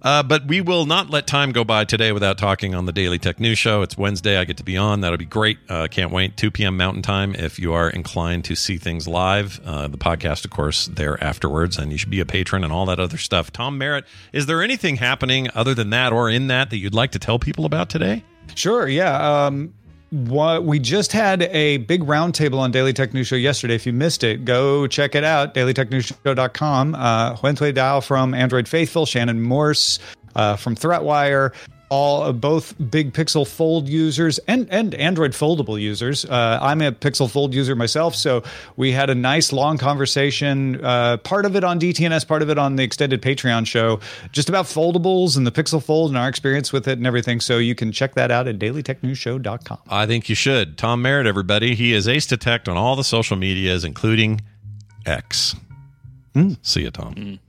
Uh, 0.00 0.22
but 0.22 0.46
we 0.46 0.60
will 0.60 0.86
not 0.86 1.10
let 1.10 1.26
time 1.26 1.50
go 1.52 1.64
by 1.64 1.84
today 1.84 2.12
without 2.12 2.38
talking 2.38 2.74
on 2.74 2.86
the 2.86 2.92
Daily 2.92 3.18
Tech 3.18 3.40
News 3.40 3.58
Show. 3.58 3.82
It's 3.82 3.98
Wednesday. 3.98 4.36
I 4.36 4.44
get 4.44 4.56
to 4.58 4.64
be 4.64 4.76
on. 4.76 5.00
That'll 5.00 5.18
be 5.18 5.24
great. 5.24 5.58
Uh, 5.68 5.88
can't 5.90 6.12
wait. 6.12 6.36
2 6.36 6.50
p.m. 6.50 6.76
Mountain 6.76 7.02
Time. 7.02 7.34
If 7.34 7.58
you 7.58 7.72
are 7.72 7.90
inclined 7.90 8.44
to 8.44 8.54
see 8.54 8.76
things 8.76 9.08
live, 9.08 9.60
uh, 9.64 9.88
the 9.88 9.98
podcast, 9.98 10.44
of 10.44 10.50
course, 10.52 10.86
there 10.86 11.22
afterwards, 11.22 11.78
and 11.78 11.90
you 11.90 11.98
should 11.98 12.10
be 12.10 12.20
a 12.20 12.26
patron 12.26 12.62
and 12.62 12.72
all 12.72 12.86
that 12.86 13.00
other 13.00 13.18
stuff. 13.18 13.52
Tom 13.52 13.76
Merritt, 13.76 14.04
is 14.32 14.46
there 14.46 14.62
anything 14.62 14.96
happening 14.96 15.48
other 15.54 15.74
than 15.74 15.90
that 15.90 16.12
or 16.12 16.30
in 16.30 16.46
that 16.46 16.70
that 16.70 16.76
you'd 16.76 16.94
like 16.94 17.10
to 17.12 17.18
tell 17.18 17.38
people 17.38 17.64
about 17.64 17.90
today? 17.90 18.24
Sure. 18.54 18.88
Yeah. 18.88 19.46
Um, 19.46 19.74
what 20.10 20.64
we 20.64 20.78
just 20.78 21.12
had 21.12 21.42
a 21.42 21.78
big 21.78 22.02
roundtable 22.02 22.58
on 22.58 22.70
Daily 22.70 22.92
Tech 22.92 23.12
News 23.12 23.26
Show 23.26 23.36
yesterday. 23.36 23.74
If 23.74 23.86
you 23.86 23.92
missed 23.92 24.24
it, 24.24 24.44
go 24.44 24.86
check 24.86 25.14
it 25.14 25.24
out. 25.24 25.54
DailyTechNewsShow.com. 25.54 26.94
Uh, 26.94 27.36
Huyen 27.36 27.58
Tue 27.58 27.72
Dao 27.72 28.04
from 28.04 28.34
Android 28.34 28.68
Faithful, 28.68 29.06
Shannon 29.06 29.42
Morse 29.42 29.98
uh, 30.34 30.56
from 30.56 30.74
ThreatWire. 30.74 31.52
All 31.90 32.22
uh, 32.22 32.32
both 32.32 32.74
big 32.90 33.12
Pixel 33.12 33.46
Fold 33.46 33.88
users 33.88 34.38
and 34.40 34.68
and 34.70 34.94
Android 34.94 35.32
foldable 35.32 35.80
users. 35.80 36.24
Uh, 36.24 36.58
I'm 36.60 36.82
a 36.82 36.92
Pixel 36.92 37.30
Fold 37.30 37.54
user 37.54 37.74
myself, 37.74 38.14
so 38.14 38.42
we 38.76 38.92
had 38.92 39.08
a 39.08 39.14
nice 39.14 39.52
long 39.52 39.78
conversation. 39.78 40.84
Uh, 40.84 41.16
part 41.18 41.46
of 41.46 41.56
it 41.56 41.64
on 41.64 41.80
DTNS, 41.80 42.26
part 42.28 42.42
of 42.42 42.50
it 42.50 42.58
on 42.58 42.76
the 42.76 42.82
extended 42.82 43.22
Patreon 43.22 43.66
show, 43.66 44.00
just 44.32 44.48
about 44.48 44.66
foldables 44.66 45.36
and 45.36 45.46
the 45.46 45.52
Pixel 45.52 45.82
Fold 45.82 46.10
and 46.10 46.18
our 46.18 46.28
experience 46.28 46.72
with 46.72 46.86
it 46.88 46.98
and 46.98 47.06
everything. 47.06 47.40
So 47.40 47.58
you 47.58 47.74
can 47.74 47.90
check 47.90 48.14
that 48.14 48.30
out 48.30 48.46
at 48.46 48.58
DailyTechNewsShow.com. 48.58 49.78
I 49.88 50.06
think 50.06 50.28
you 50.28 50.34
should. 50.34 50.76
Tom 50.76 51.02
Merritt, 51.02 51.26
everybody. 51.26 51.74
He 51.74 51.94
is 51.94 52.06
Ace 52.06 52.26
Detect 52.26 52.68
on 52.68 52.76
all 52.76 52.96
the 52.96 53.04
social 53.04 53.36
medias, 53.36 53.84
including 53.84 54.42
X. 55.06 55.54
See 56.62 56.82
you, 56.82 56.90
Tom. 56.90 57.40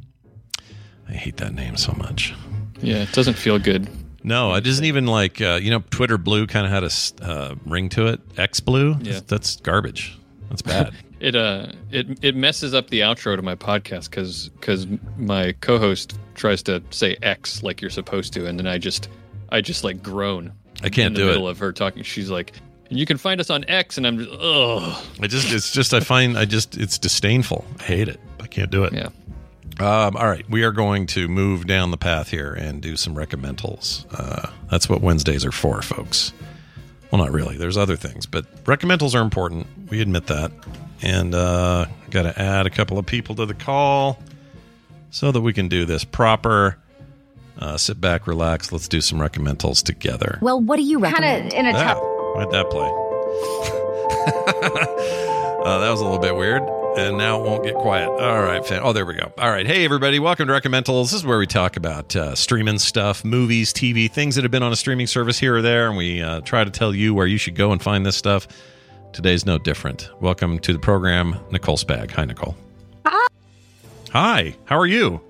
I 1.07 1.13
hate 1.13 1.37
that 1.37 1.53
name 1.53 1.77
so 1.77 1.91
much. 1.93 2.33
Yeah, 2.81 2.97
it 2.97 3.11
doesn't 3.11 3.35
feel 3.35 3.59
good. 3.59 3.87
No, 4.23 4.53
it 4.55 4.67
isn't 4.67 4.83
even 4.85 5.05
like 5.07 5.41
uh, 5.41 5.59
you 5.61 5.69
know. 5.71 5.83
Twitter 5.91 6.17
Blue 6.17 6.45
kind 6.47 6.65
of 6.65 6.71
had 6.71 6.83
a 6.83 7.25
uh, 7.25 7.55
ring 7.65 7.89
to 7.89 8.07
it. 8.07 8.19
X 8.37 8.59
Blue, 8.59 8.95
Yeah. 9.01 9.19
that's 9.27 9.55
garbage. 9.57 10.17
That's 10.49 10.61
bad. 10.61 10.93
It 11.21 11.35
uh 11.35 11.73
it 11.91 12.23
it 12.23 12.33
messes 12.37 12.73
up 12.73 12.89
the 12.91 13.01
outro 13.01 13.35
to 13.35 13.41
my 13.41 13.53
podcast 13.53 14.09
because 14.09 14.47
because 14.47 14.87
my 15.17 15.51
co-host 15.59 16.17
tries 16.33 16.63
to 16.63 16.81
say 16.91 17.17
X 17.21 17.61
like 17.61 17.81
you're 17.81 17.89
supposed 17.91 18.31
to, 18.35 18.45
and 18.47 18.57
then 18.57 18.65
I 18.67 18.77
just 18.77 19.09
I 19.51 19.59
just 19.59 19.83
like 19.83 20.01
groan. 20.01 20.53
I 20.81 20.87
can't 20.87 21.07
in 21.07 21.13
the 21.15 21.19
do 21.19 21.25
it. 21.25 21.31
middle 21.31 21.49
of 21.49 21.57
her 21.59 21.73
talking. 21.73 22.03
She's 22.03 22.29
like, 22.29 22.53
and 22.89 22.97
"You 22.97 23.05
can 23.05 23.17
find 23.17 23.41
us 23.41 23.49
on 23.49 23.65
X," 23.67 23.97
and 23.97 24.07
I'm 24.07 24.17
just 24.17 24.31
ugh. 24.31 25.05
I 25.21 25.27
just, 25.27 25.51
it's 25.51 25.73
just, 25.73 25.93
I 25.93 25.99
find, 25.99 26.37
I 26.37 26.45
just, 26.45 26.77
it's 26.77 26.97
disdainful. 26.97 27.65
I 27.81 27.83
hate 27.83 28.07
it. 28.07 28.21
I 28.39 28.47
can't 28.47 28.71
do 28.71 28.85
it. 28.85 28.93
Yeah. 28.93 29.09
Um, 29.79 30.17
all 30.17 30.27
right, 30.27 30.47
we 30.49 30.63
are 30.63 30.71
going 30.73 31.05
to 31.07 31.29
move 31.29 31.65
down 31.65 31.91
the 31.91 31.97
path 31.97 32.29
here 32.29 32.53
and 32.53 32.81
do 32.81 32.97
some 32.97 33.15
recommendals. 33.15 34.05
Uh, 34.11 34.49
that's 34.69 34.89
what 34.89 34.99
Wednesdays 35.01 35.45
are 35.45 35.53
for, 35.53 35.81
folks. 35.81 36.33
Well, 37.11 37.21
not 37.21 37.31
really. 37.31 37.55
There's 37.55 37.77
other 37.77 37.95
things, 37.95 38.25
but 38.25 38.45
recommendals 38.65 39.15
are 39.15 39.21
important. 39.21 39.67
We 39.89 40.01
admit 40.01 40.27
that. 40.27 40.51
And 41.01 41.33
uh, 41.33 41.85
got 42.11 42.23
to 42.23 42.37
add 42.39 42.67
a 42.67 42.69
couple 42.69 42.99
of 42.99 43.05
people 43.05 43.35
to 43.35 43.45
the 43.45 43.53
call 43.53 44.19
so 45.11 45.31
that 45.31 45.39
we 45.39 45.53
can 45.53 45.69
do 45.69 45.85
this 45.85 46.03
proper. 46.03 46.77
Uh, 47.57 47.77
sit 47.77 48.01
back, 48.01 48.27
relax. 48.27 48.73
Let's 48.73 48.89
do 48.89 48.99
some 48.99 49.17
recommendals 49.19 49.81
together. 49.81 50.39
Well, 50.41 50.59
what 50.59 50.75
do 50.75 50.83
you 50.83 50.99
recommend? 50.99 51.51
Kind 51.53 51.67
of 51.67 51.73
in 51.73 51.75
a 51.75 51.79
Ah, 51.79 51.95
why'd 52.35 52.51
that 52.51 52.69
play? 52.69 52.89
uh, 55.65 55.79
that 55.79 55.89
was 55.89 56.01
a 56.01 56.03
little 56.03 56.19
bit 56.19 56.35
weird. 56.35 56.63
And 56.97 57.17
now 57.17 57.39
it 57.39 57.45
won't 57.45 57.63
get 57.63 57.75
quiet. 57.75 58.09
All 58.09 58.41
right. 58.41 58.65
Fan- 58.65 58.81
oh, 58.83 58.91
there 58.93 59.05
we 59.05 59.13
go. 59.13 59.31
All 59.37 59.49
right. 59.49 59.65
Hey, 59.65 59.85
everybody. 59.85 60.19
Welcome 60.19 60.47
to 60.47 60.53
Recommendals. 60.53 61.03
This 61.11 61.13
is 61.13 61.25
where 61.25 61.37
we 61.37 61.47
talk 61.47 61.77
about 61.77 62.15
uh, 62.15 62.35
streaming 62.35 62.79
stuff, 62.79 63.23
movies, 63.23 63.71
TV, 63.71 64.11
things 64.11 64.35
that 64.35 64.43
have 64.43 64.51
been 64.51 64.63
on 64.63 64.71
a 64.71 64.75
streaming 64.75 65.07
service 65.07 65.39
here 65.39 65.55
or 65.55 65.61
there. 65.61 65.87
And 65.87 65.95
we 65.97 66.21
uh, 66.21 66.41
try 66.41 66.63
to 66.63 66.71
tell 66.71 66.93
you 66.93 67.13
where 67.13 67.27
you 67.27 67.37
should 67.37 67.55
go 67.55 67.71
and 67.71 67.81
find 67.81 68.05
this 68.05 68.17
stuff. 68.17 68.47
Today's 69.13 69.45
no 69.45 69.57
different. 69.57 70.09
Welcome 70.19 70.59
to 70.59 70.73
the 70.73 70.79
program, 70.79 71.37
Nicole 71.51 71.77
Spag. 71.77 72.11
Hi, 72.11 72.25
Nicole. 72.25 72.55
Hi. 73.05 73.27
Hi. 74.11 74.55
How 74.65 74.77
are 74.77 74.87
you? 74.87 75.21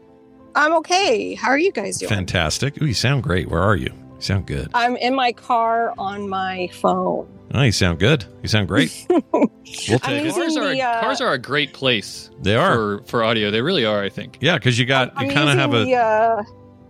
I'm 0.56 0.74
okay. 0.78 1.36
How 1.36 1.50
are 1.50 1.60
you 1.60 1.72
guys 1.72 2.00
doing? 2.00 2.10
Fantastic. 2.10 2.82
Ooh, 2.82 2.86
you 2.86 2.94
sound 2.94 3.24
great. 3.24 3.50
Where 3.50 3.62
are 3.62 3.76
you? 3.76 3.94
You 4.16 4.22
sound 4.22 4.48
good. 4.48 4.70
I'm 4.74 4.96
in 4.98 5.14
my 5.14 5.34
car 5.34 5.94
on 5.98 6.28
my 6.30 6.70
phone. 6.74 7.28
Oh, 7.54 7.62
you 7.64 7.72
sound 7.72 8.00
good. 8.00 8.26
You 8.44 8.48
sound 8.50 8.68
great. 8.68 9.06
We'll 9.88 10.00
take 10.00 10.26
it. 10.26 10.34
Cars 10.34 10.58
are 10.58 10.74
the, 10.74 10.82
uh, 10.82 11.00
cars 11.02 11.22
are 11.22 11.32
a 11.34 11.38
great 11.38 11.74
place. 11.74 12.32
They 12.42 12.56
are. 12.56 12.74
for 12.74 13.04
for 13.06 13.24
audio. 13.24 13.52
They 13.52 13.62
really 13.62 13.86
are. 13.86 14.04
I 14.04 14.10
think. 14.10 14.38
Yeah, 14.42 14.56
because 14.56 14.80
you 14.80 14.86
got 14.86 15.14
I'm 15.16 15.28
you 15.28 15.32
kind 15.32 15.48
of 15.50 15.56
using 15.56 15.60
have 15.60 15.74
a 15.74 15.86
the 15.86 15.96
uh, 15.96 16.44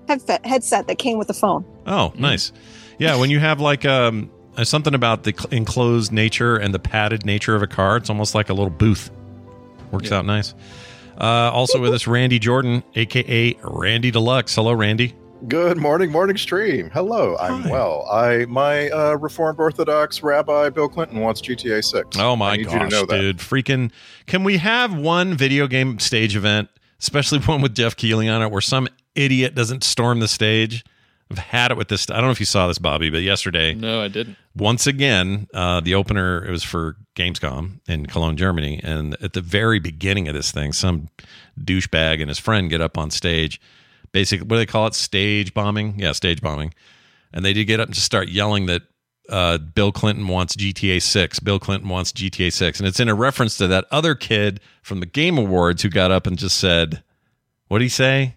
headset 0.07 0.45
headset 0.45 0.87
that 0.87 0.97
came 0.97 1.17
with 1.17 1.27
the 1.27 1.33
phone. 1.33 1.65
oh 1.85 2.13
nice 2.15 2.51
yeah 2.97 3.15
when 3.17 3.29
you 3.29 3.39
have 3.39 3.59
like 3.59 3.85
um 3.85 4.29
uh, 4.57 4.63
something 4.63 4.95
about 4.95 5.23
the 5.23 5.47
enclosed 5.51 6.11
nature 6.11 6.55
and 6.57 6.73
the 6.73 6.79
padded 6.79 7.25
nature 7.25 7.53
of 7.55 7.61
a 7.61 7.67
car 7.67 7.97
it's 7.97 8.09
almost 8.09 8.33
like 8.33 8.49
a 8.49 8.53
little 8.53 8.71
booth 8.71 9.11
works 9.91 10.11
out 10.11 10.25
nice 10.25 10.55
uh, 11.19 11.51
also 11.53 11.79
with 11.79 11.93
us 11.93 12.07
randy 12.07 12.39
jordan 12.39 12.81
aka 12.95 13.55
randy 13.63 14.09
deluxe 14.09 14.55
hello 14.55 14.73
randy 14.73 15.13
Good 15.47 15.77
morning, 15.77 16.11
morning 16.11 16.35
stream. 16.37 16.89
Hello, 16.89 17.37
I'm 17.39 17.61
Hi. 17.63 17.71
well. 17.71 18.05
I 18.11 18.45
my 18.45 18.89
uh, 18.89 19.13
Reformed 19.15 19.57
Orthodox 19.59 20.21
Rabbi 20.21 20.69
Bill 20.69 20.89
Clinton 20.89 21.19
wants 21.21 21.41
GTA 21.41 21.83
Six. 21.83 22.17
oh 22.19 22.35
my 22.35 22.51
I 22.51 22.57
gosh 22.57 22.73
you 22.73 22.79
to 22.79 22.87
know 22.89 23.05
that. 23.05 23.17
dude 23.21 23.37
freaking 23.37 23.91
can 24.27 24.43
we 24.43 24.57
have 24.57 24.93
one 24.93 25.35
video 25.35 25.65
game 25.67 25.97
stage 25.99 26.35
event 26.35 26.67
especially 26.99 27.39
one 27.45 27.61
with 27.61 27.73
geoff 27.73 27.95
keighley 27.95 28.27
on 28.27 28.41
it 28.41 28.51
where 28.51 28.59
some 28.61 28.87
idiot 29.15 29.55
doesn't 29.55 29.83
storm 29.83 30.19
the 30.19 30.27
stage 30.27 30.83
i've 31.31 31.37
had 31.37 31.71
it 31.71 31.77
with 31.77 31.87
this 31.87 32.09
i 32.11 32.15
don't 32.15 32.25
know 32.25 32.31
if 32.31 32.39
you 32.41 32.45
saw 32.45 32.67
this 32.67 32.77
bobby 32.77 33.09
but 33.09 33.21
yesterday 33.21 33.73
No, 33.73 34.01
I 34.01 34.09
didn't. 34.09 34.35
once 34.57 34.87
again, 34.87 35.47
uh, 35.53 35.79
the 35.79 35.95
opener 35.95 36.43
it 36.45 36.51
was 36.51 36.63
for 36.63 36.97
Gamescom 37.15 37.79
in 37.87 38.05
Cologne, 38.07 38.35
Germany, 38.37 38.79
and 38.83 39.15
at 39.21 39.33
the 39.33 39.41
very 39.41 39.79
beginning 39.79 40.27
of 40.27 40.33
this 40.33 40.51
thing, 40.51 40.71
some 40.73 41.09
douchebag 41.61 42.19
and 42.21 42.29
his 42.29 42.39
friend 42.39 42.69
get 42.69 42.79
up 42.81 42.97
on 42.97 43.09
stage. 43.11 43.59
Basically, 44.11 44.45
what 44.45 44.55
do 44.55 44.57
they 44.57 44.65
call 44.65 44.87
it? 44.87 44.93
Stage 44.93 45.53
bombing? 45.53 45.95
Yeah, 45.97 46.11
stage 46.13 46.41
bombing. 46.41 46.73
And 47.33 47.45
they 47.45 47.53
did 47.53 47.65
get 47.65 47.79
up 47.79 47.87
and 47.87 47.93
just 47.93 48.05
start 48.05 48.29
yelling 48.29 48.65
that 48.65 48.83
uh, 49.29 49.59
Bill 49.59 49.91
Clinton 49.91 50.27
wants 50.27 50.55
GTA 50.55 51.01
6. 51.01 51.39
Bill 51.39 51.59
Clinton 51.59 51.89
wants 51.89 52.11
GTA 52.11 52.51
6. 52.51 52.79
And 52.79 52.87
it's 52.87 52.99
in 52.99 53.09
a 53.09 53.15
reference 53.15 53.57
to 53.57 53.67
that 53.67 53.85
other 53.91 54.15
kid 54.15 54.59
from 54.81 54.99
the 54.99 55.05
Game 55.05 55.37
Awards 55.37 55.83
who 55.83 55.89
got 55.89 56.11
up 56.11 56.25
and 56.25 56.37
just 56.37 56.57
said, 56.57 57.03
what 57.67 57.79
did 57.79 57.85
he 57.85 57.89
say? 57.89 58.35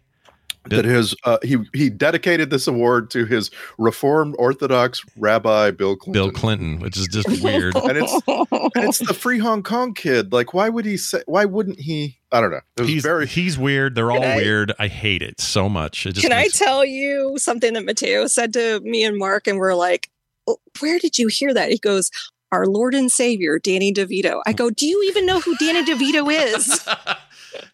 That 0.66 0.84
his 0.84 1.14
uh, 1.24 1.38
he 1.42 1.58
he 1.74 1.90
dedicated 1.90 2.50
this 2.50 2.66
award 2.66 3.10
to 3.10 3.24
his 3.26 3.50
Reformed 3.78 4.34
Orthodox 4.38 5.02
Rabbi 5.16 5.72
Bill 5.72 5.96
Clinton. 5.96 6.12
Bill 6.12 6.30
Clinton, 6.30 6.78
which 6.80 6.96
is 6.96 7.08
just 7.08 7.28
weird. 7.42 7.74
and 7.76 7.98
it's 7.98 8.12
and 8.28 8.84
it's 8.88 8.98
the 8.98 9.14
free 9.14 9.38
Hong 9.38 9.62
Kong 9.62 9.94
kid. 9.94 10.32
Like, 10.32 10.54
why 10.54 10.68
would 10.68 10.84
he 10.84 10.96
say? 10.96 11.22
Why 11.26 11.44
wouldn't 11.44 11.80
he? 11.80 12.18
I 12.30 12.40
don't 12.40 12.50
know. 12.50 12.60
It 12.76 12.82
was 12.82 12.90
He's 12.90 13.02
very 13.02 13.26
he's 13.26 13.58
weird. 13.58 13.94
They're 13.94 14.10
all 14.10 14.22
I- 14.22 14.36
weird. 14.36 14.72
I 14.78 14.88
hate 14.88 15.22
it 15.22 15.40
so 15.40 15.68
much. 15.68 16.06
It 16.06 16.12
just 16.12 16.22
Can 16.26 16.32
I 16.32 16.48
tell 16.48 16.84
you 16.84 17.34
something 17.38 17.74
that 17.74 17.84
Mateo 17.84 18.26
said 18.26 18.52
to 18.54 18.80
me 18.80 19.04
and 19.04 19.18
Mark? 19.18 19.46
And 19.46 19.58
we're 19.58 19.74
like, 19.74 20.10
"Oh, 20.46 20.58
where 20.80 20.98
did 20.98 21.18
you 21.18 21.28
hear 21.28 21.52
that? 21.52 21.70
He 21.70 21.78
goes, 21.78 22.10
our 22.52 22.66
Lord 22.66 22.94
and 22.94 23.10
Savior, 23.10 23.58
Danny 23.58 23.94
DeVito. 23.94 24.42
I 24.46 24.52
go, 24.52 24.68
do 24.68 24.86
you 24.86 25.02
even 25.08 25.24
know 25.24 25.40
who 25.40 25.56
Danny 25.56 25.82
DeVito 25.84 26.30
is? 26.54 26.86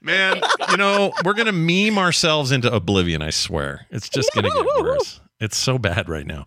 Man, 0.00 0.40
you 0.70 0.76
know, 0.76 1.12
we're 1.24 1.34
going 1.34 1.46
to 1.46 1.52
meme 1.52 1.98
ourselves 1.98 2.52
into 2.52 2.72
oblivion, 2.72 3.22
I 3.22 3.30
swear. 3.30 3.86
It's 3.90 4.08
just 4.08 4.32
going 4.34 4.44
to 4.44 4.50
get 4.50 4.82
worse. 4.82 5.20
It's 5.40 5.56
so 5.56 5.78
bad 5.78 6.08
right 6.08 6.26
now. 6.26 6.46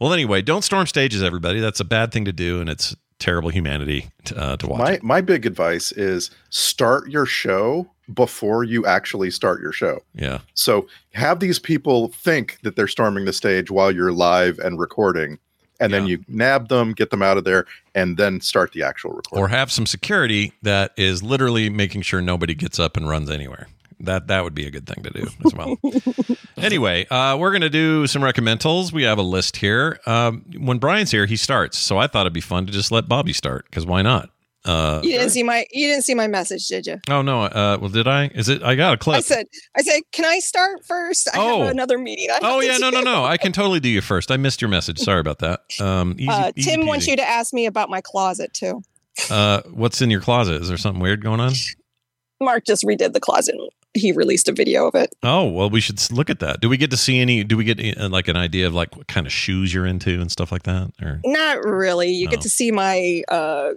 Well, 0.00 0.12
anyway, 0.12 0.42
don't 0.42 0.62
storm 0.62 0.86
stages, 0.86 1.22
everybody. 1.22 1.60
That's 1.60 1.80
a 1.80 1.84
bad 1.84 2.12
thing 2.12 2.24
to 2.24 2.32
do, 2.32 2.60
and 2.60 2.68
it's 2.68 2.96
terrible 3.18 3.50
humanity 3.50 4.10
to, 4.24 4.36
uh, 4.36 4.56
to 4.56 4.66
watch. 4.66 4.78
my 4.80 4.92
it. 4.94 5.02
my 5.02 5.20
big 5.20 5.46
advice 5.46 5.92
is 5.92 6.30
start 6.50 7.08
your 7.08 7.24
show 7.24 7.88
before 8.12 8.64
you 8.64 8.84
actually 8.84 9.30
start 9.30 9.60
your 9.60 9.72
show. 9.72 10.00
Yeah. 10.14 10.40
So 10.54 10.88
have 11.12 11.38
these 11.38 11.60
people 11.60 12.08
think 12.08 12.58
that 12.62 12.74
they're 12.74 12.88
storming 12.88 13.24
the 13.24 13.32
stage 13.32 13.70
while 13.70 13.92
you're 13.92 14.12
live 14.12 14.58
and 14.58 14.78
recording, 14.78 15.38
and 15.82 15.92
then 15.92 16.06
you 16.06 16.24
nab 16.28 16.68
them, 16.68 16.92
get 16.92 17.10
them 17.10 17.22
out 17.22 17.36
of 17.36 17.44
there, 17.44 17.66
and 17.94 18.16
then 18.16 18.40
start 18.40 18.72
the 18.72 18.82
actual 18.82 19.10
recording. 19.10 19.42
or 19.42 19.48
have 19.48 19.70
some 19.70 19.86
security 19.86 20.52
that 20.62 20.92
is 20.96 21.22
literally 21.22 21.68
making 21.70 22.02
sure 22.02 22.20
nobody 22.22 22.54
gets 22.54 22.78
up 22.78 22.96
and 22.96 23.08
runs 23.08 23.30
anywhere. 23.30 23.68
That 24.00 24.26
that 24.26 24.42
would 24.42 24.54
be 24.54 24.66
a 24.66 24.70
good 24.70 24.86
thing 24.86 25.04
to 25.04 25.10
do 25.10 25.28
as 25.44 25.54
well. 25.54 25.78
anyway, 26.56 27.06
uh, 27.08 27.36
we're 27.38 27.52
gonna 27.52 27.68
do 27.70 28.08
some 28.08 28.20
recommendals. 28.20 28.92
We 28.92 29.04
have 29.04 29.18
a 29.18 29.22
list 29.22 29.58
here. 29.58 30.00
Um, 30.06 30.44
when 30.58 30.78
Brian's 30.78 31.12
here, 31.12 31.26
he 31.26 31.36
starts. 31.36 31.78
So 31.78 31.98
I 31.98 32.08
thought 32.08 32.22
it'd 32.22 32.32
be 32.32 32.40
fun 32.40 32.66
to 32.66 32.72
just 32.72 32.90
let 32.90 33.06
Bobby 33.06 33.32
start 33.32 33.66
because 33.70 33.86
why 33.86 34.02
not? 34.02 34.30
Uh, 34.64 35.00
You 35.02 35.10
didn't 35.12 35.30
see 35.30 35.42
my 35.42 35.66
you 35.72 35.88
didn't 35.88 36.04
see 36.04 36.14
my 36.14 36.26
message, 36.28 36.68
did 36.68 36.86
you? 36.86 37.00
oh 37.10 37.20
no. 37.22 37.42
Uh, 37.42 37.78
well, 37.80 37.90
did 37.90 38.06
I? 38.06 38.26
Is 38.34 38.48
it? 38.48 38.62
I 38.62 38.74
got 38.76 38.94
a 38.94 38.96
clip. 38.96 39.16
I 39.16 39.20
said 39.20 39.46
I 39.76 39.82
said, 39.82 40.02
can 40.12 40.24
I 40.24 40.38
start 40.38 40.84
first? 40.86 41.28
I 41.34 41.38
Oh. 41.38 41.62
have 41.62 41.70
another 41.72 41.98
meeting. 41.98 42.28
I 42.30 42.38
Oh 42.42 42.60
yeah, 42.60 42.76
no, 42.78 42.90
no, 42.90 43.00
no. 43.00 43.24
I 43.24 43.36
can 43.38 43.52
totally 43.52 43.80
do 43.80 43.88
you 43.88 44.00
first. 44.00 44.30
I 44.30 44.36
missed 44.36 44.60
your 44.62 44.68
message. 44.70 44.98
Sorry 44.98 45.20
about 45.20 45.40
that. 45.40 45.62
Um, 45.80 46.14
easy, 46.18 46.28
uh, 46.28 46.52
easy 46.54 46.70
Tim 46.70 46.86
wants 46.86 47.06
you 47.08 47.16
to 47.16 47.28
ask 47.28 47.52
me 47.52 47.66
about 47.66 47.90
my 47.90 48.00
closet 48.00 48.52
too. 48.54 48.82
Uh, 49.30 49.62
what's 49.72 50.00
in 50.00 50.10
your 50.10 50.20
closet? 50.20 50.62
Is 50.62 50.68
there 50.68 50.76
something 50.76 51.02
weird 51.02 51.22
going 51.22 51.40
on? 51.40 51.52
Mark 52.40 52.64
just 52.66 52.84
redid 52.84 53.12
the 53.12 53.20
closet. 53.20 53.54
He 53.94 54.10
released 54.10 54.48
a 54.48 54.52
video 54.52 54.86
of 54.88 54.94
it. 54.94 55.14
Oh 55.22 55.46
well, 55.48 55.68
we 55.70 55.80
should 55.80 56.00
look 56.10 56.30
at 56.30 56.38
that. 56.40 56.60
Do 56.60 56.68
we 56.68 56.76
get 56.76 56.90
to 56.92 56.96
see 56.96 57.20
any? 57.20 57.44
Do 57.44 57.56
we 57.56 57.64
get 57.64 57.98
uh, 58.00 58.08
like 58.08 58.26
an 58.28 58.36
idea 58.36 58.66
of 58.66 58.74
like 58.74 58.96
what 58.96 59.06
kind 59.06 59.26
of 59.26 59.32
shoes 59.32 59.72
you're 59.74 59.86
into 59.86 60.20
and 60.20 60.30
stuff 60.30 60.50
like 60.50 60.62
that? 60.62 60.92
Or 61.02 61.20
Not 61.24 61.62
really. 61.64 62.10
You 62.10 62.28
Oh. 62.28 62.30
get 62.30 62.40
to 62.42 62.48
see 62.48 62.70
my 62.70 63.22
uh, 63.28 63.72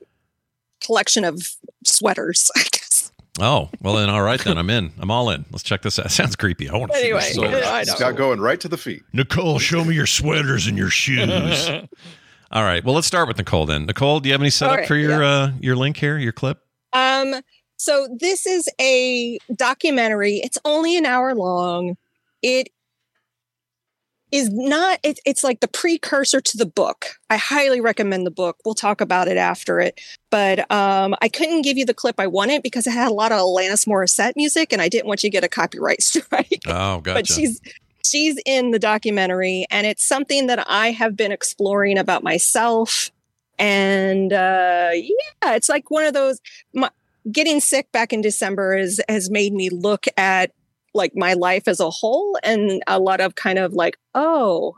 collection 0.85 1.23
of 1.23 1.41
sweaters. 1.83 2.51
I 2.55 2.63
guess. 2.71 3.11
oh 3.39 3.69
well, 3.81 3.95
then 3.95 4.09
all 4.09 4.21
right 4.21 4.39
then 4.39 4.57
I'm 4.57 4.69
in. 4.69 4.91
I'm 4.99 5.11
all 5.11 5.29
in. 5.29 5.45
Let's 5.51 5.63
check 5.63 5.81
this 5.81 5.99
out. 5.99 6.11
Sounds 6.11 6.35
creepy. 6.35 6.69
I 6.69 6.77
want 6.77 6.91
to 6.91 6.97
Anyway, 6.97 7.21
see 7.21 7.41
this. 7.41 7.65
I 7.65 7.83
know. 7.83 7.93
Scott 7.95 8.15
going 8.15 8.39
right 8.39 8.59
to 8.59 8.67
the 8.67 8.77
feet. 8.77 9.03
Nicole, 9.13 9.59
show 9.59 9.83
me 9.83 9.95
your 9.95 10.05
sweaters 10.05 10.67
and 10.67 10.77
your 10.77 10.89
shoes. 10.89 11.69
all 12.51 12.63
right. 12.63 12.83
Well, 12.83 12.95
let's 12.95 13.07
start 13.07 13.27
with 13.27 13.37
Nicole 13.37 13.65
then. 13.65 13.85
Nicole, 13.85 14.19
do 14.19 14.29
you 14.29 14.33
have 14.33 14.41
any 14.41 14.49
setup 14.49 14.71
All 14.71 14.77
right, 14.79 14.87
for 14.87 14.95
your 14.95 15.23
uh, 15.23 15.51
your 15.59 15.75
link 15.75 15.97
here? 15.97 16.17
Your 16.17 16.31
clip? 16.33 16.59
Um, 16.93 17.41
so 17.77 18.07
this 18.19 18.45
is 18.45 18.69
a 18.79 19.37
documentary. 19.53 20.37
It's 20.37 20.57
only 20.63 20.97
an 20.97 21.05
hour 21.05 21.35
long. 21.35 21.97
It 22.41 22.69
is 24.31 24.49
not 24.49 24.99
it, 25.03 25.19
it's 25.25 25.43
like 25.43 25.59
the 25.59 25.67
precursor 25.67 26.41
to 26.41 26.57
the 26.57 26.65
book. 26.65 27.15
I 27.29 27.37
highly 27.37 27.81
recommend 27.81 28.25
the 28.25 28.31
book. 28.31 28.57
We'll 28.65 28.75
talk 28.75 29.01
about 29.01 29.27
it 29.27 29.37
after 29.37 29.79
it. 29.79 29.99
But 30.29 30.69
um 30.71 31.15
I 31.21 31.29
couldn't 31.29 31.61
give 31.61 31.77
you 31.77 31.85
the 31.85 31.93
clip 31.93 32.19
I 32.19 32.27
wanted 32.27 32.63
because 32.63 32.87
it 32.87 32.91
had 32.91 33.09
a 33.09 33.13
lot 33.13 33.31
of 33.31 33.39
Alanis 33.39 33.87
Morissette 33.87 34.33
music 34.35 34.73
and 34.73 34.81
I 34.81 34.89
didn't 34.89 35.07
want 35.07 35.23
you 35.23 35.29
to 35.29 35.31
get 35.31 35.43
a 35.43 35.49
copyright 35.49 36.01
strike. 36.03 36.61
Oh, 36.67 36.99
gotcha. 37.01 37.13
But 37.13 37.27
she's 37.27 37.61
she's 38.05 38.39
in 38.45 38.71
the 38.71 38.79
documentary 38.79 39.65
and 39.71 39.87
it's 39.87 40.05
something 40.05 40.47
that 40.47 40.65
I 40.69 40.91
have 40.91 41.15
been 41.15 41.31
exploring 41.31 41.97
about 41.97 42.23
myself 42.23 43.11
and 43.57 44.33
uh 44.33 44.89
yeah 44.93 45.55
it's 45.55 45.69
like 45.69 45.89
one 45.89 46.05
of 46.05 46.13
those 46.13 46.41
my, 46.73 46.89
getting 47.31 47.59
sick 47.61 47.89
back 47.93 48.11
in 48.11 48.21
december 48.21 48.75
is 48.75 49.01
has 49.07 49.29
made 49.29 49.53
me 49.53 49.69
look 49.69 50.07
at 50.17 50.51
like 50.95 51.11
my 51.15 51.33
life 51.33 51.67
as 51.67 51.79
a 51.79 51.89
whole 51.89 52.37
and 52.43 52.81
a 52.87 52.99
lot 52.99 53.19
of 53.21 53.35
kind 53.35 53.59
of 53.59 53.73
like 53.73 53.97
oh 54.15 54.75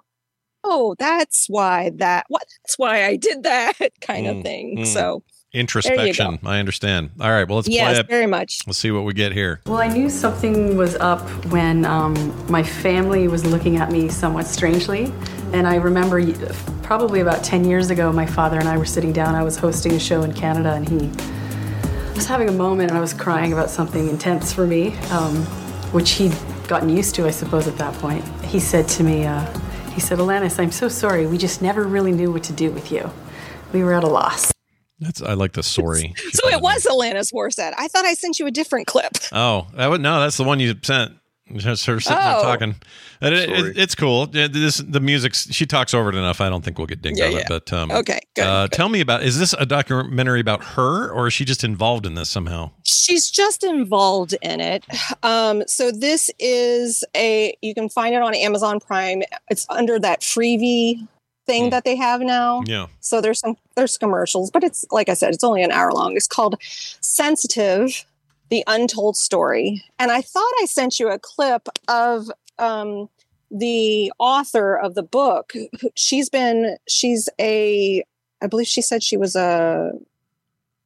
oh 0.64 0.96
that's 1.00 1.46
why 1.48 1.92
that 1.96 2.26
what 2.28 2.44
that's 2.64 2.78
why 2.78 3.06
i 3.06 3.16
did 3.16 3.44
that 3.44 3.74
kind 4.02 4.26
Mm, 4.26 4.38
of 4.40 4.44
thing 4.44 4.78
mm. 4.80 4.86
so 4.86 5.24
Introspection. 5.54 6.40
I 6.44 6.60
understand. 6.60 7.12
All 7.22 7.32
right. 7.32 7.48
Well, 7.48 7.56
let's 7.56 7.70
yes 7.70 7.94
play 7.94 8.00
it. 8.02 8.08
very 8.08 8.28
much 8.28 8.60
Let's 8.68 8.78
see 8.78 8.92
what 8.92 9.06
we 9.06 9.14
get 9.14 9.32
here. 9.32 9.62
Well, 9.66 9.78
I 9.80 9.88
knew 9.88 10.10
something 10.10 10.76
was 10.76 10.96
up 10.96 11.22
when 11.46 11.86
um, 11.86 12.14
my 12.52 12.62
family 12.62 13.28
was 13.30 13.46
looking 13.46 13.78
at 13.78 13.90
me 13.90 14.10
somewhat 14.10 14.46
strangely. 14.46 15.12
And 15.54 15.66
I 15.66 15.76
remember 15.76 16.22
probably 16.84 17.22
about 17.22 17.44
10 17.46 17.64
years 17.64 17.90
ago, 17.90 18.12
my 18.12 18.26
father 18.26 18.60
and 18.60 18.68
I 18.68 18.78
were 18.78 18.86
sitting 18.86 19.14
down. 19.14 19.36
I 19.36 19.42
was 19.44 19.56
hosting 19.58 19.94
a 19.94 20.00
show 20.00 20.22
in 20.24 20.34
Canada, 20.34 20.74
and 20.74 20.88
he 20.88 21.08
was 22.14 22.28
having 22.28 22.50
a 22.50 22.54
moment, 22.54 22.90
and 22.92 22.98
I 22.98 23.02
was 23.02 23.14
crying 23.14 23.54
about 23.54 23.70
something 23.70 24.10
intense 24.10 24.52
for 24.52 24.68
me, 24.68 24.96
um, 25.12 25.48
which 25.92 26.12
he'd 26.12 26.36
gotten 26.68 26.90
used 26.90 27.16
to, 27.16 27.26
I 27.26 27.32
suppose, 27.32 27.68
at 27.68 27.78
that 27.78 27.94
point. 27.96 28.24
He 28.46 28.60
said 28.60 28.88
to 28.90 29.04
me, 29.04 29.26
uh, 29.26 29.46
he 29.92 30.02
said, 30.02 30.20
Alanis, 30.20 30.60
I'm 30.60 30.72
so 30.72 30.90
sorry. 30.90 31.26
We 31.26 31.38
just 31.38 31.62
never 31.62 31.84
really 31.84 32.12
knew 32.12 32.32
what 32.32 32.44
to 32.44 32.54
do 32.54 32.72
with 32.72 32.92
you. 32.92 33.10
We 33.74 33.84
were 33.84 33.94
at 33.94 34.04
a 34.04 34.08
loss. 34.08 34.52
That's 35.00 35.22
I 35.22 35.34
like 35.34 35.54
the 35.54 35.64
sorry. 35.64 36.14
so 36.32 36.50
it 36.50 36.60
was 36.60 36.88
alanis 36.90 37.32
morissette 37.32 37.74
i 37.78 37.88
thought 37.88 38.04
i 38.06 38.16
sent 38.16 38.40
you 38.40 38.48
a 38.48 38.52
different 38.52 38.88
clip 38.88 39.14
Oh, 39.32 39.68
that 39.76 39.88
would 39.92 40.02
no. 40.02 40.20
That's 40.20 40.38
the 40.38 40.44
one 40.44 40.60
you 40.60 40.74
sent. 40.82 41.14
Just 41.56 41.86
her 41.86 42.00
sitting 42.00 42.18
there 42.18 42.36
Oh. 42.38 42.42
talking. 42.44 42.76
And 43.22 43.34
it, 43.34 43.50
it- 43.50 43.78
it's 43.78 43.96
cool. 43.96 44.30
Yeah, 44.34 44.48
This 44.48 44.78
the 44.78 45.00
music's. 45.00 45.52
She 45.54 45.66
talks 45.66 45.94
over 45.94 46.10
it 46.10 46.16
enough. 46.16 46.42
I 46.42 46.50
don't 46.50 46.64
think 46.64 46.78
we'll 46.78 46.88
get 46.88 47.02
dinged 47.02 47.20
Yeah, 47.20 47.28
on 47.28 47.34
it. 47.38 47.46
But 47.48 47.72
um, 47.74 47.90
Okay, 47.92 48.20
good, 48.36 48.46
Uh, 48.46 48.68
tell 48.68 48.90
me 48.90 49.00
about. 49.00 49.24
Is 49.24 49.40
this 49.40 49.54
a 49.54 49.66
documentary 49.66 50.40
about 50.42 50.64
her, 50.64 51.10
or 51.10 51.28
is 51.28 51.34
she 51.34 51.46
just 51.46 51.64
involved 51.64 52.06
in 52.06 52.16
this 52.16 52.30
somehow? 52.30 52.72
she's 52.84 53.30
just 53.32 53.64
involved 53.64 54.34
in 54.42 54.60
it 54.62 54.86
um 55.24 55.64
so 55.68 55.92
this 55.92 56.30
is 56.40 57.04
a 57.16 57.54
you 57.62 57.74
can 57.74 57.88
find 57.90 58.14
it 58.16 58.22
on 58.22 58.34
amazon 58.36 58.80
prime 58.80 59.24
it's 59.50 59.66
under 59.70 59.98
that 60.00 60.22
freebie 60.22 61.06
thing 61.46 61.70
that 61.70 61.84
they 61.86 61.96
have 61.96 62.22
now 62.22 62.62
Yeah. 62.66 62.88
so 63.00 63.20
there's 63.22 63.40
some 63.40 63.56
there's 63.76 63.98
commercials 63.98 64.52
but 64.52 64.64
it's 64.64 64.86
like 64.92 65.10
i 65.10 65.14
said 65.14 65.34
it's 65.34 65.44
only 65.44 65.64
an 65.64 65.72
hour 65.72 65.92
long 65.92 66.16
it's 66.16 66.28
called 66.28 66.56
sensitive 67.02 68.06
the 68.50 68.64
untold 68.68 69.18
story. 69.18 69.84
And 70.00 70.12
i 70.12 70.22
thought 70.22 70.54
i 70.62 70.66
sent 70.66 71.00
you 71.00 71.10
a 71.10 71.20
clip 71.20 71.68
of 71.88 72.32
um 72.60 73.10
the 73.50 74.12
author 74.20 74.76
of 74.76 74.96
the 74.96 75.04
book. 75.04 75.54
She's 75.96 76.30
been 76.30 76.78
she's 76.88 77.30
a 77.40 78.04
i 78.42 78.48
believe 78.48 78.68
she 78.68 78.82
said 78.82 79.04
she 79.04 79.18
was 79.18 79.36
a 79.36 79.92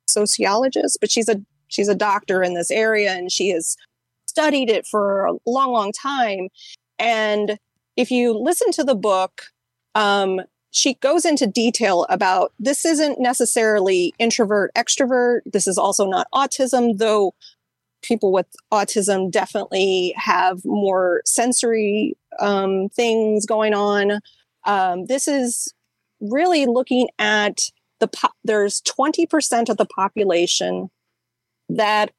sociologist 0.07 0.97
but 0.99 1.09
she's 1.09 1.29
a 1.29 1.41
she's 1.67 1.87
a 1.87 1.95
doctor 1.95 2.43
in 2.43 2.53
this 2.53 2.69
area 2.69 3.13
and 3.13 3.31
she 3.31 3.49
has 3.49 3.77
studied 4.25 4.69
it 4.69 4.85
for 4.85 5.25
a 5.25 5.33
long 5.45 5.71
long 5.71 5.91
time. 5.91 6.49
And 6.99 7.57
if 7.97 8.11
you 8.11 8.37
listen 8.37 8.71
to 8.73 8.83
the 8.83 8.95
book 8.95 9.43
um, 9.95 10.41
she 10.71 10.95
goes 10.95 11.25
into 11.25 11.45
detail 11.45 12.05
about 12.09 12.53
this 12.57 12.85
isn't 12.85 13.19
necessarily 13.19 14.13
introvert 14.19 14.71
extrovert. 14.75 15.41
This 15.45 15.67
is 15.67 15.77
also 15.77 16.05
not 16.05 16.27
autism 16.33 16.97
though 16.97 17.33
people 18.01 18.31
with 18.31 18.47
autism 18.73 19.29
definitely 19.29 20.13
have 20.17 20.63
more 20.65 21.21
sensory 21.25 22.17
um, 22.39 22.89
things 22.89 23.45
going 23.45 23.73
on. 23.73 24.19
Um, 24.65 25.05
this 25.05 25.27
is 25.27 25.73
really 26.19 26.65
looking 26.65 27.09
at 27.19 27.69
the 27.99 28.07
po- 28.07 28.29
there's 28.43 28.81
20% 28.81 29.69
of 29.69 29.77
the 29.77 29.85
population 29.85 30.89
that 31.69 32.11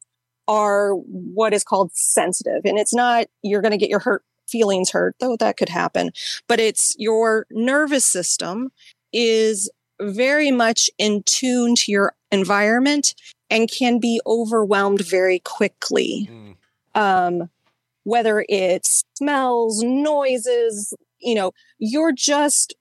are 0.48 0.94
what 0.94 1.52
is 1.52 1.62
called 1.62 1.90
sensitive 1.94 2.62
and 2.64 2.76
it's 2.76 2.92
not 2.92 3.26
you're 3.42 3.62
going 3.62 3.70
to 3.70 3.78
get 3.78 3.88
your 3.88 4.00
hurt 4.00 4.24
feelings 4.48 4.90
hurt 4.90 5.14
though 5.20 5.36
that 5.36 5.56
could 5.56 5.68
happen 5.68 6.10
but 6.48 6.60
it's 6.60 6.94
your 6.98 7.46
nervous 7.50 8.04
system 8.04 8.70
is 9.12 9.70
very 10.00 10.50
much 10.50 10.90
in 10.98 11.22
tune 11.24 11.74
to 11.76 11.92
your 11.92 12.14
environment 12.30 13.14
and 13.50 13.70
can 13.70 13.98
be 13.98 14.20
overwhelmed 14.26 15.04
very 15.04 15.38
quickly. 15.40 16.28
Um, 16.94 17.50
whether 18.04 18.44
it's 18.48 19.04
smells 19.14 19.82
noises 19.82 20.92
you 21.20 21.34
know 21.34 21.52
you're 21.78 22.12
just 22.12 22.74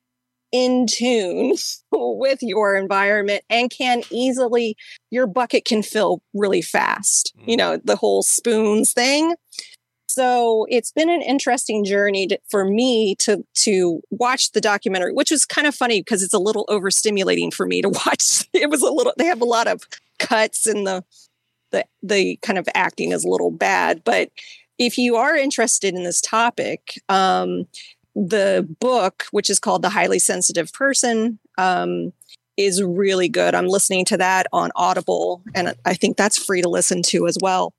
in 0.51 0.88
tune 0.88 1.55
with 1.91 2.39
your 2.41 2.75
environment 2.75 3.43
and 3.49 3.69
can 3.69 4.01
easily 4.09 4.75
your 5.11 5.27
bucket 5.27 5.63
can 5.63 5.83
fill 5.83 6.21
really 6.33 6.61
fast 6.61 7.33
you 7.45 7.55
know 7.55 7.77
the 7.83 7.95
whole 7.95 8.23
spoons 8.23 8.93
thing 8.93 9.35
so 10.13 10.65
it's 10.69 10.91
been 10.91 11.09
an 11.09 11.21
interesting 11.21 11.85
journey 11.85 12.27
to, 12.27 12.39
for 12.49 12.65
me 12.65 13.15
to 13.15 13.45
to 13.53 14.01
watch 14.09 14.51
the 14.51 14.61
documentary 14.61 15.13
which 15.13 15.31
was 15.31 15.45
kind 15.45 15.67
of 15.67 15.73
funny 15.73 16.01
because 16.01 16.21
it's 16.21 16.33
a 16.33 16.39
little 16.39 16.65
overstimulating 16.69 17.53
for 17.53 17.65
me 17.65 17.81
to 17.81 17.89
watch. 18.05 18.47
It 18.53 18.69
was 18.69 18.81
a 18.81 18.91
little 18.91 19.13
they 19.17 19.25
have 19.25 19.41
a 19.41 19.45
lot 19.45 19.67
of 19.67 19.83
cuts 20.19 20.67
and 20.67 20.85
the 20.85 21.03
the 21.71 21.85
the 22.03 22.38
kind 22.41 22.59
of 22.59 22.67
acting 22.75 23.11
is 23.11 23.23
a 23.23 23.29
little 23.29 23.51
bad 23.51 24.03
but 24.03 24.29
if 24.77 24.97
you 24.97 25.15
are 25.15 25.35
interested 25.35 25.95
in 25.95 26.03
this 26.03 26.21
topic 26.21 26.99
um 27.09 27.65
the 28.15 28.67
book 28.79 29.25
which 29.31 29.49
is 29.49 29.59
called 29.59 29.81
the 29.81 29.89
highly 29.89 30.19
sensitive 30.19 30.71
person 30.73 31.39
um 31.57 32.11
is 32.57 32.83
really 32.83 33.29
good. 33.29 33.55
I'm 33.55 33.67
listening 33.67 34.05
to 34.05 34.17
that 34.17 34.45
on 34.51 34.71
audible 34.75 35.41
and 35.55 35.73
i 35.85 35.93
think 35.93 36.17
that's 36.17 36.43
free 36.43 36.61
to 36.61 36.69
listen 36.69 37.01
to 37.03 37.25
as 37.27 37.38
well 37.41 37.73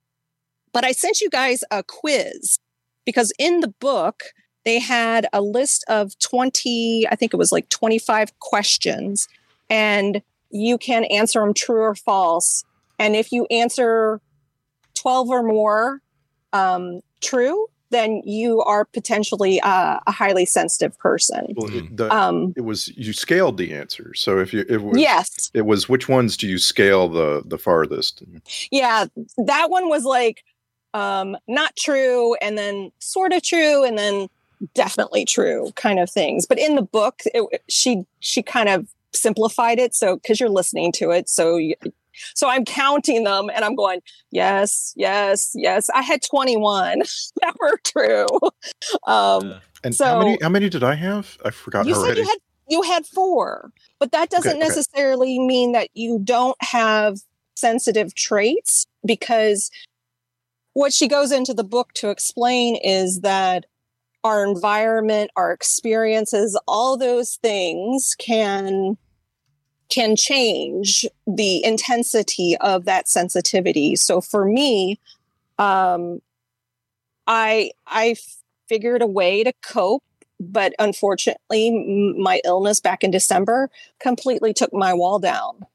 but 0.73 0.85
I 0.85 0.93
sent 0.93 1.21
you 1.21 1.31
guys 1.31 1.63
a 1.71 1.83
quiz 1.83 2.59
because 3.05 3.33
in 3.39 3.61
the 3.61 3.69
book, 3.81 4.23
they 4.65 4.79
had 4.79 5.27
a 5.33 5.41
list 5.41 5.85
of 5.89 6.19
20, 6.21 7.07
I 7.11 7.17
think 7.17 7.35
it 7.35 7.37
was 7.37 7.53
like 7.53 7.69
25 7.69 8.39
questions, 8.39 9.29
and 9.69 10.23
you 10.51 10.79
can 10.79 11.05
answer 11.05 11.41
them 11.41 11.55
true 11.55 11.81
or 11.81 11.95
false. 11.95 12.65
And 12.99 13.17
if 13.17 13.33
you 13.33 13.47
answer 13.51 14.21
12 14.95 15.31
or 15.31 15.43
more 15.43 16.01
um, 16.53 17.01
true, 17.21 17.67
then 17.91 18.23
you 18.25 18.63
are 18.63 18.85
potentially 18.85 19.61
uh, 19.61 20.01
a 20.07 20.13
highly 20.13 20.47
sensitive 20.47 20.99
person. 20.99 21.55
Well, 21.57 21.75
it, 21.75 21.97
the, 21.97 22.15
Um, 22.15 22.55
it 22.57 22.63
was 22.63 22.89
you 22.97 23.13
scaled 23.13 23.59
the 23.59 23.73
answers. 23.75 24.21
So 24.21 24.39
if 24.39 24.53
you 24.53 24.65
it 24.69 24.83
was 24.83 24.99
Yes. 24.99 25.51
it 25.55 25.67
was 25.67 25.89
which 25.89 26.09
ones 26.09 26.37
do 26.37 26.49
you 26.49 26.59
scale 26.59 27.09
the 27.09 27.43
the 27.45 27.59
farthest? 27.59 28.23
Yeah, 28.71 29.07
that 29.37 29.71
one 29.71 29.89
was 29.89 30.05
like 30.05 30.43
um, 30.95 31.37
not 31.49 31.75
true, 31.77 32.35
and 32.37 32.57
then 32.59 32.93
sort 32.99 33.33
of 33.33 33.43
true, 33.43 33.85
and 33.85 33.99
then 33.99 34.29
definitely 34.75 35.25
true 35.25 35.71
kind 35.77 35.99
of 35.99 36.11
things. 36.11 36.47
But 36.47 36.59
in 36.59 36.77
the 36.77 36.83
book, 36.83 37.23
it, 37.27 37.63
she 37.69 38.05
she 38.21 38.43
kind 38.43 38.69
of 38.69 38.87
simplified 39.13 39.79
it. 39.79 39.95
So 39.95 40.17
because 40.17 40.41
you're 40.41 40.49
listening 40.49 40.93
to 40.93 41.11
it, 41.11 41.29
so 41.29 41.57
you, 41.57 41.75
so 42.35 42.49
I'm 42.49 42.65
counting 42.65 43.25
them, 43.25 43.51
and 43.55 43.65
I'm 43.65 43.75
going 43.75 44.01
yes, 44.31 44.93
yes, 44.97 45.53
yes. 45.55 45.89
I 45.95 46.03
had 46.03 46.23
21 46.23 46.99
that 47.41 47.57
were 47.61 47.79
true. 47.85 48.27
Um, 49.07 49.55
And 49.85 49.95
so 49.95 50.05
how 50.05 50.19
many 50.19 50.39
how 50.43 50.49
many 50.49 50.69
did 50.69 50.85
I 50.85 50.95
have? 50.95 51.39
I 51.45 51.51
forgot 51.51 51.87
you 51.87 51.95
said 51.95 52.17
you 52.17 52.25
had 52.25 52.39
you 52.69 52.83
had 52.83 53.07
four, 53.07 53.73
but 53.99 54.13
that 54.13 54.31
doesn't 54.31 54.51
Okay, 54.51 54.59
okay. 54.59 54.69
necessarily 54.69 55.39
mean 55.39 55.73
that 55.73 55.89
you 55.95 56.21
don't 56.23 56.57
have 56.63 57.19
sensitive 57.55 58.15
traits 58.15 58.87
because 59.05 59.71
what 60.75 60.93
she 60.93 61.09
goes 61.09 61.33
into 61.33 61.55
the 61.55 61.65
book 61.65 61.93
to 61.95 62.11
explain 62.11 62.77
is 62.77 63.21
that 63.21 63.67
our 64.25 64.47
environment, 64.47 65.31
our 65.37 65.53
experiences, 65.53 66.59
all 66.67 66.97
those 66.97 67.37
things 67.37 68.15
can 68.19 68.97
can 69.89 70.17
change 70.17 71.05
the 71.27 71.63
intensity 71.63 72.57
of 72.63 72.87
that 72.87 73.09
sensitivity. 73.09 73.95
So 73.95 74.23
for 74.23 74.47
me, 74.47 74.99
um, 75.59 76.21
I 77.27 77.73
I 77.87 78.17
figured 78.69 79.03
a 79.03 79.07
way 79.07 79.45
to 79.45 79.53
cope, 79.63 80.05
but 80.41 80.73
unfortunately, 80.79 82.15
my 82.19 82.41
illness 82.45 82.81
back 82.81 83.05
in 83.05 83.11
December 83.11 83.69
completely 84.01 84.55
took 84.55 84.73
my 84.73 84.95
wall 84.95 85.19
down, 85.19 85.67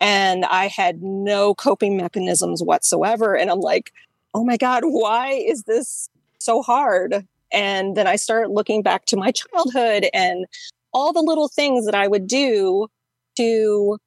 and 0.00 0.44
I 0.44 0.68
had 0.68 1.02
no 1.02 1.54
coping 1.54 1.96
mechanisms 1.96 2.62
whatsoever. 2.62 3.34
And 3.34 3.50
I'm 3.50 3.60
like, 3.60 3.92
oh 4.34 4.44
my 4.44 4.56
god, 4.56 4.82
why 4.84 5.32
is 5.32 5.62
this 5.62 6.08
so 6.38 6.62
hard? 6.62 7.26
And 7.52 7.96
then 7.96 8.06
I 8.06 8.16
start 8.16 8.50
looking 8.50 8.82
back 8.82 9.06
to 9.06 9.16
my 9.16 9.30
childhood 9.30 10.08
and 10.12 10.46
all 10.92 11.12
the 11.12 11.22
little 11.22 11.48
things 11.48 11.86
that 11.86 11.94
I 11.94 12.08
would 12.08 12.26
do 12.26 12.88
to 13.36 13.98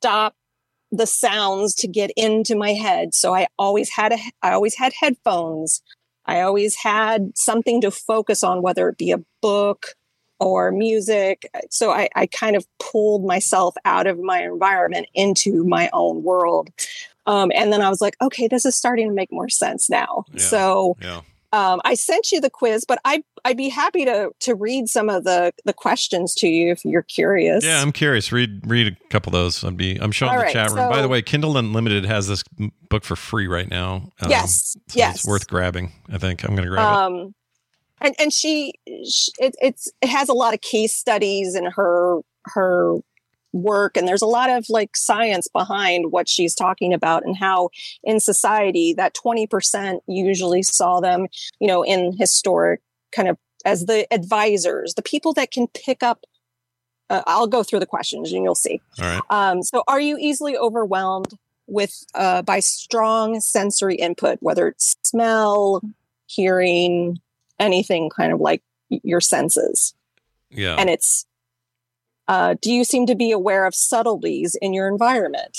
stop 0.00 0.34
the 0.92 1.06
sounds 1.06 1.74
to 1.74 1.88
get 1.88 2.10
into 2.16 2.54
my 2.54 2.72
head. 2.72 3.14
So 3.14 3.34
I 3.34 3.46
always 3.58 3.90
had 3.90 4.12
a 4.12 4.18
I 4.42 4.52
always 4.52 4.76
had 4.76 4.92
headphones. 5.00 5.82
I 6.26 6.40
always 6.40 6.76
had 6.76 7.36
something 7.36 7.80
to 7.82 7.90
focus 7.90 8.42
on, 8.42 8.62
whether 8.62 8.88
it 8.88 8.98
be 8.98 9.12
a 9.12 9.22
book 9.40 9.94
or 10.40 10.72
music. 10.72 11.48
So 11.70 11.92
I, 11.92 12.08
I 12.14 12.26
kind 12.26 12.56
of 12.56 12.66
pulled 12.78 13.24
myself 13.24 13.74
out 13.84 14.06
of 14.06 14.18
my 14.18 14.42
environment 14.42 15.06
into 15.14 15.64
my 15.64 15.88
own 15.92 16.22
world. 16.24 16.70
Um, 17.26 17.50
and 17.54 17.72
then 17.72 17.82
I 17.82 17.88
was 17.88 18.00
like, 18.00 18.16
okay, 18.22 18.48
this 18.48 18.64
is 18.64 18.74
starting 18.76 19.08
to 19.08 19.14
make 19.14 19.32
more 19.32 19.48
sense 19.48 19.90
now. 19.90 20.24
So 20.36 20.96
Yeah. 21.00 21.22
um, 21.52 21.80
I 21.84 21.94
sent 21.94 22.30
you 22.32 22.40
the 22.40 22.50
quiz, 22.50 22.84
but 22.86 23.00
I 23.04 23.22
I'd 23.44 23.56
be 23.56 23.68
happy 23.68 24.04
to 24.04 24.30
to 24.40 24.54
read 24.54 24.88
some 24.88 25.08
of 25.08 25.24
the 25.24 25.52
the 25.64 25.72
questions 25.72 26.34
to 26.36 26.48
you 26.48 26.70
if 26.72 26.84
you're 26.84 27.02
curious. 27.02 27.64
Yeah, 27.64 27.80
I'm 27.82 27.92
curious. 27.92 28.32
Read 28.32 28.60
read 28.66 28.86
a 28.92 29.08
couple 29.08 29.30
of 29.30 29.34
those. 29.34 29.64
I'd 29.64 29.76
be. 29.76 29.96
I'm 29.96 30.12
showing 30.12 30.32
All 30.32 30.38
the 30.38 30.44
right, 30.44 30.52
chat 30.52 30.70
room. 30.72 30.88
By 30.88 31.00
the 31.02 31.08
way, 31.08 31.22
Kindle 31.22 31.56
Unlimited 31.56 32.04
has 32.06 32.28
this 32.28 32.42
book 32.90 33.04
for 33.04 33.16
free 33.16 33.46
right 33.46 33.68
now. 33.70 34.10
Um, 34.20 34.30
Yes, 34.30 34.76
so 34.88 34.98
yes. 34.98 35.16
It's 35.16 35.26
worth 35.26 35.48
grabbing. 35.48 35.92
I 36.12 36.18
think 36.18 36.42
I'm 36.44 36.54
going 36.56 36.64
to 36.64 36.70
grab 36.70 36.92
it. 36.92 36.98
um 36.98 37.34
and 38.00 38.14
and 38.18 38.32
she, 38.32 38.74
sh 39.08 39.28
it, 39.38 39.54
it's 39.62 39.90
it 40.02 40.08
has 40.08 40.28
a 40.28 40.34
lot 40.34 40.54
of 40.54 40.60
case 40.60 40.94
studies 40.94 41.54
in 41.54 41.64
her 41.64 42.20
her 42.44 42.96
work 43.62 43.96
and 43.96 44.06
there's 44.06 44.22
a 44.22 44.26
lot 44.26 44.50
of 44.50 44.66
like 44.68 44.96
science 44.96 45.48
behind 45.48 46.12
what 46.12 46.28
she's 46.28 46.54
talking 46.54 46.92
about 46.92 47.24
and 47.24 47.36
how 47.36 47.70
in 48.04 48.20
society 48.20 48.94
that 48.94 49.14
20% 49.14 50.00
usually 50.06 50.62
saw 50.62 51.00
them 51.00 51.26
you 51.58 51.66
know 51.66 51.82
in 51.82 52.16
historic 52.16 52.80
kind 53.12 53.28
of 53.28 53.36
as 53.64 53.86
the 53.86 54.06
advisors 54.12 54.94
the 54.94 55.02
people 55.02 55.32
that 55.32 55.50
can 55.50 55.66
pick 55.68 56.02
up 56.02 56.24
uh, 57.10 57.22
i'll 57.26 57.46
go 57.46 57.62
through 57.62 57.80
the 57.80 57.86
questions 57.86 58.32
and 58.32 58.44
you'll 58.44 58.54
see 58.54 58.80
right. 59.00 59.20
um, 59.30 59.62
so, 59.62 59.82
are 59.88 60.00
you 60.00 60.16
easily 60.18 60.56
overwhelmed 60.56 61.38
with 61.66 62.04
uh, 62.14 62.42
by 62.42 62.60
strong 62.60 63.40
sensory 63.40 63.96
input, 63.96 64.38
whether 64.40 64.68
it's 64.68 64.96
smell, 65.02 65.82
hearing, 66.26 67.20
anything 67.58 68.10
kind 68.10 68.32
of 68.32 68.40
like 68.40 68.62
your 68.88 69.20
senses? 69.20 69.94
Yeah. 70.50 70.76
And 70.76 70.88
it's 70.88 71.26
uh, 72.28 72.56
do 72.60 72.72
you 72.72 72.84
seem 72.84 73.06
to 73.06 73.14
be 73.14 73.30
aware 73.30 73.66
of 73.66 73.74
subtleties 73.74 74.56
in 74.60 74.72
your 74.72 74.88
environment? 74.88 75.58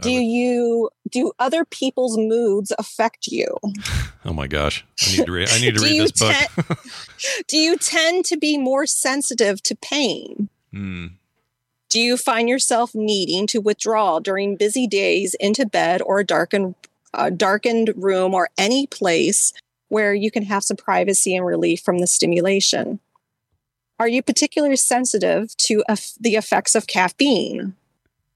Do 0.00 0.10
you 0.10 0.90
do 1.08 1.32
other 1.38 1.64
people's 1.64 2.18
moods 2.18 2.72
affect 2.78 3.28
you? 3.28 3.46
oh 4.24 4.32
my 4.32 4.46
gosh. 4.46 4.84
I 5.02 5.16
need 5.16 5.26
to 5.26 5.32
read. 5.32 5.48
I 5.50 5.60
need 5.60 5.76
to 5.76 5.80
read 5.84 6.00
this 6.00 6.12
book. 6.12 6.78
Do 7.48 7.56
you 7.56 7.76
tend 7.76 8.24
to 8.26 8.36
be 8.36 8.58
more 8.58 8.86
sensitive 8.86 9.62
to 9.62 9.76
pain? 9.76 10.48
Hmm. 10.72 11.06
Do 11.88 12.00
you 12.00 12.16
find 12.16 12.48
yourself 12.48 12.92
needing 12.94 13.46
to 13.48 13.60
withdraw 13.60 14.18
during 14.18 14.56
busy 14.56 14.88
days 14.88 15.34
into 15.38 15.64
bed 15.64 16.02
or 16.02 16.18
a 16.18 16.24
darkened, 16.24 16.74
uh, 17.12 17.30
darkened 17.30 17.92
room 17.94 18.34
or 18.34 18.50
any 18.58 18.88
place 18.88 19.52
where 19.88 20.12
you 20.12 20.30
can 20.30 20.42
have 20.42 20.64
some 20.64 20.76
privacy 20.76 21.36
and 21.36 21.46
relief 21.46 21.80
from 21.80 21.98
the 21.98 22.08
stimulation? 22.08 22.98
Are 23.98 24.08
you 24.08 24.22
particularly 24.22 24.76
sensitive 24.76 25.56
to 25.58 25.84
the 26.20 26.36
effects 26.36 26.74
of 26.74 26.86
caffeine? 26.86 27.74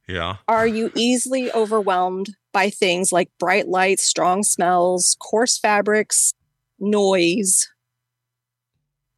Yeah. 0.08 0.36
Are 0.46 0.66
you 0.66 0.90
easily 0.94 1.52
overwhelmed 1.52 2.36
by 2.52 2.70
things 2.70 3.12
like 3.12 3.30
bright 3.38 3.68
lights, 3.68 4.02
strong 4.04 4.42
smells, 4.42 5.16
coarse 5.20 5.58
fabrics, 5.58 6.32
noise? 6.78 7.68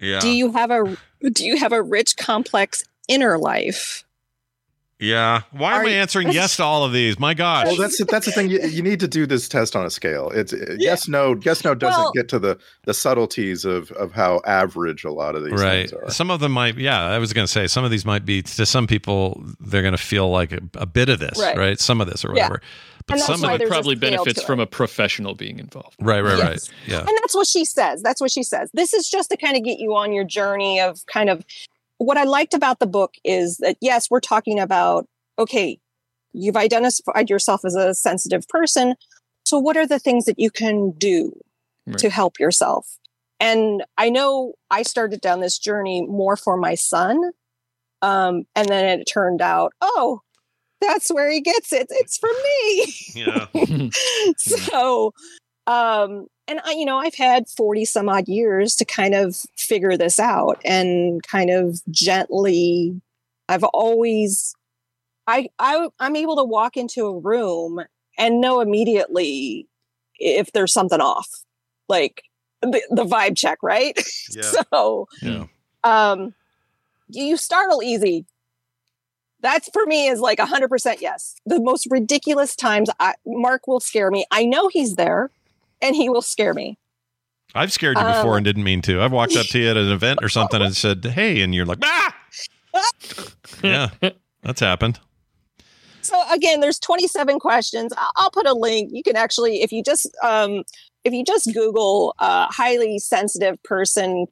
Yeah. 0.01 0.21
Do 0.21 0.29
you 0.29 0.53
have 0.53 0.71
a 0.71 0.97
do 1.31 1.47
you 1.47 1.59
have 1.59 1.73
a 1.73 1.83
rich 1.83 2.17
complex 2.17 2.85
inner 3.07 3.39
life? 3.39 4.05
Yeah. 5.01 5.43
Why 5.52 5.72
am 5.77 5.81
Are 5.81 5.85
I 5.86 5.89
you- 5.89 5.97
answering 5.97 6.31
yes 6.31 6.56
to 6.56 6.64
all 6.64 6.85
of 6.85 6.93
these? 6.93 7.18
My 7.18 7.35
gosh. 7.35 7.66
Well, 7.66 7.77
that's 7.77 8.05
that's 8.05 8.27
the 8.27 8.32
thing. 8.32 8.51
You, 8.51 8.60
you 8.60 8.82
need 8.82 9.01
to 9.01 9.09
do 9.09 9.27
this 9.27 9.48
test 9.48 9.74
on 9.74 9.85
a 9.86 9.90
scale. 9.90 10.31
It's 10.31 10.52
uh, 10.52 10.77
yes, 10.78 11.09
no, 11.09 11.35
yes, 11.43 11.64
no 11.64 11.74
doesn't 11.74 12.01
Well- 12.01 12.12
get 12.12 12.28
to 12.28 12.39
the 12.39 12.59
the 12.85 12.94
subtleties 12.94 13.64
of 13.64 13.90
of 13.93 14.12
how 14.12 14.40
average 14.47 15.05
a 15.05 15.10
lot 15.10 15.35
of 15.35 15.44
these 15.44 15.55
right. 15.55 15.89
things 15.90 15.93
are. 15.93 16.10
Some 16.10 16.31
of 16.31 16.40
them 16.40 16.52
might. 16.52 16.77
Yeah. 16.77 17.02
I 17.02 17.18
was 17.18 17.32
going 17.32 17.47
to 17.47 17.52
say 17.52 17.66
some 17.66 17.85
of 17.85 17.90
these 17.90 18.05
might 18.05 18.24
be 18.24 18.43
to 18.43 18.66
some 18.66 18.86
people. 18.86 19.43
They're 19.60 19.82
going 19.82 19.93
to 19.93 19.98
feel 19.98 20.31
like 20.31 20.52
a, 20.52 20.60
a 20.74 20.86
bit 20.86 21.09
of 21.09 21.18
this, 21.18 21.39
right. 21.40 21.56
Right. 21.56 21.81
Some 21.81 22.01
of 22.01 22.06
this 22.09 22.24
or 22.24 22.28
Yeah. 22.28 22.44
whatever. 22.48 22.62
But 23.06 23.14
And 23.14 23.20
that's 23.22 23.27
some 23.32 23.40
why 23.40 23.55
of 23.55 23.59
there's 23.59 23.70
a 23.70 23.72
Probably 23.72 23.97
scale 23.97 24.10
benefits 24.10 24.40
to 24.40 24.47
from 24.47 24.60
it. 24.60 24.64
a 24.64 24.66
professional 24.66 25.35
being 25.35 25.59
involved. 25.59 25.97
Right. 26.01 26.20
Right. 26.20 26.36
Yes. 26.39 26.47
Right. 26.70 26.70
Yeah. 26.86 26.98
And 27.01 27.09
that's 27.09 27.35
what 27.35 27.47
she 27.47 27.64
says. 27.64 28.02
That's 28.02 28.20
what 28.20 28.31
she 28.31 28.43
says. 28.43 28.70
This 28.72 28.93
is 28.93 29.09
just 29.09 29.31
to 29.31 29.36
kind 29.36 29.56
of 29.56 29.64
get 29.64 29.78
you 29.81 29.97
on 29.97 30.12
your 30.12 30.22
journey 30.24 30.81
of 30.81 31.05
kind 31.06 31.28
of 31.31 31.44
what 32.01 32.16
I 32.16 32.24
liked 32.24 32.55
about 32.55 32.78
the 32.78 32.86
book 32.86 33.14
is 33.24 33.59
that 33.59 33.77
yes, 33.81 34.10
we're 34.10 34.20
talking 34.20 34.59
about 34.59 35.06
okay, 35.39 35.78
you've 36.32 36.56
identified 36.56 37.28
yourself 37.28 37.64
as 37.64 37.74
a 37.74 37.94
sensitive 37.94 38.48
person. 38.48 38.94
So 39.44 39.59
what 39.59 39.77
are 39.77 39.86
the 39.86 39.98
things 39.98 40.24
that 40.24 40.39
you 40.39 40.51
can 40.51 40.93
do 40.93 41.32
to 41.97 42.09
help 42.09 42.39
yourself? 42.39 42.86
And 43.39 43.82
I 43.98 44.10
know 44.10 44.52
I 44.70 44.82
started 44.82 45.20
down 45.20 45.40
this 45.40 45.59
journey 45.59 46.06
more 46.06 46.36
for 46.36 46.56
my 46.56 46.74
son. 46.74 47.32
Um, 48.02 48.44
and 48.55 48.68
then 48.68 49.01
it 49.01 49.05
turned 49.05 49.43
out, 49.43 49.72
oh, 49.81 50.20
that's 50.81 51.10
where 51.10 51.31
he 51.31 51.40
gets 51.40 51.72
it. 51.72 51.86
It's 51.90 52.18
for 52.18 52.31
me. 52.31 52.94
Yeah. 53.14 53.90
so 54.36 55.12
um 55.71 56.27
and 56.49 56.61
i 56.65 56.73
you 56.73 56.85
know 56.85 56.99
i've 56.99 57.15
had 57.15 57.49
40 57.49 57.85
some 57.85 58.09
odd 58.09 58.29
years 58.29 58.75
to 58.77 58.85
kind 58.85 59.15
of 59.15 59.37
figure 59.57 59.97
this 59.97 60.19
out 60.19 60.61
and 60.65 61.23
kind 61.23 61.51
of 61.51 61.81
gently 61.91 63.01
i've 63.49 63.65
always 63.65 64.55
i 65.27 65.49
i 65.59 65.89
i'm 66.01 66.17
able 66.17 66.37
to 66.37 66.45
walk 66.45 66.77
into 66.77 67.07
a 67.07 67.19
room 67.19 67.81
and 68.19 68.41
know 68.41 68.61
immediately 68.61 69.67
if 70.19 70.53
there's 70.53 70.73
something 70.73 71.01
off 71.01 71.29
like 71.89 72.23
the, 72.63 72.83
the 72.91 73.05
vibe 73.05 73.37
check 73.37 73.59
right? 73.63 73.99
Yeah. 74.31 74.53
so 74.71 75.09
Yeah. 75.23 75.47
um 75.83 76.35
you 77.09 77.37
startle 77.37 77.83
easy. 77.83 78.27
That's 79.41 79.69
for 79.73 79.85
me 79.87 80.07
is 80.07 80.21
like 80.21 80.39
100% 80.39 81.01
yes. 81.01 81.35
The 81.47 81.61
most 81.61 81.89
ridiculous 81.91 82.55
times 82.55 82.89
I, 83.01 83.15
mark 83.27 83.67
will 83.67 83.81
scare 83.81 84.11
me. 84.11 84.25
I 84.31 84.45
know 84.45 84.69
he's 84.69 84.95
there 84.95 85.31
and 85.82 85.94
he 85.97 86.09
will 86.09 86.23
scare 86.23 86.55
me 86.55 86.77
I've 87.55 87.73
scared 87.73 87.98
you 87.98 88.05
before 88.05 88.32
Um, 88.32 88.36
and 88.39 88.44
didn't 88.44 88.62
mean 88.62 88.81
to. 88.82 89.02
I've 89.02 89.11
walked 89.11 89.35
up 89.36 89.44
to 89.47 89.59
you 89.59 89.69
at 89.70 89.77
an 89.77 89.90
event 89.90 90.20
or 90.23 90.28
something 90.28 90.62
and 90.62 90.77
said, 90.77 91.05
"Hey," 91.05 91.40
and 91.43 91.52
you're 91.52 91.66
like, 91.66 91.78
"Ah!" 91.82 92.15
yeah, 93.62 93.89
that's 94.43 94.61
happened. 94.61 95.01
so 96.02 96.23
again 96.32 96.61
there's 96.61 96.78
27 96.78 97.39
questions 97.40 97.93
i'll 98.16 98.31
put 98.31 98.47
a 98.47 98.55
link 98.55 98.90
you 98.93 99.02
can 99.02 99.16
actually 99.16 99.61
if 99.62 99.70
you 99.70 99.82
just 99.82 100.09
um 100.23 100.62
if 101.05 101.12
you 101.12 101.24
just 101.24 101.52
Google 101.55 102.15
uh, 102.19 102.47
highly 102.51 102.98
sensitive 102.98 103.61
person 103.62 104.27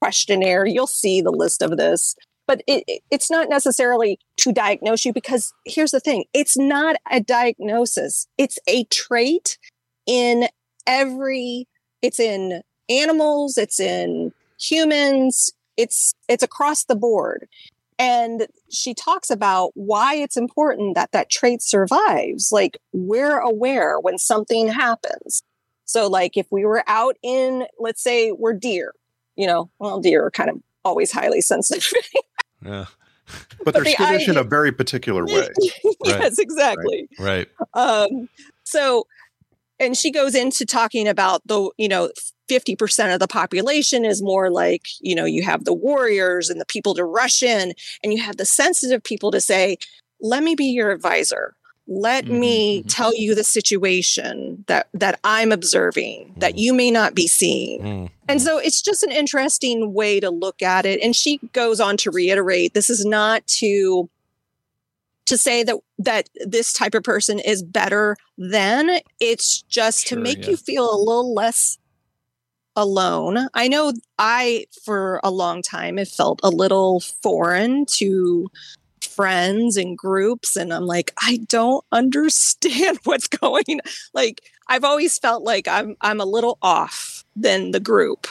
questionnaire, 0.00 0.64
you'll 0.66 0.86
see 0.86 1.20
the 1.20 1.30
list 1.32 1.62
of 1.62 1.76
this. 1.76 2.14
But 2.46 2.62
it, 2.66 2.84
it- 2.86 3.02
it's 3.10 3.28
not 3.30 3.48
necessarily 3.48 4.18
to 4.38 4.52
diagnose 4.52 5.04
you 5.04 5.12
because 5.12 5.52
here's 5.66 5.90
the 5.90 5.98
thing 6.00 6.24
it's 6.32 6.56
not 6.56 6.94
a 7.10 7.20
diagnosis, 7.20 8.26
it's 8.38 8.58
a 8.68 8.84
trait 8.84 9.58
in 10.06 10.48
every, 10.86 11.66
it's 12.02 12.20
in 12.20 12.62
animals, 12.88 13.58
it's 13.58 13.80
in 13.80 14.32
humans, 14.60 15.50
it's 15.76 16.14
it's 16.28 16.42
across 16.42 16.84
the 16.84 16.94
board 16.94 17.48
and 17.98 18.46
she 18.70 18.94
talks 18.94 19.30
about 19.30 19.70
why 19.74 20.14
it's 20.14 20.36
important 20.36 20.94
that 20.94 21.10
that 21.12 21.30
trait 21.30 21.62
survives 21.62 22.50
like 22.52 22.76
we're 22.92 23.38
aware 23.38 23.98
when 24.00 24.18
something 24.18 24.68
happens 24.68 25.42
so 25.84 26.08
like 26.08 26.36
if 26.36 26.46
we 26.50 26.64
were 26.64 26.84
out 26.86 27.16
in 27.22 27.64
let's 27.78 28.02
say 28.02 28.32
we're 28.32 28.52
deer 28.52 28.92
you 29.36 29.46
know 29.46 29.70
well 29.78 30.00
deer 30.00 30.26
are 30.26 30.30
kind 30.30 30.50
of 30.50 30.56
always 30.84 31.10
highly 31.10 31.40
sensitive 31.40 31.92
Yeah. 32.64 32.84
But 33.64 33.74
they're 33.74 33.82
the 33.82 33.90
skittish 33.92 34.28
in 34.28 34.36
a 34.36 34.44
very 34.44 34.70
particular 34.72 35.24
way. 35.26 35.48
yes 36.04 36.38
exactly 36.38 37.08
Right. 37.18 37.48
um 37.74 38.28
so 38.64 39.06
and 39.78 39.96
she 39.96 40.10
goes 40.10 40.34
into 40.34 40.64
talking 40.64 41.08
about 41.08 41.42
the 41.46 41.70
you 41.76 41.88
know 41.88 42.10
50% 42.50 43.14
of 43.14 43.20
the 43.20 43.28
population 43.28 44.04
is 44.04 44.22
more 44.22 44.50
like 44.50 44.82
you 45.00 45.14
know 45.14 45.24
you 45.24 45.42
have 45.42 45.64
the 45.64 45.72
warriors 45.72 46.50
and 46.50 46.60
the 46.60 46.66
people 46.66 46.94
to 46.94 47.04
rush 47.04 47.42
in 47.42 47.72
and 48.02 48.12
you 48.12 48.22
have 48.22 48.36
the 48.36 48.44
sensitive 48.44 49.02
people 49.02 49.30
to 49.30 49.40
say 49.40 49.76
let 50.22 50.42
me 50.42 50.54
be 50.54 50.66
your 50.66 50.92
advisor. 50.92 51.54
Let 51.88 52.24
mm-hmm, 52.24 52.38
me 52.38 52.78
mm-hmm. 52.78 52.88
tell 52.88 53.14
you 53.14 53.34
the 53.34 53.42
situation 53.44 54.64
that 54.68 54.86
that 54.94 55.18
i'm 55.24 55.50
observing 55.50 56.32
that 56.36 56.54
mm. 56.54 56.58
you 56.58 56.72
may 56.72 56.90
not 56.92 57.14
be 57.14 57.26
seeing. 57.26 57.80
Mm, 57.82 58.10
and 58.28 58.40
mm. 58.40 58.42
so 58.42 58.58
it's 58.58 58.80
just 58.80 59.02
an 59.02 59.10
interesting 59.10 59.92
way 59.92 60.20
to 60.20 60.30
look 60.30 60.62
at 60.62 60.86
it. 60.86 61.00
And 61.02 61.14
she 61.14 61.38
goes 61.52 61.80
on 61.80 61.96
to 61.98 62.10
reiterate 62.12 62.72
this 62.72 62.88
is 62.88 63.04
not 63.04 63.44
to 63.58 64.08
to 65.32 65.38
say 65.38 65.62
that 65.62 65.76
that 65.98 66.28
this 66.44 66.74
type 66.74 66.94
of 66.94 67.02
person 67.02 67.38
is 67.38 67.62
better 67.62 68.18
than 68.36 69.00
it's 69.18 69.62
just 69.62 70.06
to 70.06 70.14
make 70.14 70.44
yeah. 70.44 70.50
you 70.50 70.56
feel 70.58 70.84
a 70.84 70.98
little 70.98 71.32
less 71.34 71.78
alone 72.76 73.48
i 73.54 73.66
know 73.66 73.94
i 74.18 74.66
for 74.84 75.20
a 75.24 75.30
long 75.30 75.62
time 75.62 75.96
have 75.96 76.08
felt 76.08 76.38
a 76.42 76.50
little 76.50 77.00
foreign 77.00 77.86
to 77.86 78.46
friends 79.00 79.78
and 79.78 79.96
groups 79.96 80.54
and 80.54 80.70
i'm 80.70 80.84
like 80.84 81.14
i 81.22 81.38
don't 81.48 81.82
understand 81.92 82.98
what's 83.04 83.28
going 83.28 83.80
like 84.12 84.42
i've 84.68 84.84
always 84.84 85.18
felt 85.18 85.42
like 85.42 85.66
i'm 85.66 85.96
i'm 86.02 86.20
a 86.20 86.26
little 86.26 86.58
off 86.60 87.24
than 87.34 87.70
the 87.70 87.80
group 87.80 88.26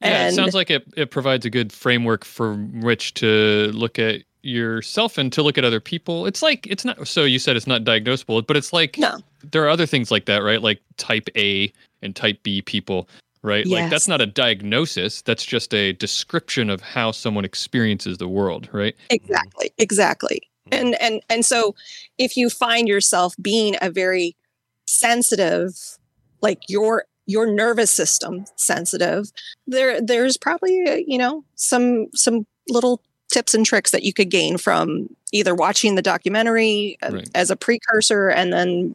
Yeah, 0.00 0.08
it 0.08 0.26
and 0.28 0.34
sounds 0.34 0.54
like 0.54 0.70
it, 0.70 0.84
it 0.96 1.10
provides 1.10 1.44
a 1.44 1.50
good 1.50 1.70
framework 1.70 2.24
from 2.24 2.80
which 2.80 3.12
to 3.14 3.70
look 3.74 3.98
at 3.98 4.22
yourself 4.46 5.18
and 5.18 5.32
to 5.32 5.42
look 5.42 5.58
at 5.58 5.64
other 5.64 5.80
people. 5.80 6.26
It's 6.26 6.42
like 6.42 6.66
it's 6.66 6.84
not 6.84 7.06
so 7.06 7.24
you 7.24 7.38
said 7.38 7.56
it's 7.56 7.66
not 7.66 7.84
diagnosable, 7.84 8.46
but 8.46 8.56
it's 8.56 8.72
like 8.72 8.98
no. 8.98 9.18
there 9.50 9.64
are 9.64 9.68
other 9.68 9.86
things 9.86 10.10
like 10.10 10.26
that, 10.26 10.38
right? 10.38 10.62
Like 10.62 10.80
type 10.96 11.28
A 11.36 11.72
and 12.02 12.14
type 12.14 12.42
B 12.42 12.62
people, 12.62 13.08
right? 13.42 13.66
Like 13.66 13.90
that's 13.90 14.08
not 14.08 14.20
a 14.20 14.26
diagnosis, 14.26 15.22
that's 15.22 15.44
just 15.44 15.74
a 15.74 15.92
description 15.92 16.70
of 16.70 16.80
how 16.80 17.10
someone 17.10 17.44
experiences 17.44 18.18
the 18.18 18.28
world, 18.28 18.68
right? 18.72 18.94
exactly 19.10 19.72
exactly 19.78 20.40
hmm. 20.66 20.74
and 20.74 21.00
and 21.00 21.22
and 21.28 21.44
so 21.44 21.74
if 22.18 22.36
you 22.36 22.48
find 22.48 22.88
yourself 22.88 23.34
being 23.40 23.76
a 23.82 23.90
very 23.90 24.36
sensitive 24.86 25.98
like 26.42 26.60
your 26.68 27.04
your 27.26 27.46
nervous 27.46 27.90
system 27.90 28.44
sensitive 28.54 29.32
there 29.66 30.00
there's 30.00 30.36
probably 30.36 31.04
you 31.08 31.18
know 31.18 31.44
some 31.56 32.06
some 32.14 32.46
little 32.68 33.00
tips 33.30 33.54
and 33.54 33.66
tricks 33.66 33.90
that 33.90 34.02
you 34.02 34.12
could 34.12 34.30
gain 34.30 34.56
from 34.58 35.08
either 35.32 35.54
watching 35.54 35.94
the 35.94 36.02
documentary 36.02 36.96
uh, 37.02 37.10
Right. 37.12 37.28
as 37.34 37.50
a 37.50 37.56
precursor 37.56 38.28
and 38.28 38.52
then 38.52 38.94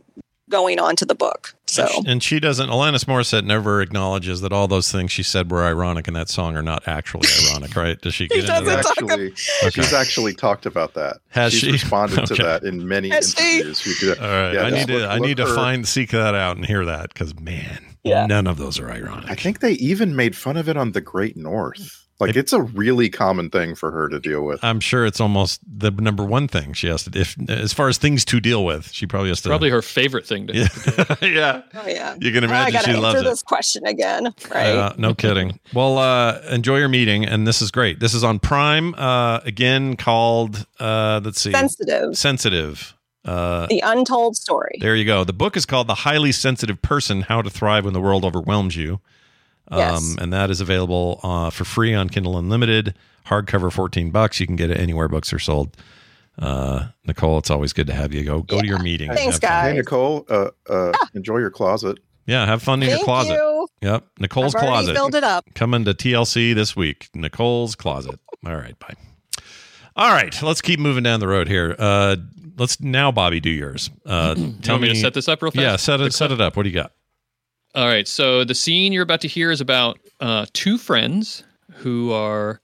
going 0.49 0.79
on 0.79 0.97
to 0.97 1.05
the 1.05 1.15
book 1.15 1.53
so 1.65 1.83
And 1.83 1.91
she, 1.91 2.11
and 2.11 2.23
she 2.23 2.39
doesn't. 2.41 2.69
Alanis 2.69 3.05
Morissette 3.05 3.45
never 3.45 3.81
acknowledges 3.81 4.41
that 4.41 4.51
all 4.51 4.67
those 4.67 4.91
things 4.91 5.09
she 5.09 5.23
said 5.23 5.49
were 5.49 5.63
ironic 5.63 6.09
in 6.09 6.13
that 6.15 6.27
song 6.27 6.57
are 6.57 6.61
not 6.61 6.85
actually 6.89 7.29
ironic, 7.49 7.73
right? 7.77 8.01
Does 8.01 8.13
she 8.13 8.27
get 8.27 8.39
into 8.39 8.65
that? 8.65 8.85
actually, 8.85 9.33
she's 9.71 9.93
actually 9.93 10.33
talked 10.33 10.65
about 10.65 10.93
that. 10.95 11.17
Has 11.29 11.53
she's 11.53 11.61
she? 11.61 11.71
responded 11.71 12.25
to 12.25 12.35
that 12.35 12.63
in 12.63 12.85
many 12.85 13.07
Has 13.09 13.33
interviews. 13.39 13.85
We 13.85 13.95
could- 13.95 14.19
All 14.19 14.27
right, 14.27 14.53
yeah, 14.53 14.65
I 14.65 14.69
just 14.71 14.87
need 14.89 14.93
to. 14.93 14.99
look- 14.99 15.09
I 15.09 15.13
look 15.17 15.27
need 15.27 15.37
to 15.37 15.45
her- 15.45 15.55
find 15.55 15.87
seek 15.87 16.09
that 16.11 16.35
out 16.35 16.57
and 16.57 16.65
hear 16.65 16.83
that 16.83 17.13
because 17.13 17.39
man, 17.39 17.95
none 18.03 18.47
of 18.47 18.57
those 18.57 18.77
are 18.77 18.91
ironic. 18.91 19.29
I 19.29 19.35
think 19.35 19.59
they 19.61 19.73
even 19.73 20.15
made 20.17 20.35
fun 20.35 20.57
of 20.57 20.67
it 20.67 20.75
on 20.75 20.91
the 20.91 20.99
Great 21.01 21.37
North. 21.37 22.00
Like 22.21 22.35
it's 22.35 22.53
a 22.53 22.61
really 22.61 23.09
common 23.09 23.49
thing 23.49 23.75
for 23.75 23.91
her 23.91 24.07
to 24.09 24.19
deal 24.19 24.43
with. 24.45 24.63
I'm 24.63 24.79
sure 24.79 25.05
it's 25.05 25.19
almost 25.19 25.59
the 25.67 25.91
number 25.91 26.23
one 26.23 26.47
thing 26.47 26.73
she 26.73 26.87
has 26.87 27.03
to. 27.03 27.19
If 27.19 27.35
as 27.49 27.73
far 27.73 27.89
as 27.89 27.97
things 27.97 28.23
to 28.25 28.39
deal 28.39 28.63
with, 28.63 28.91
she 28.91 29.05
probably 29.07 29.29
has 29.29 29.41
to. 29.41 29.49
Probably 29.49 29.69
her 29.69 29.81
favorite 29.81 30.25
thing 30.25 30.47
to 30.47 30.55
Yeah, 30.55 30.67
yeah. 31.21 31.61
oh 31.73 31.87
yeah 31.87 32.15
You 32.19 32.31
can 32.31 32.43
Now 32.43 32.49
i 32.49 32.67
imagine 32.69 32.73
gotta 32.73 32.85
she 32.85 32.91
answer 32.91 33.01
loves 33.01 33.21
it. 33.21 33.23
this 33.25 33.41
question 33.43 33.85
again 33.85 34.25
right 34.53 34.73
Yeah, 34.73 34.93
no 34.97 35.13
kidding. 35.13 35.59
Well, 35.73 35.97
uh, 35.97 36.41
enjoy 36.49 36.77
your 36.77 36.89
meeting, 36.89 37.25
and 37.25 37.47
this 37.47 37.61
is 37.61 37.71
great. 37.71 37.99
This 37.99 38.13
is 38.13 38.23
on 38.23 38.39
Prime 38.39 38.93
uh, 38.95 39.39
again, 39.43 39.95
called 39.95 40.65
uh, 40.79 41.21
let's 41.23 41.41
see, 41.41 41.51
Sensitive. 41.51 42.15
Sensitive. 42.17 42.95
Uh, 43.23 43.67
the 43.67 43.81
untold 43.85 44.35
story 44.35 44.77
there 44.81 44.95
you 44.95 45.05
go. 45.05 45.23
The 45.23 45.33
book 45.33 45.55
is 45.55 45.65
called 45.67 45.85
"The 45.87 45.93
Highly 45.95 46.31
Sensitive 46.31 46.81
Person: 46.81 47.21
How 47.21 47.41
to 47.43 47.49
Thrive 47.51 47.85
When 47.85 47.93
the 47.93 48.01
World 48.01 48.25
Overwhelms 48.25 48.75
You," 48.75 48.99
um, 49.71 49.79
Yes. 49.79 50.15
and 50.19 50.31
that 50.33 50.49
is 50.49 50.61
available 50.61 51.19
uh, 51.23 51.49
for 51.49 51.63
free 51.65 51.93
on 51.93 52.09
Kindle 52.09 52.37
Unlimited. 52.37 52.93
Hardcover, 53.27 53.71
fourteen 53.71 54.09
bucks. 54.11 54.39
You 54.39 54.47
can 54.47 54.55
get 54.55 54.69
it 54.71 54.79
anywhere 54.79 55.07
books 55.07 55.31
are 55.33 55.39
sold. 55.39 55.75
Uh, 56.39 56.87
Nicole, 57.05 57.37
it's 57.37 57.49
always 57.51 57.71
good 57.73 57.87
to 57.87 57.93
have 57.93 58.13
you. 58.13 58.23
Go 58.23 58.41
go 58.41 58.59
to 58.61 58.65
your 58.67 58.79
meeting. 58.79 59.09
Thanks, 59.13 59.35
Have 59.35 59.41
fun. 59.41 59.49
guys. 59.49 59.71
Hey 59.71 59.77
Nicole, 59.77 60.25
uh, 60.29 60.49
uh, 60.69 60.91
enjoy 61.13 61.37
your 61.37 61.51
closet. 61.51 61.99
Yeah, 62.25 62.45
have 62.45 62.61
fun 62.63 62.81
in 62.81 62.89
your 62.89 62.97
Thank 62.97 63.05
closet. 63.05 63.33
you. 63.33 63.67
Yep, 63.81 64.05
Nicole's 64.19 64.55
I've 64.55 64.61
closet. 64.61 64.93
filled 64.93 65.15
it 65.15 65.23
up 65.23 65.43
Coming 65.55 65.85
to 65.85 65.93
TLC 65.93 66.53
this 66.53 66.75
week. 66.75 67.09
Nicole's 67.15 67.75
closet. 67.75 68.19
All 68.45 68.55
right, 68.55 68.77
bye. 68.79 68.93
All 69.95 70.11
right, 70.11 70.39
let's 70.41 70.61
keep 70.61 70.79
moving 70.79 71.03
down 71.03 71.19
the 71.19 71.27
road 71.27 71.47
here. 71.47 71.75
Uh, 71.77 72.15
let's 72.57 72.79
now, 72.79 73.11
Bobby, 73.11 73.39
do 73.39 73.49
yours. 73.49 73.89
Uh, 74.05 74.35
tell 74.61 74.75
want 74.75 74.83
me 74.83 74.89
to 74.89 74.95
set 74.95 75.13
this 75.13 75.27
up 75.27 75.41
real 75.41 75.51
fast? 75.51 75.61
Yeah, 75.61 75.75
set 75.75 75.99
it 76.01 76.13
set 76.13 76.31
it 76.31 76.39
up. 76.39 76.55
What 76.55 76.63
do 76.63 76.69
you 76.69 76.75
got? 76.75 76.91
All 77.75 77.87
right. 77.87 78.07
So 78.07 78.43
the 78.43 78.55
scene 78.55 78.91
you're 78.93 79.03
about 79.03 79.21
to 79.21 79.27
hear 79.27 79.51
is 79.51 79.61
about 79.61 79.99
uh, 80.19 80.45
two 80.53 80.77
friends 80.77 81.43
who 81.75 82.11
are 82.11 82.59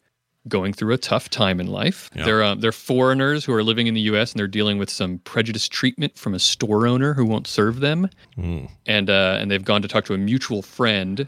going 0.47 0.71
through 0.73 0.93
a 0.93 0.97
tough 0.97 1.29
time 1.29 1.59
in 1.59 1.67
life. 1.67 2.09
They're 2.13 2.43
uh, 2.43 2.55
they're 2.55 2.71
foreigners 2.71 3.43
who 3.45 3.53
are 3.53 3.63
living 3.63 3.87
in 3.87 3.93
the 3.93 4.01
U.S. 4.01 4.31
and 4.31 4.39
they're 4.39 4.47
dealing 4.47 4.77
with 4.77 4.89
some 4.89 5.19
prejudiced 5.19 5.71
treatment 5.71 6.17
from 6.17 6.33
a 6.33 6.39
store 6.39 6.87
owner 6.87 7.13
who 7.13 7.25
won't 7.25 7.47
serve 7.47 7.79
them, 7.79 8.09
Mm. 8.37 8.69
and 8.85 9.09
uh, 9.09 9.37
and 9.39 9.49
they've 9.51 9.63
gone 9.65 9.81
to 9.81 9.87
talk 9.87 10.05
to 10.05 10.13
a 10.13 10.17
mutual 10.17 10.61
friend 10.61 11.27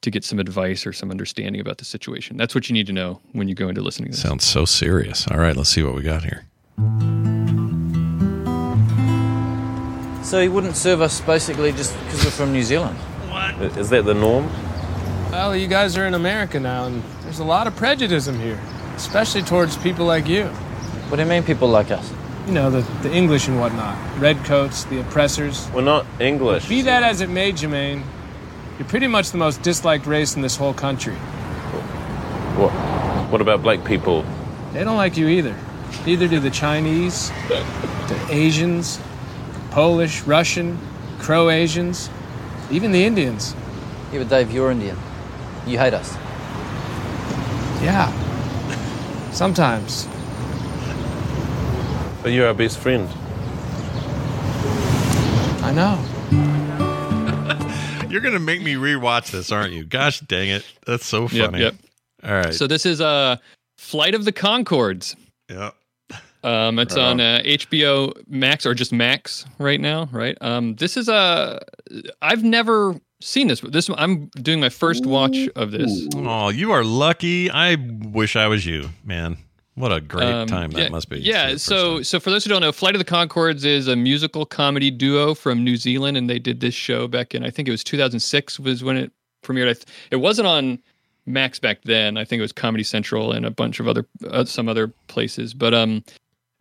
to 0.00 0.10
get 0.10 0.24
some 0.24 0.38
advice 0.38 0.86
or 0.86 0.92
some 0.92 1.10
understanding 1.10 1.60
about 1.60 1.78
the 1.78 1.84
situation. 1.84 2.36
That's 2.36 2.54
what 2.54 2.68
you 2.68 2.72
need 2.72 2.86
to 2.88 2.92
know 2.92 3.20
when 3.32 3.48
you 3.48 3.54
go 3.54 3.68
into 3.68 3.80
listening 3.80 4.10
to 4.10 4.12
this. 4.12 4.22
Sounds 4.22 4.44
so 4.44 4.64
serious. 4.64 5.26
All 5.28 5.38
right, 5.38 5.56
let's 5.56 5.70
see 5.70 5.82
what 5.82 5.94
we 5.94 6.02
got 6.02 6.22
here. 6.24 6.44
So 10.28 10.42
he 10.42 10.48
wouldn't 10.50 10.76
serve 10.76 11.00
us 11.00 11.22
basically 11.22 11.72
just 11.72 11.98
because 12.04 12.22
we're 12.22 12.30
from 12.30 12.52
New 12.52 12.62
Zealand. 12.62 12.98
What? 13.30 13.78
Is 13.78 13.88
that 13.88 14.04
the 14.04 14.12
norm? 14.12 14.46
Well, 15.30 15.56
you 15.56 15.66
guys 15.68 15.96
are 15.96 16.06
in 16.06 16.12
America 16.12 16.60
now, 16.60 16.84
and 16.84 17.02
there's 17.22 17.38
a 17.38 17.44
lot 17.44 17.66
of 17.66 17.74
prejudice 17.76 18.26
here, 18.26 18.60
especially 18.94 19.40
towards 19.40 19.78
people 19.78 20.04
like 20.04 20.28
you. 20.28 20.44
What 21.08 21.16
do 21.16 21.22
you 21.22 21.28
mean, 21.30 21.44
people 21.44 21.68
like 21.68 21.90
us? 21.90 22.12
You 22.46 22.52
know, 22.52 22.70
the, 22.70 22.82
the 23.00 23.10
English 23.10 23.48
and 23.48 23.58
whatnot. 23.58 23.96
Redcoats, 24.20 24.84
the 24.84 25.00
oppressors. 25.00 25.66
We're 25.70 25.80
not 25.80 26.04
English. 26.20 26.68
Be 26.68 26.82
that 26.82 27.02
as 27.02 27.22
it 27.22 27.30
may, 27.30 27.50
Jermaine, 27.50 28.02
you're 28.78 28.86
pretty 28.88 29.06
much 29.06 29.30
the 29.30 29.38
most 29.38 29.62
disliked 29.62 30.04
race 30.04 30.36
in 30.36 30.42
this 30.42 30.56
whole 30.56 30.74
country. 30.74 31.14
What? 32.58 32.70
What 33.30 33.40
about 33.40 33.62
black 33.62 33.82
people? 33.82 34.26
They 34.74 34.84
don't 34.84 34.98
like 34.98 35.16
you 35.16 35.28
either. 35.28 35.56
Neither 36.04 36.28
do 36.28 36.38
the 36.38 36.50
Chinese, 36.50 37.30
the 37.48 38.26
Asians, 38.28 39.00
Polish, 39.78 40.22
Russian, 40.22 40.76
Croatians, 41.20 42.10
even 42.68 42.90
the 42.90 43.04
Indians. 43.04 43.54
Yeah, 44.10 44.18
but 44.18 44.28
Dave, 44.28 44.50
you're 44.50 44.72
Indian. 44.72 44.98
You 45.68 45.78
hate 45.78 45.94
us. 45.94 46.16
Yeah. 47.80 48.10
Sometimes. 49.30 50.08
But 52.24 52.32
you're 52.32 52.48
our 52.48 52.54
best 52.54 52.78
friend. 52.78 53.08
I 55.62 55.72
know. 55.72 56.04
You're 58.10 58.20
gonna 58.20 58.40
make 58.40 58.60
me 58.60 58.74
rewatch 58.74 59.30
this, 59.30 59.52
aren't 59.52 59.74
you? 59.74 59.84
Gosh 59.84 60.18
dang 60.18 60.48
it, 60.48 60.64
that's 60.86 61.06
so 61.06 61.28
funny. 61.28 61.60
yep. 61.60 61.74
yep. 61.74 61.74
All 62.24 62.32
right. 62.32 62.52
So 62.52 62.66
this 62.66 62.84
is 62.84 63.00
uh, 63.00 63.36
Flight 63.76 64.16
of 64.16 64.24
the 64.24 64.32
Conchords. 64.32 65.14
Yeah. 65.48 65.70
Um, 66.44 66.78
it's 66.78 66.94
Right 66.96 67.02
on 67.02 67.20
uh, 67.20 67.40
HBO 67.44 68.12
Max 68.28 68.64
or 68.66 68.74
just 68.74 68.92
Max 68.92 69.44
right 69.58 69.80
now, 69.80 70.08
right? 70.12 70.36
Um, 70.40 70.74
this 70.76 70.96
is 70.96 71.08
a. 71.08 71.60
I've 72.22 72.44
never 72.44 73.00
seen 73.20 73.48
this. 73.48 73.60
This 73.60 73.90
I'm 73.96 74.26
doing 74.40 74.60
my 74.60 74.68
first 74.68 75.04
watch 75.06 75.48
of 75.56 75.72
this. 75.72 76.06
Oh, 76.14 76.48
you 76.50 76.70
are 76.72 76.84
lucky. 76.84 77.50
I 77.50 77.76
wish 78.12 78.36
I 78.36 78.46
was 78.46 78.64
you, 78.64 78.88
man. 79.04 79.36
What 79.74 79.92
a 79.92 80.00
great 80.00 80.24
Um, 80.26 80.48
time 80.48 80.70
that 80.72 80.82
yeah, 80.84 80.88
must 80.88 81.08
be. 81.08 81.20
Yeah. 81.20 81.56
So, 81.56 82.02
so 82.02 82.18
for 82.18 82.30
those 82.30 82.44
who 82.44 82.50
don't 82.50 82.60
know, 82.60 82.72
Flight 82.72 82.96
of 82.96 82.98
the 82.98 83.04
Conchords 83.04 83.64
is 83.64 83.86
a 83.86 83.94
musical 83.94 84.44
comedy 84.44 84.90
duo 84.90 85.34
from 85.34 85.62
New 85.62 85.76
Zealand, 85.76 86.16
and 86.16 86.28
they 86.28 86.40
did 86.40 86.58
this 86.60 86.74
show 86.74 87.06
back 87.06 87.32
in 87.34 87.44
I 87.44 87.50
think 87.50 87.68
it 87.68 87.70
was 87.70 87.84
2006 87.84 88.58
was 88.58 88.82
when 88.82 88.96
it 88.96 89.12
premiered. 89.44 89.68
I 89.70 89.74
th- 89.74 89.86
It 90.10 90.16
wasn't 90.16 90.48
on 90.48 90.80
Max 91.26 91.60
back 91.60 91.82
then. 91.84 92.16
I 92.16 92.24
think 92.24 92.38
it 92.40 92.42
was 92.42 92.52
Comedy 92.52 92.82
Central 92.82 93.30
and 93.30 93.46
a 93.46 93.50
bunch 93.52 93.78
of 93.78 93.86
other 93.86 94.04
uh, 94.28 94.44
some 94.44 94.68
other 94.68 94.88
places. 95.06 95.54
But 95.54 95.74
um, 95.74 96.02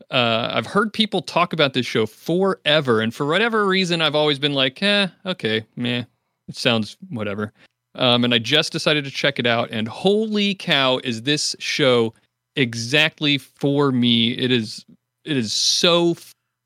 uh, 0.10 0.50
I've 0.54 0.66
heard 0.66 0.94
people 0.94 1.22
talk 1.22 1.54
about 1.54 1.74
this 1.74 1.86
show 1.86 2.06
forever, 2.06 3.02
and 3.02 3.14
for 3.14 3.26
whatever 3.26 3.66
reason, 3.66 4.02
I've 4.02 4.16
always 4.16 4.40
been 4.40 4.54
like, 4.54 4.82
eh, 4.82 5.08
okay, 5.26 5.66
meh, 5.76 6.04
it 6.48 6.56
sounds 6.56 6.98
whatever. 7.10 7.54
Um, 7.96 8.24
and 8.24 8.34
I 8.34 8.40
just 8.40 8.72
decided 8.72 9.04
to 9.06 9.12
check 9.12 9.40
it 9.40 9.46
out, 9.46 9.70
and 9.72 9.88
holy 9.88 10.56
cow, 10.56 11.00
is 11.04 11.24
this 11.24 11.56
show 11.60 12.14
exactly 12.56 13.38
for 13.38 13.92
me? 13.92 14.32
It 14.32 14.52
is, 14.52 14.86
it 15.26 15.36
is 15.36 15.52
so 15.52 16.16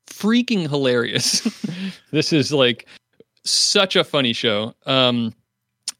freaking 0.06 0.68
hilarious. 0.68 1.40
this 2.12 2.32
is 2.32 2.52
like 2.52 2.86
such 3.44 3.96
a 3.96 4.04
funny 4.04 4.32
show. 4.32 4.74
Um, 4.86 5.34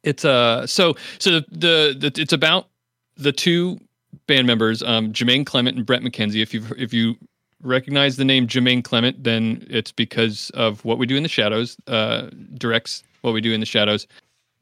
it's 0.04 0.24
uh, 0.24 0.66
so 0.66 0.94
so 1.18 1.40
the, 1.40 1.96
the 1.96 2.12
it's 2.16 2.32
about 2.32 2.68
the 3.16 3.32
two 3.32 3.78
band 4.26 4.46
members, 4.46 4.82
um, 4.82 5.12
Jermaine 5.12 5.46
Clement 5.46 5.76
and 5.76 5.86
Bret 5.86 6.02
McKenzie. 6.02 6.42
If 6.42 6.52
you 6.52 6.64
if 6.76 6.92
you 6.92 7.16
recognize 7.62 8.16
the 8.16 8.24
name 8.24 8.46
Jermaine 8.46 8.84
Clement, 8.84 9.22
then 9.22 9.66
it's 9.70 9.92
because 9.92 10.50
of 10.50 10.84
what 10.84 10.98
we 10.98 11.06
do 11.06 11.16
in 11.16 11.22
the 11.22 11.28
shadows. 11.28 11.76
Uh, 11.86 12.28
directs 12.54 13.02
what 13.22 13.32
we 13.32 13.40
do 13.40 13.52
in 13.52 13.60
the 13.60 13.66
shadows, 13.66 14.06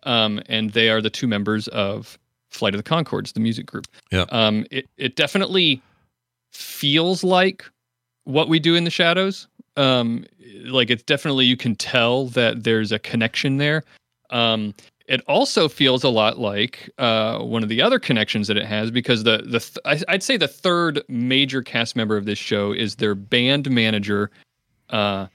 um, 0.05 0.43
and 0.47 0.71
they 0.71 0.89
are 0.91 1.01
the 1.01 1.11
two 1.11 1.27
members 1.27 1.69
of 1.69 2.19
Flight 2.51 2.75
of 2.75 2.83
the 2.83 2.89
Conchords, 2.89 3.33
the 3.33 3.41
music 3.41 3.67
group. 3.67 3.87
Yeah. 4.11 4.27
Um, 4.31 4.67
it 4.71 4.89
it 4.97 5.17
definitely 5.17 5.83
feels 6.53 7.25
like 7.25 7.65
what 8.25 8.49
we 8.49 8.59
do 8.59 8.75
in 8.75 8.85
the 8.85 8.91
shadows. 8.91 9.49
Um, 9.77 10.27
like 10.65 10.91
it's 10.91 11.03
definitely 11.03 11.47
you 11.47 11.57
can 11.57 11.77
tell 11.77 12.27
that 12.29 12.65
there's 12.65 12.93
a 12.93 12.99
connection 12.99 13.57
there. 13.57 13.85
Um, 14.31 14.75
it 15.11 15.21
also 15.27 15.69
feels 15.69 16.05
a 16.05 16.09
lot 16.09 16.39
like 16.39 16.89
uh, 16.97 17.41
one 17.41 17.65
of 17.65 17.69
the 17.69 17.83
other 17.83 17.99
connections 17.99 18.47
that 18.47 18.57
it 18.57 18.65
has 18.65 18.91
because 18.93 19.25
the 19.25 19.39
the 19.39 19.59
th- 19.59 20.05
I'd 20.09 20.23
say 20.23 20.37
the 20.37 20.47
third 20.49 21.03
major 21.09 21.63
cast 21.63 21.97
member 21.97 22.17
of 22.17 22.25
this 22.27 22.39
show 22.39 22.73
is 22.73 22.95
their 22.97 23.17
band 23.17 23.69
manager, 23.71 24.31
uh, 24.89 25.27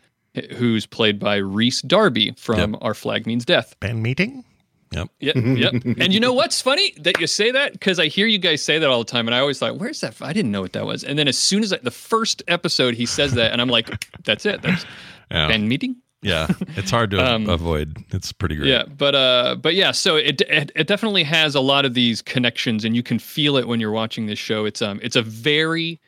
who's 0.56 0.86
played 0.86 1.20
by 1.20 1.36
Rhys 1.36 1.82
Darby 1.82 2.34
from 2.38 2.78
Our 2.82 2.94
Flag 2.94 3.28
Means 3.28 3.44
Death. 3.44 3.78
Band 3.82 4.02
meeting. 4.02 4.46
Yep. 4.92 5.10
Yep. 5.20 5.36
Yep. 5.36 5.74
and 6.00 6.14
you 6.14 6.22
know 6.22 6.32
what's 6.32 6.62
funny 6.62 6.94
that 7.02 7.20
you 7.20 7.28
say 7.28 7.52
that 7.52 7.74
because 7.74 8.00
I 8.00 8.08
hear 8.08 8.28
you 8.28 8.38
guys 8.38 8.62
say 8.64 8.80
that 8.80 8.90
all 8.90 9.00
the 9.00 9.12
time, 9.12 9.28
and 9.28 9.36
I 9.36 9.40
always 9.40 9.60
thought, 9.60 9.78
"Where's 9.78 10.00
that?" 10.02 10.16
I 10.22 10.32
didn't 10.32 10.52
know 10.52 10.62
what 10.62 10.72
that 10.72 10.86
was. 10.86 11.04
And 11.04 11.20
then 11.20 11.28
as 11.28 11.38
soon 11.38 11.64
as 11.64 11.74
I, 11.74 11.78
the 11.80 11.92
first 11.92 12.44
episode 12.48 12.94
he 12.96 13.06
says 13.06 13.34
that, 13.34 13.52
and 13.52 13.60
I'm 13.62 13.68
like, 13.68 14.08
"That's 14.24 14.46
it. 14.46 14.62
That's 14.62 14.86
Yeah. 15.30 15.50
band 15.50 15.68
meeting." 15.68 15.98
Yeah, 16.26 16.48
it's 16.76 16.90
hard 16.90 17.12
to 17.12 17.24
Um, 17.26 17.48
avoid. 17.48 18.04
It's 18.12 18.32
pretty 18.32 18.56
great. 18.56 18.70
Yeah, 18.70 18.84
but 18.86 19.14
uh, 19.14 19.56
but 19.62 19.76
yeah, 19.76 19.92
so 19.92 20.16
it, 20.16 20.42
it 20.42 20.72
it 20.76 20.88
definitely 20.88 21.24
has 21.24 21.54
a 21.54 21.60
lot 21.60 21.86
of 21.86 21.94
these 21.94 22.22
connections, 22.22 22.84
and 22.84 22.96
you 22.96 23.04
can 23.04 23.20
feel 23.20 23.58
it 23.58 23.68
when 23.68 23.80
you're 23.80 23.92
watching 23.92 24.26
this 24.26 24.40
show. 24.40 24.66
It's 24.66 24.82
um, 24.82 25.00
it's 25.04 25.16
a 25.16 25.22
very 25.22 26.00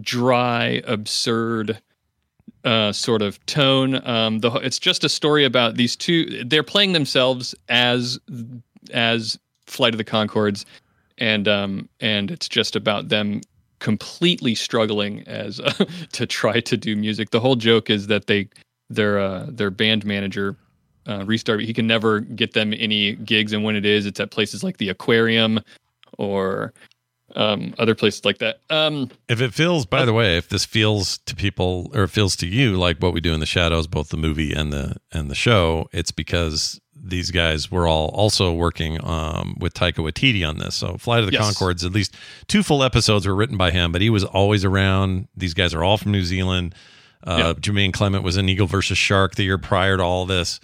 dry, 0.00 0.82
absurd 0.86 1.80
uh, 2.64 2.92
sort 2.92 3.22
of 3.22 3.44
tone. 3.46 4.06
Um, 4.06 4.40
the 4.40 4.50
it's 4.56 4.78
just 4.78 5.04
a 5.04 5.08
story 5.08 5.44
about 5.44 5.76
these 5.76 5.96
two. 5.96 6.44
They're 6.44 6.62
playing 6.62 6.92
themselves 6.92 7.54
as 7.70 8.18
as 8.92 9.38
Flight 9.66 9.94
of 9.94 9.98
the 9.98 10.04
Conchords, 10.04 10.66
and 11.16 11.48
um, 11.48 11.88
and 12.00 12.30
it's 12.30 12.48
just 12.48 12.76
about 12.76 13.08
them 13.08 13.40
completely 13.78 14.54
struggling 14.54 15.22
as 15.26 15.60
to 16.12 16.26
try 16.26 16.60
to 16.60 16.76
do 16.76 16.94
music. 16.94 17.30
The 17.30 17.40
whole 17.40 17.56
joke 17.56 17.90
is 17.90 18.06
that 18.08 18.26
they 18.26 18.48
their 18.94 19.18
uh, 19.18 19.46
their 19.48 19.70
band 19.70 20.04
manager 20.04 20.56
uh, 21.08 21.24
restart. 21.24 21.62
He 21.62 21.74
can 21.74 21.86
never 21.86 22.20
get 22.20 22.52
them 22.52 22.72
any 22.76 23.14
gigs, 23.16 23.52
and 23.52 23.64
when 23.64 23.76
it 23.76 23.84
is, 23.84 24.06
it's 24.06 24.20
at 24.20 24.30
places 24.30 24.62
like 24.62 24.78
the 24.78 24.88
aquarium 24.88 25.60
or 26.18 26.72
um, 27.34 27.74
other 27.78 27.94
places 27.94 28.24
like 28.24 28.38
that. 28.38 28.60
Um, 28.70 29.10
If 29.28 29.40
it 29.40 29.54
feels, 29.54 29.86
by 29.86 30.04
the 30.04 30.12
way, 30.12 30.36
if 30.36 30.48
this 30.48 30.64
feels 30.64 31.18
to 31.18 31.34
people 31.34 31.90
or 31.94 32.06
feels 32.06 32.36
to 32.36 32.46
you 32.46 32.76
like 32.76 32.98
what 32.98 33.12
we 33.12 33.20
do 33.20 33.32
in 33.32 33.40
the 33.40 33.46
shadows, 33.46 33.86
both 33.86 34.10
the 34.10 34.16
movie 34.16 34.52
and 34.52 34.72
the 34.72 34.96
and 35.10 35.30
the 35.30 35.34
show, 35.34 35.88
it's 35.92 36.12
because 36.12 36.80
these 37.04 37.32
guys 37.32 37.70
were 37.70 37.88
all 37.88 38.08
also 38.10 38.52
working 38.52 39.04
um, 39.04 39.56
with 39.58 39.74
Taika 39.74 39.94
Waititi 39.94 40.48
on 40.48 40.58
this. 40.58 40.76
So 40.76 40.96
Flight 40.98 41.20
of 41.20 41.26
the 41.26 41.32
Yes. 41.32 41.42
Conchords, 41.42 41.84
at 41.84 41.92
least 41.92 42.14
two 42.46 42.62
full 42.62 42.84
episodes 42.84 43.26
were 43.26 43.34
written 43.34 43.56
by 43.56 43.72
him, 43.72 43.90
but 43.90 44.00
he 44.00 44.10
was 44.10 44.24
always 44.24 44.64
around. 44.64 45.26
These 45.36 45.54
guys 45.54 45.74
are 45.74 45.82
all 45.82 45.98
from 45.98 46.12
New 46.12 46.22
Zealand. 46.24 46.74
Uh, 47.24 47.54
Jermaine 47.54 47.92
Clement 47.92 48.24
was 48.24 48.36
in 48.36 48.48
Eagle 48.48 48.66
versus 48.66 48.98
Shark 48.98 49.34
the 49.36 49.44
year 49.44 49.58
prior 49.58 49.96
to 49.96 50.02
all 50.02 50.26
this 50.26 50.60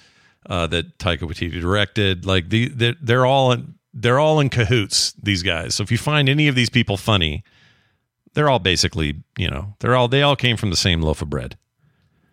uh, 0.46 0.66
that 0.68 0.98
Taika 0.98 1.20
Waititi 1.20 1.60
directed. 1.60 2.26
Like 2.26 2.48
the 2.48 2.68
they're, 2.68 2.96
they're 3.00 3.26
all 3.26 3.52
in, 3.52 3.74
they're 3.94 4.18
all 4.18 4.40
in 4.40 4.48
cahoots. 4.48 5.12
These 5.22 5.42
guys. 5.42 5.74
So 5.74 5.82
if 5.82 5.92
you 5.92 5.98
find 5.98 6.28
any 6.28 6.48
of 6.48 6.54
these 6.54 6.70
people 6.70 6.96
funny, 6.96 7.44
they're 8.34 8.48
all 8.48 8.58
basically 8.58 9.22
you 9.36 9.50
know 9.50 9.74
they're 9.80 9.96
all 9.96 10.08
they 10.08 10.22
all 10.22 10.36
came 10.36 10.56
from 10.56 10.70
the 10.70 10.76
same 10.76 11.02
loaf 11.02 11.22
of 11.22 11.30
bread. 11.30 11.56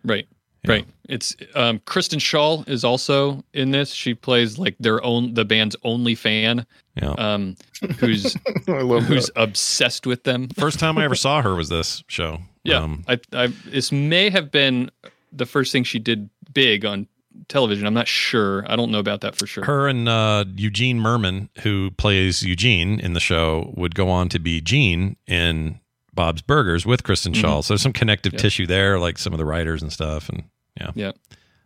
Right. 0.04 0.26
Right. 0.66 0.84
It's 1.08 1.36
um 1.54 1.80
Kristen 1.84 2.18
Schaal 2.18 2.68
is 2.68 2.82
also 2.82 3.44
in 3.52 3.70
this. 3.70 3.92
She 3.92 4.14
plays 4.14 4.58
like 4.58 4.74
their 4.80 5.02
own 5.04 5.34
the 5.34 5.44
band's 5.44 5.76
only 5.84 6.16
fan. 6.16 6.66
Yeah. 7.00 7.10
Um 7.12 7.56
who's 7.98 8.36
I 8.68 8.80
love 8.82 9.04
who's 9.04 9.30
obsessed 9.36 10.06
with 10.06 10.24
them. 10.24 10.48
First 10.48 10.78
time 10.78 10.96
I 10.98 11.04
ever 11.04 11.14
saw 11.14 11.42
her 11.42 11.54
was 11.54 11.68
this 11.68 12.02
show. 12.08 12.38
Yeah. 12.64 12.78
Um, 12.78 13.04
I 13.06 13.20
I 13.32 13.46
this 13.66 13.92
may 13.92 14.30
have 14.30 14.50
been 14.50 14.90
the 15.32 15.46
first 15.46 15.72
thing 15.72 15.84
she 15.84 15.98
did 15.98 16.30
big 16.54 16.84
on 16.84 17.06
television. 17.48 17.86
I'm 17.86 17.92
not 17.94 18.08
sure. 18.08 18.64
I 18.70 18.76
don't 18.76 18.90
know 18.90 18.98
about 18.98 19.20
that 19.20 19.36
for 19.36 19.46
sure. 19.46 19.64
her 19.64 19.86
and 19.88 20.08
uh, 20.08 20.46
Eugene 20.56 20.98
Mirman, 20.98 21.50
who 21.60 21.90
plays 21.92 22.42
Eugene 22.42 22.98
in 22.98 23.12
the 23.12 23.20
show, 23.20 23.74
would 23.76 23.94
go 23.94 24.08
on 24.08 24.30
to 24.30 24.38
be 24.38 24.62
Gene 24.62 25.16
in 25.26 25.78
Bob's 26.14 26.40
Burgers 26.40 26.86
with 26.86 27.02
Kristen 27.04 27.34
Mhm. 27.34 27.42
Schaal. 27.42 27.62
So 27.62 27.74
there's 27.74 27.82
some 27.82 27.92
connective 27.92 28.32
Yeah. 28.32 28.38
tissue 28.38 28.66
there, 28.66 28.98
like 28.98 29.18
some 29.18 29.34
of 29.34 29.38
the 29.38 29.44
writers 29.44 29.82
and 29.82 29.92
stuff. 29.92 30.30
And 30.30 30.44
yeah, 30.80 30.92
Yeah. 30.94 31.12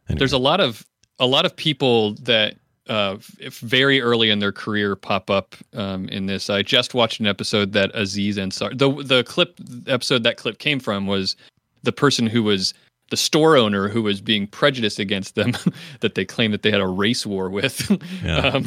Anyway. 0.08 0.18
There's 0.18 0.32
a 0.32 0.38
lot 0.38 0.58
of 0.60 0.84
a 1.20 1.26
lot 1.26 1.46
of 1.46 1.54
people 1.54 2.14
that 2.22 2.56
uh, 2.88 3.16
very 3.50 4.00
early 4.00 4.30
in 4.30 4.38
their 4.40 4.52
career 4.52 4.96
pop 4.96 5.30
up 5.30 5.54
um, 5.74 6.08
in 6.08 6.26
this. 6.26 6.50
I 6.50 6.62
just 6.62 6.94
watched 6.94 7.20
an 7.20 7.26
episode 7.26 7.72
that 7.72 7.90
Aziz 7.94 8.36
Ansari 8.36 8.76
the 8.78 8.90
the 9.02 9.22
clip 9.24 9.58
episode 9.86 10.22
that 10.24 10.36
clip 10.36 10.58
came 10.58 10.80
from 10.80 11.06
was 11.06 11.36
the 11.82 11.92
person 11.92 12.26
who 12.26 12.42
was 12.42 12.74
the 13.10 13.16
store 13.16 13.56
owner 13.56 13.88
who 13.88 14.02
was 14.02 14.20
being 14.20 14.46
prejudiced 14.46 14.98
against 15.00 15.34
them 15.34 15.52
that 16.00 16.14
they 16.14 16.24
claimed 16.24 16.54
that 16.54 16.62
they 16.62 16.70
had 16.70 16.80
a 16.80 16.86
race 16.86 17.26
war 17.26 17.50
with 17.50 17.90
Yeah. 18.24 18.36
um, 18.38 18.66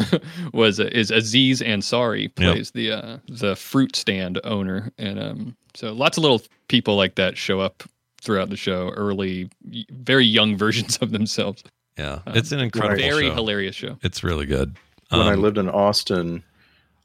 was 0.53 0.79
is 0.79 1.11
Aziz 1.11 1.61
Ansari 1.61 2.23
Yep. 2.23 2.35
plays 2.35 2.71
the 2.71 2.91
uh, 2.91 3.17
the 3.29 3.55
fruit 3.55 3.95
stand 3.95 4.39
owner 4.43 4.91
and 4.97 5.19
um, 5.19 5.55
so 5.75 5.91
lots 5.93 6.17
of 6.17 6.23
little 6.23 6.41
people 6.67 6.95
like 6.95 7.15
that 7.15 7.37
show 7.37 7.59
up 7.61 7.83
throughout 8.21 8.49
the 8.49 8.57
show 8.57 8.89
early 8.91 9.49
very 9.91 10.25
young 10.25 10.57
versions 10.65 10.97
of 10.97 11.11
themselves 11.11 11.63
yeah, 11.97 12.19
Um, 12.25 12.35
it's 12.35 12.51
an 12.51 12.59
incredible, 12.59 12.97
very 12.97 13.27
show. 13.27 13.33
hilarious 13.35 13.75
show 13.75 13.97
It's 14.01 14.23
really 14.23 14.45
good. 14.45 14.75
when 15.09 15.21
I 15.21 15.33
Um, 15.33 15.41
lived 15.41 15.57
in 15.57 15.69
Austin, 15.69 16.43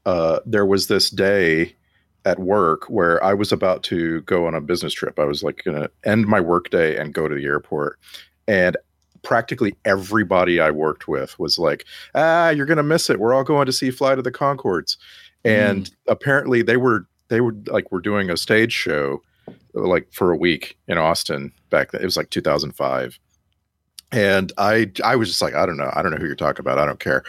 uh, 0.06 0.40
there 0.46 0.64
was 0.66 0.86
this 0.86 1.10
day 1.10 1.74
at 2.24 2.38
work 2.38 2.84
where 2.88 3.22
I 3.22 3.34
was 3.34 3.52
about 3.52 3.82
to 3.84 4.22
go 4.22 4.46
on 4.46 4.54
a 4.54 4.60
business 4.60 4.92
trip. 4.92 5.18
I 5.18 5.24
was 5.24 5.42
like 5.42 5.62
going 5.64 5.80
to 5.80 5.90
end 6.04 6.26
my 6.26 6.40
work 6.40 6.70
day 6.70 6.96
and 6.96 7.12
go 7.14 7.28
to 7.28 7.34
the 7.34 7.44
airport. 7.44 7.98
And 8.46 8.76
practically 9.22 9.74
everybody 9.84 10.58
I 10.60 10.70
worked 10.70 11.06
with 11.08 11.38
was 11.38 11.58
like, 11.58 11.84
ah, 12.14 12.48
you're 12.50 12.66
going 12.66 12.76
to 12.78 12.82
miss 12.82 13.10
it. 13.10 13.20
We're 13.20 13.34
all 13.34 13.44
going 13.44 13.66
to 13.66 13.72
see 13.72 13.90
Flight 13.90 14.18
of 14.18 14.24
the 14.24 14.32
Conchords. 14.32 14.96
And 15.44 15.90
apparently 16.06 16.62
they 16.62 16.76
were, 16.76 17.06
they 17.28 17.40
were 17.40 17.54
like, 17.66 17.90
we're 17.92 18.00
doing 18.00 18.30
a 18.30 18.36
stage 18.36 18.72
show 18.72 19.22
like 19.74 20.08
for 20.12 20.32
a 20.32 20.36
week 20.36 20.78
in 20.88 20.98
Austin 20.98 21.52
back 21.70 21.92
then. 21.92 22.00
It 22.00 22.04
was 22.04 22.16
like 22.16 22.30
2005. 22.30 23.18
And 24.10 24.52
I, 24.56 24.90
I 25.04 25.16
was 25.16 25.28
just 25.28 25.42
like, 25.42 25.54
I 25.54 25.66
don't 25.66 25.76
know. 25.76 25.90
I 25.94 26.02
don't 26.02 26.12
know 26.12 26.18
who 26.18 26.26
you're 26.26 26.34
talking 26.34 26.60
about. 26.60 26.78
I 26.78 26.86
don't 26.86 27.00
care 27.00 27.24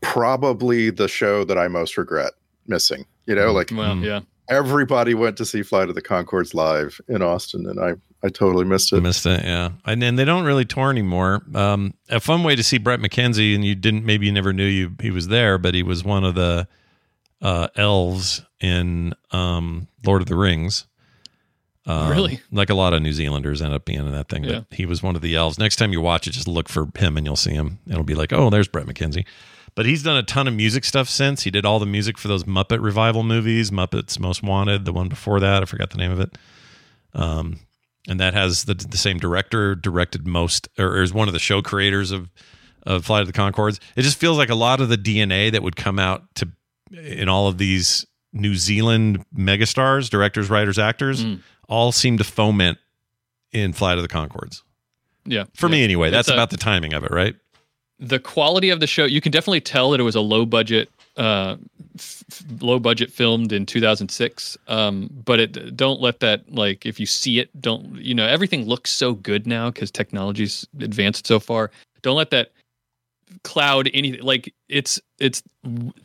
probably 0.00 0.90
the 0.90 1.08
show 1.08 1.44
that 1.44 1.58
I 1.58 1.68
most 1.68 1.96
regret 1.96 2.32
missing. 2.66 3.04
You 3.26 3.36
know, 3.36 3.52
like 3.52 3.70
well 3.70 3.96
yeah 3.98 4.20
everybody 4.48 5.14
went 5.14 5.36
to 5.38 5.44
see 5.44 5.62
Flight 5.62 5.88
of 5.88 5.94
the 5.94 6.02
Conchords 6.02 6.54
live 6.54 7.00
in 7.08 7.22
Austin, 7.22 7.66
and 7.66 7.80
I 7.80 7.94
I 8.24 8.28
totally 8.28 8.64
missed 8.64 8.92
it. 8.92 8.96
I 8.96 9.00
Missed 9.00 9.26
it, 9.26 9.44
yeah. 9.44 9.70
And 9.84 10.00
then 10.00 10.14
they 10.14 10.24
don't 10.24 10.44
really 10.44 10.64
tour 10.64 10.90
anymore. 10.90 11.42
Um, 11.54 11.94
a 12.08 12.20
fun 12.20 12.44
way 12.44 12.54
to 12.54 12.62
see 12.62 12.78
Bret 12.78 13.00
McKenzie, 13.00 13.54
and 13.54 13.64
you 13.64 13.74
didn't 13.74 14.04
maybe 14.04 14.26
you 14.26 14.32
never 14.32 14.52
knew 14.52 14.66
you, 14.66 14.92
he 15.00 15.10
was 15.10 15.28
there, 15.28 15.58
but 15.58 15.74
he 15.74 15.82
was 15.82 16.04
one 16.04 16.24
of 16.24 16.34
the 16.34 16.68
uh, 17.40 17.68
elves 17.74 18.42
in 18.60 19.14
um, 19.32 19.88
Lord 20.04 20.22
of 20.22 20.28
the 20.28 20.36
Rings. 20.36 20.86
Um, 21.86 22.10
Really? 22.10 22.40
Like 22.52 22.70
a 22.70 22.74
lot 22.74 22.92
of 22.94 23.02
New 23.02 23.12
Zealanders 23.12 23.60
end 23.60 23.74
up 23.74 23.84
being 23.84 23.98
in 24.00 24.12
that 24.12 24.28
thing. 24.28 24.44
Yeah. 24.44 24.60
But 24.68 24.76
he 24.76 24.86
was 24.86 25.02
one 25.02 25.16
of 25.16 25.22
the 25.22 25.34
elves. 25.34 25.58
Next 25.58 25.76
time 25.76 25.92
you 25.92 26.00
watch 26.00 26.26
it, 26.26 26.30
just 26.30 26.46
look 26.48 26.68
for 26.68 26.88
him 26.96 27.16
and 27.16 27.26
you'll 27.26 27.36
see 27.36 27.52
him. 27.54 27.78
It'll 27.88 28.04
be 28.04 28.14
like, 28.14 28.32
oh, 28.32 28.50
there's 28.50 28.68
Bret 28.68 28.86
McKenzie. 28.86 29.24
But 29.74 29.86
he's 29.86 30.02
done 30.02 30.16
a 30.16 30.22
ton 30.22 30.46
of 30.46 30.54
music 30.54 30.84
stuff 30.84 31.08
since. 31.08 31.42
He 31.44 31.50
did 31.50 31.64
all 31.64 31.78
the 31.78 31.86
music 31.86 32.18
for 32.18 32.28
those 32.28 32.44
Muppet 32.44 32.82
revival 32.82 33.22
movies, 33.22 33.70
Muppets 33.70 34.18
Most 34.20 34.42
Wanted, 34.42 34.84
the 34.84 34.92
one 34.92 35.08
before 35.08 35.40
that. 35.40 35.62
I 35.62 35.64
forgot 35.64 35.90
the 35.90 35.96
name 35.98 36.12
of 36.12 36.20
it. 36.20 36.36
Um, 37.14 37.60
and 38.08 38.20
that 38.20 38.34
has 38.34 38.64
the, 38.64 38.74
the 38.74 38.98
same 38.98 39.18
director, 39.18 39.74
directed 39.74 40.26
most, 40.26 40.68
or 40.78 41.00
is 41.02 41.12
one 41.14 41.28
of 41.28 41.32
the 41.34 41.38
show 41.40 41.62
creators 41.62 42.10
of, 42.10 42.30
of 42.84 43.04
Flight 43.06 43.22
of 43.22 43.26
the 43.26 43.32
Conchords. 43.32 43.78
It 43.96 44.02
just 44.02 44.18
feels 44.18 44.36
like 44.38 44.50
a 44.50 44.54
lot 44.54 44.80
of 44.80 44.88
the 44.88 44.96
DNA 44.98 45.50
that 45.52 45.62
would 45.62 45.76
come 45.76 45.98
out 45.98 46.22
to 46.36 46.48
in 46.92 47.28
all 47.28 47.48
of 47.48 47.58
these 47.58 48.04
New 48.34 48.54
Zealand 48.54 49.24
megastars, 49.36 50.10
directors, 50.10 50.50
writers, 50.50 50.78
actors, 50.78 51.24
Mm. 51.24 51.40
All 51.72 51.90
seem 51.90 52.18
to 52.18 52.24
foment 52.24 52.76
in 53.52 53.72
Flight 53.72 53.96
of 53.96 54.02
the 54.02 54.08
Conchords. 54.08 54.62
Yeah. 55.24 55.44
For 55.54 55.68
me, 55.68 55.82
anyway. 55.82 56.10
That's 56.10 56.28
a- 56.28 56.34
about 56.34 56.50
the 56.50 56.56
timing 56.58 56.92
of 56.92 57.02
it, 57.04 57.10
right? 57.10 57.34
the 57.98 58.18
quality 58.18 58.70
of 58.70 58.80
the 58.80 58.86
show 58.86 59.04
you 59.04 59.20
can 59.20 59.30
definitely 59.30 59.60
tell 59.60 59.92
that 59.92 60.00
it 60.00 60.02
was 60.02 60.16
a 60.16 60.20
low 60.20 60.44
budget 60.44 60.90
uh 61.18 61.54
f- 61.96 62.24
low 62.60 62.80
budget 62.80 63.12
filmed 63.12 63.52
in 63.52 63.64
2006 63.64 64.58
um 64.66 65.08
but 65.24 65.38
it 65.38 65.76
don't 65.76 66.00
let 66.00 66.18
that 66.18 66.42
like 66.52 66.84
if 66.84 66.98
you 66.98 67.06
see 67.06 67.38
it 67.38 67.48
don't 67.60 67.94
you 67.94 68.12
know 68.12 68.26
everything 68.26 68.64
looks 68.66 68.90
so 68.90 69.14
good 69.14 69.46
now 69.46 69.70
because 69.70 69.88
technology's 69.92 70.66
advanced 70.80 71.28
so 71.28 71.38
far 71.38 71.70
don't 72.00 72.16
let 72.16 72.30
that 72.30 72.50
cloud 73.44 73.88
anything 73.94 74.20
like 74.22 74.52
it's 74.68 75.00
it's 75.20 75.40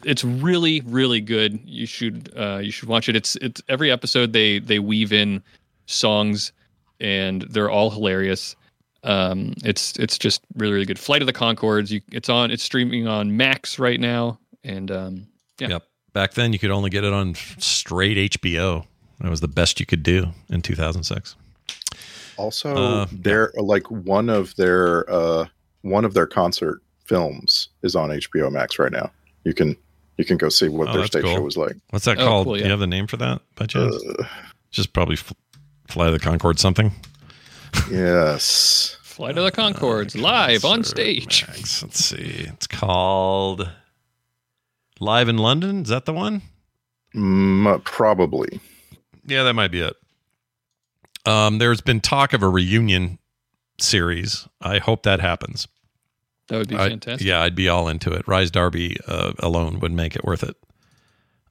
it's 0.03 0.23
really 0.23 0.81
really 0.81 1.21
good 1.21 1.59
you 1.65 1.87
should 1.87 2.31
uh 2.37 2.59
you 2.61 2.69
should 2.69 2.87
watch 2.89 3.09
it 3.09 3.15
it's 3.15 3.35
it's 3.37 3.59
every 3.69 3.89
episode 3.89 4.33
they 4.33 4.59
they 4.59 4.77
weave 4.77 5.11
in 5.11 5.41
songs 5.87 6.51
and 6.99 7.41
they're 7.49 7.69
all 7.71 7.89
hilarious 7.89 8.55
um 9.03 9.53
it's 9.63 9.97
it's 9.97 10.17
just 10.17 10.41
really 10.55 10.73
really 10.73 10.85
good 10.85 10.99
flight 10.99 11.21
of 11.21 11.27
the 11.27 11.33
conchords 11.33 11.89
you 11.91 12.01
it's 12.11 12.29
on 12.29 12.51
it's 12.51 12.63
streaming 12.63 13.07
on 13.07 13.35
max 13.37 13.77
right 13.79 13.99
now 13.99 14.39
and 14.63 14.91
um 14.91 15.27
yeah 15.59 15.67
Yep. 15.69 15.83
Back 16.13 16.33
then, 16.33 16.51
you 16.51 16.57
could 16.57 16.71
only 16.71 16.89
get 16.89 17.03
it 17.03 17.13
on 17.13 17.35
straight 17.59 18.31
HBO. 18.31 18.85
That 19.21 19.29
was 19.29 19.39
the 19.39 19.47
best 19.47 19.79
you 19.79 19.85
could 19.85 20.01
do 20.01 20.25
in 20.49 20.63
2006. 20.63 21.35
Also, 22.37 22.73
Uh, 22.75 23.07
they're 23.11 23.51
like 23.55 23.89
one 23.91 24.27
of 24.29 24.55
their 24.55 25.07
uh, 25.11 25.45
one 25.81 26.05
of 26.05 26.15
their 26.15 26.25
concert 26.25 26.81
films 27.05 27.69
is 27.83 27.95
on 27.95 28.09
HBO 28.09 28.51
Max 28.51 28.79
right 28.79 28.91
now. 28.91 29.11
You 29.43 29.53
can 29.53 29.75
you 30.17 30.25
can 30.25 30.37
go 30.37 30.49
see 30.49 30.69
what 30.69 30.87
Oh, 30.89 30.93
their 30.93 31.01
that's 31.01 31.11
stage 31.11 31.23
cool. 31.23 31.35
show 31.35 31.41
was 31.41 31.57
like. 31.57 31.75
What's 31.91 32.05
that 32.05 32.17
Oh, 32.19 32.25
called? 32.25 32.45
cool, 32.47 32.55
Do 32.57 32.63
you 32.63 32.69
have 32.71 32.79
the 32.79 32.87
name 32.87 33.05
for 33.05 33.17
that 33.17 33.41
by 33.55 33.67
chance? 33.67 33.95
Uh, 33.95 34.23
Just 34.71 34.93
probably 34.93 35.15
F- 35.15 35.33
Fly 35.87 36.07
to 36.07 36.11
the 36.11 36.19
Concord 36.19 36.59
something. 36.59 36.91
yes. 37.91 38.97
Fly 39.01 39.29
of 39.31 39.35
the 39.35 39.51
conchords 39.51 40.19
live 40.19 40.63
on 40.63 40.83
stage 40.83 41.43
Max. 41.47 41.81
Let's 41.81 42.03
see. 42.05 42.45
It's 42.53 42.67
called 42.67 43.67
Live 44.99 45.27
in 45.27 45.37
London. 45.37 45.81
Is 45.81 45.89
that 45.89 46.05
the 46.05 46.13
one? 46.13 46.43
Mm, 47.15 47.83
probably. 47.83 48.59
Yeah, 49.25 49.41
that 49.43 49.53
might 49.53 49.71
be 49.71 49.81
it. 49.81 49.95
Um, 51.25 51.57
there's 51.57 51.81
been 51.81 51.99
talk 51.99 52.33
of 52.33 52.43
a 52.43 52.47
reunion 52.47 53.17
series. 53.79 54.47
I 54.61 54.77
hope 54.77 55.01
that 55.03 55.19
happens. 55.19 55.67
that 56.49 56.57
would 56.59 56.67
be 56.69 56.75
I- 56.75 56.89
fantastic 56.89 57.25
yeah, 57.27 57.41
I'd 57.41 57.55
be 57.55 57.69
all 57.69 57.87
into 57.87 58.11
it. 58.11 58.27
Rhys 58.27 58.51
Darby 58.51 58.97
uh, 59.07 59.33
alone 59.39 59.79
would 59.79 59.91
make 59.91 60.15
it 60.15 60.23
worth 60.23 60.43
it. 60.43 60.55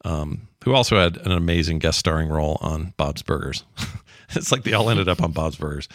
Um, 0.05 0.47
who 0.67 0.75
also 0.75 0.97
had 0.99 1.17
an 1.19 1.31
amazing 1.31 1.79
guest 1.79 1.97
starring 1.99 2.29
role 2.29 2.59
on 2.61 2.93
Bob's 2.97 3.23
Burgers. 3.23 3.63
it's 4.31 4.51
like 4.51 4.65
they 4.65 4.73
all 4.73 4.91
ended 4.91 5.09
up 5.09 5.23
on 5.23 5.31
Bob's 5.31 5.55
Burgers. 5.57 5.89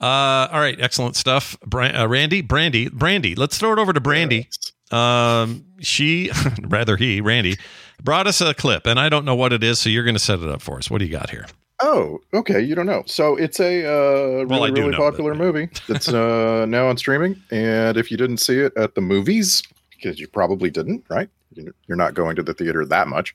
Uh, 0.00 0.48
all 0.50 0.58
right, 0.58 0.80
excellent 0.80 1.14
stuff. 1.16 1.54
Bra- 1.66 1.92
uh, 1.94 2.08
Randy, 2.08 2.40
Brandy, 2.40 2.88
Brandy. 2.88 3.34
Let's 3.34 3.58
throw 3.58 3.72
it 3.74 3.78
over 3.78 3.92
to 3.92 4.00
Brandy. 4.00 4.48
Um, 4.90 5.66
she, 5.80 6.30
rather 6.62 6.96
he, 6.96 7.20
Randy, 7.20 7.58
brought 8.02 8.26
us 8.26 8.40
a 8.40 8.54
clip, 8.54 8.86
and 8.86 8.98
I 8.98 9.10
don't 9.10 9.26
know 9.26 9.34
what 9.36 9.52
it 9.52 9.62
is, 9.62 9.78
so 9.78 9.90
you're 9.90 10.04
going 10.04 10.16
to 10.16 10.18
set 10.18 10.38
it 10.40 10.48
up 10.48 10.62
for 10.62 10.78
us. 10.78 10.90
What 10.90 10.98
do 10.98 11.04
you 11.04 11.12
got 11.12 11.28
here? 11.28 11.44
Oh, 11.82 12.20
okay. 12.32 12.60
You 12.60 12.74
don't 12.74 12.86
know. 12.86 13.02
So 13.06 13.36
it's 13.36 13.60
a 13.60 13.84
uh, 13.86 14.44
really, 14.46 14.70
do 14.70 14.80
really 14.86 14.96
popular 14.96 15.34
movie 15.34 15.68
that's 15.86 16.08
uh, 16.08 16.64
now 16.68 16.88
on 16.88 16.96
streaming. 16.96 17.40
And 17.50 17.98
if 17.98 18.10
you 18.10 18.16
didn't 18.16 18.38
see 18.38 18.58
it 18.58 18.72
at 18.78 18.94
the 18.94 19.00
movies, 19.02 19.62
because 19.90 20.18
you 20.18 20.28
probably 20.28 20.70
didn't, 20.70 21.04
right? 21.10 21.28
You- 21.52 21.74
You're 21.88 21.96
not 21.98 22.14
going 22.14 22.36
to 22.36 22.42
the 22.42 22.54
theater 22.54 22.86
that 22.86 23.06
much. 23.08 23.34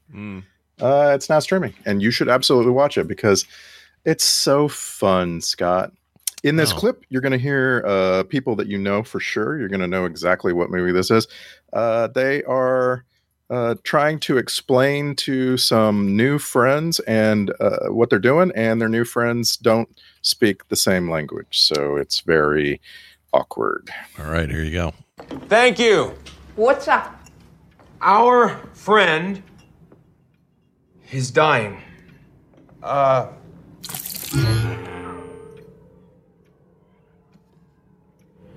Uh, 0.82 1.12
it's 1.16 1.30
now 1.30 1.40
streaming, 1.40 1.74
and 1.86 2.02
you 2.02 2.12
should 2.12 2.30
absolutely 2.30 2.72
watch 2.72 2.98
it 2.98 3.08
because 3.08 3.46
it's 4.04 4.24
so 4.26 4.68
fun, 4.68 5.42
Scott. 5.42 5.92
In 6.44 6.58
this 6.58 6.72
Oh. 6.74 6.76
clip, 6.76 7.04
you're 7.10 7.22
going 7.22 7.32
to 7.32 7.38
hear 7.40 7.84
uh, 7.88 8.24
people 8.24 8.56
that 8.58 8.68
you 8.68 8.78
know 8.78 9.02
for 9.04 9.20
sure. 9.20 9.58
You're 9.58 9.70
going 9.70 9.80
to 9.82 9.88
know 9.88 10.06
exactly 10.06 10.54
what 10.54 10.70
movie 10.70 10.92
this 10.92 11.10
is. 11.10 11.28
Uh, 11.74 12.08
they 12.08 12.44
are 12.44 13.04
uh, 13.50 13.76
trying 13.84 14.20
to 14.20 14.38
explain 14.38 15.16
to 15.16 15.56
some 15.58 16.16
new 16.16 16.38
friends 16.38 17.00
and 17.02 17.52
uh, 17.60 17.88
what 17.90 18.10
they're 18.10 18.20
doing, 18.20 18.52
and 18.56 18.80
their 18.82 18.90
new 18.90 19.06
friends 19.06 19.56
don't 19.58 19.90
speak 20.22 20.68
the 20.68 20.76
same 20.76 21.10
language, 21.10 21.48
so 21.62 21.96
it's 21.96 22.20
very 22.22 22.80
awkward. 23.34 23.90
All 24.20 24.26
right, 24.26 24.50
here 24.50 24.64
you 24.64 24.72
go. 24.72 24.94
Thank 25.48 25.80
you. 25.80 26.14
What's 26.56 26.88
up? 26.88 27.12
Our 28.02 28.50
friend 28.74 29.42
is 31.12 31.32
dying. 31.32 31.82
Uh. 32.82 33.28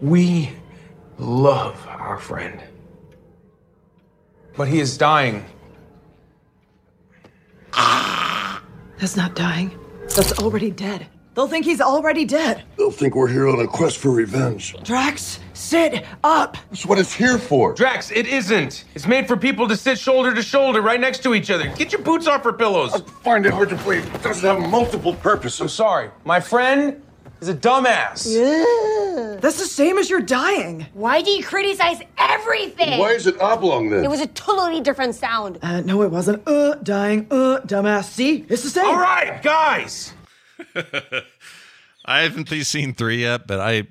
We 0.01 0.51
love 1.19 1.85
our 1.89 2.19
friend. 2.19 2.63
But 4.57 4.69
he 4.69 4.81
is 4.81 4.97
dying. 4.97 5.45
That's 7.73 9.17
not 9.17 9.35
dying. 9.35 9.79
That's 10.17 10.39
already 10.41 10.71
dead. 10.71 11.07
They'll 11.39 11.47
think 11.47 11.67
he's 11.67 11.81
already 11.81 12.25
dead. 12.25 12.65
They'll 12.77 12.91
think 12.91 13.15
we're 13.15 13.29
here 13.29 13.47
on 13.49 13.61
a 13.61 13.67
quest 13.69 13.99
for 13.99 14.11
revenge. 14.11 14.75
Drax, 14.83 15.39
sit 15.53 16.05
up. 16.25 16.57
That's 16.69 16.85
what 16.85 16.99
it's 16.99 17.15
here 17.15 17.39
for. 17.39 17.75
Drax, 17.75 18.11
it 18.11 18.27
isn't. 18.27 18.87
It's 18.97 19.07
made 19.07 19.29
for 19.29 19.37
people 19.37 19.69
to 19.69 19.77
sit 19.77 20.01
shoulder 20.01 20.35
to 20.35 20.43
shoulder 20.43 20.83
right 20.83 20.99
next 20.99 21.23
to 21.23 21.35
each 21.35 21.53
other. 21.53 21.73
Get 21.77 21.93
your 21.93 22.03
boots 22.03 22.27
off 22.27 22.43
for 22.43 22.53
pillows. 22.53 22.93
I 22.93 22.99
find 23.23 23.47
it 23.47 23.53
hard 23.53 23.69
to 23.69 23.77
believe. 23.77 24.13
It 24.17 24.23
doesn't 24.25 24.45
have 24.45 24.69
multiple 24.69 25.15
purposes. 25.15 25.61
I'm 25.61 25.69
sorry. 25.69 26.11
My 26.25 26.41
friend 26.41 27.01
is 27.41 27.49
a 27.49 27.55
dumbass. 27.55 28.27
Yeah. 28.27 29.37
That's 29.41 29.61
the 29.61 29.69
same 29.69 29.97
as 29.97 30.11
you're 30.11 30.21
dying. 30.21 30.87
Why 30.93 31.23
do 31.23 31.31
you 31.31 31.45
criticize 31.45 32.01
everything? 32.19 32.99
Why 32.99 33.13
is 33.13 33.29
it 33.29 33.41
oblong 33.41 33.91
then? 33.91 34.03
It 34.03 34.11
was 34.11 34.21
a 34.21 34.27
totally 34.27 34.81
different 34.81 35.15
sound. 35.15 35.61
Uh, 35.63 35.83
no, 35.83 36.03
it 36.03 36.11
wasn't. 36.11 36.43
Uh, 36.49 36.75
dying. 36.83 37.29
Uh, 37.31 37.61
dumbass. 37.65 38.07
See? 38.07 38.45
It's 38.49 38.65
the 38.65 38.71
same. 38.71 38.87
All 38.87 38.99
right, 38.99 39.41
guys. 39.41 40.15
I 42.05 42.21
haven't 42.21 42.49
seen 42.65 42.95
three 42.95 43.21
yet, 43.23 43.47
but 43.47 43.61
I 43.61 43.87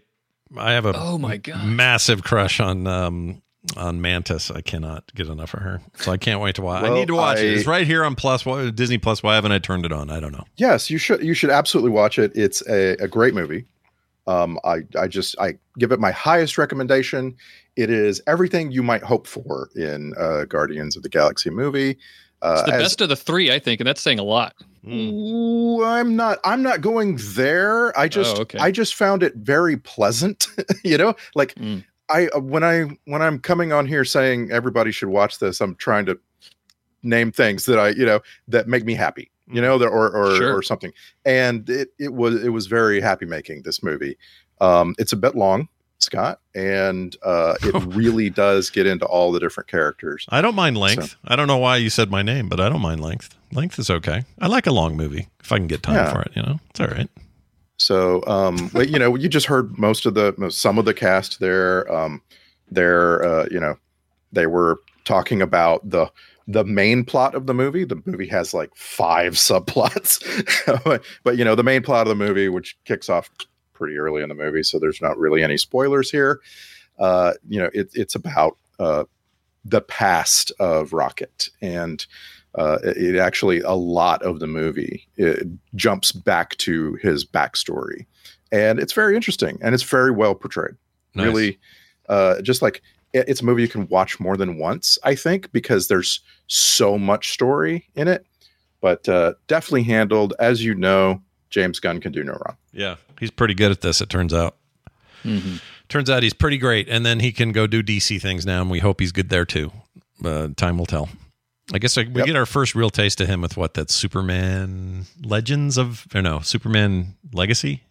I 0.57 0.71
have 0.73 0.85
a 0.85 0.93
Oh 0.95 1.17
my 1.17 1.37
God. 1.37 1.65
massive 1.65 2.23
crush 2.23 2.59
on 2.59 2.87
um 2.87 3.41
on 3.75 4.01
Mantis. 4.01 4.49
I 4.49 4.61
cannot 4.61 5.11
get 5.13 5.27
enough 5.27 5.53
of 5.53 5.61
her, 5.61 5.81
so 5.95 6.11
I 6.11 6.17
can't 6.17 6.39
wait 6.39 6.55
to 6.55 6.61
watch. 6.61 6.83
I 6.83 6.93
need 6.93 7.07
to 7.07 7.15
watch 7.15 7.39
it. 7.39 7.51
It's 7.57 7.67
right 7.67 7.85
here 7.85 8.03
on 8.03 8.15
Plus 8.15 8.43
Disney 8.73 8.97
Plus. 8.97 9.21
Why 9.21 9.35
haven't 9.35 9.51
I 9.51 9.59
turned 9.59 9.85
it 9.85 9.91
on? 9.91 10.09
I 10.09 10.19
don't 10.19 10.31
know. 10.31 10.45
Yes, 10.55 10.89
you 10.89 10.97
should. 10.97 11.21
You 11.21 11.33
should 11.33 11.49
absolutely 11.49 11.91
watch 11.91 12.17
it. 12.17 12.31
It's 12.35 12.61
a, 12.67 12.93
a 13.03 13.07
great 13.07 13.33
movie. 13.33 13.65
Um, 14.25 14.59
I 14.63 14.79
I 14.99 15.07
just 15.07 15.37
I 15.39 15.57
give 15.77 15.91
it 15.91 15.99
my 15.99 16.11
highest 16.11 16.57
recommendation. 16.57 17.35
It 17.75 17.89
is 17.89 18.21
everything 18.25 18.71
you 18.71 18.81
might 18.83 19.03
hope 19.03 19.27
for 19.27 19.69
in 19.75 20.13
a 20.17 20.45
Guardians 20.45 20.97
of 20.97 21.03
the 21.03 21.09
Galaxy 21.09 21.49
movie. 21.49 21.97
Uh, 22.41 22.53
it's 22.59 22.69
the 22.69 22.73
as- 22.75 22.83
best 22.83 23.01
of 23.01 23.09
the 23.09 23.15
three 23.15 23.51
i 23.51 23.57
think 23.57 23.81
and 23.81 23.87
that's 23.87 23.99
saying 23.99 24.19
a 24.19 24.23
lot 24.23 24.53
Ooh, 24.93 25.83
I'm 25.83 26.15
not. 26.15 26.39
I'm 26.43 26.61
not 26.63 26.81
going 26.81 27.17
there. 27.21 27.97
I 27.97 28.07
just. 28.07 28.37
Oh, 28.37 28.41
okay. 28.41 28.57
I 28.59 28.71
just 28.71 28.95
found 28.95 29.23
it 29.23 29.35
very 29.35 29.77
pleasant. 29.77 30.47
you 30.83 30.97
know, 30.97 31.15
like 31.35 31.55
Mm. 31.55 31.83
I 32.09 32.27
uh, 32.29 32.39
when 32.39 32.63
I 32.63 32.85
when 33.05 33.21
I'm 33.21 33.39
coming 33.39 33.73
on 33.73 33.85
here 33.85 34.05
saying 34.05 34.51
everybody 34.51 34.91
should 34.91 35.09
watch 35.09 35.39
this, 35.39 35.59
I'm 35.61 35.75
trying 35.75 36.05
to 36.07 36.17
name 37.03 37.31
things 37.31 37.65
that 37.65 37.79
I 37.79 37.89
you 37.89 38.05
know 38.05 38.21
that 38.47 38.67
make 38.67 38.85
me 38.85 38.93
happy. 38.93 39.29
You 39.49 39.61
know, 39.61 39.77
that 39.77 39.87
or 39.87 40.09
or, 40.15 40.35
Sure. 40.35 40.55
or 40.57 40.61
something. 40.61 40.91
And 41.25 41.69
it 41.69 41.89
it 41.99 42.13
was 42.13 42.43
it 42.43 42.49
was 42.49 42.67
very 42.67 42.99
happy 43.01 43.25
making 43.25 43.63
this 43.63 43.81
movie. 43.83 44.17
Um, 44.61 44.95
it's 44.97 45.13
a 45.13 45.17
bit 45.17 45.35
long, 45.35 45.67
Scott, 45.99 46.39
and 46.55 47.15
uh, 47.23 47.55
it 47.61 47.73
really 47.95 48.29
does 48.29 48.69
get 48.69 48.85
into 48.85 49.05
all 49.05 49.31
the 49.31 49.39
different 49.39 49.67
characters. 49.69 50.25
I 50.29 50.41
don't 50.41 50.55
mind 50.55 50.77
length. 50.77 51.15
I 51.25 51.35
don't 51.35 51.47
know 51.47 51.57
why 51.57 51.77
you 51.77 51.89
said 51.89 52.09
my 52.11 52.21
name, 52.21 52.49
but 52.49 52.59
I 52.59 52.69
don't 52.69 52.81
mind 52.81 53.01
length. 53.01 53.35
Length 53.51 53.79
is 53.79 53.89
okay. 53.89 54.23
I 54.39 54.47
like 54.47 54.67
a 54.67 54.71
long 54.71 54.95
movie 54.95 55.27
if 55.39 55.51
I 55.51 55.57
can 55.57 55.67
get 55.67 55.83
time 55.83 55.95
Yeah. 55.95 56.13
for 56.13 56.21
it. 56.21 56.31
You 56.35 56.43
know, 56.43 56.59
it's 56.69 56.79
all 56.79 56.87
right. 56.87 57.09
So, 57.77 58.23
um, 58.27 58.69
but 58.73 58.89
you 58.89 58.99
know, 58.99 59.15
you 59.15 59.29
just 59.29 59.45
heard 59.47 59.77
most 59.77 60.05
of 60.05 60.13
the 60.13 60.33
some 60.49 60.77
of 60.77 60.85
the 60.85 60.93
cast 60.93 61.39
there. 61.39 61.91
Um, 61.93 62.21
they're, 62.69 63.23
uh, 63.23 63.47
you 63.51 63.59
know, 63.59 63.75
they 64.31 64.47
were 64.47 64.79
talking 65.05 65.41
about 65.41 65.87
the 65.89 66.11
the 66.47 66.63
main 66.63 67.03
plot 67.03 67.35
of 67.35 67.45
the 67.45 67.53
movie. 67.53 67.83
The 67.83 68.01
movie 68.05 68.27
has 68.27 68.53
like 68.53 68.71
five 68.75 69.33
subplots, 69.35 71.01
but 71.23 71.37
you 71.37 71.45
know 71.45 71.55
the 71.55 71.63
main 71.63 71.81
plot 71.83 72.07
of 72.07 72.09
the 72.09 72.15
movie, 72.25 72.49
which 72.49 72.77
kicks 72.85 73.09
off 73.09 73.29
pretty 73.77 73.97
early 73.97 74.21
in 74.23 74.29
the 74.29 74.35
movie, 74.35 74.63
so 74.63 74.79
there's 74.79 75.01
not 75.01 75.17
really 75.17 75.43
any 75.43 75.57
spoilers 75.57 76.09
here. 76.11 76.41
Uh, 76.99 77.33
you 77.47 77.59
know, 77.59 77.69
it, 77.73 77.89
it's 77.93 78.15
about 78.15 78.57
uh, 78.79 79.03
the 79.63 79.81
past 79.81 80.51
of 80.59 80.93
Rocket, 80.93 81.49
and 81.61 82.05
uh, 82.55 82.79
it, 82.83 82.97
it 83.15 83.19
actually 83.19 83.59
a 83.61 83.73
lot 83.73 84.21
of 84.23 84.39
the 84.39 84.47
movie 84.47 85.07
it 85.15 85.47
jumps 85.75 86.11
back 86.11 86.57
to 86.57 86.95
his 87.03 87.23
backstory, 87.25 88.05
and 88.51 88.79
it's 88.79 88.93
very 88.93 89.15
interesting 89.15 89.57
and 89.61 89.75
it's 89.75 89.83
very 89.83 90.11
well 90.11 90.33
portrayed. 90.33 90.75
Nice. 91.13 91.25
Really, 91.27 91.59
uh, 92.09 92.41
just 92.41 92.61
like 92.61 92.81
it- 93.13 93.29
it's 93.29 93.41
a 93.41 93.45
movie 93.45 93.61
you 93.61 93.67
can 93.67 93.87
watch 93.89 94.19
more 94.19 94.37
than 94.37 94.57
once, 94.57 94.97
I 95.03 95.15
think, 95.15 95.51
because 95.51 95.87
there's 95.87 96.21
so 96.47 96.97
much 96.97 97.31
story 97.31 97.87
in 97.95 98.07
it. 98.07 98.25
But 98.81 99.07
uh, 99.09 99.33
definitely 99.47 99.83
handled, 99.83 100.33
as 100.39 100.63
you 100.63 100.75
know, 100.75 101.21
James 101.49 101.79
Gunn 101.79 101.99
can 102.01 102.11
do 102.11 102.23
no 102.23 102.33
wrong. 102.33 102.57
Yeah, 102.71 102.95
he's 103.19 103.31
pretty 103.31 103.53
good 103.53 103.71
at 103.71 103.81
this. 103.81 104.01
It 104.01 104.09
turns 104.09 104.33
out. 104.33 104.55
Turns 105.89 106.09
out 106.09 106.23
he's 106.23 106.33
pretty 106.33 106.57
great, 106.57 106.87
and 106.89 107.05
then 107.05 107.19
he 107.19 107.31
can 107.31 107.51
go 107.51 107.67
do 107.67 107.81
DC 107.81 108.21
things 108.21 108.45
now, 108.45 108.61
and 108.61 108.69
we 108.69 108.79
hope 108.79 108.99
he's 108.99 109.11
good 109.11 109.29
there 109.29 109.45
too. 109.45 109.71
Uh, 110.23 110.49
time 110.55 110.77
will 110.77 110.85
tell. 110.85 111.09
I 111.73 111.79
guess 111.79 111.97
like, 111.97 112.07
we 112.13 112.23
get 112.23 112.35
our 112.35 112.45
first 112.45 112.75
real 112.75 112.89
taste 112.89 113.19
of 113.19 113.27
him 113.27 113.41
with 113.41 113.57
what 113.57 113.73
that 113.73 113.89
Superman 113.89 115.05
Legends 115.21 115.77
of 115.77 116.07
or 116.15 116.21
no 116.21 116.39
Superman 116.39 117.15
Legacy, 117.33 117.83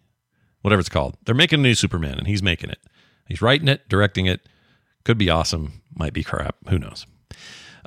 whatever 0.61 0.79
it's 0.79 0.89
called. 0.89 1.15
They're 1.25 1.35
making 1.35 1.59
a 1.59 1.63
new 1.63 1.75
Superman, 1.75 2.17
and 2.17 2.27
he's 2.27 2.41
making 2.41 2.71
it. 2.71 2.79
He's 3.27 3.41
writing 3.41 3.67
it, 3.67 3.87
directing 3.87 4.25
it. 4.25 4.41
Could 5.03 5.17
be 5.17 5.29
awesome. 5.29 5.81
Might 5.95 6.13
be 6.13 6.23
crap. 6.23 6.55
Who 6.69 6.79
knows? 6.79 7.05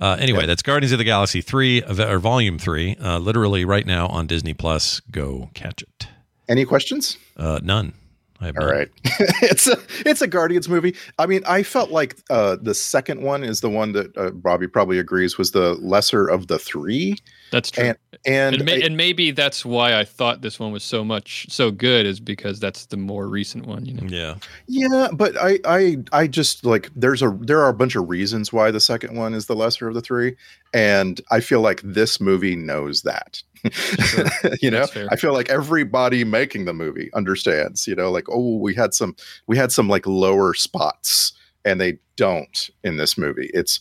Uh, 0.00 0.16
anyway, 0.18 0.46
that's 0.46 0.62
Guardians 0.62 0.92
of 0.92 0.98
the 0.98 1.04
Galaxy 1.04 1.40
three 1.40 1.82
uh, 1.82 2.10
or 2.10 2.18
Volume 2.18 2.58
three. 2.58 2.96
Uh, 2.96 3.18
literally 3.18 3.64
right 3.64 3.86
now 3.86 4.06
on 4.06 4.26
Disney 4.26 4.54
Plus. 4.54 5.00
Go 5.10 5.50
catch 5.54 5.82
it. 5.82 6.08
Any 6.48 6.64
questions? 6.64 7.18
Uh, 7.36 7.60
none. 7.62 7.92
I 8.40 8.46
have 8.46 8.56
All 8.56 8.64
none. 8.66 8.74
right, 8.74 8.88
it's 9.42 9.66
a 9.66 9.76
it's 10.06 10.22
a 10.22 10.26
Guardians 10.26 10.66
movie. 10.68 10.96
I 11.18 11.26
mean, 11.26 11.42
I 11.46 11.62
felt 11.62 11.90
like 11.90 12.16
uh, 12.30 12.56
the 12.60 12.74
second 12.74 13.20
one 13.20 13.44
is 13.44 13.60
the 13.60 13.68
one 13.68 13.92
that 13.92 14.16
uh, 14.16 14.30
Bobby 14.30 14.66
probably 14.66 14.98
agrees 14.98 15.36
was 15.36 15.50
the 15.50 15.74
lesser 15.74 16.26
of 16.26 16.46
the 16.46 16.58
three. 16.58 17.18
That's 17.50 17.70
true. 17.70 17.84
And 17.84 17.96
and, 18.26 18.54
and, 18.56 18.64
may, 18.64 18.82
I- 18.82 18.86
and 18.86 18.96
maybe 18.96 19.30
that's 19.30 19.64
why 19.64 19.98
I 19.98 20.04
thought 20.04 20.42
this 20.42 20.60
one 20.60 20.72
was 20.72 20.84
so 20.84 21.02
much 21.04 21.46
so 21.48 21.70
good 21.70 22.04
is 22.06 22.20
because 22.20 22.60
that's 22.60 22.86
the 22.86 22.96
more 22.96 23.28
recent 23.28 23.66
one. 23.66 23.86
You 23.86 23.94
know. 23.94 24.06
Yeah. 24.08 24.34
yeah, 24.66 25.08
but 25.12 25.36
I 25.40 25.58
I 25.64 25.96
I 26.12 26.26
just 26.26 26.64
like 26.64 26.90
there's 26.94 27.22
a 27.22 27.36
there 27.40 27.60
are 27.60 27.68
a 27.70 27.74
bunch 27.74 27.96
of 27.96 28.08
reasons 28.08 28.52
why 28.52 28.70
the 28.70 28.80
second 28.80 29.16
one 29.16 29.32
is 29.34 29.46
the 29.46 29.56
lesser 29.56 29.88
of 29.88 29.94
the 29.94 30.02
three, 30.02 30.36
and 30.74 31.20
I 31.30 31.40
feel 31.40 31.60
like 31.60 31.80
this 31.82 32.20
movie 32.20 32.56
knows 32.56 33.02
that. 33.02 33.42
you 34.62 34.70
know, 34.70 34.86
I 35.10 35.16
feel 35.16 35.34
like 35.34 35.50
everybody 35.50 36.24
making 36.24 36.64
the 36.64 36.72
movie 36.72 37.10
understands. 37.14 37.86
You 37.86 37.94
know, 37.94 38.10
like 38.10 38.26
oh, 38.30 38.56
we 38.56 38.74
had 38.74 38.94
some 38.94 39.16
we 39.46 39.56
had 39.56 39.72
some 39.72 39.88
like 39.88 40.06
lower 40.06 40.54
spots, 40.54 41.32
and 41.64 41.80
they 41.80 41.98
don't 42.16 42.70
in 42.84 42.96
this 42.96 43.16
movie. 43.18 43.50
It's 43.54 43.80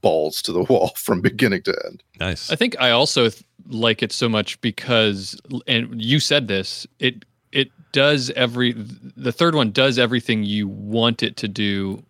balls 0.00 0.42
to 0.42 0.52
the 0.52 0.62
wall 0.68 0.92
from 0.96 1.20
beginning 1.20 1.62
to 1.62 1.76
end. 1.86 2.02
Nice. 2.20 2.50
I 2.50 2.56
think 2.56 2.76
I 2.80 2.90
also 2.90 3.28
th- 3.28 3.42
like 3.68 4.02
it 4.02 4.12
so 4.12 4.28
much 4.28 4.60
because, 4.60 5.40
and 5.66 6.00
you 6.02 6.20
said 6.20 6.48
this, 6.48 6.86
it 6.98 7.24
it 7.52 7.70
does 7.92 8.30
every 8.30 8.72
the 8.72 9.32
third 9.32 9.54
one 9.54 9.70
does 9.70 9.98
everything 9.98 10.44
you 10.44 10.68
want 10.68 11.22
it 11.22 11.36
to 11.38 11.48
do 11.48 12.02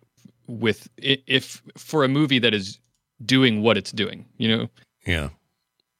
with 0.47 0.89
if 0.97 1.61
for 1.77 2.03
a 2.03 2.07
movie 2.07 2.39
that 2.39 2.53
is 2.53 2.79
doing 3.25 3.61
what 3.61 3.77
it's 3.77 3.91
doing. 3.91 4.25
You 4.37 4.57
know. 4.57 4.69
Yeah. 5.05 5.29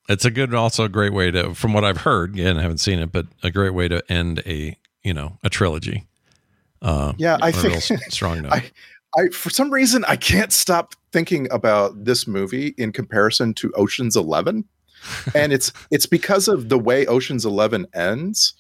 It's 0.07 0.25
a 0.25 0.31
good, 0.31 0.55
also 0.55 0.85
a 0.85 0.89
great 0.89 1.13
way 1.13 1.29
to, 1.29 1.53
from 1.53 1.71
what 1.71 1.83
I've 1.85 1.97
heard, 1.97 2.33
again, 2.33 2.57
I 2.57 2.63
haven't 2.63 2.79
seen 2.79 2.97
it, 2.97 3.11
but 3.11 3.27
a 3.43 3.51
great 3.51 3.75
way 3.75 3.87
to 3.87 4.01
end 4.11 4.41
a, 4.43 4.75
you 5.03 5.13
know, 5.13 5.37
a 5.43 5.49
trilogy. 5.49 6.07
Uh, 6.81 7.13
Yeah, 7.17 7.37
I 7.41 7.51
think 7.51 7.79
strong 8.11 8.41
note. 8.43 8.51
I, 8.51 8.71
I 9.15 9.27
for 9.29 9.51
some 9.51 9.71
reason 9.71 10.03
I 10.07 10.15
can't 10.15 10.51
stop 10.51 10.95
thinking 11.11 11.47
about 11.51 12.05
this 12.05 12.27
movie 12.27 12.73
in 12.77 12.91
comparison 12.91 13.53
to 13.55 13.71
Ocean's 13.73 14.15
11. 14.15 14.65
and 15.35 15.53
it's 15.53 15.71
it's 15.91 16.05
because 16.05 16.47
of 16.47 16.69
the 16.69 16.79
way 16.79 17.05
Ocean's 17.05 17.45
11 17.45 17.87
ends. 17.93 18.53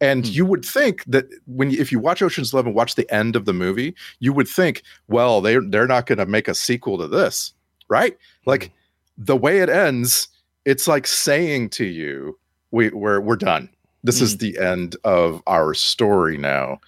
And 0.00 0.26
hmm. 0.26 0.32
you 0.32 0.44
would 0.44 0.64
think 0.64 1.04
that 1.04 1.26
when 1.46 1.70
you, 1.70 1.80
if 1.80 1.90
you 1.90 1.98
watch 1.98 2.22
Ocean's 2.22 2.52
11 2.52 2.74
watch 2.74 2.94
the 2.94 3.10
end 3.12 3.34
of 3.34 3.46
the 3.46 3.54
movie, 3.54 3.94
you 4.20 4.32
would 4.32 4.48
think, 4.48 4.82
well, 5.08 5.40
they 5.40 5.56
they're 5.58 5.86
not 5.86 6.06
going 6.06 6.18
to 6.18 6.26
make 6.26 6.48
a 6.48 6.54
sequel 6.54 6.98
to 6.98 7.08
this, 7.08 7.52
right? 7.88 8.12
Hmm. 8.44 8.50
Like 8.50 8.72
the 9.16 9.36
way 9.36 9.60
it 9.60 9.68
ends, 9.68 10.28
it's 10.64 10.86
like 10.86 11.06
saying 11.06 11.70
to 11.70 11.84
you, 11.84 12.38
we 12.70 12.90
we're 12.90 13.20
we're 13.20 13.36
done. 13.36 13.70
This 14.02 14.20
is 14.20 14.34
hmm. 14.34 14.38
the 14.38 14.58
end 14.58 14.96
of 15.04 15.42
our 15.46 15.74
story 15.74 16.36
now. 16.36 16.78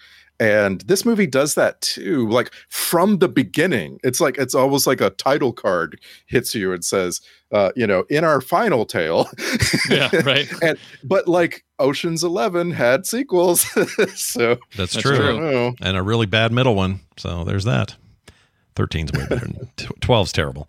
And 0.41 0.83
this 0.83 1.05
movie 1.05 1.27
does 1.27 1.55
that 1.57 1.81
too. 1.81 2.29
Like 2.29 2.53
from 2.69 3.19
the 3.19 3.29
beginning, 3.29 3.99
it's 4.05 4.21
like 4.21 4.39
it's 4.39 4.55
almost 4.55 4.87
like 4.87 5.01
a 5.01 5.11
title 5.11 5.53
card 5.53 6.01
hits 6.27 6.55
you 6.55 6.73
and 6.73 6.85
says, 6.85 7.21
uh, 7.51 7.71
you 7.75 7.87
know, 7.87 8.05
in 8.09 8.23
our 8.25 8.41
final 8.41 8.85
tale. 8.85 9.29
Yeah, 9.91 10.11
right. 10.25 10.47
and 10.63 10.79
but 11.03 11.27
like 11.29 11.65
Ocean's 11.79 12.23
Eleven 12.23 12.71
had 12.71 13.07
sequels, 13.07 13.63
so 14.15 14.59
That's, 14.77 14.93
That's 14.93 15.03
true. 15.03 15.17
true. 15.17 15.75
And 15.81 15.97
a 15.97 16.03
really 16.03 16.27
bad 16.27 16.53
middle 16.53 16.75
one. 16.75 17.01
So 17.17 17.45
there's 17.45 17.65
that. 17.65 17.97
13's 18.77 19.13
way 19.13 19.27
better 19.27 19.47
than 19.47 19.69
12's 19.77 20.33
terrible. 20.33 20.69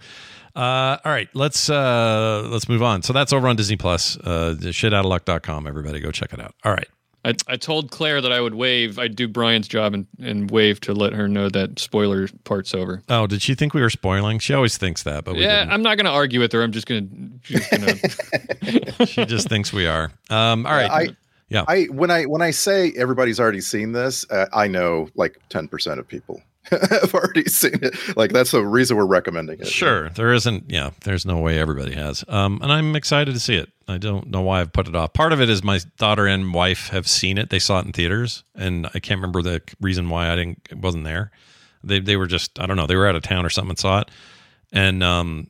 Uh, 0.55 0.97
all 1.05 1.11
right, 1.11 1.29
let's 1.35 1.69
uh, 1.69 2.47
let's 2.49 2.67
move 2.67 2.81
on. 2.81 3.03
So 3.03 3.13
that's 3.13 3.31
over 3.31 3.47
on 3.47 3.55
Disney 3.55 3.77
Plus. 3.77 4.17
Uh, 4.17 4.55
shitoutofluck.com. 4.59 5.67
Everybody 5.67 5.99
go 5.99 6.11
check 6.11 6.33
it 6.33 6.39
out. 6.39 6.55
All 6.63 6.71
right. 6.71 6.87
I, 7.25 7.33
I 7.47 7.57
told 7.57 7.91
Claire 7.91 8.21
that 8.21 8.31
I 8.31 8.39
would 8.39 8.55
wave. 8.55 8.97
I'd 8.97 9.15
do 9.15 9.27
Brian's 9.27 9.67
job 9.67 9.93
and, 9.93 10.07
and 10.21 10.49
wave 10.49 10.79
to 10.81 10.93
let 10.93 11.13
her 11.13 11.27
know 11.27 11.49
that 11.49 11.77
spoiler 11.77 12.29
part's 12.45 12.73
over. 12.73 13.03
Oh, 13.09 13.27
did 13.27 13.41
she 13.41 13.55
think 13.55 13.73
we 13.73 13.81
were 13.81 13.89
spoiling? 13.89 14.39
She 14.39 14.53
always 14.53 14.77
thinks 14.77 15.03
that, 15.03 15.25
but 15.25 15.35
we 15.35 15.41
yeah, 15.41 15.59
didn't. 15.59 15.73
I'm 15.73 15.81
not 15.81 15.97
going 15.97 16.05
to 16.05 16.11
argue 16.11 16.39
with 16.39 16.51
her. 16.53 16.63
I'm 16.63 16.71
just 16.71 16.87
going 16.87 17.41
to. 17.43 19.05
she 19.05 19.25
just 19.25 19.49
thinks 19.49 19.73
we 19.73 19.85
are. 19.85 20.11
Um, 20.29 20.65
all 20.65 20.71
right. 20.71 20.89
I, 20.89 21.07
yeah. 21.49 21.65
I 21.67 21.85
when 21.85 22.11
I 22.11 22.25
when 22.25 22.41
I 22.41 22.51
say 22.51 22.93
everybody's 22.95 23.39
already 23.39 23.61
seen 23.61 23.91
this, 23.91 24.29
uh, 24.29 24.45
I 24.53 24.67
know 24.67 25.09
like 25.15 25.37
ten 25.49 25.67
percent 25.67 25.99
of 25.99 26.07
people 26.07 26.41
have 26.71 27.13
already 27.13 27.45
seen 27.45 27.79
it. 27.81 28.17
Like 28.17 28.31
that's 28.31 28.51
the 28.51 28.65
reason 28.65 28.97
we're 28.97 29.05
recommending 29.05 29.59
it. 29.59 29.67
Sure, 29.67 30.09
there 30.09 30.33
isn't. 30.33 30.69
Yeah, 30.69 30.91
there's 31.03 31.25
no 31.25 31.37
way 31.39 31.59
everybody 31.59 31.93
has. 31.93 32.23
Um, 32.27 32.59
and 32.61 32.71
I'm 32.71 32.95
excited 32.95 33.33
to 33.33 33.39
see 33.39 33.55
it. 33.55 33.71
I 33.87 33.97
don't 33.97 34.27
know 34.27 34.41
why 34.41 34.61
I've 34.61 34.71
put 34.71 34.87
it 34.87 34.95
off. 34.95 35.13
Part 35.13 35.33
of 35.33 35.41
it 35.41 35.49
is 35.49 35.63
my 35.63 35.79
daughter 35.97 36.27
and 36.27 36.53
wife 36.53 36.89
have 36.89 37.07
seen 37.07 37.37
it. 37.37 37.49
They 37.49 37.59
saw 37.59 37.79
it 37.79 37.85
in 37.85 37.91
theaters, 37.91 38.43
and 38.55 38.87
I 38.87 38.99
can't 38.99 39.19
remember 39.19 39.41
the 39.41 39.61
reason 39.81 40.09
why 40.09 40.31
I 40.31 40.35
didn't 40.35 40.67
it 40.69 40.77
wasn't 40.77 41.05
there. 41.05 41.31
They 41.83 41.99
they 41.99 42.15
were 42.17 42.27
just 42.27 42.59
I 42.59 42.65
don't 42.65 42.77
know. 42.77 42.87
They 42.87 42.95
were 42.95 43.07
out 43.07 43.15
of 43.15 43.23
town 43.23 43.45
or 43.45 43.49
something 43.49 43.71
and 43.71 43.79
saw 43.79 44.01
it, 44.01 44.11
and 44.71 45.03
um, 45.03 45.49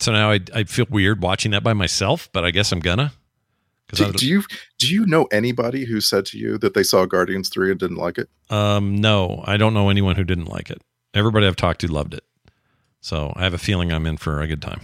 so 0.00 0.12
now 0.12 0.30
I 0.30 0.40
I 0.54 0.64
feel 0.64 0.86
weird 0.90 1.22
watching 1.22 1.52
that 1.52 1.62
by 1.62 1.72
myself. 1.72 2.28
But 2.32 2.44
I 2.44 2.50
guess 2.50 2.72
I'm 2.72 2.80
gonna. 2.80 3.12
'Cause 3.88 4.00
I 4.00 4.06
Do, 4.06 4.12
do 4.12 4.26
you 4.26 4.42
do 4.78 4.86
you 4.88 5.06
know 5.06 5.24
anybody 5.32 5.84
who 5.84 6.00
said 6.00 6.24
to 6.26 6.38
you 6.38 6.56
that 6.58 6.72
they 6.74 6.82
saw 6.82 7.04
Guardians 7.04 7.48
three 7.50 7.70
and 7.70 7.78
didn't 7.78 7.96
like 7.98 8.16
it? 8.18 8.28
Um, 8.50 8.96
no, 8.96 9.42
I 9.46 9.56
don't 9.56 9.74
know 9.74 9.90
anyone 9.90 10.16
who 10.16 10.24
didn't 10.24 10.46
like 10.46 10.70
it. 10.70 10.80
Everybody 11.14 11.46
I've 11.46 11.56
talked 11.56 11.80
to 11.82 11.88
loved 11.88 12.14
it. 12.14 12.24
So 13.00 13.32
I 13.36 13.42
have 13.42 13.52
a 13.54 13.58
feeling 13.58 13.92
I'm 13.92 14.06
in 14.06 14.16
for 14.16 14.40
a 14.40 14.46
good 14.46 14.62
time. 14.62 14.80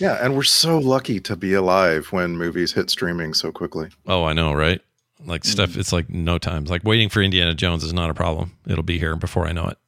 Yeah, 0.00 0.18
and 0.24 0.34
we're 0.34 0.42
so 0.42 0.78
lucky 0.78 1.20
to 1.20 1.36
be 1.36 1.52
alive 1.54 2.08
when 2.12 2.36
movies 2.36 2.72
hit 2.72 2.90
streaming 2.90 3.34
so 3.34 3.50
quickly. 3.50 3.88
Oh, 4.06 4.24
I 4.24 4.32
know, 4.32 4.52
right? 4.52 4.80
Like 5.24 5.44
stuff, 5.44 5.76
it's 5.76 5.92
like 5.92 6.08
no 6.10 6.38
times. 6.38 6.70
Like 6.70 6.84
waiting 6.84 7.08
for 7.08 7.22
Indiana 7.22 7.54
Jones 7.54 7.82
is 7.82 7.92
not 7.92 8.10
a 8.10 8.14
problem. 8.14 8.52
It'll 8.66 8.82
be 8.84 8.98
here 8.98 9.16
before 9.16 9.46
I 9.46 9.52
know 9.52 9.66
it. 9.68 9.78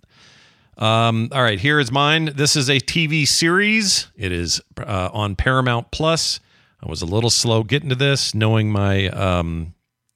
Um, 0.83 1.29
all 1.33 1.43
right, 1.43 1.59
here 1.61 1.79
is 1.79 1.91
mine. 1.93 2.31
This 2.35 2.57
is 2.57 2.69
a 2.71 2.81
TV 2.81 3.27
series. 3.27 4.09
It 4.17 4.33
is 4.33 4.61
uh, 4.79 5.11
on 5.13 5.37
Paramount 5.37 5.91
Plus. 5.91 6.41
I 6.81 6.89
was 6.89 7.03
a 7.03 7.07
little 7.07 7.31
slow 7.31 7.65
getting 7.65 7.89
to 7.89 7.97
this, 7.97 8.35
knowing 8.35 8.71
my 8.71 9.09
um, 9.09 9.75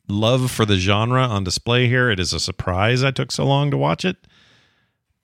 love 0.09 0.51
for 0.51 0.65
the 0.65 0.77
genre 0.77 1.23
on 1.23 1.43
display 1.43 1.89
here. 1.89 2.09
It 2.09 2.21
is 2.21 2.33
a 2.33 2.39
surprise 2.39 3.03
I 3.03 3.11
took 3.11 3.33
so 3.33 3.45
long 3.45 3.73
to 3.73 3.77
watch 3.77 4.05
it, 4.05 4.17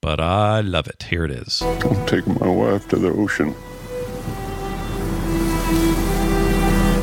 but 0.01 0.19
I 0.19 0.59
love 0.59 0.87
it. 0.87 1.03
Here 1.03 1.23
it 1.23 1.31
is. 1.31 1.61
I'm 1.61 2.05
taking 2.05 2.37
my 2.39 2.47
wife 2.49 2.89
to 2.89 2.97
the 2.97 3.09
ocean. 3.09 3.55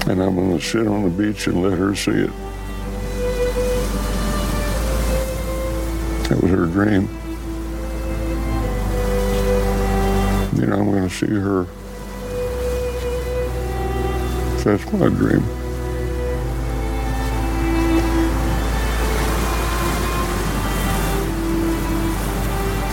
And 0.08 0.22
I'm 0.22 0.36
going 0.36 0.58
to 0.58 0.64
sit 0.64 0.86
on 0.86 1.02
the 1.04 1.10
beach 1.10 1.46
and 1.46 1.62
let 1.62 1.78
her 1.78 1.94
see 1.94 2.10
it. 2.10 2.30
That 6.28 6.42
was 6.42 6.50
her 6.50 6.66
dream. 6.66 7.08
You 10.60 10.66
know, 10.66 10.76
I'm 10.76 10.90
going 10.90 11.08
to 11.08 11.14
see 11.14 11.26
her. 11.26 11.66
That's 14.66 14.84
my 14.92 15.08
dream. 15.10 15.44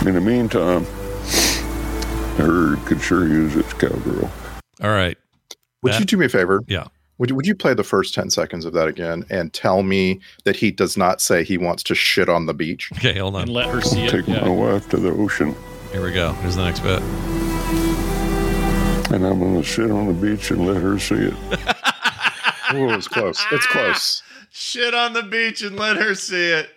In 0.06 0.12
the 0.12 0.20
meantime, 0.20 0.84
her 2.36 2.76
could 2.84 3.00
sure 3.00 3.26
use 3.26 3.56
its 3.56 3.72
cowgirl. 3.72 4.30
All 4.82 4.90
right. 4.90 5.16
Would 5.82 5.94
That- 5.94 6.00
you 6.00 6.04
do 6.04 6.18
me 6.18 6.26
a 6.26 6.28
favor? 6.28 6.62
Yeah. 6.68 6.84
Would 7.16 7.30
you, 7.30 7.36
would 7.36 7.46
you 7.46 7.54
play 7.54 7.72
the 7.72 7.84
first 7.84 8.12
10 8.12 8.28
seconds 8.28 8.66
of 8.66 8.74
that 8.74 8.86
again 8.86 9.24
and 9.30 9.50
tell 9.54 9.82
me 9.82 10.20
that 10.44 10.56
he 10.56 10.70
does 10.70 10.98
not 10.98 11.22
say 11.22 11.42
he 11.42 11.56
wants 11.56 11.82
to 11.84 11.94
shit 11.94 12.28
on 12.28 12.44
the 12.44 12.52
beach? 12.52 12.90
Okay, 12.98 13.16
hold 13.18 13.36
on. 13.36 13.42
And 13.42 13.50
let 13.52 13.70
her 13.70 13.80
see 13.80 14.04
it. 14.04 14.10
Take 14.10 14.28
Yeah. 14.28 14.42
my 14.42 14.48
wife 14.50 14.88
to 14.90 14.98
the 14.98 15.10
ocean, 15.10 15.54
Here 15.92 16.02
we 16.02 16.10
go. 16.12 16.32
Here's 16.42 16.56
the 16.56 16.64
next 16.64 16.80
bit. 16.80 17.00
And 19.14 19.26
I'm 19.26 19.38
going 19.38 19.62
to 19.62 19.68
sit 19.68 19.90
on 19.90 20.06
the 20.08 20.12
beach 20.12 20.50
and 20.50 20.66
let 20.66 20.80
her 20.82 20.98
see 20.98 21.14
it. 21.16 21.34
Oh, 22.76 22.92
it's 22.94 23.06
close. 23.06 23.44
It's 23.52 23.66
close. 23.66 24.22
Shit 24.50 24.94
on 24.94 25.12
the 25.12 25.22
beach 25.22 25.62
and 25.62 25.76
let 25.76 25.96
her 25.96 26.14
see 26.16 26.50
it. 26.50 26.70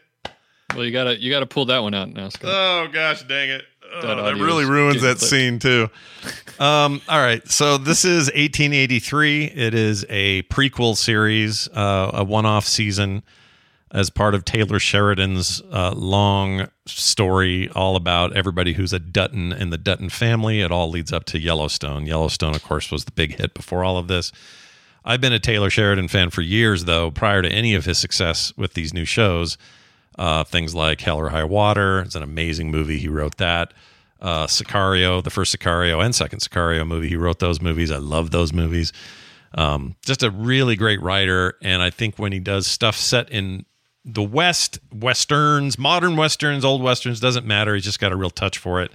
Well, 0.76 0.85
you 0.85 0.91
gotta 0.91 1.19
you 1.19 1.31
gotta 1.31 1.47
pull 1.47 1.65
that 1.68 1.80
one 1.80 1.95
out 1.95 2.09
now, 2.09 2.30
Scott. 2.30 2.51
Oh 2.53 2.88
gosh, 2.91 3.23
dang 3.23 3.49
it! 3.49 3.64
Oh, 3.95 4.01
That 4.01 4.15
that, 4.22 4.35
really 4.35 4.65
ruins 4.65 5.01
that 5.01 5.18
clipped. 5.18 5.22
scene 5.22 5.57
too. 5.59 5.89
Um, 6.59 7.01
all 7.07 7.19
right, 7.19 7.47
so 7.47 7.77
this 7.77 8.03
is 8.03 8.27
1883. 8.27 9.45
It 9.45 9.76
is 9.76 10.05
a 10.09 10.41
prequel 10.43 10.97
series, 10.97 11.68
uh, 11.69 12.09
a 12.15 12.23
one-off 12.23 12.65
season 12.65 13.22
as 13.91 14.09
part 14.09 14.35
of 14.35 14.43
Taylor 14.43 14.80
Sheridan's 14.80 15.61
uh, 15.72 15.93
long 15.93 16.68
story, 16.85 17.69
all 17.69 17.95
about 17.95 18.35
everybody 18.35 18.73
who's 18.73 18.93
a 18.93 18.99
Dutton 18.99 19.53
in 19.53 19.69
the 19.69 19.77
Dutton 19.77 20.09
family. 20.09 20.61
It 20.61 20.72
all 20.72 20.89
leads 20.89 21.14
up 21.14 21.26
to 21.26 21.39
Yellowstone. 21.39 22.05
Yellowstone, 22.05 22.55
of 22.55 22.64
course, 22.64 22.91
was 22.91 23.05
the 23.05 23.11
big 23.11 23.38
hit 23.38 23.53
before 23.53 23.84
all 23.84 23.97
of 23.97 24.07
this. 24.07 24.31
I've 25.05 25.22
been 25.22 25.31
a 25.31 25.39
Taylor 25.39 25.69
Sheridan 25.69 26.09
fan 26.09 26.31
for 26.31 26.41
years, 26.41 26.84
though, 26.84 27.11
prior 27.11 27.41
to 27.41 27.49
any 27.49 27.76
of 27.76 27.85
his 27.85 27.97
success 27.97 28.51
with 28.57 28.73
these 28.73 28.93
new 28.93 29.05
shows. 29.05 29.57
Uh, 30.18 30.43
things 30.43 30.76
like 30.76 30.99
Hell 30.99 31.18
or 31.18 31.30
High 31.30 31.45
Water. 31.45 32.01
It's 32.01 32.15
an 32.15 32.23
amazing 32.23 32.72
movie. 32.72 32.97
He 32.97 33.07
wrote 33.07 33.38
that. 33.38 33.73
Uh, 34.19 34.47
Sicario, 34.47 35.23
the 35.23 35.30
first 35.30 35.57
Sicario 35.57 36.03
and 36.03 36.14
second 36.14 36.39
Sicario 36.39 36.85
movie. 36.85 37.07
He 37.07 37.15
wrote 37.15 37.39
those 37.39 37.61
movies. 37.61 37.91
I 37.91 37.97
love 37.97 38.31
those 38.31 38.51
movies. 38.51 38.91
Um, 39.53 39.95
just 40.03 40.23
a 40.23 40.31
really 40.31 40.76
great 40.76 41.01
writer. 41.01 41.55
And 41.61 41.81
I 41.81 41.89
think 41.89 42.18
when 42.18 42.31
he 42.31 42.39
does 42.39 42.68
stuff 42.68 42.97
set 42.97 43.30
in 43.30 43.65
the 44.07 44.23
West, 44.23 44.79
Westerns, 44.91 45.77
modern 45.77 46.15
Westerns, 46.15 46.65
old 46.65 46.81
Westerns, 46.81 47.19
doesn't 47.19 47.45
matter. 47.45 47.75
He's 47.75 47.84
just 47.84 47.99
got 47.99 48.11
a 48.11 48.15
real 48.15 48.29
touch 48.29 48.57
for 48.57 48.81
it 48.81 48.91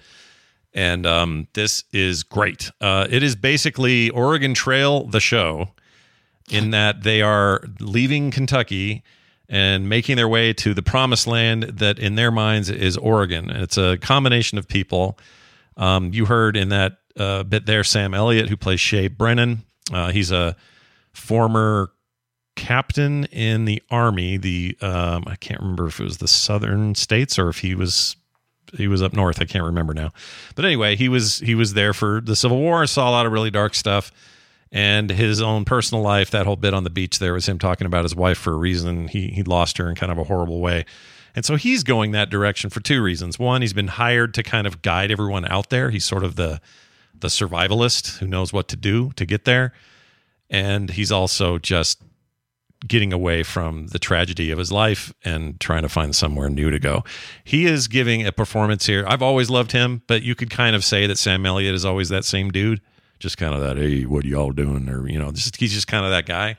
and 0.74 1.06
um, 1.06 1.48
this 1.52 1.84
is 1.92 2.22
great. 2.22 2.70
Uh, 2.80 3.06
it 3.10 3.22
is 3.22 3.36
basically 3.36 4.10
Oregon 4.10 4.54
Trail, 4.54 5.04
the 5.04 5.20
show, 5.20 5.70
in 6.50 6.70
that 6.70 7.02
they 7.02 7.22
are 7.22 7.62
leaving 7.80 8.30
Kentucky 8.30 9.02
and 9.48 9.88
making 9.88 10.16
their 10.16 10.28
way 10.28 10.52
to 10.54 10.72
the 10.72 10.82
promised 10.82 11.26
land 11.26 11.64
that, 11.64 11.98
in 11.98 12.14
their 12.14 12.30
minds, 12.30 12.70
is 12.70 12.96
Oregon. 12.96 13.50
And 13.50 13.62
it's 13.62 13.76
a 13.76 13.98
combination 13.98 14.56
of 14.56 14.66
people. 14.66 15.18
Um, 15.76 16.12
you 16.12 16.26
heard 16.26 16.56
in 16.56 16.70
that 16.70 16.98
uh, 17.18 17.42
bit 17.42 17.66
there 17.66 17.84
Sam 17.84 18.14
Elliott, 18.14 18.48
who 18.48 18.56
plays 18.56 18.80
Shea 18.80 19.08
Brennan. 19.08 19.64
Uh, 19.92 20.10
he's 20.10 20.30
a 20.30 20.56
former 21.12 21.92
captain 22.56 23.24
in 23.26 23.64
the 23.64 23.82
army. 23.90 24.36
The 24.36 24.76
um, 24.80 25.24
I 25.26 25.36
can't 25.36 25.60
remember 25.60 25.86
if 25.86 26.00
it 26.00 26.04
was 26.04 26.18
the 26.18 26.28
southern 26.28 26.94
states 26.94 27.38
or 27.38 27.48
if 27.48 27.58
he 27.58 27.74
was 27.74 28.16
he 28.76 28.88
was 28.88 29.02
up 29.02 29.12
north. 29.12 29.40
I 29.40 29.44
can't 29.44 29.64
remember 29.64 29.94
now. 29.94 30.12
But 30.54 30.64
anyway, 30.64 30.96
he 30.96 31.08
was 31.08 31.38
he 31.38 31.54
was 31.54 31.74
there 31.74 31.92
for 31.92 32.20
the 32.20 32.36
Civil 32.36 32.58
War. 32.58 32.86
Saw 32.86 33.08
a 33.08 33.12
lot 33.12 33.26
of 33.26 33.32
really 33.32 33.50
dark 33.50 33.74
stuff, 33.74 34.10
and 34.70 35.10
his 35.10 35.40
own 35.40 35.64
personal 35.64 36.02
life. 36.02 36.30
That 36.30 36.46
whole 36.46 36.56
bit 36.56 36.74
on 36.74 36.84
the 36.84 36.90
beach 36.90 37.18
there 37.18 37.34
was 37.34 37.48
him 37.48 37.58
talking 37.58 37.86
about 37.86 38.04
his 38.04 38.14
wife 38.14 38.38
for 38.38 38.52
a 38.52 38.56
reason. 38.56 39.08
He 39.08 39.28
he 39.28 39.42
lost 39.42 39.78
her 39.78 39.88
in 39.88 39.94
kind 39.94 40.12
of 40.12 40.18
a 40.18 40.24
horrible 40.24 40.60
way, 40.60 40.84
and 41.34 41.44
so 41.44 41.56
he's 41.56 41.82
going 41.82 42.12
that 42.12 42.30
direction 42.30 42.70
for 42.70 42.80
two 42.80 43.02
reasons. 43.02 43.38
One, 43.38 43.62
he's 43.62 43.72
been 43.72 43.88
hired 43.88 44.34
to 44.34 44.42
kind 44.42 44.66
of 44.66 44.82
guide 44.82 45.10
everyone 45.10 45.46
out 45.46 45.70
there. 45.70 45.90
He's 45.90 46.04
sort 46.04 46.24
of 46.24 46.36
the 46.36 46.60
the 47.18 47.28
survivalist 47.28 48.18
who 48.18 48.26
knows 48.26 48.52
what 48.52 48.68
to 48.68 48.76
do 48.76 49.12
to 49.16 49.26
get 49.26 49.44
there, 49.44 49.72
and 50.50 50.90
he's 50.90 51.12
also 51.12 51.58
just 51.58 52.02
getting 52.86 53.12
away 53.12 53.42
from 53.42 53.88
the 53.88 53.98
tragedy 53.98 54.50
of 54.50 54.58
his 54.58 54.72
life 54.72 55.12
and 55.24 55.60
trying 55.60 55.82
to 55.82 55.88
find 55.88 56.14
somewhere 56.14 56.48
new 56.48 56.70
to 56.70 56.78
go. 56.78 57.04
He 57.44 57.66
is 57.66 57.88
giving 57.88 58.26
a 58.26 58.32
performance 58.32 58.86
here. 58.86 59.04
I've 59.06 59.22
always 59.22 59.50
loved 59.50 59.72
him, 59.72 60.02
but 60.06 60.22
you 60.22 60.34
could 60.34 60.50
kind 60.50 60.74
of 60.74 60.84
say 60.84 61.06
that 61.06 61.18
Sam 61.18 61.46
Elliott 61.46 61.74
is 61.74 61.84
always 61.84 62.08
that 62.08 62.24
same 62.24 62.50
dude, 62.50 62.80
just 63.18 63.38
kind 63.38 63.54
of 63.54 63.60
that, 63.60 63.76
hey, 63.76 64.04
what 64.04 64.24
y'all 64.24 64.52
doing? 64.52 64.88
Or, 64.88 65.08
you 65.08 65.18
know, 65.18 65.30
just, 65.30 65.56
he's 65.56 65.72
just 65.72 65.86
kind 65.86 66.04
of 66.04 66.10
that 66.10 66.26
guy. 66.26 66.56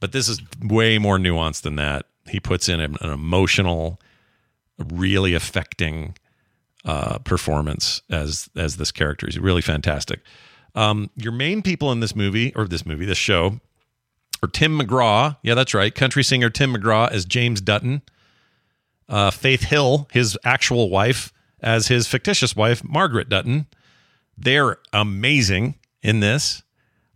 But 0.00 0.12
this 0.12 0.28
is 0.28 0.40
way 0.62 0.98
more 0.98 1.18
nuanced 1.18 1.62
than 1.62 1.76
that. 1.76 2.06
He 2.28 2.40
puts 2.40 2.68
in 2.68 2.80
an, 2.80 2.96
an 3.00 3.10
emotional, 3.10 4.00
really 4.78 5.34
affecting 5.34 6.16
uh, 6.84 7.18
performance 7.18 8.02
as 8.10 8.48
as 8.56 8.76
this 8.76 8.92
character. 8.92 9.26
He's 9.26 9.38
really 9.38 9.62
fantastic. 9.62 10.20
Um, 10.74 11.10
your 11.16 11.32
main 11.32 11.62
people 11.62 11.92
in 11.92 12.00
this 12.00 12.16
movie 12.16 12.52
or 12.54 12.66
this 12.66 12.84
movie, 12.84 13.04
this 13.04 13.18
show, 13.18 13.60
or 14.44 14.46
Tim 14.46 14.78
McGraw. 14.78 15.38
Yeah, 15.42 15.54
that's 15.54 15.72
right. 15.72 15.94
Country 15.94 16.22
singer 16.22 16.50
Tim 16.50 16.74
McGraw 16.74 17.10
as 17.10 17.24
James 17.24 17.62
Dutton. 17.62 18.02
Uh, 19.08 19.30
Faith 19.30 19.62
Hill, 19.62 20.06
his 20.12 20.38
actual 20.44 20.90
wife, 20.90 21.32
as 21.60 21.88
his 21.88 22.06
fictitious 22.06 22.54
wife, 22.54 22.84
Margaret 22.84 23.30
Dutton. 23.30 23.66
They're 24.36 24.78
amazing 24.92 25.76
in 26.02 26.20
this. 26.20 26.62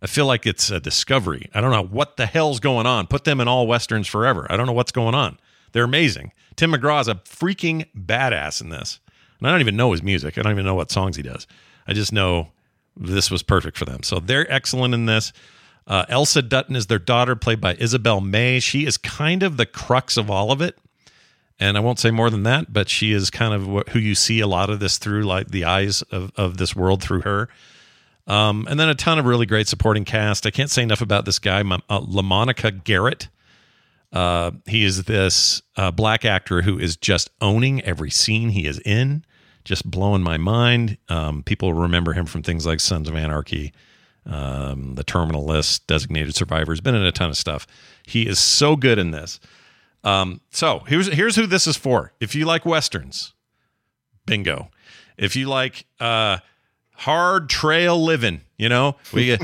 I 0.01 0.07
feel 0.07 0.25
like 0.25 0.47
it's 0.47 0.71
a 0.71 0.79
discovery. 0.79 1.49
I 1.53 1.61
don't 1.61 1.71
know 1.71 1.83
what 1.83 2.17
the 2.17 2.25
hell's 2.25 2.59
going 2.59 2.87
on. 2.87 3.05
Put 3.05 3.25
them 3.25 3.39
in 3.39 3.47
all 3.47 3.67
westerns 3.67 4.07
forever. 4.07 4.47
I 4.49 4.57
don't 4.57 4.65
know 4.65 4.73
what's 4.73 4.91
going 4.91 5.13
on. 5.13 5.37
They're 5.71 5.83
amazing. 5.83 6.31
Tim 6.55 6.73
McGraw 6.73 7.01
is 7.01 7.07
a 7.07 7.15
freaking 7.15 7.85
badass 7.95 8.59
in 8.59 8.69
this. 8.69 8.99
And 9.37 9.47
I 9.47 9.51
don't 9.51 9.61
even 9.61 9.75
know 9.75 9.91
his 9.91 10.01
music. 10.01 10.37
I 10.37 10.41
don't 10.41 10.53
even 10.53 10.65
know 10.65 10.75
what 10.75 10.89
songs 10.89 11.15
he 11.15 11.21
does. 11.21 11.45
I 11.87 11.93
just 11.93 12.11
know 12.11 12.49
this 12.97 13.29
was 13.29 13.43
perfect 13.43 13.77
for 13.77 13.85
them. 13.85 14.01
So 14.03 14.19
they're 14.19 14.51
excellent 14.51 14.93
in 14.93 15.05
this. 15.05 15.31
Uh, 15.89 16.05
Elsa 16.07 16.43
Dutton 16.43 16.75
is 16.75 16.85
their 16.85 16.99
daughter, 16.99 17.35
played 17.35 17.59
by 17.59 17.75
Isabel 17.75 18.21
May. 18.21 18.59
She 18.59 18.85
is 18.85 18.95
kind 18.95 19.41
of 19.41 19.57
the 19.57 19.65
crux 19.65 20.15
of 20.15 20.29
all 20.29 20.51
of 20.51 20.61
it. 20.61 20.77
And 21.59 21.75
I 21.75 21.81
won't 21.81 21.99
say 21.99 22.11
more 22.11 22.29
than 22.29 22.43
that, 22.43 22.71
but 22.71 22.87
she 22.87 23.11
is 23.11 23.29
kind 23.29 23.53
of 23.53 23.89
who 23.89 23.99
you 23.99 24.15
see 24.15 24.39
a 24.39 24.47
lot 24.47 24.69
of 24.69 24.79
this 24.79 24.97
through, 24.97 25.23
like 25.23 25.49
the 25.49 25.65
eyes 25.65 26.03
of, 26.03 26.31
of 26.37 26.57
this 26.57 26.75
world 26.75 27.03
through 27.03 27.21
her. 27.21 27.49
Um, 28.27 28.67
and 28.69 28.79
then 28.79 28.87
a 28.87 28.95
ton 28.95 29.17
of 29.17 29.25
really 29.25 29.47
great 29.47 29.67
supporting 29.67 30.05
cast. 30.05 30.45
I 30.45 30.51
can't 30.51 30.69
say 30.69 30.83
enough 30.83 31.01
about 31.01 31.25
this 31.25 31.39
guy, 31.39 31.61
uh, 31.61 31.99
LaMonica 32.01 32.83
Garrett. 32.83 33.27
Uh, 34.13 34.51
he 34.67 34.85
is 34.85 35.03
this 35.03 35.61
uh, 35.75 35.91
black 35.91 36.23
actor 36.23 36.61
who 36.61 36.77
is 36.79 36.95
just 36.95 37.31
owning 37.41 37.81
every 37.81 38.11
scene 38.11 38.49
he 38.49 38.65
is 38.65 38.79
in, 38.79 39.25
just 39.65 39.89
blowing 39.89 40.21
my 40.21 40.37
mind. 40.37 40.97
Um, 41.09 41.43
people 41.43 41.73
remember 41.73 42.13
him 42.13 42.25
from 42.25 42.43
things 42.43 42.65
like 42.65 42.79
Sons 42.79 43.09
of 43.09 43.15
Anarchy, 43.15 43.73
um, 44.29 44.95
The 44.95 45.03
Terminal 45.03 45.45
List, 45.45 45.87
Designated 45.87 46.35
Survivors. 46.35 46.79
Been 46.79 46.95
in 46.95 47.03
a 47.03 47.11
ton 47.11 47.29
of 47.29 47.37
stuff. 47.37 47.67
He 48.05 48.27
is 48.27 48.39
so 48.39 48.75
good 48.75 48.97
in 48.97 49.11
this. 49.11 49.39
Um, 50.03 50.39
so 50.51 50.79
here's 50.87 51.07
here's 51.07 51.35
who 51.35 51.45
this 51.45 51.67
is 51.67 51.75
for. 51.75 52.13
If 52.21 52.35
you 52.35 52.45
like 52.45 52.65
westerns, 52.65 53.33
bingo. 54.25 54.69
If 55.17 55.35
you 55.35 55.49
like 55.49 55.85
uh, 55.99 56.37
hard 56.93 57.49
trail 57.49 58.01
living, 58.01 58.41
you 58.57 58.69
know, 58.69 58.95
we 59.11 59.25
get 59.25 59.41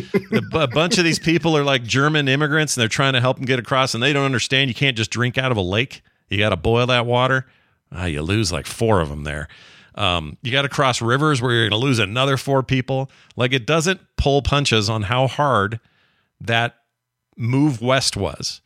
a 0.53 0.67
bunch 0.67 0.97
of 0.97 1.03
these 1.03 1.19
people 1.19 1.57
are 1.57 1.65
like 1.65 1.83
German 1.83 2.29
immigrants 2.29 2.77
and 2.77 2.81
they're 2.81 2.87
trying 2.87 3.13
to 3.13 3.21
help 3.21 3.35
them 3.35 3.45
get 3.45 3.59
across, 3.59 3.93
and 3.93 4.01
they 4.01 4.13
don't 4.13 4.23
understand. 4.23 4.69
You 4.69 4.75
can't 4.75 4.95
just 4.95 5.11
drink 5.11 5.37
out 5.37 5.51
of 5.51 5.57
a 5.57 5.61
lake. 5.61 6.01
You 6.29 6.37
got 6.37 6.49
to 6.49 6.57
boil 6.57 6.87
that 6.87 7.05
water. 7.05 7.45
Ah, 7.91 8.05
you 8.05 8.21
lose 8.21 8.51
like 8.51 8.65
four 8.65 9.01
of 9.01 9.09
them 9.09 9.25
there. 9.25 9.47
Um, 9.95 10.37
you 10.41 10.51
got 10.51 10.63
to 10.63 10.69
cross 10.69 11.01
rivers 11.01 11.41
where 11.41 11.53
you're 11.53 11.69
going 11.69 11.79
to 11.79 11.85
lose 11.85 11.99
another 11.99 12.37
four 12.37 12.63
people. 12.63 13.09
Like 13.35 13.53
it 13.53 13.65
doesn't 13.65 14.01
pull 14.17 14.41
punches 14.41 14.89
on 14.89 15.03
how 15.03 15.27
hard 15.27 15.79
that 16.41 16.75
move 17.37 17.81
west 17.81 18.17
was. 18.17 18.61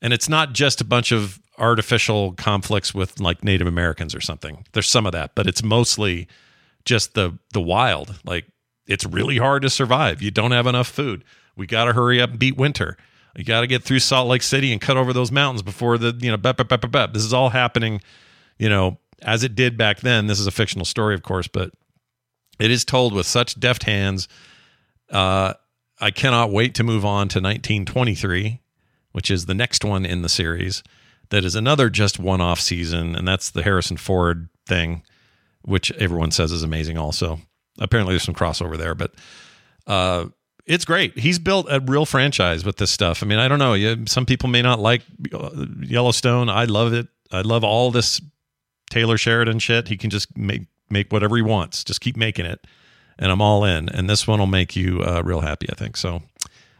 And 0.00 0.12
it's 0.12 0.28
not 0.28 0.52
just 0.52 0.80
a 0.80 0.84
bunch 0.84 1.10
of 1.10 1.40
artificial 1.58 2.32
conflicts 2.34 2.94
with 2.94 3.18
like 3.20 3.42
Native 3.42 3.66
Americans 3.66 4.14
or 4.14 4.20
something. 4.20 4.64
There's 4.72 4.88
some 4.88 5.06
of 5.06 5.12
that, 5.12 5.34
but 5.34 5.46
it's 5.46 5.62
mostly 5.62 6.28
just 6.84 7.14
the 7.14 7.36
the 7.52 7.60
wild. 7.60 8.20
Like 8.24 8.46
it's 8.86 9.04
really 9.04 9.38
hard 9.38 9.62
to 9.62 9.70
survive. 9.70 10.22
You 10.22 10.30
don't 10.30 10.52
have 10.52 10.66
enough 10.66 10.86
food. 10.86 11.24
We 11.56 11.66
got 11.66 11.86
to 11.86 11.92
hurry 11.92 12.20
up 12.20 12.30
and 12.30 12.38
beat 12.38 12.56
winter. 12.56 12.96
You 13.36 13.44
got 13.44 13.60
to 13.60 13.66
get 13.66 13.82
through 13.82 13.98
Salt 13.98 14.28
Lake 14.28 14.42
City 14.42 14.72
and 14.72 14.80
cut 14.80 14.96
over 14.96 15.12
those 15.12 15.30
mountains 15.30 15.62
before 15.62 15.98
the 15.98 16.16
you 16.20 16.30
know 16.30 16.36
bep, 16.36 16.56
bep, 16.56 16.68
bep, 16.68 16.90
bep. 16.90 17.12
This 17.12 17.24
is 17.24 17.32
all 17.32 17.50
happening, 17.50 18.00
you 18.58 18.68
know, 18.68 18.98
as 19.22 19.42
it 19.42 19.54
did 19.54 19.76
back 19.76 20.00
then. 20.00 20.26
This 20.26 20.40
is 20.40 20.46
a 20.46 20.52
fictional 20.52 20.84
story, 20.84 21.14
of 21.14 21.22
course, 21.22 21.48
but 21.48 21.72
it 22.58 22.70
is 22.70 22.84
told 22.84 23.12
with 23.12 23.26
such 23.26 23.58
deft 23.58 23.84
hands. 23.84 24.28
Uh, 25.10 25.54
I 26.00 26.10
cannot 26.10 26.50
wait 26.50 26.74
to 26.76 26.84
move 26.84 27.04
on 27.04 27.28
to 27.28 27.38
1923, 27.38 28.60
which 29.12 29.30
is 29.30 29.46
the 29.46 29.54
next 29.54 29.84
one 29.84 30.04
in 30.04 30.22
the 30.22 30.28
series. 30.28 30.82
That 31.30 31.44
is 31.44 31.54
another 31.54 31.90
just 31.90 32.18
one 32.18 32.40
off 32.40 32.60
season, 32.60 33.14
and 33.14 33.26
that's 33.26 33.50
the 33.50 33.62
Harrison 33.62 33.96
Ford 33.96 34.48
thing, 34.66 35.02
which 35.62 35.90
everyone 35.92 36.30
says 36.30 36.52
is 36.52 36.62
amazing 36.62 36.96
also. 36.96 37.40
Apparently, 37.78 38.12
there's 38.12 38.22
some 38.22 38.34
crossover 38.34 38.76
there, 38.76 38.94
but 38.94 39.14
uh, 39.86 40.26
it's 40.66 40.84
great. 40.84 41.18
He's 41.18 41.38
built 41.38 41.66
a 41.70 41.80
real 41.80 42.06
franchise 42.06 42.64
with 42.64 42.76
this 42.76 42.90
stuff. 42.90 43.22
I 43.22 43.26
mean, 43.26 43.38
I 43.38 43.48
don't 43.48 43.58
know. 43.58 44.04
Some 44.06 44.26
people 44.26 44.48
may 44.48 44.62
not 44.62 44.78
like 44.78 45.02
uh, 45.32 45.66
Yellowstone. 45.80 46.48
I 46.48 46.64
love 46.64 46.92
it. 46.92 47.08
I 47.30 47.42
love 47.42 47.64
all 47.64 47.90
this 47.90 48.20
Taylor 48.90 49.18
Sheridan 49.18 49.58
shit. 49.58 49.88
He 49.88 49.96
can 49.96 50.10
just 50.10 50.36
make 50.36 50.62
make 50.90 51.12
whatever 51.12 51.36
he 51.36 51.42
wants. 51.42 51.84
Just 51.84 52.00
keep 52.00 52.16
making 52.16 52.46
it. 52.46 52.66
and 53.18 53.30
I'm 53.32 53.42
all 53.42 53.64
in. 53.64 53.88
And 53.88 54.08
this 54.08 54.26
one 54.26 54.38
will 54.38 54.46
make 54.46 54.76
you 54.76 55.02
uh, 55.02 55.22
real 55.24 55.40
happy, 55.40 55.66
I 55.70 55.74
think. 55.74 55.96
So, 55.96 56.22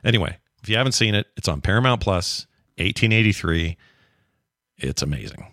anyway, 0.05 0.39
if 0.62 0.68
you 0.68 0.76
haven't 0.76 0.93
seen 0.93 1.14
it, 1.14 1.26
it's 1.36 1.48
on 1.48 1.60
Paramount 1.60 2.01
Plus. 2.01 2.47
Plus, 2.78 2.86
1883. 2.86 3.76
It's 4.78 5.02
amazing. 5.02 5.47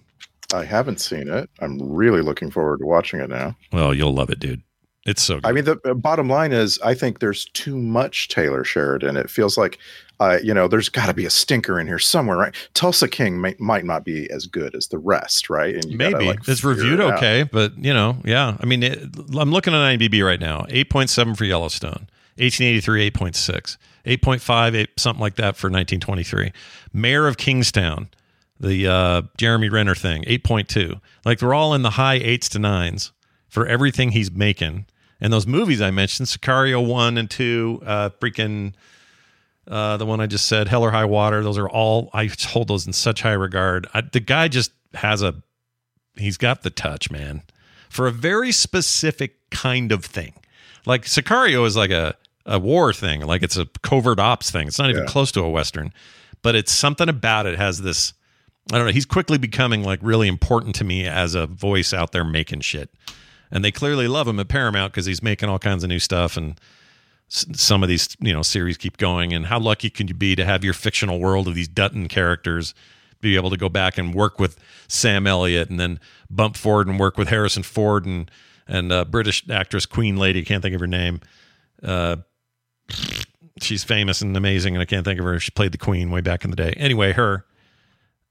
I 0.54 0.64
haven't 0.64 1.02
seen 1.02 1.28
it. 1.28 1.50
I'm 1.60 1.80
really 1.92 2.22
looking 2.22 2.52
forward 2.52 2.80
to 2.80 2.86
watching 2.86 3.20
it 3.20 3.30
now. 3.30 3.56
Well, 3.74 3.94
you'll 3.94 4.14
love 4.14 4.30
it, 4.30 4.40
dude. 4.40 4.62
It's 5.06 5.22
so 5.22 5.36
good. 5.36 5.46
I 5.46 5.52
mean, 5.52 5.66
the 5.66 5.76
bottom 5.94 6.28
line 6.30 6.52
is, 6.52 6.80
I 6.84 6.96
think 6.96 7.20
there's 7.20 7.46
too 7.46 7.78
much 7.78 8.28
Taylor 8.28 8.64
Sheridan. 8.64 9.18
It 9.18 9.30
feels 9.30 9.56
like, 9.56 9.78
uh, 10.20 10.40
you 10.44 10.52
know, 10.52 10.68
there's 10.68 10.90
got 10.90 11.06
to 11.06 11.14
be 11.14 11.26
a 11.26 11.30
stinker 11.30 11.80
in 11.80 11.86
here 11.86 12.00
somewhere, 12.00 12.38
right? 12.38 12.56
Tulsa 12.74 13.08
King 13.08 13.40
may, 13.40 13.56
might 13.60 13.86
not 13.86 14.04
be 14.04 14.30
as 14.32 14.48
good 14.48 14.74
as 14.74 14.88
the 14.88 14.98
rest, 14.98 15.48
right? 15.48 15.76
And 15.76 15.92
you 15.92 15.98
gotta, 16.00 16.18
Maybe 16.18 16.26
like, 16.26 16.48
it's 16.48 16.64
reviewed 16.64 17.00
it 17.00 17.04
okay, 17.14 17.44
but 17.44 17.78
you 17.78 17.94
know, 17.94 18.18
yeah. 18.26 18.58
I 18.60 18.66
mean, 18.66 18.82
it, 18.82 19.00
I'm 19.38 19.52
looking 19.52 19.74
at 19.74 19.78
IMDb 19.78 20.26
right 20.26 20.40
now. 20.40 20.62
8.7 20.70 21.38
for 21.38 21.46
Yellowstone, 21.46 22.08
1883, 22.38 23.12
8.6, 23.12 23.78
8.5, 24.06 24.76
8, 24.76 24.90
something 24.98 25.22
like 25.22 25.36
that 25.36 25.56
for 25.56 25.68
1923. 25.68 26.52
Mayor 26.94 27.28
of 27.28 27.38
Kingstown, 27.38 28.10
the 28.60 28.88
uh, 28.88 29.22
Jeremy 29.38 29.70
Renner 29.70 29.94
thing, 29.94 30.24
8.2. 30.24 31.00
Like 31.24 31.38
they're 31.38 31.54
all 31.54 31.76
in 31.76 31.84
the 31.84 31.92
high 31.92 32.16
eights 32.16 32.50
to 32.50 32.60
nines 32.60 33.12
for 33.50 33.68
everything 33.68 34.12
he's 34.12 34.32
making. 34.32 34.88
And 35.22 35.32
those 35.32 35.48
movies 35.48 35.82
I 35.82 35.92
mentioned, 35.92 36.28
Sicario 36.28 36.86
one 36.86 37.18
and 37.18 37.30
two, 37.30 37.82
uh, 37.86 38.10
freaking 38.22 38.74
uh, 39.68 39.98
the 39.98 40.06
one 40.06 40.20
I 40.22 40.28
just 40.28 40.46
said, 40.48 40.68
Hell 40.68 40.84
or 40.84 40.92
High 40.92 41.06
Water. 41.06 41.42
Those 41.44 41.58
are 41.58 41.70
all 41.70 42.10
I 42.14 42.30
hold 42.48 42.68
those 42.68 42.86
in 42.86 42.94
such 42.94 43.22
high 43.22 43.32
regard. 43.34 43.88
I, 43.94 44.02
the 44.02 44.20
guy 44.20 44.48
just 44.48 44.72
has 44.94 45.22
a 45.22 45.36
he's 46.18 46.38
got 46.38 46.64
the 46.64 46.70
touch, 46.70 47.10
man, 47.12 47.44
for 47.90 48.08
a 48.08 48.12
very 48.12 48.52
specific 48.52 49.36
kind 49.50 49.92
of 49.92 50.06
thing. 50.06 50.34
Like 50.86 51.04
Sicario 51.04 51.66
is 51.66 51.76
like 51.76 51.92
a 51.92 52.16
a 52.46 52.60
war 52.60 52.94
thing, 52.94 53.22
like 53.22 53.42
it's 53.42 53.58
a 53.58 53.66
covert 53.82 54.20
ops 54.20 54.52
thing. 54.52 54.68
It's 54.68 54.78
not 54.78 54.90
even 54.92 55.04
Yeah. 55.04 55.10
close 55.10 55.32
to 55.32 55.42
a 55.42 55.50
western, 55.50 55.92
but 56.44 56.54
it's 56.56 56.72
something 56.72 57.10
about 57.10 57.48
it 57.48 57.58
has 57.58 57.82
this. 57.82 58.14
I 58.72 58.78
don't 58.78 58.88
know. 58.88 58.94
He's 58.94 59.06
quickly 59.06 59.38
becoming 59.40 59.84
like 59.84 60.00
really 60.04 60.28
important 60.28 60.76
to 60.76 60.84
me 60.84 61.08
as 61.08 61.34
a 61.36 61.48
voice 61.48 61.92
out 61.94 62.12
there 62.12 62.24
making 62.24 62.62
shit, 62.62 62.90
and 63.52 63.64
they 63.64 63.72
clearly 63.72 64.08
love 64.08 64.28
him 64.28 64.40
at 64.40 64.48
Paramount 64.48 64.92
because 64.92 65.06
he's 65.06 65.24
making 65.24 65.50
all 65.50 65.60
kinds 65.60 65.84
of 65.84 65.90
new 65.90 66.00
stuff 66.00 66.38
and 66.38 66.60
some 67.28 67.82
of 67.82 67.90
these 67.90 68.16
you 68.20 68.34
know 68.34 68.42
series 68.42 68.78
keep 68.78 68.98
going. 68.98 69.34
And 69.34 69.48
how 69.48 69.60
lucky 69.60 69.90
can 69.90 70.08
you 70.08 70.14
be 70.14 70.36
to 70.36 70.46
have 70.46 70.64
your 70.64 70.74
fictional 70.74 71.20
world 71.20 71.48
of 71.48 71.56
these 71.56 71.68
Dutton 71.68 72.08
characters 72.08 72.74
be 73.22 73.36
able 73.36 73.50
to 73.50 73.58
go 73.58 73.70
back 73.70 73.98
and 73.98 74.14
work 74.14 74.40
with 74.40 74.60
Sam 74.88 75.26
Elliott 75.26 75.70
and 75.70 75.80
then 75.80 76.00
bump 76.30 76.56
forward 76.56 76.88
and 76.88 77.00
work 77.00 77.18
with 77.18 77.30
Harrison 77.30 77.64
Ford 77.64 78.06
and 78.06 78.30
and 78.68 78.92
uh, 78.92 79.06
British 79.06 79.48
actress 79.50 79.86
Queen 79.86 80.18
Lady 80.18 80.44
can't 80.44 80.62
think 80.62 80.74
of 80.76 80.82
her 80.82 80.88
name. 80.88 81.22
Uh, 81.84 82.18
she's 83.62 83.84
famous 83.84 84.22
and 84.22 84.36
amazing 84.36 84.76
and 84.76 84.82
I 84.82 84.86
can't 84.86 85.06
think 85.06 85.20
of 85.20 85.26
her. 85.26 85.40
She 85.40 85.52
played 85.52 85.72
the 85.72 85.78
Queen 85.78 86.12
way 86.12 86.22
back 86.22 86.44
in 86.44 86.50
the 86.50 86.56
day. 86.56 86.74
Anyway 86.78 87.14
her 87.14 87.46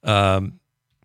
um 0.02 0.60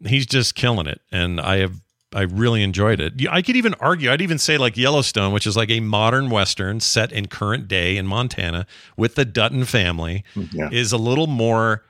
he's 0.05 0.25
just 0.25 0.55
killing 0.55 0.87
it. 0.87 1.01
And 1.11 1.39
I 1.39 1.57
have 1.57 1.81
I 2.13 2.21
really 2.23 2.63
enjoyed 2.63 2.99
it. 2.99 3.13
I 3.29 3.41
could 3.43 3.55
even 3.55 3.75
argue, 3.75 4.11
I'd 4.11 4.21
even 4.21 4.39
say 4.39 4.57
like 4.57 4.75
Yellowstone, 4.77 5.31
which 5.31 5.45
is 5.45 5.55
like 5.55 5.69
a 5.69 5.79
modern 5.79 6.29
Western 6.31 6.79
set 6.79 7.11
in 7.11 7.27
current 7.27 7.67
day 7.67 7.97
in 7.97 8.07
Montana 8.07 8.65
with 8.97 9.13
the 9.15 9.25
Dutton 9.25 9.63
family, 9.65 10.23
Yeah. 10.51 10.69
is 10.71 10.91
a 10.91 10.97
little 10.97 11.27
more 11.27 11.83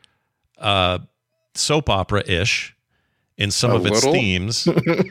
uh, 0.57 0.99
soap 1.55 1.89
opera 1.89 2.23
ish 2.27 2.75
in 3.37 3.49
some 3.51 3.71
A 3.71 3.75
of 3.75 3.85
its 3.85 3.95
little? 4.03 4.11
themes. 4.13 4.67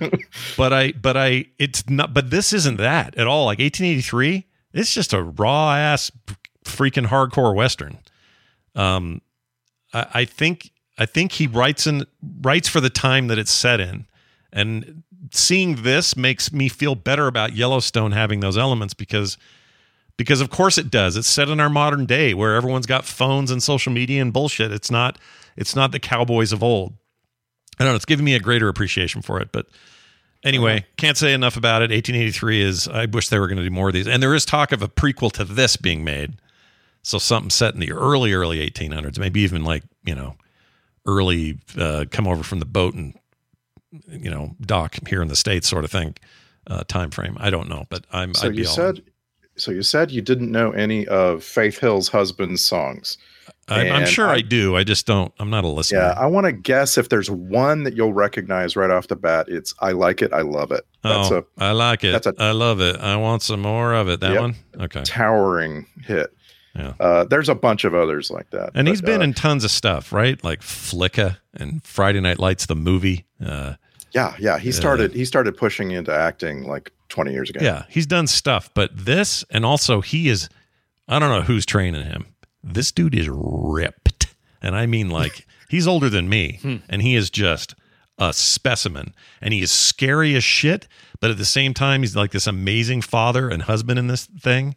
but 0.59 0.72
I, 0.74 0.93
but 0.93 1.16
I, 1.16 1.47
it's 1.59 1.89
not, 1.89 2.12
but 2.12 2.28
this 2.30 2.52
isn't 2.52 2.76
that 2.76 3.16
at 3.16 3.26
all. 3.26 3.47
Like 3.47 3.60
1883, 3.60 4.44
it's 4.74 4.93
just 4.93 5.14
a 5.14 5.22
raw 5.22 5.72
ass 5.74 6.12
freaking 6.64 7.06
hardcore 7.06 7.55
Western. 7.55 7.97
Um, 8.74 9.22
I, 9.94 10.06
I 10.12 10.24
think 10.26 10.70
I 10.98 11.06
think 11.06 11.32
he 11.32 11.47
writes 11.47 11.86
in 11.86 12.05
writes 12.43 12.68
for 12.68 12.80
the 12.82 12.90
time 12.90 13.28
that 13.28 13.39
it's 13.39 13.51
set 13.52 13.80
in, 13.80 14.06
and 14.53 15.03
seeing 15.31 15.83
this 15.83 16.16
makes 16.16 16.53
me 16.53 16.69
feel 16.69 16.95
better 16.95 17.27
about 17.27 17.55
Yellowstone 17.55 18.12
having 18.12 18.41
those 18.41 18.57
elements 18.57 18.95
because 18.95 19.37
because 20.16 20.41
of 20.41 20.51
course 20.51 20.79
it 20.79 20.91
does. 20.91 21.16
It's 21.16 21.29
set 21.29 21.49
in 21.49 21.61
our 21.61 21.70
modern 21.70 22.07
day 22.07 22.35
where 22.35 22.57
everyone's 22.57 22.87
got 22.87 23.05
phones 23.05 23.51
and 23.51 23.62
social 23.62 23.93
media 23.93 24.20
and 24.20 24.33
bullshit. 24.33 24.73
It's 24.73 24.91
not 24.91 25.19
it's 25.57 25.75
not 25.75 25.93
the 25.93 26.01
cowboys 26.01 26.53
of 26.53 26.62
old. 26.62 26.95
I 27.79 27.85
don't 27.85 27.93
know. 27.93 27.97
It's 27.97 28.05
giving 28.05 28.25
me 28.25 28.35
a 28.35 28.41
greater 28.41 28.69
appreciation 28.69 29.23
for 29.23 29.41
it, 29.41 29.53
but. 29.53 29.66
Anyway, 30.45 30.87
can't 30.97 31.16
say 31.16 31.33
enough 31.33 31.57
about 31.57 31.83
it. 31.83 31.91
1883 31.91 32.62
is. 32.62 32.87
I 32.87 33.07
wish 33.07 33.29
they 33.29 33.41
were 33.41 33.49
going 33.49 33.59
to 33.59 33.65
do 33.65 33.70
more 33.70 33.89
of 33.89 33.95
these, 33.95 34.07
and 34.07 34.23
there 34.23 34.37
is 34.37 34.45
talk 34.45 34.70
of 34.70 34.83
a 34.83 34.89
prequel 34.89 35.33
to 35.33 35.45
this 35.45 35.77
being 35.77 36.05
made. 36.05 36.37
So 37.03 37.19
something 37.19 37.51
set 37.51 37.75
in 37.75 37.81
the 37.81 37.91
early, 37.91 38.33
early 38.33 38.59
1800s, 38.70 39.19
maybe 39.19 39.41
even 39.41 39.65
like 39.65 39.83
you 40.05 40.15
know, 40.15 40.37
early 41.07 41.59
uh, 41.77 42.05
come 42.12 42.29
over 42.29 42.45
from 42.45 42.61
the 42.61 42.66
boat 42.66 42.95
and 42.95 43.19
you 44.09 44.31
know 44.31 44.55
dock 44.60 44.97
here 45.09 45.23
in 45.23 45.28
the 45.28 45.36
states 45.36 45.69
sort 45.69 45.85
of 45.85 45.90
thing 45.90 46.15
uh, 46.66 46.85
time 46.89 47.10
frame. 47.10 47.36
I 47.40 47.51
don't 47.51 47.69
know, 47.69 47.85
but 47.90 48.05
I'm. 48.12 48.35
So 48.35 48.47
I'd 48.48 48.52
be 48.56 48.62
you 48.62 48.69
all- 48.69 48.74
said, 48.74 49.02
so 49.56 49.70
you 49.70 49.82
said 49.82 50.10
you 50.10 50.23
didn't 50.23 50.52
know 50.52 50.70
any 50.73 51.06
of 51.09 51.43
Faith 51.43 51.78
Hill's 51.78 52.09
husband's 52.09 52.65
songs. 52.65 53.19
I'm, 53.70 53.93
I'm 53.93 54.06
sure 54.06 54.28
I, 54.28 54.40
do. 54.40 54.77
I 54.77 54.85
just 54.85 55.06
don't. 55.06 55.31
I'm 55.39 55.51
not 55.51 55.62
a 55.62 55.69
listener. 55.69 55.98
Yeah, 55.98 56.15
I 56.16 56.27
want 56.27 56.47
to 56.47 56.52
guess 56.52 56.97
if 56.97 57.10
there's 57.10 57.31
one 57.31 57.82
that 57.82 57.94
you'll 57.94 58.15
recognize 58.15 58.77
right 58.77 58.90
off 58.90 59.09
the 59.09 59.16
bat. 59.16 59.47
It's 59.48 59.74
"I 59.81 59.93
like 59.93 60.23
it, 60.23 60.32
I 60.32 60.40
love 60.40 60.73
it." 60.73 60.86
That's 61.02 61.31
oh, 61.31 61.44
a 61.59 61.62
I 61.62 61.73
like 61.73 62.02
it. 62.02 62.12
that's 62.12 62.27
a- 62.27 62.35
I 62.39 62.52
love 62.52 62.81
it. 62.81 62.97
I 62.97 63.16
want 63.16 63.43
some 63.43 63.60
more 63.60 63.93
of 63.93 64.09
it. 64.09 64.20
That 64.20 64.32
Yep. 64.32 64.40
one. 64.40 64.55
Okay. 64.81 65.02
towering 65.05 65.86
hit. 66.02 66.32
Yeah. 66.78 66.94
Uh, 67.00 67.24
there's 67.24 67.48
a 67.48 67.55
bunch 67.55 67.84
of 67.84 67.94
others 67.94 68.30
like 68.30 68.50
that. 68.50 68.70
And 68.74 68.86
but, 68.86 68.88
he's 68.88 69.02
been 69.02 69.20
uh, 69.20 69.24
in 69.24 69.34
tons 69.34 69.64
of 69.64 69.70
stuff, 69.70 70.12
right? 70.12 70.42
Like 70.44 70.60
Flicka 70.60 71.38
and 71.55 71.84
Friday 71.84 72.20
Night 72.20 72.38
Lights, 72.38 72.66
the 72.66 72.76
movie. 72.76 73.26
Uh, 73.44 73.74
Yeah, 74.12 74.34
yeah. 74.38 74.59
He 74.59 74.72
started. 74.72 75.12
he 75.12 75.24
started 75.24 75.56
pushing 75.56 75.90
into 75.90 76.14
acting 76.14 76.66
like 76.66 76.92
20 77.09 77.32
years 77.32 77.50
ago. 77.50 77.60
Yeah, 77.62 77.84
he's 77.88 78.06
done 78.06 78.26
stuff, 78.26 78.70
but 78.74 78.90
this 78.96 79.44
and 79.50 79.64
also 79.64 80.00
he 80.00 80.28
is 80.28 80.48
I 81.09 81.18
don't 81.18 81.30
know 81.30 81.42
who's 81.42 81.66
training 81.66 82.05
him. 82.05 82.26
This 82.62 82.92
dude 82.92 83.14
is 83.14 83.28
ripped. 83.30 84.34
And 84.62 84.76
I 84.76 84.86
mean 84.86 85.10
like 85.10 85.46
he's 85.68 85.86
older 85.86 86.09
than 86.09 86.28
me 86.28 86.82
and 86.88 87.02
he 87.02 87.14
is 87.16 87.30
just 87.30 87.74
a 88.18 88.32
specimen 88.32 89.14
and 89.40 89.55
he 89.55 89.62
is 89.62 89.70
scary 89.70 90.34
as 90.34 90.44
shit, 90.44 90.86
but 91.20 91.30
at 91.30 91.38
the 91.38 91.44
same 91.44 91.74
time 91.74 92.02
he's 92.02 92.16
like 92.16 92.32
this 92.32 92.46
amazing 92.46 93.02
father 93.02 93.48
and 93.48 93.62
husband 93.62 93.98
in 93.98 94.06
this 94.06 94.26
thing. 94.26 94.74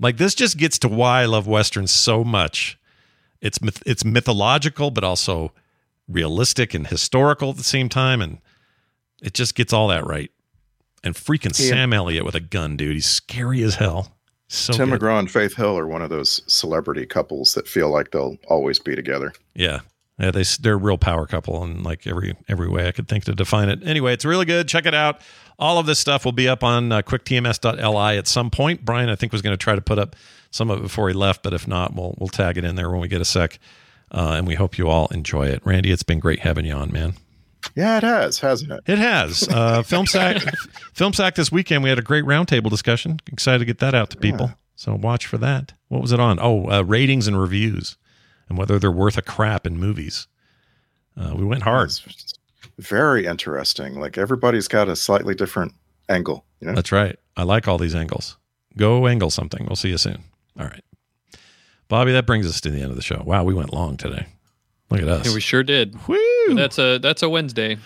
Like 0.00 0.16
this 0.16 0.34
just 0.34 0.56
gets 0.58 0.78
to 0.80 0.88
why 0.88 1.22
I 1.22 1.26
love 1.26 1.46
westerns 1.46 1.90
so 1.90 2.22
much. 2.24 2.78
It's 3.40 3.60
myth- 3.62 3.82
it's 3.86 4.04
mythological 4.04 4.90
but 4.90 5.04
also 5.04 5.52
realistic 6.08 6.74
and 6.74 6.86
historical 6.86 7.50
at 7.50 7.56
the 7.56 7.64
same 7.64 7.88
time 7.88 8.20
and 8.22 8.38
it 9.22 9.34
just 9.34 9.54
gets 9.54 9.72
all 9.72 9.88
that 9.88 10.06
right. 10.06 10.30
And 11.04 11.14
freaking 11.14 11.58
Yeah. 11.58 11.68
Sam 11.70 11.92
Elliott 11.92 12.24
with 12.24 12.34
a 12.34 12.40
gun, 12.40 12.76
dude. 12.76 12.94
He's 12.94 13.06
scary 13.08 13.62
as 13.62 13.76
hell. 13.76 14.16
So 14.48 14.72
Tim 14.72 14.90
good. 14.90 15.00
McGraw 15.00 15.18
and 15.18 15.30
Faith 15.30 15.56
Hill 15.56 15.76
are 15.78 15.86
one 15.86 16.00
of 16.02 16.10
those 16.10 16.40
celebrity 16.46 17.04
couples 17.06 17.54
that 17.54 17.68
feel 17.68 17.90
like 17.90 18.10
they'll 18.12 18.38
always 18.48 18.78
be 18.78 18.96
together. 18.96 19.32
Yeah. 19.54 19.80
Yeah, 20.18 20.32
they 20.32 20.42
they're 20.60 20.74
a 20.74 20.76
real 20.76 20.98
power 20.98 21.26
couple 21.26 21.62
in 21.62 21.84
like 21.84 22.04
every 22.06 22.34
every 22.48 22.68
way 22.68 22.88
I 22.88 22.92
could 22.92 23.06
think 23.06 23.24
to 23.24 23.34
define 23.36 23.68
it. 23.68 23.86
Anyway, 23.86 24.12
it's 24.12 24.24
really 24.24 24.46
good. 24.46 24.66
Check 24.66 24.84
it 24.86 24.94
out. 24.94 25.20
All 25.58 25.78
of 25.78 25.86
this 25.86 25.98
stuff 25.98 26.24
will 26.24 26.32
be 26.32 26.48
up 26.48 26.62
on 26.62 26.92
uh, 26.92 27.02
quicktms.li 27.02 28.18
at 28.18 28.26
some 28.28 28.50
point. 28.50 28.84
Brian, 28.84 29.08
I 29.08 29.16
think 29.16 29.32
was 29.32 29.42
going 29.42 29.54
to 29.54 29.62
try 29.62 29.74
to 29.74 29.80
put 29.80 29.98
up 29.98 30.14
some 30.50 30.70
of 30.70 30.78
it 30.78 30.82
before 30.82 31.08
he 31.08 31.14
left, 31.14 31.42
but 31.42 31.52
if 31.52 31.66
not, 31.66 31.94
we'll 31.94 32.14
we'll 32.18 32.28
tag 32.28 32.56
it 32.56 32.64
in 32.64 32.76
there 32.76 32.90
when 32.90 33.00
we 33.00 33.08
get 33.08 33.20
a 33.20 33.24
sec. 33.24 33.58
Uh, 34.10 34.34
and 34.36 34.46
we 34.46 34.54
hope 34.54 34.78
you 34.78 34.88
all 34.88 35.06
enjoy 35.08 35.46
it. 35.48 35.60
Randy, 35.64 35.90
it's 35.90 36.02
been 36.02 36.18
great 36.18 36.40
having 36.40 36.64
you 36.64 36.72
on, 36.72 36.90
man. 36.90 37.14
Yeah, 37.74 37.98
it 37.98 38.02
has, 38.02 38.38
hasn't 38.38 38.72
it? 38.72 38.80
It 38.86 38.98
has. 38.98 39.46
Uh, 39.48 39.82
Film 39.86 40.06
Sack, 40.06 40.42
Film 40.94 41.12
Sack 41.12 41.34
this 41.34 41.52
weekend. 41.52 41.82
We 41.82 41.90
had 41.90 41.98
a 41.98 42.02
great 42.02 42.24
roundtable 42.24 42.70
discussion. 42.70 43.20
Excited 43.30 43.58
to 43.58 43.64
get 43.64 43.78
that 43.78 43.94
out 43.94 44.10
to 44.10 44.16
people. 44.16 44.52
So 44.76 44.94
watch 44.94 45.26
for 45.26 45.38
that. 45.38 45.74
What 45.88 46.00
was 46.00 46.12
it 46.12 46.20
on? 46.20 46.38
Oh, 46.40 46.70
uh, 46.70 46.82
ratings 46.82 47.26
and 47.26 47.38
reviews, 47.38 47.98
and 48.48 48.56
whether 48.56 48.78
they're 48.78 48.92
worth 48.92 49.18
a 49.18 49.22
crap 49.22 49.66
in 49.66 49.76
movies. 49.76 50.28
Uh, 51.16 51.34
we 51.34 51.44
went 51.44 51.64
hard. 51.64 51.92
Very 52.78 53.26
interesting. 53.26 53.98
Like 53.98 54.16
everybody's 54.16 54.68
got 54.68 54.88
a 54.88 54.96
slightly 54.96 55.34
different 55.34 55.74
angle. 56.08 56.44
You 56.60 56.68
know, 56.68 56.74
That's 56.74 56.92
right. 56.92 57.18
I 57.36 57.42
like 57.42 57.68
all 57.68 57.78
these 57.78 57.94
angles. 57.94 58.36
Go 58.76 59.06
angle 59.06 59.30
something. 59.30 59.66
We'll 59.66 59.76
see 59.76 59.90
you 59.90 59.98
soon. 59.98 60.22
All 60.58 60.66
right, 60.66 60.84
Bobby. 61.88 62.12
That 62.12 62.26
brings 62.26 62.46
us 62.46 62.60
to 62.60 62.70
the 62.70 62.80
end 62.80 62.90
of 62.90 62.96
the 62.96 63.02
show. 63.02 63.22
Wow, 63.24 63.44
we 63.44 63.54
went 63.54 63.72
long 63.72 63.96
today. 63.96 64.26
Look 64.90 65.02
at 65.02 65.08
us. 65.08 65.26
Yeah, 65.26 65.34
we 65.34 65.40
sure 65.40 65.62
did. 65.62 65.96
Woo! 66.08 66.18
That's 66.54 66.78
a 66.78 66.98
that's 66.98 67.22
a 67.22 67.28
Wednesday. 67.28 67.78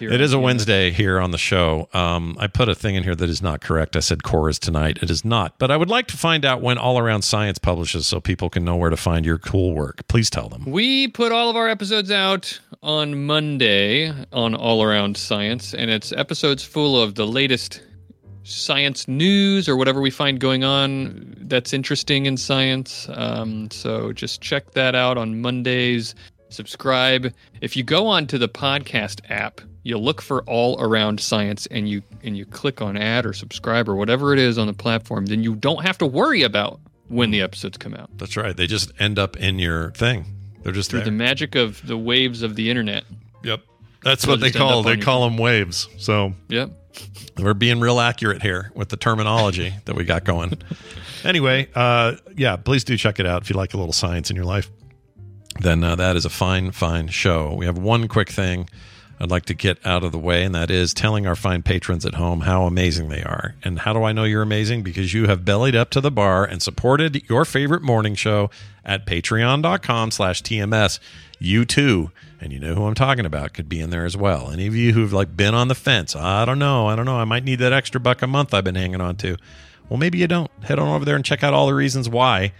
It 0.00 0.20
a 0.20 0.36
TMS. 0.36 0.42
Wednesday 0.42 0.90
here 0.90 1.20
on 1.20 1.30
the 1.30 1.38
show. 1.38 1.88
Um, 1.92 2.36
I 2.38 2.46
put 2.46 2.68
a 2.68 2.74
thing 2.74 2.94
in 2.94 3.02
here 3.02 3.14
that 3.14 3.28
is 3.28 3.42
not 3.42 3.60
correct. 3.60 3.96
I 3.96 4.00
said 4.00 4.22
core 4.22 4.48
is 4.48 4.58
tonight. 4.58 4.98
It 5.02 5.10
is 5.10 5.24
not. 5.24 5.58
But 5.58 5.70
I 5.70 5.76
would 5.76 5.88
like 5.88 6.06
to 6.08 6.16
find 6.16 6.44
out 6.44 6.60
when 6.60 6.78
All 6.78 6.98
Around 6.98 7.22
Science 7.22 7.58
publishes 7.58 8.06
so 8.06 8.20
people 8.20 8.48
can 8.50 8.64
know 8.64 8.76
where 8.76 8.90
to 8.90 8.96
find 8.96 9.26
your 9.26 9.38
cool 9.38 9.74
work. 9.74 10.06
Please 10.08 10.30
tell 10.30 10.48
them. 10.48 10.64
We 10.66 11.08
put 11.08 11.32
all 11.32 11.50
of 11.50 11.56
our 11.56 11.68
episodes 11.68 12.10
out 12.10 12.58
on 12.82 13.26
Monday 13.26 14.12
on 14.32 14.54
All 14.54 14.82
Around 14.82 15.16
Science, 15.16 15.74
and 15.74 15.90
it's 15.90 16.12
episodes 16.12 16.62
full 16.62 17.00
of 17.00 17.16
the 17.16 17.26
latest 17.26 17.82
science 18.44 19.06
news 19.06 19.68
or 19.68 19.76
whatever 19.76 20.00
we 20.00 20.10
find 20.10 20.40
going 20.40 20.64
on 20.64 21.34
that's 21.42 21.72
interesting 21.72 22.26
in 22.26 22.36
science. 22.36 23.06
Um, 23.12 23.70
so 23.70 24.12
just 24.12 24.40
check 24.40 24.70
that 24.72 24.94
out 24.94 25.18
on 25.18 25.40
Mondays. 25.40 26.14
Subscribe. 26.48 27.32
If 27.60 27.76
you 27.76 27.82
go 27.82 28.06
onto 28.06 28.38
the 28.38 28.48
podcast 28.48 29.20
app, 29.28 29.60
you 29.88 29.96
look 29.98 30.20
for 30.20 30.42
all 30.42 30.80
around 30.80 31.18
science 31.20 31.66
and 31.70 31.88
you 31.88 32.02
and 32.22 32.36
you 32.36 32.44
click 32.44 32.82
on 32.82 32.96
add 32.96 33.24
or 33.24 33.32
subscribe 33.32 33.88
or 33.88 33.96
whatever 33.96 34.32
it 34.32 34.38
is 34.38 34.58
on 34.58 34.66
the 34.66 34.72
platform, 34.74 35.26
then 35.26 35.42
you 35.42 35.54
don't 35.56 35.82
have 35.84 35.96
to 35.98 36.06
worry 36.06 36.42
about 36.42 36.78
when 37.08 37.30
the 37.30 37.40
episodes 37.40 37.78
come 37.78 37.94
out. 37.94 38.10
That's 38.18 38.36
right. 38.36 38.54
They 38.56 38.66
just 38.66 38.92
end 39.00 39.18
up 39.18 39.36
in 39.38 39.58
your 39.58 39.92
thing. 39.92 40.26
They're 40.62 40.72
just 40.72 40.90
Through 40.90 41.00
there. 41.00 41.04
the 41.06 41.12
magic 41.12 41.54
of 41.54 41.84
the 41.86 41.96
waves 41.96 42.42
of 42.42 42.54
the 42.54 42.68
internet. 42.68 43.04
Yep. 43.42 43.62
That's 44.04 44.24
They'll 44.24 44.34
what 44.34 44.40
they 44.40 44.50
call 44.50 44.82
they 44.82 44.96
call 44.98 45.28
them 45.28 45.38
waves. 45.38 45.88
So 45.96 46.34
Yep. 46.48 46.70
we're 47.38 47.54
being 47.54 47.80
real 47.80 47.98
accurate 47.98 48.42
here 48.42 48.70
with 48.74 48.90
the 48.90 48.96
terminology 48.98 49.72
that 49.86 49.96
we 49.96 50.04
got 50.04 50.24
going. 50.24 50.58
anyway, 51.24 51.68
uh, 51.74 52.16
yeah, 52.36 52.56
please 52.56 52.84
do 52.84 52.96
check 52.98 53.18
it 53.20 53.26
out 53.26 53.42
if 53.42 53.48
you 53.50 53.56
like 53.56 53.72
a 53.72 53.78
little 53.78 53.92
science 53.94 54.28
in 54.28 54.36
your 54.36 54.44
life. 54.44 54.70
Then 55.60 55.82
uh, 55.82 55.96
that 55.96 56.14
is 56.16 56.24
a 56.24 56.30
fine, 56.30 56.72
fine 56.72 57.08
show. 57.08 57.54
We 57.54 57.64
have 57.66 57.78
one 57.78 58.06
quick 58.06 58.28
thing 58.28 58.68
I'd 59.20 59.30
like 59.30 59.46
to 59.46 59.54
get 59.54 59.84
out 59.84 60.04
of 60.04 60.12
the 60.12 60.18
way, 60.18 60.44
and 60.44 60.54
that 60.54 60.70
is 60.70 60.94
telling 60.94 61.26
our 61.26 61.34
fine 61.34 61.62
patrons 61.62 62.06
at 62.06 62.14
home 62.14 62.42
how 62.42 62.64
amazing 62.64 63.08
they 63.08 63.22
are. 63.22 63.56
And 63.64 63.80
how 63.80 63.92
do 63.92 64.04
I 64.04 64.12
know 64.12 64.24
you're 64.24 64.42
amazing? 64.42 64.82
Because 64.82 65.12
you 65.12 65.26
have 65.26 65.44
bellied 65.44 65.74
up 65.74 65.90
to 65.90 66.00
the 66.00 66.10
bar 66.10 66.44
and 66.44 66.62
supported 66.62 67.28
your 67.28 67.44
favorite 67.44 67.82
morning 67.82 68.14
show 68.14 68.48
at 68.84 69.06
patreon.com 69.06 70.12
slash 70.12 70.42
TMS. 70.42 71.00
You 71.40 71.64
too, 71.64 72.10
and 72.40 72.52
you 72.52 72.60
know 72.60 72.74
who 72.74 72.84
I'm 72.84 72.94
talking 72.94 73.26
about, 73.26 73.54
could 73.54 73.68
be 73.68 73.80
in 73.80 73.90
there 73.90 74.04
as 74.04 74.16
well. 74.16 74.50
Any 74.50 74.66
of 74.66 74.76
you 74.76 74.92
who've 74.92 75.12
like 75.12 75.36
been 75.36 75.54
on 75.54 75.68
the 75.68 75.74
fence, 75.74 76.14
I 76.14 76.44
don't 76.44 76.58
know, 76.58 76.86
I 76.86 76.94
don't 76.94 77.06
know, 77.06 77.16
I 77.16 77.24
might 77.24 77.44
need 77.44 77.58
that 77.58 77.72
extra 77.72 78.00
buck 78.00 78.22
a 78.22 78.26
month 78.26 78.54
I've 78.54 78.64
been 78.64 78.74
hanging 78.76 79.00
on 79.00 79.16
to. 79.16 79.36
Well, 79.88 79.98
maybe 79.98 80.18
you 80.18 80.28
don't. 80.28 80.50
Head 80.62 80.78
on 80.78 80.88
over 80.88 81.04
there 81.04 81.16
and 81.16 81.24
check 81.24 81.42
out 81.42 81.54
all 81.54 81.66
the 81.66 81.74
reasons 81.74 82.08
why 82.08 82.52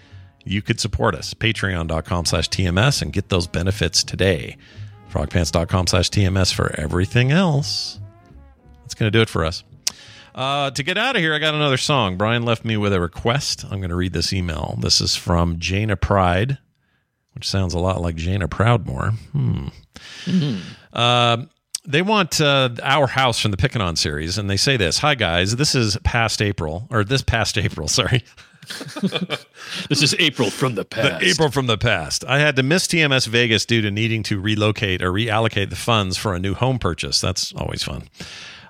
you 0.44 0.62
could 0.62 0.80
support 0.80 1.14
us. 1.14 1.34
Patreon.com 1.34 2.24
slash 2.24 2.48
TMS 2.48 3.02
and 3.02 3.12
get 3.12 3.28
those 3.28 3.46
benefits 3.46 4.02
today. 4.02 4.56
Frogpants.com 5.10 5.86
slash 5.86 6.10
TMS 6.10 6.52
for 6.52 6.78
everything 6.78 7.32
else. 7.32 7.98
That's 8.82 8.94
going 8.94 9.10
to 9.10 9.16
do 9.16 9.22
it 9.22 9.28
for 9.28 9.44
us. 9.44 9.64
Uh, 10.34 10.70
to 10.70 10.82
get 10.82 10.96
out 10.96 11.16
of 11.16 11.22
here, 11.22 11.34
I 11.34 11.38
got 11.38 11.54
another 11.54 11.76
song. 11.76 12.16
Brian 12.16 12.44
left 12.44 12.64
me 12.64 12.76
with 12.76 12.92
a 12.92 13.00
request. 13.00 13.64
I'm 13.64 13.80
going 13.80 13.90
to 13.90 13.96
read 13.96 14.12
this 14.12 14.32
email. 14.32 14.76
This 14.80 15.00
is 15.00 15.16
from 15.16 15.58
Jana 15.58 15.96
Pride, 15.96 16.58
which 17.34 17.48
sounds 17.48 17.74
a 17.74 17.78
lot 17.78 18.00
like 18.00 18.14
Jana 18.14 18.48
Proudmoore. 18.48 19.14
Hmm. 19.32 19.68
Uh, 20.92 21.38
they 21.84 22.02
want 22.02 22.40
uh, 22.40 22.68
Our 22.82 23.06
House 23.06 23.40
from 23.40 23.50
the 23.50 23.56
Pickin' 23.56 23.80
On 23.80 23.96
series, 23.96 24.38
and 24.38 24.48
they 24.48 24.56
say 24.56 24.76
this 24.76 24.98
Hi, 24.98 25.14
guys. 25.14 25.56
This 25.56 25.74
is 25.74 25.96
past 26.04 26.40
April, 26.42 26.86
or 26.90 27.02
this 27.02 27.22
past 27.22 27.58
April, 27.58 27.88
sorry. 27.88 28.22
This 29.88 30.02
is 30.02 30.14
April 30.18 30.50
from 30.50 30.74
the 30.74 30.84
past. 30.84 31.20
The 31.20 31.28
April 31.28 31.50
from 31.50 31.66
the 31.66 31.78
past. 31.78 32.24
I 32.26 32.38
had 32.38 32.56
to 32.56 32.62
miss 32.62 32.86
TMS 32.86 33.26
Vegas 33.26 33.66
due 33.66 33.80
to 33.82 33.90
needing 33.90 34.22
to 34.24 34.40
relocate 34.40 35.02
or 35.02 35.12
reallocate 35.12 35.70
the 35.70 35.76
funds 35.76 36.16
for 36.16 36.34
a 36.34 36.38
new 36.38 36.54
home 36.54 36.78
purchase. 36.78 37.20
That's 37.20 37.52
always 37.54 37.82
fun. 37.82 38.08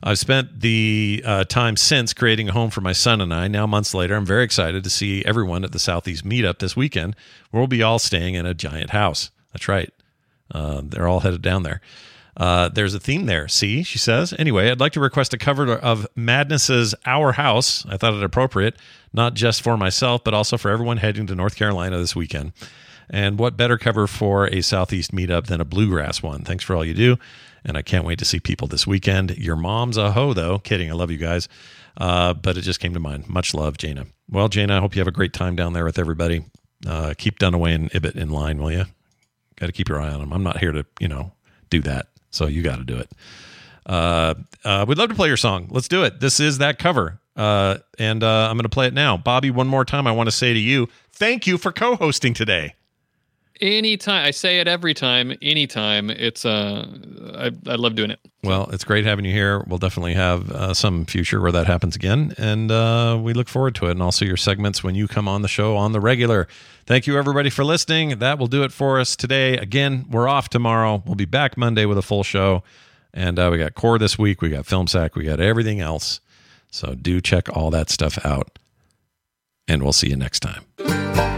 I've 0.03 0.19
spent 0.19 0.61
the 0.61 1.23
uh, 1.25 1.45
time 1.45 1.77
since 1.77 2.13
creating 2.13 2.49
a 2.49 2.53
home 2.53 2.71
for 2.71 2.81
my 2.81 2.93
son 2.93 3.21
and 3.21 3.33
I. 3.35 3.49
Now, 3.49 3.67
months 3.67 3.95
later, 3.95 4.15
I'm 4.15 4.27
very 4.27 4.45
excited 4.45 4.85
to 4.85 4.91
see 4.91 5.25
everyone 5.25 5.65
at 5.65 5.73
the 5.73 5.79
Southeast 5.79 6.25
meetup 6.25 6.59
this 6.59 6.77
weekend, 6.77 7.17
where 7.51 7.61
we'll 7.61 7.69
be 7.69 7.83
all 7.83 7.99
staying 7.99 8.35
in 8.35 8.47
a 8.47 8.55
giant 8.55 8.91
house. 8.91 9.31
That's 9.53 9.69
right. 9.69 9.93
Uh, 10.53 10.83
they're 10.85 11.09
all 11.09 11.21
headed 11.21 11.43
down 11.43 11.63
there. 11.63 11.81
Uh, 12.39 12.69
there's 12.69 12.95
a 12.95 13.01
theme 13.01 13.27
there. 13.27 13.49
See, 13.49 13.83
she 13.83 13.99
says. 13.99 14.33
Anyway, 14.39 14.71
I'd 14.71 14.81
like 14.81 14.93
to 14.93 15.01
request 15.01 15.35
a 15.35 15.39
cover 15.39 15.73
of 15.73 16.07
Madness's 16.15 16.95
Our 17.05 17.33
House. 17.33 17.85
I 17.87 17.97
thought 17.97 18.15
it 18.15 18.23
appropriate, 18.23 18.77
not 19.13 19.35
just 19.35 19.61
for 19.61 19.77
myself, 19.77 20.23
but 20.23 20.35
also 20.35 20.57
for 20.57 20.71
everyone 20.71 20.99
heading 20.99 21.27
to 21.27 21.35
North 21.35 21.57
Carolina 21.57 21.99
this 21.99 22.15
weekend. 22.15 22.53
And 23.11 23.39
what 23.39 23.57
better 23.57 23.77
cover 23.77 24.07
for 24.07 24.47
a 24.47 24.61
Southeast 24.61 25.13
meetup 25.13 25.47
than 25.47 25.61
a 25.61 25.65
bluegrass 25.65 26.23
one? 26.23 26.45
Thanks 26.45 26.63
for 26.63 26.77
all 26.77 26.85
you 26.85 26.95
do. 26.95 27.17
And 27.65 27.77
I 27.77 27.83
can't 27.83 28.05
wait 28.05 28.21
to 28.21 28.25
see 28.25 28.39
people 28.39 28.69
this 28.69 28.87
weekend. 28.87 29.37
Your 29.37 29.57
mom's 29.57 29.97
a 29.97 30.13
hoe, 30.13 30.33
though. 30.33 30.59
Kidding. 30.61 30.91
I 30.91 30.95
love 30.95 31.11
you 31.11 31.17
guys. 31.17 31.49
Uh, 31.97 32.35
but 32.35 32.57
it 32.57 32.61
just 32.61 32.79
came 32.79 32.95
to 32.95 33.01
mind. 33.01 33.29
Much 33.29 33.53
love, 33.53 33.79
Jana. 33.79 34.07
Well, 34.31 34.49
Jana, 34.49 34.77
I 34.77 34.81
hope 34.81 34.95
you 34.95 35.01
have 35.01 35.09
a 35.09 35.13
great 35.13 35.33
time 35.33 35.57
down 35.57 35.73
there 35.73 35.85
with 35.85 35.99
everybody. 35.99 36.45
Uh, 36.87 37.15
keep 37.19 37.41
Dunaway 37.41 37.75
and 37.75 37.91
Ibbott 37.93 38.15
in 38.15 38.31
line, 38.31 38.59
will 38.59 38.71
you? 38.71 38.85
Got 39.57 39.67
to 39.67 39.73
keep 39.73 39.89
your 39.89 40.01
eye 40.01 40.13
on 40.13 40.21
them. 40.21 40.33
I'm 40.33 40.45
not 40.45 40.59
here 40.59 40.71
to, 40.71 40.87
you 41.01 41.09
know, 41.09 41.33
do 41.71 41.81
that. 41.83 42.07
So 42.31 42.47
you 42.47 42.63
got 42.63 42.77
to 42.77 42.85
do 42.85 42.97
it. 42.97 43.11
Uh, 43.87 44.35
uh, 44.65 44.85
we'd 44.87 44.99
love 44.99 45.09
to 45.09 45.15
play 45.15 45.29
your 45.29 45.37
song. 45.37 45.69
Let's 45.71 45.89
do 45.89 46.05
it. 46.05 46.21
This 46.21 46.41
is 46.41 46.59
that 46.59 46.79
cover. 46.79 47.21
Uh, 47.37 47.79
and 47.99 48.23
uh, 48.23 48.49
I'm 48.51 48.57
going 48.57 48.65
to 48.65 48.69
play 48.69 48.87
it 48.87 48.95
now. 48.95 49.17
Bobby, 49.17 49.51
one 49.51 49.69
more 49.69 49.85
time, 49.85 50.07
I 50.07 50.13
want 50.13 50.27
to 50.27 50.33
say 50.35 50.53
to 50.53 50.59
you, 50.59 50.89
thank 51.13 51.47
you 51.47 51.57
for 51.57 51.73
co 51.73 51.97
hosting 51.97 52.35
today. 52.35 52.75
Anytime 53.61 54.25
I 54.25 54.31
say 54.31 54.61
it 54.61 54.69
every 54.69 54.95
time, 54.95 55.37
anytime. 55.43 56.11
It's 56.11 56.45
uh, 56.45 56.87
I 57.35 57.51
I 57.71 57.75
love 57.75 57.97
doing 57.97 58.11
it. 58.11 58.21
Well, 58.45 58.69
it's 58.73 58.85
great 58.85 59.05
having 59.05 59.25
you 59.25 59.33
here. 59.33 59.65
We'll 59.67 59.79
definitely 59.79 60.15
have 60.15 60.51
uh, 60.51 60.75
some 60.75 61.05
future 61.07 61.41
where 61.41 61.51
that 61.51 61.67
happens 61.67 61.97
again, 61.97 62.35
and 62.39 62.71
uh, 62.71 63.19
we 63.21 63.33
look 63.33 63.49
forward 63.49 63.75
to 63.77 63.87
it. 63.87 63.93
And 63.93 64.03
also 64.03 64.25
your 64.25 64.37
segments 64.37 64.85
when 64.85 64.95
you 64.95 65.09
come 65.09 65.27
on 65.27 65.43
the 65.43 65.49
show 65.49 65.77
on 65.77 65.93
the 65.93 66.01
regular. 66.01 66.47
Thank 66.87 67.07
you 67.07 67.19
everybody 67.19 67.51
for 67.51 67.65
listening. 67.65 68.19
That 68.21 68.39
will 68.39 68.47
do 68.47 68.63
it 68.63 68.73
for 68.73 69.01
us 69.01 69.17
today. 69.17 69.57
Again, 69.59 70.07
we're 70.09 70.29
off 70.29 70.49
tomorrow. 70.49 71.03
We'll 71.05 71.17
be 71.17 71.25
back 71.25 71.57
Monday 71.57 71.85
with 71.85 71.99
a 71.99 72.03
full 72.03 72.23
show, 72.23 72.63
and 73.13 73.39
uh, 73.39 73.49
we 73.51 73.59
got 73.59 73.75
core 73.75 73.99
this 73.99 74.17
week. 74.19 74.41
We 74.41 74.51
got 74.51 74.67
film 74.67 74.87
sack. 74.87 75.17
We 75.17 75.25
got 75.25 75.41
everything 75.41 75.81
else. 75.81 76.21
So 76.71 76.95
do 76.95 77.21
check 77.21 77.49
all 77.57 77.71
that 77.71 77.91
stuff 77.91 78.25
out, 78.25 78.59
and 79.67 79.83
we'll 79.83 79.93
see 79.93 80.11
you 80.11 80.17
next 80.17 80.41
time. 80.41 81.38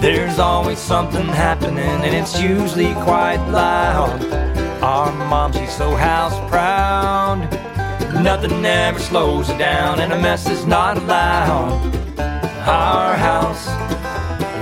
There's 0.00 0.38
always 0.38 0.78
something 0.78 1.26
happening, 1.26 1.78
and 1.78 2.14
it's 2.14 2.40
usually 2.40 2.94
quite 2.94 3.44
loud. 3.50 4.22
Our 4.80 5.12
mom, 5.12 5.52
she's 5.52 5.76
so 5.76 5.96
house 5.96 6.38
proud. 6.48 7.48
Nothing 8.22 8.64
ever 8.64 9.00
slows 9.00 9.48
her 9.48 9.58
down, 9.58 9.98
and 9.98 10.12
a 10.12 10.18
mess 10.20 10.48
is 10.48 10.64
not 10.66 10.98
allowed. 10.98 11.82
Our 12.66 13.14
house 13.16 13.66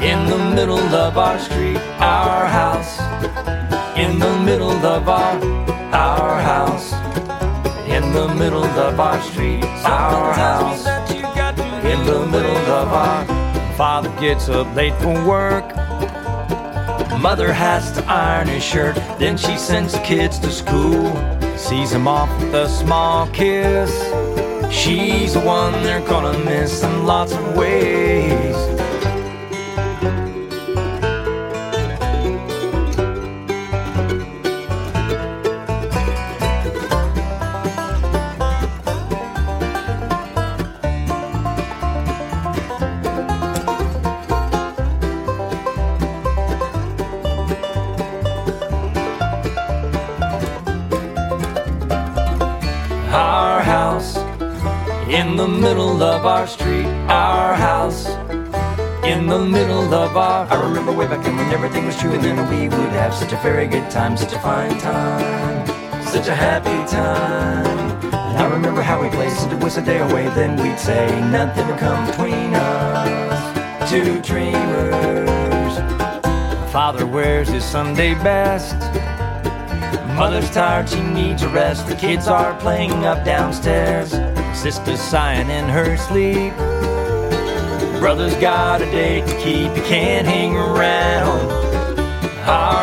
in 0.03 0.27
the 0.27 0.39
middle 0.55 0.79
of 0.79 1.19
our 1.19 1.39
street. 1.39 1.77
Our 2.01 2.47
house 2.47 2.99
in 3.99 4.19
the 4.19 4.39
middle 4.39 4.71
of 4.71 5.07
our 5.07 5.37
our 5.95 6.41
house 6.41 6.93
in 7.89 8.13
the 8.13 8.29
middle 8.35 8.65
of 8.65 8.99
our 8.99 9.21
street. 9.21 9.65
Our 9.85 10.33
house 10.33 10.87
in 11.85 12.07
the 12.07 12.27
middle 12.27 12.57
of 12.73 12.89
our 12.89 13.46
Father 13.77 14.09
gets 14.19 14.49
up 14.49 14.75
late 14.75 14.95
for 15.03 15.13
work. 15.27 15.77
Mother 17.21 17.53
has 17.53 17.93
to 17.93 18.03
iron 18.07 18.49
his 18.49 18.65
shirt. 18.65 18.95
Then 19.19 19.37
she 19.37 19.59
sends 19.59 19.93
the 19.93 19.99
kids 20.01 20.39
to 20.39 20.51
school. 20.51 21.13
Sees 21.59 21.91
them 21.91 22.09
off 22.09 22.31
with 22.41 22.55
a 22.55 22.69
small 22.71 23.27
kiss. 23.29 23.93
She's 24.75 25.35
the 25.35 25.41
one 25.41 25.73
they're 25.83 26.01
gonna 26.01 26.39
miss 26.39 26.83
in 26.83 27.05
lots 27.05 27.33
of 27.33 27.55
ways. 27.55 28.36
Such 63.29 63.41
a 63.41 63.43
very 63.43 63.67
good 63.67 63.91
time, 63.91 64.17
such 64.17 64.33
a 64.35 64.39
fine 64.39 64.79
time, 64.79 65.67
such 66.05 66.29
a 66.29 66.35
happy 66.35 66.89
time. 66.89 67.91
And 68.15 68.39
I 68.39 68.49
remember 68.49 68.83
how 68.83 69.03
we 69.03 69.09
played 69.09 69.33
since 69.33 69.53
it 69.53 69.59
was 69.59 69.77
a 69.77 69.83
day 69.83 69.99
away, 69.99 70.29
then 70.37 70.57
we'd 70.63 70.79
say 70.79 71.09
nothing 71.29 71.67
would 71.67 71.77
come 71.77 72.07
between 72.07 72.55
us, 72.55 73.91
two 73.91 74.23
dreamers. 74.23 75.75
Father 76.71 77.05
wears 77.05 77.49
his 77.49 77.65
Sunday 77.65 78.15
best. 78.15 78.77
Mother's 80.15 80.49
tired, 80.53 80.89
she 80.89 81.03
needs 81.03 81.43
a 81.43 81.49
rest. 81.49 81.89
The 81.89 81.97
kids 81.97 82.29
are 82.29 82.55
playing 82.61 83.07
up 83.07 83.25
downstairs. 83.25 84.13
Sister's 84.57 85.01
sighing 85.01 85.51
in 85.51 85.69
her 85.69 85.97
sleep. 85.97 86.55
Brother's 87.99 88.37
got 88.37 88.83
a 88.83 88.87
date 88.93 89.27
to 89.27 89.37
keep, 89.41 89.73
he 89.73 89.81
can't 89.81 90.29
hang 90.29 90.55
around. 90.55 91.67
Our 92.49 92.76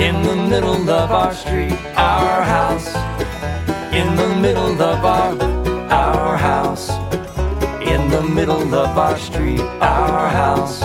in 0.00 0.22
the 0.22 0.34
middle 0.34 0.88
of 0.88 1.10
our 1.10 1.34
street. 1.34 1.76
Our 1.94 2.42
house 2.42 2.88
in 3.92 4.16
the 4.16 4.34
middle 4.40 4.80
of 4.80 5.04
our 5.04 5.36
our 5.92 6.36
house 6.38 6.88
in 7.82 8.08
the 8.08 8.22
middle 8.22 8.74
of 8.74 8.96
our 8.96 9.18
street. 9.18 9.60
Our 9.60 10.28
house 10.30 10.80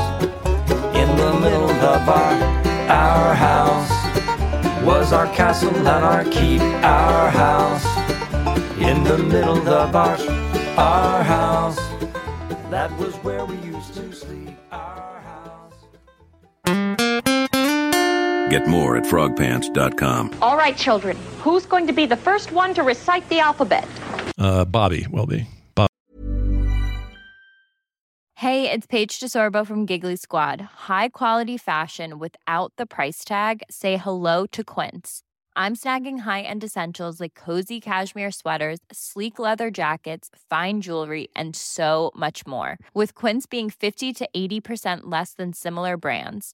in 1.01 1.09
the 1.15 1.31
middle 1.39 1.71
of 1.93 2.09
our 2.09 2.35
our 2.91 3.33
house 3.33 3.91
was 4.83 5.13
our 5.13 5.27
castle 5.27 5.73
and 5.73 5.87
our 5.87 6.25
keep. 6.25 6.61
Our 6.83 7.29
house 7.29 7.85
in 8.77 9.01
the 9.05 9.17
middle 9.17 9.65
of 9.69 9.95
our 9.95 10.17
our 10.77 11.23
house. 11.23 11.79
That 12.69 12.91
was 12.97 13.14
Get 18.65 18.71
more 18.71 18.97
at 18.97 19.03
frogpants.com. 19.03 20.37
All 20.41 20.57
right, 20.57 20.75
children, 20.75 21.17
who's 21.39 21.65
going 21.65 21.87
to 21.87 21.93
be 21.93 22.05
the 22.05 22.17
first 22.17 22.51
one 22.51 22.73
to 22.73 22.83
recite 22.83 23.27
the 23.29 23.39
alphabet? 23.39 23.87
Uh, 24.37 24.65
Bobby 24.65 25.07
will 25.09 25.25
be. 25.25 25.47
Bob. 25.75 25.89
Hey, 28.35 28.69
it's 28.69 28.87
Paige 28.87 29.19
DeSorbo 29.19 29.65
from 29.65 29.85
Giggly 29.85 30.15
Squad. 30.15 30.61
High 30.61 31.09
quality 31.09 31.57
fashion 31.57 32.19
without 32.19 32.73
the 32.77 32.85
price 32.85 33.23
tag. 33.23 33.63
Say 33.69 33.97
hello 33.97 34.45
to 34.47 34.63
Quince. 34.63 35.21
I'm 35.57 35.73
snagging 35.73 36.19
high-end 36.19 36.65
essentials 36.65 37.21
like 37.21 37.33
cozy 37.33 37.79
cashmere 37.79 38.31
sweaters, 38.31 38.79
sleek 38.91 39.39
leather 39.39 39.71
jackets, 39.71 40.29
fine 40.49 40.81
jewelry, 40.81 41.29
and 41.33 41.55
so 41.55 42.11
much 42.13 42.45
more. 42.45 42.77
With 42.93 43.15
Quince 43.15 43.45
being 43.45 43.69
50 43.69 44.11
to 44.13 44.27
80% 44.35 45.01
less 45.03 45.31
than 45.33 45.53
similar 45.53 45.95
brands. 45.95 46.53